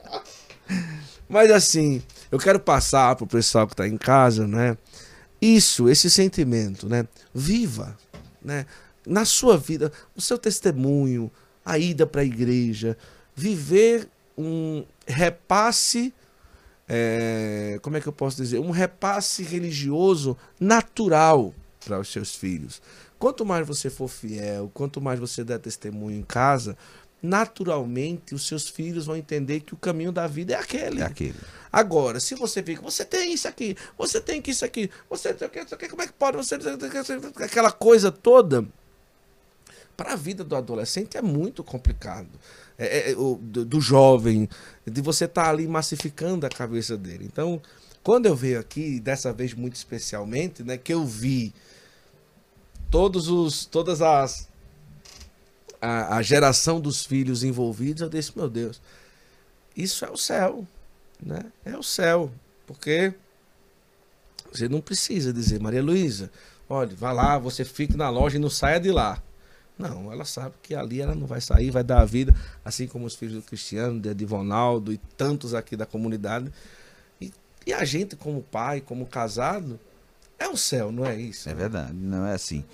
Mas 1.27 1.51
assim, 1.51 2.01
eu 2.31 2.39
quero 2.39 2.59
passar 2.59 3.15
pro 3.15 3.27
pessoal 3.27 3.67
que 3.67 3.75
tá 3.75 3.87
em 3.87 3.97
casa, 3.97 4.47
né? 4.47 4.77
Isso, 5.41 5.89
esse 5.89 6.09
sentimento, 6.09 6.87
né? 6.89 7.07
Viva, 7.33 7.97
né? 8.41 8.65
Na 9.05 9.23
sua 9.23 9.57
vida, 9.57 9.91
o 10.15 10.21
seu 10.21 10.37
testemunho, 10.37 11.31
a 11.65 11.77
ida 11.77 12.05
para 12.05 12.21
a 12.21 12.25
igreja, 12.25 12.97
viver 13.35 14.09
um 14.37 14.85
repasse, 15.05 16.13
é, 16.87 17.79
como 17.81 17.97
é 17.97 18.01
que 18.01 18.07
eu 18.07 18.13
posso 18.13 18.37
dizer? 18.37 18.59
Um 18.59 18.71
repasse 18.71 19.43
religioso 19.43 20.37
natural 20.59 21.53
para 21.83 21.99
os 21.99 22.11
seus 22.11 22.35
filhos. 22.35 22.81
Quanto 23.19 23.45
mais 23.45 23.67
você 23.67 23.89
for 23.89 24.07
fiel, 24.07 24.71
quanto 24.73 25.01
mais 25.01 25.19
você 25.19 25.43
der 25.43 25.59
testemunho 25.59 26.17
em 26.17 26.23
casa, 26.23 26.77
naturalmente 27.21 28.35
os 28.35 28.47
seus 28.47 28.69
filhos 28.69 29.05
vão 29.05 29.15
entender 29.15 29.61
que 29.61 29.73
o 29.73 29.77
caminho 29.77 30.11
da 30.11 30.27
vida 30.27 30.53
é 30.53 30.57
aquele. 30.57 31.01
É 31.01 31.05
aquele. 31.05 31.39
Agora, 31.71 32.19
se 32.19 32.35
você 32.35 32.63
fica, 32.63 32.81
você 32.81 33.03
tem 33.03 33.33
isso 33.33 33.47
aqui, 33.47 33.75
você 33.97 34.21
tem 34.21 34.41
que 34.41 34.51
isso 34.51 34.63
aqui, 34.63 34.89
você 35.09 35.33
tem 35.33 35.49
que 35.49 35.59
isso 35.59 35.75
aqui, 35.75 35.89
como 35.89 36.01
é 36.01 36.07
que 36.07 36.13
pode 36.13 36.37
você 36.37 36.55
aquela 37.43 37.71
coisa 37.71 38.11
toda? 38.11 38.65
Para 39.95 40.13
a 40.13 40.15
vida 40.15 40.43
do 40.43 40.55
adolescente 40.55 41.17
é 41.17 41.21
muito 41.21 41.63
complicado. 41.63 42.29
É, 42.77 43.11
é, 43.11 43.15
o, 43.17 43.35
do, 43.41 43.65
do, 43.65 43.81
jovem, 43.81 44.47
de 44.85 45.01
você 45.01 45.25
estar 45.25 45.43
tá 45.43 45.49
ali 45.49 45.67
massificando 45.67 46.45
a 46.45 46.49
cabeça 46.49 46.95
dele. 46.95 47.25
Então, 47.25 47.61
quando 48.03 48.27
eu 48.27 48.35
veio 48.35 48.59
aqui, 48.59 48.99
dessa 48.99 49.33
vez 49.33 49.53
muito 49.53 49.75
especialmente, 49.75 50.63
né, 50.63 50.77
que 50.77 50.93
eu 50.93 51.05
vi 51.05 51.53
todos 52.89 53.27
os, 53.27 53.65
todas 53.65 54.01
as 54.01 54.47
a, 55.81 56.17
a 56.17 56.21
geração 56.21 56.79
dos 56.79 57.05
filhos 57.05 57.43
envolvidos, 57.43 58.01
eu 58.01 58.09
disse, 58.09 58.31
meu 58.35 58.49
Deus, 58.49 58.81
isso 59.75 60.05
é 60.05 60.09
o 60.09 60.17
céu, 60.17 60.65
né? 61.23 61.45
É 61.63 61.77
o 61.77 61.83
céu, 61.83 62.31
porque 62.65 63.13
você 64.51 64.67
não 64.67 64.81
precisa 64.81 65.33
dizer, 65.33 65.59
Maria 65.59 65.83
Luísa, 65.83 66.31
olha, 66.69 66.95
vá 66.95 67.11
lá, 67.11 67.37
você 67.37 67.63
fique 67.63 67.95
na 67.95 68.09
loja 68.09 68.37
e 68.37 68.39
não 68.39 68.49
saia 68.49 68.79
de 68.79 68.91
lá. 68.91 69.21
Não, 69.77 70.11
ela 70.11 70.25
sabe 70.25 70.55
que 70.61 70.73
ali 70.73 71.01
ela 71.01 71.13
não 71.13 71.27
vai 71.27 71.39
sair, 71.39 71.69
vai 71.69 71.83
dar 71.83 72.01
a 72.01 72.05
vida, 72.05 72.35
assim 72.65 72.87
como 72.87 73.05
os 73.05 73.15
filhos 73.15 73.35
do 73.35 73.41
Cristiano, 73.43 73.99
de 73.99 74.13
Divonaldo 74.13 74.91
e 74.91 74.97
tantos 75.15 75.53
aqui 75.53 75.75
da 75.75 75.85
comunidade. 75.85 76.51
E, 77.21 77.31
e, 77.65 77.73
a 77.73 77.85
gente, 77.85 78.15
como 78.15 78.41
pai, 78.41 78.81
como 78.81 79.05
casado, 79.05 79.79
é 80.39 80.47
o 80.47 80.57
céu, 80.57 80.91
não 80.91 81.05
é 81.05 81.15
isso? 81.15 81.47
É 81.47 81.53
verdade, 81.53 81.93
não 81.93 82.25
é 82.25 82.33
assim. 82.33 82.65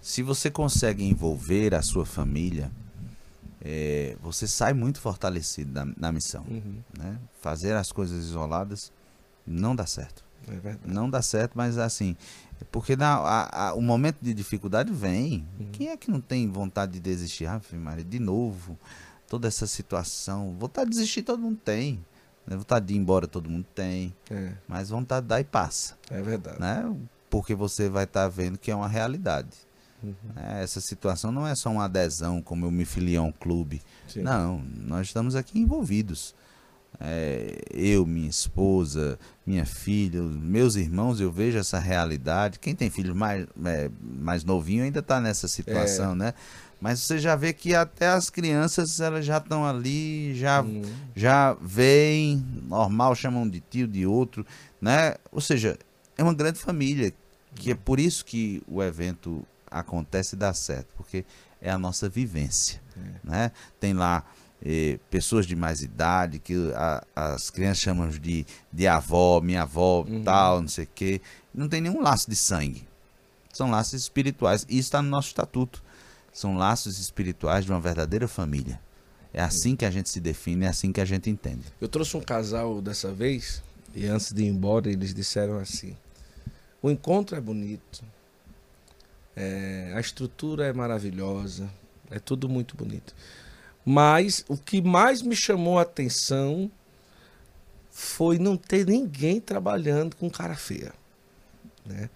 Se 0.00 0.22
você 0.22 0.50
consegue 0.50 1.04
envolver 1.04 1.74
a 1.74 1.82
sua 1.82 2.06
família, 2.06 2.70
é, 3.60 4.16
você 4.20 4.46
sai 4.46 4.72
muito 4.72 5.00
fortalecido 5.00 5.72
da, 5.72 5.86
na 5.96 6.10
missão. 6.10 6.44
Uhum. 6.48 6.78
Né? 6.96 7.18
Fazer 7.40 7.74
as 7.74 7.92
coisas 7.92 8.24
isoladas 8.24 8.92
não 9.46 9.74
dá 9.74 9.86
certo. 9.86 10.24
É 10.48 10.76
não 10.84 11.08
dá 11.08 11.22
certo, 11.22 11.52
mas 11.54 11.78
assim, 11.78 12.16
porque 12.70 12.96
na, 12.96 13.14
a, 13.16 13.68
a, 13.68 13.74
o 13.74 13.82
momento 13.82 14.18
de 14.20 14.34
dificuldade 14.34 14.92
vem. 14.92 15.46
Uhum. 15.58 15.66
Quem 15.72 15.88
é 15.88 15.96
que 15.96 16.10
não 16.10 16.20
tem 16.20 16.48
vontade 16.48 16.92
de 16.92 17.00
desistir? 17.00 17.46
Ah, 17.46 17.60
Maria, 17.72 18.04
de 18.04 18.18
novo, 18.18 18.78
toda 19.28 19.48
essa 19.48 19.66
situação. 19.66 20.54
Vontade 20.58 20.90
de 20.90 20.96
desistir 20.96 21.22
todo 21.22 21.40
mundo 21.40 21.58
tem. 21.64 22.04
Né? 22.46 22.56
Vontade 22.56 22.86
de 22.86 22.94
ir 22.94 22.98
embora 22.98 23.26
todo 23.26 23.48
mundo 23.48 23.66
tem. 23.74 24.14
É. 24.30 24.52
Mas 24.68 24.90
vontade 24.90 25.22
de 25.22 25.28
dar 25.28 25.40
e 25.40 25.44
passa. 25.44 25.96
É 26.10 26.20
verdade. 26.20 26.60
Né? 26.60 26.94
Porque 27.30 27.54
você 27.54 27.88
vai 27.88 28.04
estar 28.04 28.24
tá 28.24 28.28
vendo 28.28 28.58
que 28.58 28.70
é 28.70 28.74
uma 28.74 28.88
realidade. 28.88 29.56
Uhum. 30.02 30.14
É, 30.36 30.62
essa 30.62 30.80
situação 30.80 31.30
não 31.30 31.46
é 31.46 31.54
só 31.54 31.70
uma 31.70 31.84
adesão, 31.84 32.42
como 32.42 32.66
eu 32.66 32.70
me 32.70 32.84
filiei 32.84 33.16
a 33.16 33.22
um 33.22 33.32
clube. 33.32 33.80
Sim. 34.08 34.22
Não, 34.22 34.58
nós 34.76 35.06
estamos 35.06 35.36
aqui 35.36 35.58
envolvidos. 35.58 36.34
É, 37.00 37.58
eu, 37.72 38.06
minha 38.06 38.28
esposa, 38.28 39.18
minha 39.46 39.66
filha, 39.66 40.22
meus 40.22 40.76
irmãos, 40.76 41.20
eu 41.20 41.32
vejo 41.32 41.58
essa 41.58 41.78
realidade. 41.78 42.58
Quem 42.58 42.74
tem 42.74 42.90
filho 42.90 43.14
mais, 43.14 43.46
é, 43.64 43.90
mais 44.00 44.44
novinho 44.44 44.84
ainda 44.84 45.00
está 45.00 45.20
nessa 45.20 45.48
situação, 45.48 46.12
é. 46.12 46.16
né? 46.16 46.34
Mas 46.80 47.00
você 47.00 47.18
já 47.18 47.36
vê 47.36 47.52
que 47.52 47.76
até 47.76 48.08
as 48.08 48.28
crianças 48.28 49.00
elas 49.00 49.24
já 49.24 49.38
estão 49.38 49.64
ali, 49.64 50.34
já, 50.34 50.64
já 51.14 51.54
veem, 51.60 52.44
normal, 52.68 53.14
chamam 53.14 53.48
de 53.48 53.60
tio, 53.60 53.86
de 53.86 54.04
outro, 54.04 54.44
né? 54.80 55.14
Ou 55.30 55.40
seja, 55.40 55.78
é 56.18 56.22
uma 56.24 56.34
grande 56.34 56.58
família, 56.58 57.12
que 57.54 57.70
é 57.70 57.74
por 57.74 58.00
isso 58.00 58.24
que 58.24 58.60
o 58.66 58.82
evento 58.82 59.46
acontece 59.70 60.34
e 60.34 60.38
dá 60.38 60.52
certo, 60.52 60.88
porque 60.96 61.24
é 61.60 61.70
a 61.70 61.78
nossa 61.78 62.08
vivência, 62.08 62.80
é. 62.96 63.10
né? 63.22 63.52
Tem 63.78 63.92
lá 63.92 64.24
eh, 64.64 64.98
pessoas 65.10 65.46
de 65.46 65.56
mais 65.56 65.82
idade, 65.82 66.38
que 66.38 66.54
a, 66.74 67.04
as 67.14 67.50
crianças 67.50 67.82
chamam 67.82 68.08
de, 68.08 68.46
de 68.72 68.86
avó, 68.86 69.40
minha 69.40 69.62
avó, 69.62 70.04
uhum. 70.08 70.22
tal, 70.22 70.60
não 70.60 70.68
sei 70.68 70.84
o 70.84 70.88
quê. 70.94 71.20
Não 71.54 71.68
tem 71.68 71.80
nenhum 71.80 72.00
laço 72.00 72.30
de 72.30 72.36
sangue. 72.36 72.86
São 73.52 73.70
laços 73.70 74.00
espirituais. 74.00 74.64
E 74.68 74.78
isso 74.78 74.88
está 74.88 75.02
no 75.02 75.08
nosso 75.08 75.28
estatuto. 75.28 75.82
São 76.32 76.56
laços 76.56 76.98
espirituais 76.98 77.64
de 77.64 77.70
uma 77.70 77.80
verdadeira 77.80 78.26
família. 78.26 78.80
É 79.34 79.42
assim 79.42 79.74
que 79.74 79.84
a 79.84 79.90
gente 79.90 80.08
se 80.08 80.20
define, 80.20 80.66
é 80.66 80.68
assim 80.68 80.92
que 80.92 81.00
a 81.00 81.04
gente 81.04 81.28
entende. 81.28 81.64
Eu 81.80 81.88
trouxe 81.88 82.16
um 82.16 82.20
casal 82.20 82.80
dessa 82.80 83.12
vez, 83.12 83.62
e 83.94 84.06
antes 84.06 84.32
de 84.32 84.42
ir 84.42 84.48
embora, 84.48 84.90
eles 84.90 85.14
disseram 85.14 85.58
assim: 85.58 85.96
o 86.82 86.90
encontro 86.90 87.34
é 87.34 87.40
bonito, 87.40 88.04
é, 89.34 89.92
a 89.94 90.00
estrutura 90.00 90.66
é 90.66 90.72
maravilhosa, 90.72 91.70
é 92.10 92.18
tudo 92.18 92.48
muito 92.48 92.76
bonito. 92.76 93.14
Mas 93.84 94.44
o 94.48 94.56
que 94.56 94.80
mais 94.80 95.22
me 95.22 95.34
chamou 95.34 95.78
a 95.78 95.82
atenção 95.82 96.70
foi 97.90 98.38
não 98.38 98.56
ter 98.56 98.86
ninguém 98.86 99.40
trabalhando 99.40 100.16
com 100.16 100.30
cara 100.30 100.54
feia. 100.54 100.92
Né? 101.84 102.08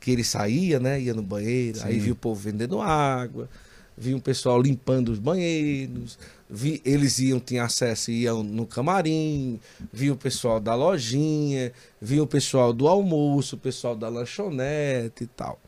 Que 0.00 0.10
ele 0.10 0.24
saía, 0.24 0.80
né? 0.80 1.00
Ia 1.00 1.14
no 1.14 1.22
banheiro, 1.22 1.78
Sim. 1.78 1.84
aí 1.86 1.98
viu 1.98 2.14
o 2.14 2.16
povo 2.16 2.40
vendendo 2.40 2.80
água, 2.80 3.48
viu 3.96 4.16
o 4.16 4.20
pessoal 4.20 4.60
limpando 4.60 5.10
os 5.10 5.18
banheiros, 5.18 6.18
vi, 6.48 6.80
eles 6.84 7.18
iam, 7.18 7.38
tinham 7.38 7.64
acesso, 7.64 8.10
iam 8.10 8.42
no 8.42 8.66
camarim, 8.66 9.60
viu 9.92 10.14
o 10.14 10.16
pessoal 10.16 10.58
da 10.58 10.74
lojinha, 10.74 11.72
viu 12.00 12.24
o 12.24 12.26
pessoal 12.26 12.72
do 12.72 12.88
almoço, 12.88 13.56
o 13.56 13.58
pessoal 13.58 13.94
da 13.94 14.08
lanchonete 14.08 15.24
e 15.24 15.26
tal. 15.26 15.60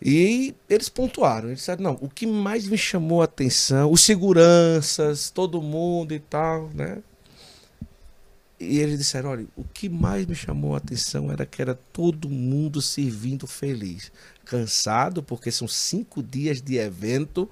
E 0.00 0.54
eles 0.70 0.88
pontuaram, 0.88 1.48
eles 1.48 1.58
disseram, 1.58 1.82
não, 1.82 1.98
o 2.00 2.08
que 2.08 2.26
mais 2.26 2.66
me 2.68 2.78
chamou 2.78 3.20
a 3.20 3.24
atenção, 3.24 3.90
os 3.90 4.02
seguranças, 4.02 5.28
todo 5.28 5.60
mundo 5.60 6.14
e 6.14 6.20
tal, 6.20 6.70
né? 6.72 6.98
E 8.60 8.78
eles 8.78 8.98
disseram, 8.98 9.30
olha, 9.30 9.46
o 9.56 9.64
que 9.64 9.88
mais 9.88 10.26
me 10.26 10.34
chamou 10.34 10.74
a 10.74 10.78
atenção 10.78 11.30
era 11.30 11.46
que 11.46 11.62
era 11.62 11.74
todo 11.92 12.28
mundo 12.28 12.82
servindo 12.82 13.46
feliz. 13.46 14.10
Cansado, 14.44 15.22
porque 15.22 15.50
são 15.50 15.68
cinco 15.68 16.22
dias 16.22 16.60
de 16.60 16.76
evento. 16.76 17.48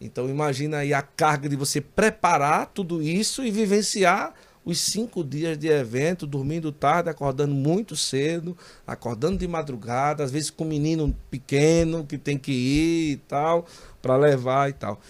Então 0.00 0.28
imagina 0.28 0.78
aí 0.78 0.92
a 0.92 1.02
carga 1.02 1.48
de 1.48 1.56
você 1.56 1.80
preparar 1.80 2.66
tudo 2.66 3.02
isso 3.02 3.44
e 3.44 3.50
vivenciar 3.50 4.34
os 4.66 4.80
cinco 4.80 5.22
dias 5.22 5.56
de 5.56 5.68
evento, 5.68 6.26
dormindo 6.26 6.72
tarde, 6.72 7.08
acordando 7.08 7.54
muito 7.54 7.94
cedo, 7.94 8.58
acordando 8.84 9.38
de 9.38 9.46
madrugada, 9.46 10.24
às 10.24 10.32
vezes 10.32 10.50
com 10.50 10.64
um 10.64 10.68
menino 10.68 11.16
pequeno 11.30 12.04
que 12.04 12.18
tem 12.18 12.36
que 12.36 12.50
ir 12.50 13.12
e 13.12 13.16
tal, 13.28 13.64
para 14.02 14.16
levar 14.16 14.68
e 14.68 14.72
tal. 14.72 15.00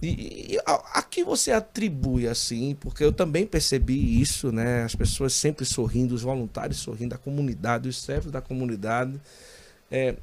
E, 0.00 0.54
e 0.54 0.58
a, 0.64 0.98
a 0.98 1.02
que 1.02 1.22
você 1.22 1.52
atribui 1.52 2.26
assim? 2.26 2.74
Porque 2.80 3.04
eu 3.04 3.12
também 3.12 3.46
percebi 3.46 4.18
isso, 4.18 4.50
né? 4.50 4.84
As 4.84 4.94
pessoas 4.94 5.34
sempre 5.34 5.66
sorrindo, 5.66 6.14
os 6.14 6.22
voluntários 6.22 6.78
sorrindo, 6.78 7.14
a 7.14 7.18
comunidade, 7.18 7.90
os 7.90 8.00
servos 8.02 8.32
da 8.32 8.40
comunidade. 8.40 9.20
É, 9.90 10.16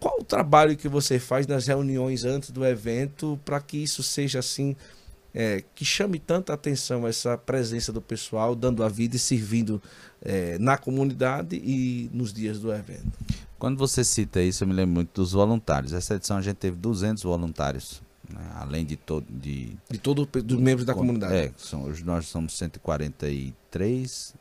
qual 0.00 0.20
o 0.20 0.24
trabalho 0.24 0.74
que 0.74 0.88
você 0.88 1.18
faz 1.18 1.46
nas 1.46 1.66
reuniões 1.66 2.24
antes 2.24 2.50
do 2.50 2.64
evento 2.64 3.38
para 3.44 3.60
que 3.60 3.76
isso 3.76 4.02
seja 4.02 4.38
assim 4.38 4.74
é, 5.34 5.64
que 5.74 5.84
chame 5.84 6.18
tanta 6.20 6.54
atenção 6.54 7.06
essa 7.06 7.36
presença 7.36 7.92
do 7.92 8.00
pessoal, 8.00 8.54
dando 8.54 8.84
a 8.84 8.88
vida 8.88 9.16
e 9.16 9.18
servindo 9.18 9.82
é, 10.22 10.56
na 10.58 10.78
comunidade 10.78 11.56
e 11.56 12.08
nos 12.12 12.32
dias 12.32 12.60
do 12.60 12.72
evento. 12.72 13.12
Quando 13.58 13.76
você 13.76 14.04
cita 14.04 14.40
isso, 14.40 14.62
eu 14.62 14.68
me 14.68 14.74
lembro 14.74 14.94
muito 14.94 15.20
dos 15.20 15.32
voluntários. 15.32 15.92
Essa 15.92 16.14
edição 16.14 16.36
a 16.36 16.42
gente 16.42 16.56
teve 16.56 16.76
200 16.76 17.22
voluntários, 17.24 18.00
né? 18.28 18.48
além 18.54 18.84
de 18.84 18.96
todo 18.96 19.26
de, 19.28 19.76
de 19.90 19.98
todos 19.98 20.28
os 20.32 20.60
membros 20.60 20.86
da 20.86 20.94
comunidade. 20.94 21.34
É, 21.34 21.52
são, 21.56 21.84
hoje 21.84 22.04
nós 22.04 22.26
somos 22.26 22.56
143, 22.56 24.34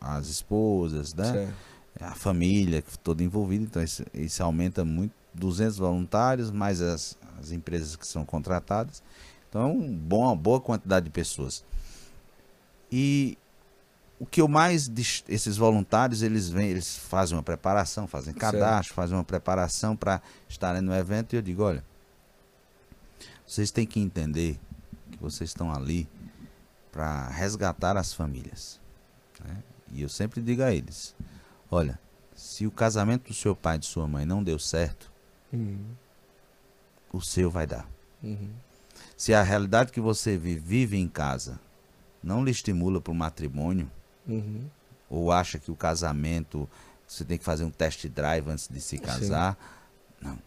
as 0.00 0.28
esposas, 0.28 1.12
né? 1.14 1.32
Certo. 1.32 1.72
A 2.00 2.14
família 2.14 2.82
toda 3.04 3.22
envolvida, 3.22 3.64
então 3.64 3.82
isso, 3.82 4.02
isso 4.14 4.42
aumenta 4.42 4.84
muito. 4.84 5.12
200 5.34 5.78
voluntários, 5.78 6.50
mais 6.50 6.80
as, 6.82 7.16
as 7.40 7.52
empresas 7.52 7.96
que 7.96 8.06
são 8.06 8.24
contratadas. 8.24 9.02
Então, 9.52 9.78
bom, 9.78 10.22
uma 10.22 10.34
boa 10.34 10.58
quantidade 10.58 11.04
de 11.04 11.10
pessoas. 11.10 11.62
E 12.90 13.36
o 14.18 14.24
que 14.24 14.40
eu 14.40 14.48
mais 14.48 14.90
esses 15.28 15.58
voluntários 15.58 16.22
eles 16.22 16.48
vêm, 16.48 16.70
eles 16.70 16.96
fazem 16.96 17.36
uma 17.36 17.42
preparação, 17.42 18.06
fazem 18.06 18.32
cadastro, 18.32 18.84
certo. 18.84 18.94
fazem 18.94 19.14
uma 19.14 19.24
preparação 19.24 19.94
para 19.94 20.22
estarem 20.48 20.80
no 20.80 20.94
evento 20.94 21.34
e 21.34 21.36
eu 21.36 21.42
digo, 21.42 21.62
olha, 21.62 21.84
vocês 23.46 23.70
têm 23.70 23.84
que 23.84 24.00
entender 24.00 24.58
que 25.10 25.18
vocês 25.18 25.50
estão 25.50 25.70
ali 25.70 26.08
para 26.90 27.28
resgatar 27.28 27.98
as 27.98 28.14
famílias. 28.14 28.80
Né? 29.44 29.62
E 29.92 30.00
eu 30.00 30.08
sempre 30.08 30.40
digo 30.40 30.62
a 30.62 30.72
eles, 30.72 31.14
olha, 31.70 32.00
se 32.34 32.66
o 32.66 32.70
casamento 32.70 33.28
do 33.28 33.34
seu 33.34 33.54
pai 33.54 33.76
e 33.76 33.80
de 33.80 33.86
sua 33.86 34.08
mãe 34.08 34.24
não 34.24 34.42
deu 34.42 34.58
certo, 34.58 35.12
uhum. 35.52 35.84
o 37.12 37.20
seu 37.20 37.50
vai 37.50 37.66
dar. 37.66 37.86
Uhum. 38.22 38.48
Se 39.22 39.32
a 39.32 39.40
realidade 39.40 39.92
que 39.92 40.00
você 40.00 40.36
vive, 40.36 40.58
vive 40.58 40.96
em 40.98 41.06
casa 41.06 41.60
não 42.20 42.44
lhe 42.44 42.50
estimula 42.50 43.00
para 43.00 43.12
o 43.12 43.14
matrimônio, 43.14 43.88
uhum. 44.26 44.68
ou 45.08 45.30
acha 45.30 45.60
que 45.60 45.70
o 45.70 45.76
casamento 45.76 46.68
você 47.06 47.24
tem 47.24 47.38
que 47.38 47.44
fazer 47.44 47.62
um 47.62 47.70
test 47.70 48.04
drive 48.08 48.50
antes 48.50 48.66
de 48.66 48.80
se 48.80 48.98
casar, 48.98 49.54
Sim. 49.54 50.26
não. 50.26 50.38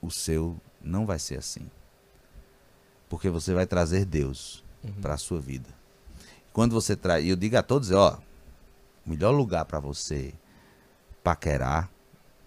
O 0.00 0.08
seu 0.08 0.56
não 0.80 1.04
vai 1.04 1.18
ser 1.18 1.38
assim. 1.38 1.68
Porque 3.08 3.28
você 3.28 3.52
vai 3.52 3.66
trazer 3.66 4.04
Deus 4.04 4.62
uhum. 4.84 4.92
para 5.02 5.14
a 5.14 5.18
sua 5.18 5.40
vida. 5.40 5.68
Quando 6.52 6.70
você 6.70 6.94
traz, 6.94 7.26
eu 7.26 7.34
digo 7.34 7.56
a 7.56 7.62
todos, 7.62 7.90
ó, 7.90 8.20
o 9.04 9.10
melhor 9.10 9.32
lugar 9.32 9.64
para 9.64 9.80
você 9.80 10.32
paquerar 11.24 11.90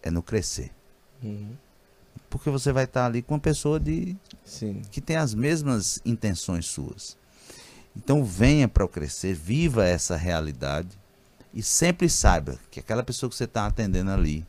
é 0.01 0.09
no 0.09 0.23
crescer. 0.23 0.71
Uhum. 1.21 1.57
Porque 2.29 2.49
você 2.49 2.71
vai 2.71 2.85
estar 2.85 3.05
ali 3.05 3.21
com 3.21 3.35
uma 3.35 3.39
pessoa 3.39 3.79
de 3.79 4.15
Sim. 4.43 4.81
que 4.91 4.99
tem 4.99 5.15
as 5.15 5.33
mesmas 5.33 5.99
intenções 6.05 6.65
suas. 6.65 7.17
Então 7.95 8.23
venha 8.23 8.67
para 8.67 8.83
o 8.83 8.87
crescer, 8.87 9.33
viva 9.33 9.85
essa 9.85 10.15
realidade 10.15 10.89
e 11.53 11.61
sempre 11.61 12.09
saiba 12.09 12.57
que 12.71 12.79
aquela 12.79 13.03
pessoa 13.03 13.29
que 13.29 13.35
você 13.35 13.43
está 13.43 13.67
atendendo 13.67 14.09
ali, 14.09 14.45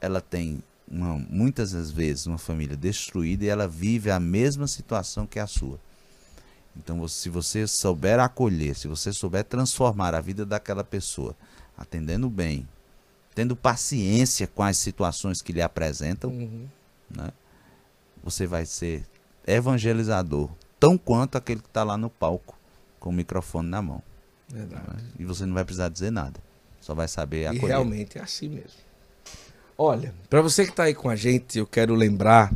ela 0.00 0.20
tem 0.20 0.62
uma, 0.90 1.16
muitas 1.30 1.70
das 1.70 1.90
vezes 1.92 2.26
uma 2.26 2.38
família 2.38 2.76
destruída 2.76 3.44
e 3.44 3.48
ela 3.48 3.68
vive 3.68 4.10
a 4.10 4.18
mesma 4.18 4.66
situação 4.66 5.26
que 5.26 5.38
a 5.38 5.46
sua. 5.46 5.78
Então, 6.76 7.06
se 7.06 7.28
você 7.28 7.66
souber 7.66 8.18
acolher, 8.18 8.74
se 8.74 8.88
você 8.88 9.12
souber 9.12 9.44
transformar 9.44 10.14
a 10.14 10.20
vida 10.20 10.44
daquela 10.44 10.82
pessoa, 10.82 11.36
atendendo 11.76 12.28
bem, 12.28 12.66
tendo 13.40 13.56
paciência 13.56 14.46
com 14.46 14.62
as 14.62 14.76
situações 14.76 15.40
que 15.40 15.50
lhe 15.50 15.62
apresentam, 15.62 16.28
Uhum. 16.30 16.66
né? 17.10 17.30
Você 18.22 18.46
vai 18.46 18.66
ser 18.66 19.06
evangelizador, 19.46 20.50
tão 20.78 20.98
quanto 20.98 21.38
aquele 21.38 21.60
que 21.62 21.66
está 21.68 21.82
lá 21.82 21.96
no 21.96 22.10
palco 22.10 22.54
com 22.98 23.08
o 23.08 23.12
microfone 23.14 23.66
na 23.66 23.80
mão. 23.80 24.02
Verdade. 24.46 24.84
né? 24.88 25.02
E 25.18 25.24
você 25.24 25.46
não 25.46 25.54
vai 25.54 25.64
precisar 25.64 25.88
dizer 25.88 26.10
nada. 26.10 26.38
Só 26.82 26.94
vai 26.94 27.08
saber 27.08 27.44
E 27.44 27.46
acolher. 27.46 27.68
realmente 27.68 28.18
é 28.18 28.20
assim 28.20 28.46
mesmo. 28.50 28.78
Olha, 29.78 30.12
para 30.28 30.42
você 30.42 30.64
que 30.66 30.70
está 30.72 30.82
aí 30.82 30.94
com 30.94 31.08
a 31.08 31.16
gente, 31.16 31.58
eu 31.58 31.66
quero 31.66 31.94
lembrar 31.94 32.52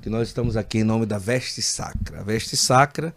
que 0.00 0.08
nós 0.08 0.28
estamos 0.28 0.56
aqui 0.56 0.78
em 0.78 0.84
nome 0.84 1.06
da 1.06 1.18
Veste 1.18 1.60
Sacra. 1.60 2.20
A 2.20 2.22
Veste 2.22 2.56
Sacra, 2.56 3.12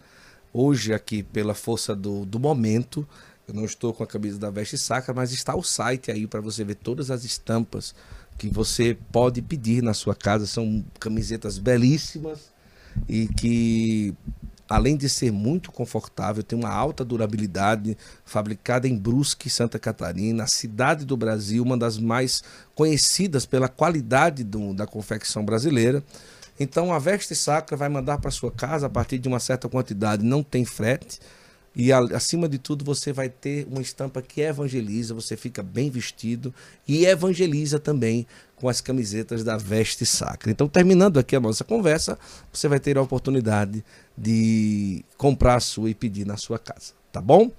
hoje 0.52 0.92
aqui 0.92 1.22
pela 1.22 1.54
força 1.54 1.94
do, 1.94 2.24
do 2.26 2.40
momento, 2.40 3.06
eu 3.46 3.54
não 3.54 3.64
estou 3.64 3.92
com 3.92 4.02
a 4.02 4.06
camisa 4.06 4.38
da 4.38 4.50
Veste 4.50 4.78
Sacra, 4.78 5.12
mas 5.12 5.32
está 5.32 5.54
o 5.54 5.62
site 5.62 6.10
aí 6.10 6.26
para 6.26 6.40
você 6.40 6.64
ver 6.64 6.76
todas 6.76 7.10
as 7.10 7.24
estampas 7.24 7.94
que 8.38 8.48
você 8.48 8.96
pode 9.12 9.42
pedir 9.42 9.82
na 9.82 9.94
sua 9.94 10.14
casa. 10.14 10.46
São 10.46 10.84
camisetas 10.98 11.58
belíssimas 11.58 12.52
e 13.08 13.28
que 13.28 14.14
além 14.68 14.96
de 14.96 15.08
ser 15.08 15.30
muito 15.30 15.70
confortável, 15.70 16.42
tem 16.42 16.58
uma 16.58 16.70
alta 16.70 17.04
durabilidade, 17.04 17.96
fabricada 18.24 18.88
em 18.88 18.96
Brusque, 18.96 19.50
Santa 19.50 19.78
Catarina, 19.78 20.46
cidade 20.46 21.04
do 21.04 21.16
Brasil, 21.16 21.62
uma 21.62 21.76
das 21.76 21.98
mais 21.98 22.42
conhecidas 22.74 23.44
pela 23.44 23.68
qualidade 23.68 24.42
do- 24.42 24.72
da 24.72 24.86
confecção 24.86 25.44
brasileira. 25.44 26.02
Então 26.58 26.92
a 26.94 26.98
Veste 26.98 27.34
Sacra 27.34 27.76
vai 27.76 27.88
mandar 27.88 28.18
para 28.18 28.30
sua 28.30 28.50
casa 28.50 28.86
a 28.86 28.90
partir 28.90 29.18
de 29.18 29.28
uma 29.28 29.38
certa 29.40 29.68
quantidade, 29.68 30.24
não 30.24 30.42
tem 30.42 30.64
frete. 30.64 31.20
E 31.76 31.92
acima 31.92 32.48
de 32.48 32.56
tudo, 32.56 32.84
você 32.84 33.12
vai 33.12 33.28
ter 33.28 33.66
uma 33.68 33.82
estampa 33.82 34.22
que 34.22 34.40
evangeliza, 34.40 35.12
você 35.12 35.36
fica 35.36 35.62
bem 35.62 35.90
vestido 35.90 36.54
e 36.86 37.04
evangeliza 37.04 37.80
também 37.80 38.26
com 38.54 38.68
as 38.68 38.80
camisetas 38.80 39.42
da 39.42 39.56
Veste 39.56 40.06
Sacra. 40.06 40.50
Então, 40.50 40.68
terminando 40.68 41.18
aqui 41.18 41.34
a 41.34 41.40
nossa 41.40 41.64
conversa, 41.64 42.16
você 42.52 42.68
vai 42.68 42.78
ter 42.78 42.96
a 42.96 43.02
oportunidade 43.02 43.84
de 44.16 45.04
comprar 45.18 45.56
a 45.56 45.60
sua 45.60 45.90
e 45.90 45.94
pedir 45.94 46.24
na 46.24 46.36
sua 46.36 46.60
casa, 46.60 46.92
tá 47.10 47.20
bom? 47.20 47.50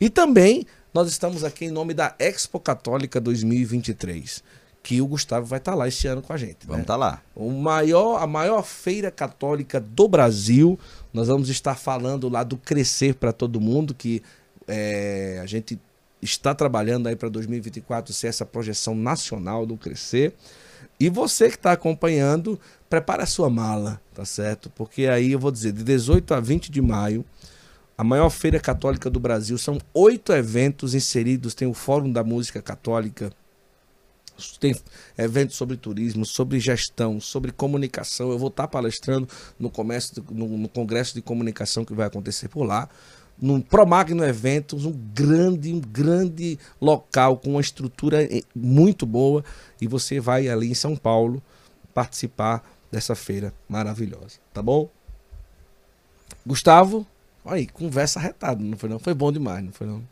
E 0.00 0.10
também 0.10 0.66
nós 0.92 1.08
estamos 1.08 1.44
aqui 1.44 1.66
em 1.66 1.70
nome 1.70 1.94
da 1.94 2.14
Expo 2.18 2.58
Católica 2.58 3.20
2023, 3.20 4.42
que 4.82 5.00
o 5.00 5.06
Gustavo 5.06 5.46
vai 5.46 5.58
estar 5.58 5.74
lá 5.74 5.86
esse 5.86 6.08
ano 6.08 6.20
com 6.20 6.32
a 6.32 6.36
gente. 6.36 6.66
Vamos 6.66 6.78
né? 6.78 6.82
estar 6.82 6.96
lá. 6.96 7.22
o 7.34 7.50
maior, 7.50 8.20
a 8.20 8.26
maior 8.26 8.62
feira 8.62 9.10
católica 9.10 9.80
do 9.80 10.08
Brasil. 10.08 10.78
Nós 11.12 11.28
vamos 11.28 11.48
estar 11.48 11.74
falando 11.74 12.28
lá 12.28 12.42
do 12.42 12.56
Crescer 12.56 13.14
para 13.14 13.32
Todo 13.32 13.60
Mundo, 13.60 13.94
que 13.94 14.22
é, 14.66 15.40
a 15.42 15.46
gente 15.46 15.78
está 16.20 16.54
trabalhando 16.54 17.08
aí 17.08 17.16
para 17.16 17.28
2024 17.28 18.12
ser 18.14 18.28
essa 18.28 18.46
projeção 18.46 18.94
nacional 18.94 19.66
do 19.66 19.76
Crescer. 19.76 20.32
E 20.98 21.10
você 21.10 21.48
que 21.48 21.56
está 21.56 21.72
acompanhando, 21.72 22.58
prepara 22.88 23.24
a 23.24 23.26
sua 23.26 23.50
mala, 23.50 24.00
tá 24.14 24.24
certo? 24.24 24.70
Porque 24.70 25.06
aí 25.06 25.32
eu 25.32 25.38
vou 25.38 25.50
dizer, 25.50 25.72
de 25.72 25.82
18 25.82 26.32
a 26.32 26.40
20 26.40 26.70
de 26.70 26.80
maio, 26.80 27.24
a 27.98 28.04
maior 28.04 28.30
feira 28.30 28.58
católica 28.60 29.10
do 29.10 29.20
Brasil, 29.20 29.58
são 29.58 29.78
oito 29.92 30.32
eventos 30.32 30.94
inseridos, 30.94 31.54
tem 31.54 31.68
o 31.68 31.74
Fórum 31.74 32.10
da 32.10 32.24
Música 32.24 32.62
Católica, 32.62 33.32
tem 34.58 34.74
eventos 35.16 35.56
sobre 35.56 35.76
turismo, 35.76 36.24
sobre 36.24 36.58
gestão, 36.58 37.20
sobre 37.20 37.52
comunicação. 37.52 38.30
Eu 38.30 38.38
vou 38.38 38.48
estar 38.48 38.68
palestrando 38.68 39.28
no, 39.58 39.70
comércio, 39.70 40.24
no, 40.30 40.46
no 40.58 40.68
congresso 40.68 41.14
de 41.14 41.22
comunicação 41.22 41.84
que 41.84 41.94
vai 41.94 42.06
acontecer 42.06 42.48
por 42.48 42.64
lá. 42.64 42.88
Num 43.40 43.60
Promagno 43.60 44.24
Eventos, 44.24 44.84
um 44.84 44.92
grande, 44.92 45.72
um 45.72 45.80
grande 45.80 46.58
local 46.80 47.36
com 47.38 47.50
uma 47.50 47.60
estrutura 47.60 48.22
eh, 48.22 48.42
muito 48.54 49.04
boa. 49.04 49.44
E 49.80 49.86
você 49.86 50.20
vai 50.20 50.48
ali 50.48 50.70
em 50.70 50.74
São 50.74 50.96
Paulo 50.96 51.42
participar 51.92 52.62
dessa 52.90 53.14
feira 53.14 53.52
maravilhosa. 53.68 54.38
Tá 54.52 54.62
bom? 54.62 54.88
Gustavo, 56.46 57.06
olha 57.44 57.56
aí, 57.56 57.66
conversa 57.66 58.20
retada, 58.20 58.62
não 58.62 58.76
foi 58.76 58.88
não? 58.88 58.98
Foi 58.98 59.14
bom 59.14 59.32
demais, 59.32 59.64
não 59.64 59.72
foi 59.72 59.86
não? 59.86 60.02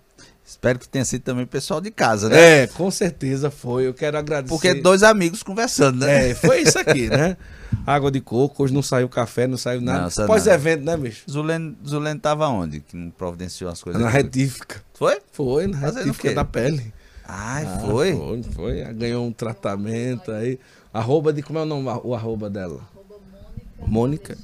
Espero 0.51 0.81
que 0.81 0.89
tenha 0.89 1.05
sido 1.05 1.23
também 1.23 1.45
o 1.45 1.47
pessoal 1.47 1.81
de 1.81 1.93
casa, 1.93 2.29
né? 2.29 2.63
É, 2.63 2.67
com 2.67 2.91
certeza 2.91 3.53
foi. 3.53 3.87
Eu 3.87 3.95
quero 3.95 4.19
agradecer. 4.19 4.53
Porque 4.53 4.75
dois 4.75 5.05
amigos 5.05 5.45
conversando, 5.45 6.01
né? 6.05 6.31
É, 6.31 6.35
foi 6.35 6.63
isso 6.63 6.77
aqui, 6.81 7.09
né? 7.09 7.37
Água 7.87 8.11
de 8.11 8.21
coco, 8.21 8.65
hoje 8.65 8.75
não 8.75 8.83
saiu 8.83 9.09
café, 9.09 9.47
não 9.47 9.57
saiu 9.57 9.81
nada. 9.81 10.03
Não, 10.03 10.11
saiu 10.11 10.27
Pós-evento, 10.27 10.85
né, 10.85 10.97
bicho? 10.97 11.23
Zulen, 11.31 11.77
Zulen 11.87 12.19
tava 12.19 12.49
onde? 12.49 12.81
Que 12.81 12.97
não 12.97 13.11
providenciou 13.11 13.71
as 13.71 13.81
coisas? 13.81 14.03
Na 14.03 14.09
retífica. 14.09 14.83
Foi? 14.93 15.19
Foi, 15.31 15.69
na 15.69 15.79
Fazendo 15.79 16.07
retífica 16.07 16.35
da 16.35 16.45
pele. 16.45 16.93
Ai, 17.29 17.65
Ah, 17.65 17.79
foi? 17.87 18.17
Foi, 18.17 18.43
foi. 18.43 18.85
Ganhou 18.93 19.25
um 19.25 19.33
tratamento 19.33 20.33
aí. 20.33 20.59
Arroba 20.93 21.33
de. 21.33 21.43
Como 21.45 21.61
é 21.61 21.63
o 21.63 21.65
nome, 21.65 21.89
o 22.03 22.13
arroba 22.13 22.51
dela? 22.51 22.81
Mônica. 23.87 24.37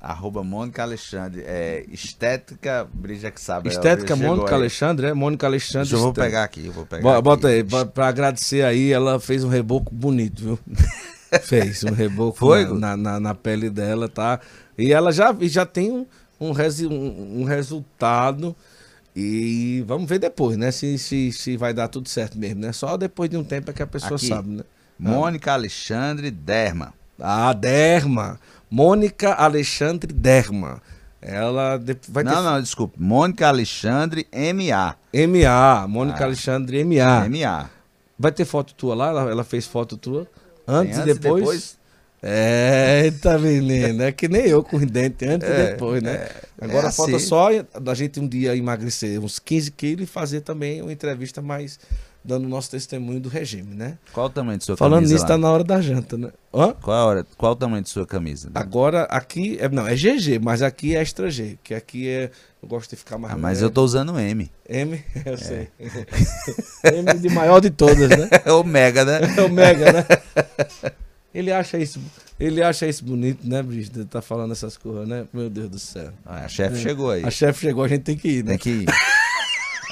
Arroba 0.00 0.44
Mônica 0.44 0.82
Alexandre. 0.82 1.42
É, 1.46 1.84
estética 1.90 2.86
Brija 2.92 3.30
que 3.30 3.40
sabe. 3.40 3.68
Estética 3.68 4.14
Mônica. 4.14 4.54
Alexandre, 4.54 5.06
é? 5.08 5.14
Mônica 5.14 5.46
Alexandre. 5.46 5.88
Deixa 5.88 5.96
eu 5.96 6.00
vou 6.00 6.12
pegar 6.12 6.44
aqui, 6.44 6.66
eu 6.66 6.72
vou 6.72 6.86
pegar. 6.86 7.02
Bo- 7.02 7.10
aqui. 7.10 7.22
Bota 7.22 7.48
aí, 7.48 7.64
pra, 7.64 7.84
pra 7.86 8.08
agradecer 8.08 8.64
aí, 8.64 8.92
ela 8.92 9.18
fez 9.18 9.42
um 9.42 9.48
reboco 9.48 9.92
bonito, 9.94 10.42
viu? 10.42 10.58
fez 11.42 11.82
um 11.82 11.92
reboco 11.92 12.38
Foi, 12.38 12.64
na, 12.78 12.96
na, 12.96 13.18
na- 13.18 13.34
pele 13.34 13.68
dela, 13.68 14.08
tá? 14.08 14.38
E 14.78 14.92
ela 14.92 15.10
já, 15.10 15.34
já 15.42 15.66
tem 15.66 15.90
um, 15.90 16.06
um, 16.40 16.52
resi- 16.52 16.86
um- 16.86 17.40
um 17.40 17.44
resultado. 17.44 18.54
E 19.14 19.82
vamos 19.86 20.06
ver 20.08 20.18
depois, 20.18 20.56
né? 20.58 20.70
Se, 20.70 20.98
se, 20.98 21.32
se 21.32 21.56
vai 21.56 21.72
dar 21.72 21.88
tudo 21.88 22.08
certo 22.08 22.36
mesmo, 22.38 22.60
né? 22.60 22.70
Só 22.72 22.96
depois 22.98 23.30
de 23.30 23.36
um 23.36 23.42
tempo 23.44 23.70
é 23.70 23.72
que 23.72 23.82
a 23.82 23.86
pessoa 23.86 24.16
Aqui. 24.16 24.28
sabe, 24.28 24.50
né? 24.50 24.62
Mônica 24.98 25.52
Alexandre 25.52 26.30
Derma. 26.30 26.92
Ah, 27.18 27.52
Derma. 27.54 28.38
Mônica 28.70 29.32
Alexandre 29.32 30.12
Derma. 30.12 30.82
Ela 31.20 31.80
vai 32.08 32.22
não, 32.22 32.34
ter 32.34 32.40
não, 32.42 32.62
desculpe. 32.62 33.00
Mônica 33.00 33.46
Alexandre 33.48 34.26
MA. 34.32 34.96
MA. 35.12 35.86
Mônica 35.88 36.20
Ah. 36.20 36.26
Alexandre 36.26 36.84
MA. 36.84 37.28
MA. 37.28 37.70
Vai 38.18 38.32
ter 38.32 38.44
foto 38.44 38.74
tua 38.74 38.94
lá? 38.94 39.08
Ela, 39.08 39.30
ela 39.30 39.44
fez 39.44 39.66
foto 39.66 39.96
tua? 39.96 40.26
Antes, 40.66 40.98
Tem 40.98 41.08
e 41.10 41.14
depois? 41.14 41.76
Eita, 42.22 43.38
menino. 43.38 44.02
É 44.02 44.10
que 44.12 44.26
nem 44.28 44.46
eu 44.46 44.62
com 44.62 44.76
os 44.76 44.86
dentes, 44.86 45.28
antes 45.28 45.48
e 45.48 45.52
É, 45.52 45.70
depois, 45.72 46.02
né? 46.02 46.14
é, 46.14 46.32
Agora 46.60 46.88
é 46.88 46.92
falta 46.92 47.16
assim. 47.16 47.26
só 47.26 47.48
da 47.80 47.94
gente 47.94 48.18
um 48.18 48.26
dia 48.26 48.56
emagrecer 48.56 49.20
uns 49.20 49.38
15 49.38 49.70
quilos 49.72 50.04
e 50.04 50.06
fazer 50.06 50.40
também 50.40 50.82
uma 50.82 50.92
entrevista 50.92 51.40
mais 51.42 51.78
dando 52.26 52.48
nosso 52.48 52.70
testemunho 52.70 53.20
do 53.20 53.28
regime, 53.28 53.74
né? 53.74 53.96
Qual 54.12 54.26
o 54.26 54.30
tamanho 54.30 54.58
de 54.58 54.64
sua 54.64 54.76
Falando 54.76 54.96
camisa? 54.96 55.12
nisso, 55.14 55.22
lá? 55.24 55.28
tá 55.28 55.38
na 55.38 55.50
hora 55.50 55.62
da 55.62 55.80
janta, 55.80 56.18
né? 56.18 56.30
Hã? 56.52 56.72
Qual, 56.82 56.96
a 56.96 57.04
hora, 57.04 57.26
qual 57.36 57.52
o 57.52 57.56
tamanho 57.56 57.82
de 57.82 57.88
sua 57.88 58.06
camisa? 58.06 58.50
Agora, 58.54 59.04
aqui, 59.04 59.56
é, 59.60 59.68
não, 59.68 59.86
é 59.86 59.94
GG, 59.94 60.40
mas 60.42 60.60
aqui 60.62 60.96
é 60.96 61.00
extra 61.00 61.30
G, 61.30 61.58
que 61.62 61.72
aqui 61.74 62.08
é, 62.08 62.30
eu 62.62 62.68
gosto 62.68 62.90
de 62.90 62.96
ficar 62.96 63.16
mais 63.18 63.34
Ah, 63.34 63.36
mas 63.36 63.58
leve. 63.58 63.66
eu 63.66 63.70
tô 63.70 63.84
usando 63.84 64.18
M. 64.18 64.50
M, 64.68 65.04
eu 65.24 65.38
sei. 65.38 65.68
M 66.84 67.14
de 67.18 67.28
maior 67.28 67.60
de 67.60 67.70
todas, 67.70 68.08
né? 68.10 68.28
É 68.44 68.52
o 68.52 68.64
Mega, 68.64 69.04
né? 69.04 69.20
É 69.36 69.42
o 69.42 69.48
Mega, 69.50 69.92
né? 69.92 70.04
Ele 71.34 71.52
acha 71.52 71.76
isso, 71.78 72.00
ele 72.40 72.62
acha 72.62 72.86
isso 72.86 73.04
bonito, 73.04 73.46
né? 73.46 73.58
Ele 73.60 74.04
tá 74.06 74.22
falando 74.22 74.52
essas 74.52 74.76
coisas, 74.76 75.06
né? 75.06 75.26
Meu 75.32 75.50
Deus 75.50 75.68
do 75.68 75.78
céu. 75.78 76.10
Ah, 76.24 76.44
a 76.46 76.48
chefe 76.48 76.78
chegou 76.78 77.10
aí. 77.10 77.24
A 77.24 77.30
chefe 77.30 77.60
chegou, 77.60 77.84
a 77.84 77.88
gente 77.88 78.02
tem 78.02 78.16
que 78.16 78.28
ir, 78.28 78.42
né? 78.44 78.52
Tem 78.52 78.58
que 78.58 78.70
ir. 78.70 78.86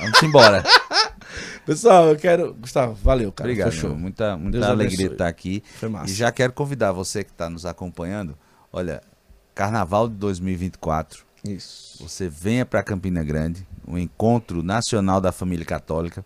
Vamos 0.00 0.22
embora. 0.22 0.64
Pessoal, 1.66 2.08
eu 2.08 2.16
quero. 2.16 2.54
Gustavo, 2.54 2.94
valeu, 2.94 3.32
cara. 3.32 3.48
Obrigado. 3.48 3.74
Meu. 3.74 3.96
Muita, 3.96 4.36
muita 4.36 4.58
Deus 4.58 4.70
alegria 4.70 5.06
estar 5.06 5.28
aqui. 5.28 5.62
Foi 5.76 5.88
massa. 5.88 6.10
E 6.10 6.14
já 6.14 6.30
quero 6.30 6.52
convidar 6.52 6.92
você 6.92 7.24
que 7.24 7.30
está 7.30 7.48
nos 7.48 7.64
acompanhando. 7.64 8.36
Olha, 8.72 9.02
Carnaval 9.54 10.08
de 10.08 10.16
2024. 10.16 11.24
Isso. 11.44 12.02
Você 12.02 12.28
venha 12.28 12.64
para 12.64 12.82
Campina 12.82 13.22
Grande, 13.22 13.66
o 13.86 13.98
encontro 13.98 14.62
nacional 14.62 15.20
da 15.20 15.30
família 15.30 15.64
católica. 15.64 16.24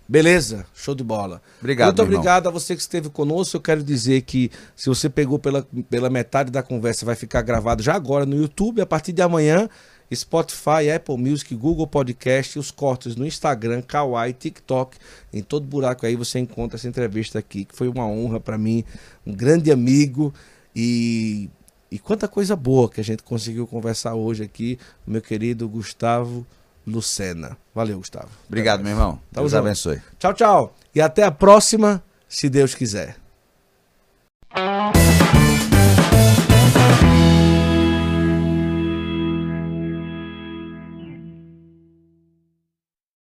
Beleza, 0.09 0.67
show 0.75 0.95
de 0.95 1.05
bola. 1.05 1.41
Obrigado, 1.61 1.89
Muito 1.89 1.99
meu 1.99 2.07
irmão. 2.07 2.19
obrigado 2.21 2.49
a 2.49 2.51
você 2.51 2.75
que 2.75 2.83
esteve 2.83 3.09
conosco. 3.09 3.57
Eu 3.57 3.61
quero 3.63 3.83
dizer 3.83 4.23
que 4.23 4.51
se 4.77 4.89
você 4.89 5.09
pegou 5.09 5.39
pela, 5.39 5.67
pela 5.89 6.11
metade 6.11 6.51
da 6.51 6.63
conversa, 6.63 7.07
vai 7.07 7.15
ficar 7.15 7.41
gravado 7.41 7.83
já 7.83 7.95
agora 7.95 8.27
no 8.27 8.37
YouTube. 8.37 8.83
A 8.83 8.87
partir 8.87 9.13
de 9.13 9.23
amanhã, 9.23 9.71
Spotify, 10.17 10.91
Apple 10.95 11.17
Music, 11.17 11.55
Google 11.55 11.87
Podcast, 11.87 12.59
os 12.59 12.71
cortes 12.71 13.17
no 13.17 13.27
Instagram, 13.27 13.83
Kawaii, 13.83 14.33
TikTok. 14.33 14.97
Em 15.33 15.43
todo 15.43 15.67
buraco 15.67 16.07
aí 16.07 16.17
você 16.17 16.39
encontra 16.39 16.77
essa 16.77 16.89
entrevista 16.89 17.39
aqui, 17.39 17.65
que 17.65 17.75
foi 17.75 17.89
uma 17.89 18.07
honra 18.07 18.41
para 18.41 18.59
mim, 18.59 18.85
um 19.27 19.33
grande 19.33 19.71
amigo 19.71 20.33
e. 20.75 21.51
E 21.91 21.99
quanta 21.99 22.27
coisa 22.27 22.57
boa 22.57 22.89
que 22.89 23.03
a 23.03 23.05
gente 23.05 23.23
conseguiu 23.23 23.67
conversar 23.67 24.15
hoje 24.15 24.43
aqui, 24.43 24.79
meu 25.07 25.21
querido 25.21 25.69
Gustavo 25.69 26.47
Lucena. 26.87 27.57
Valeu, 27.75 27.99
Gustavo. 27.99 28.31
Obrigado, 28.49 28.83
meu 28.83 28.93
irmão. 28.93 29.21
Tamo 29.31 29.45
Deus 29.45 29.53
junto. 29.53 29.61
abençoe. 29.61 30.03
Tchau, 30.19 30.33
tchau. 30.33 30.75
E 30.95 31.03
até 31.03 31.23
a 31.23 31.31
próxima, 31.31 32.03
se 32.29 32.49
Deus 32.49 32.75
quiser. 32.75 33.17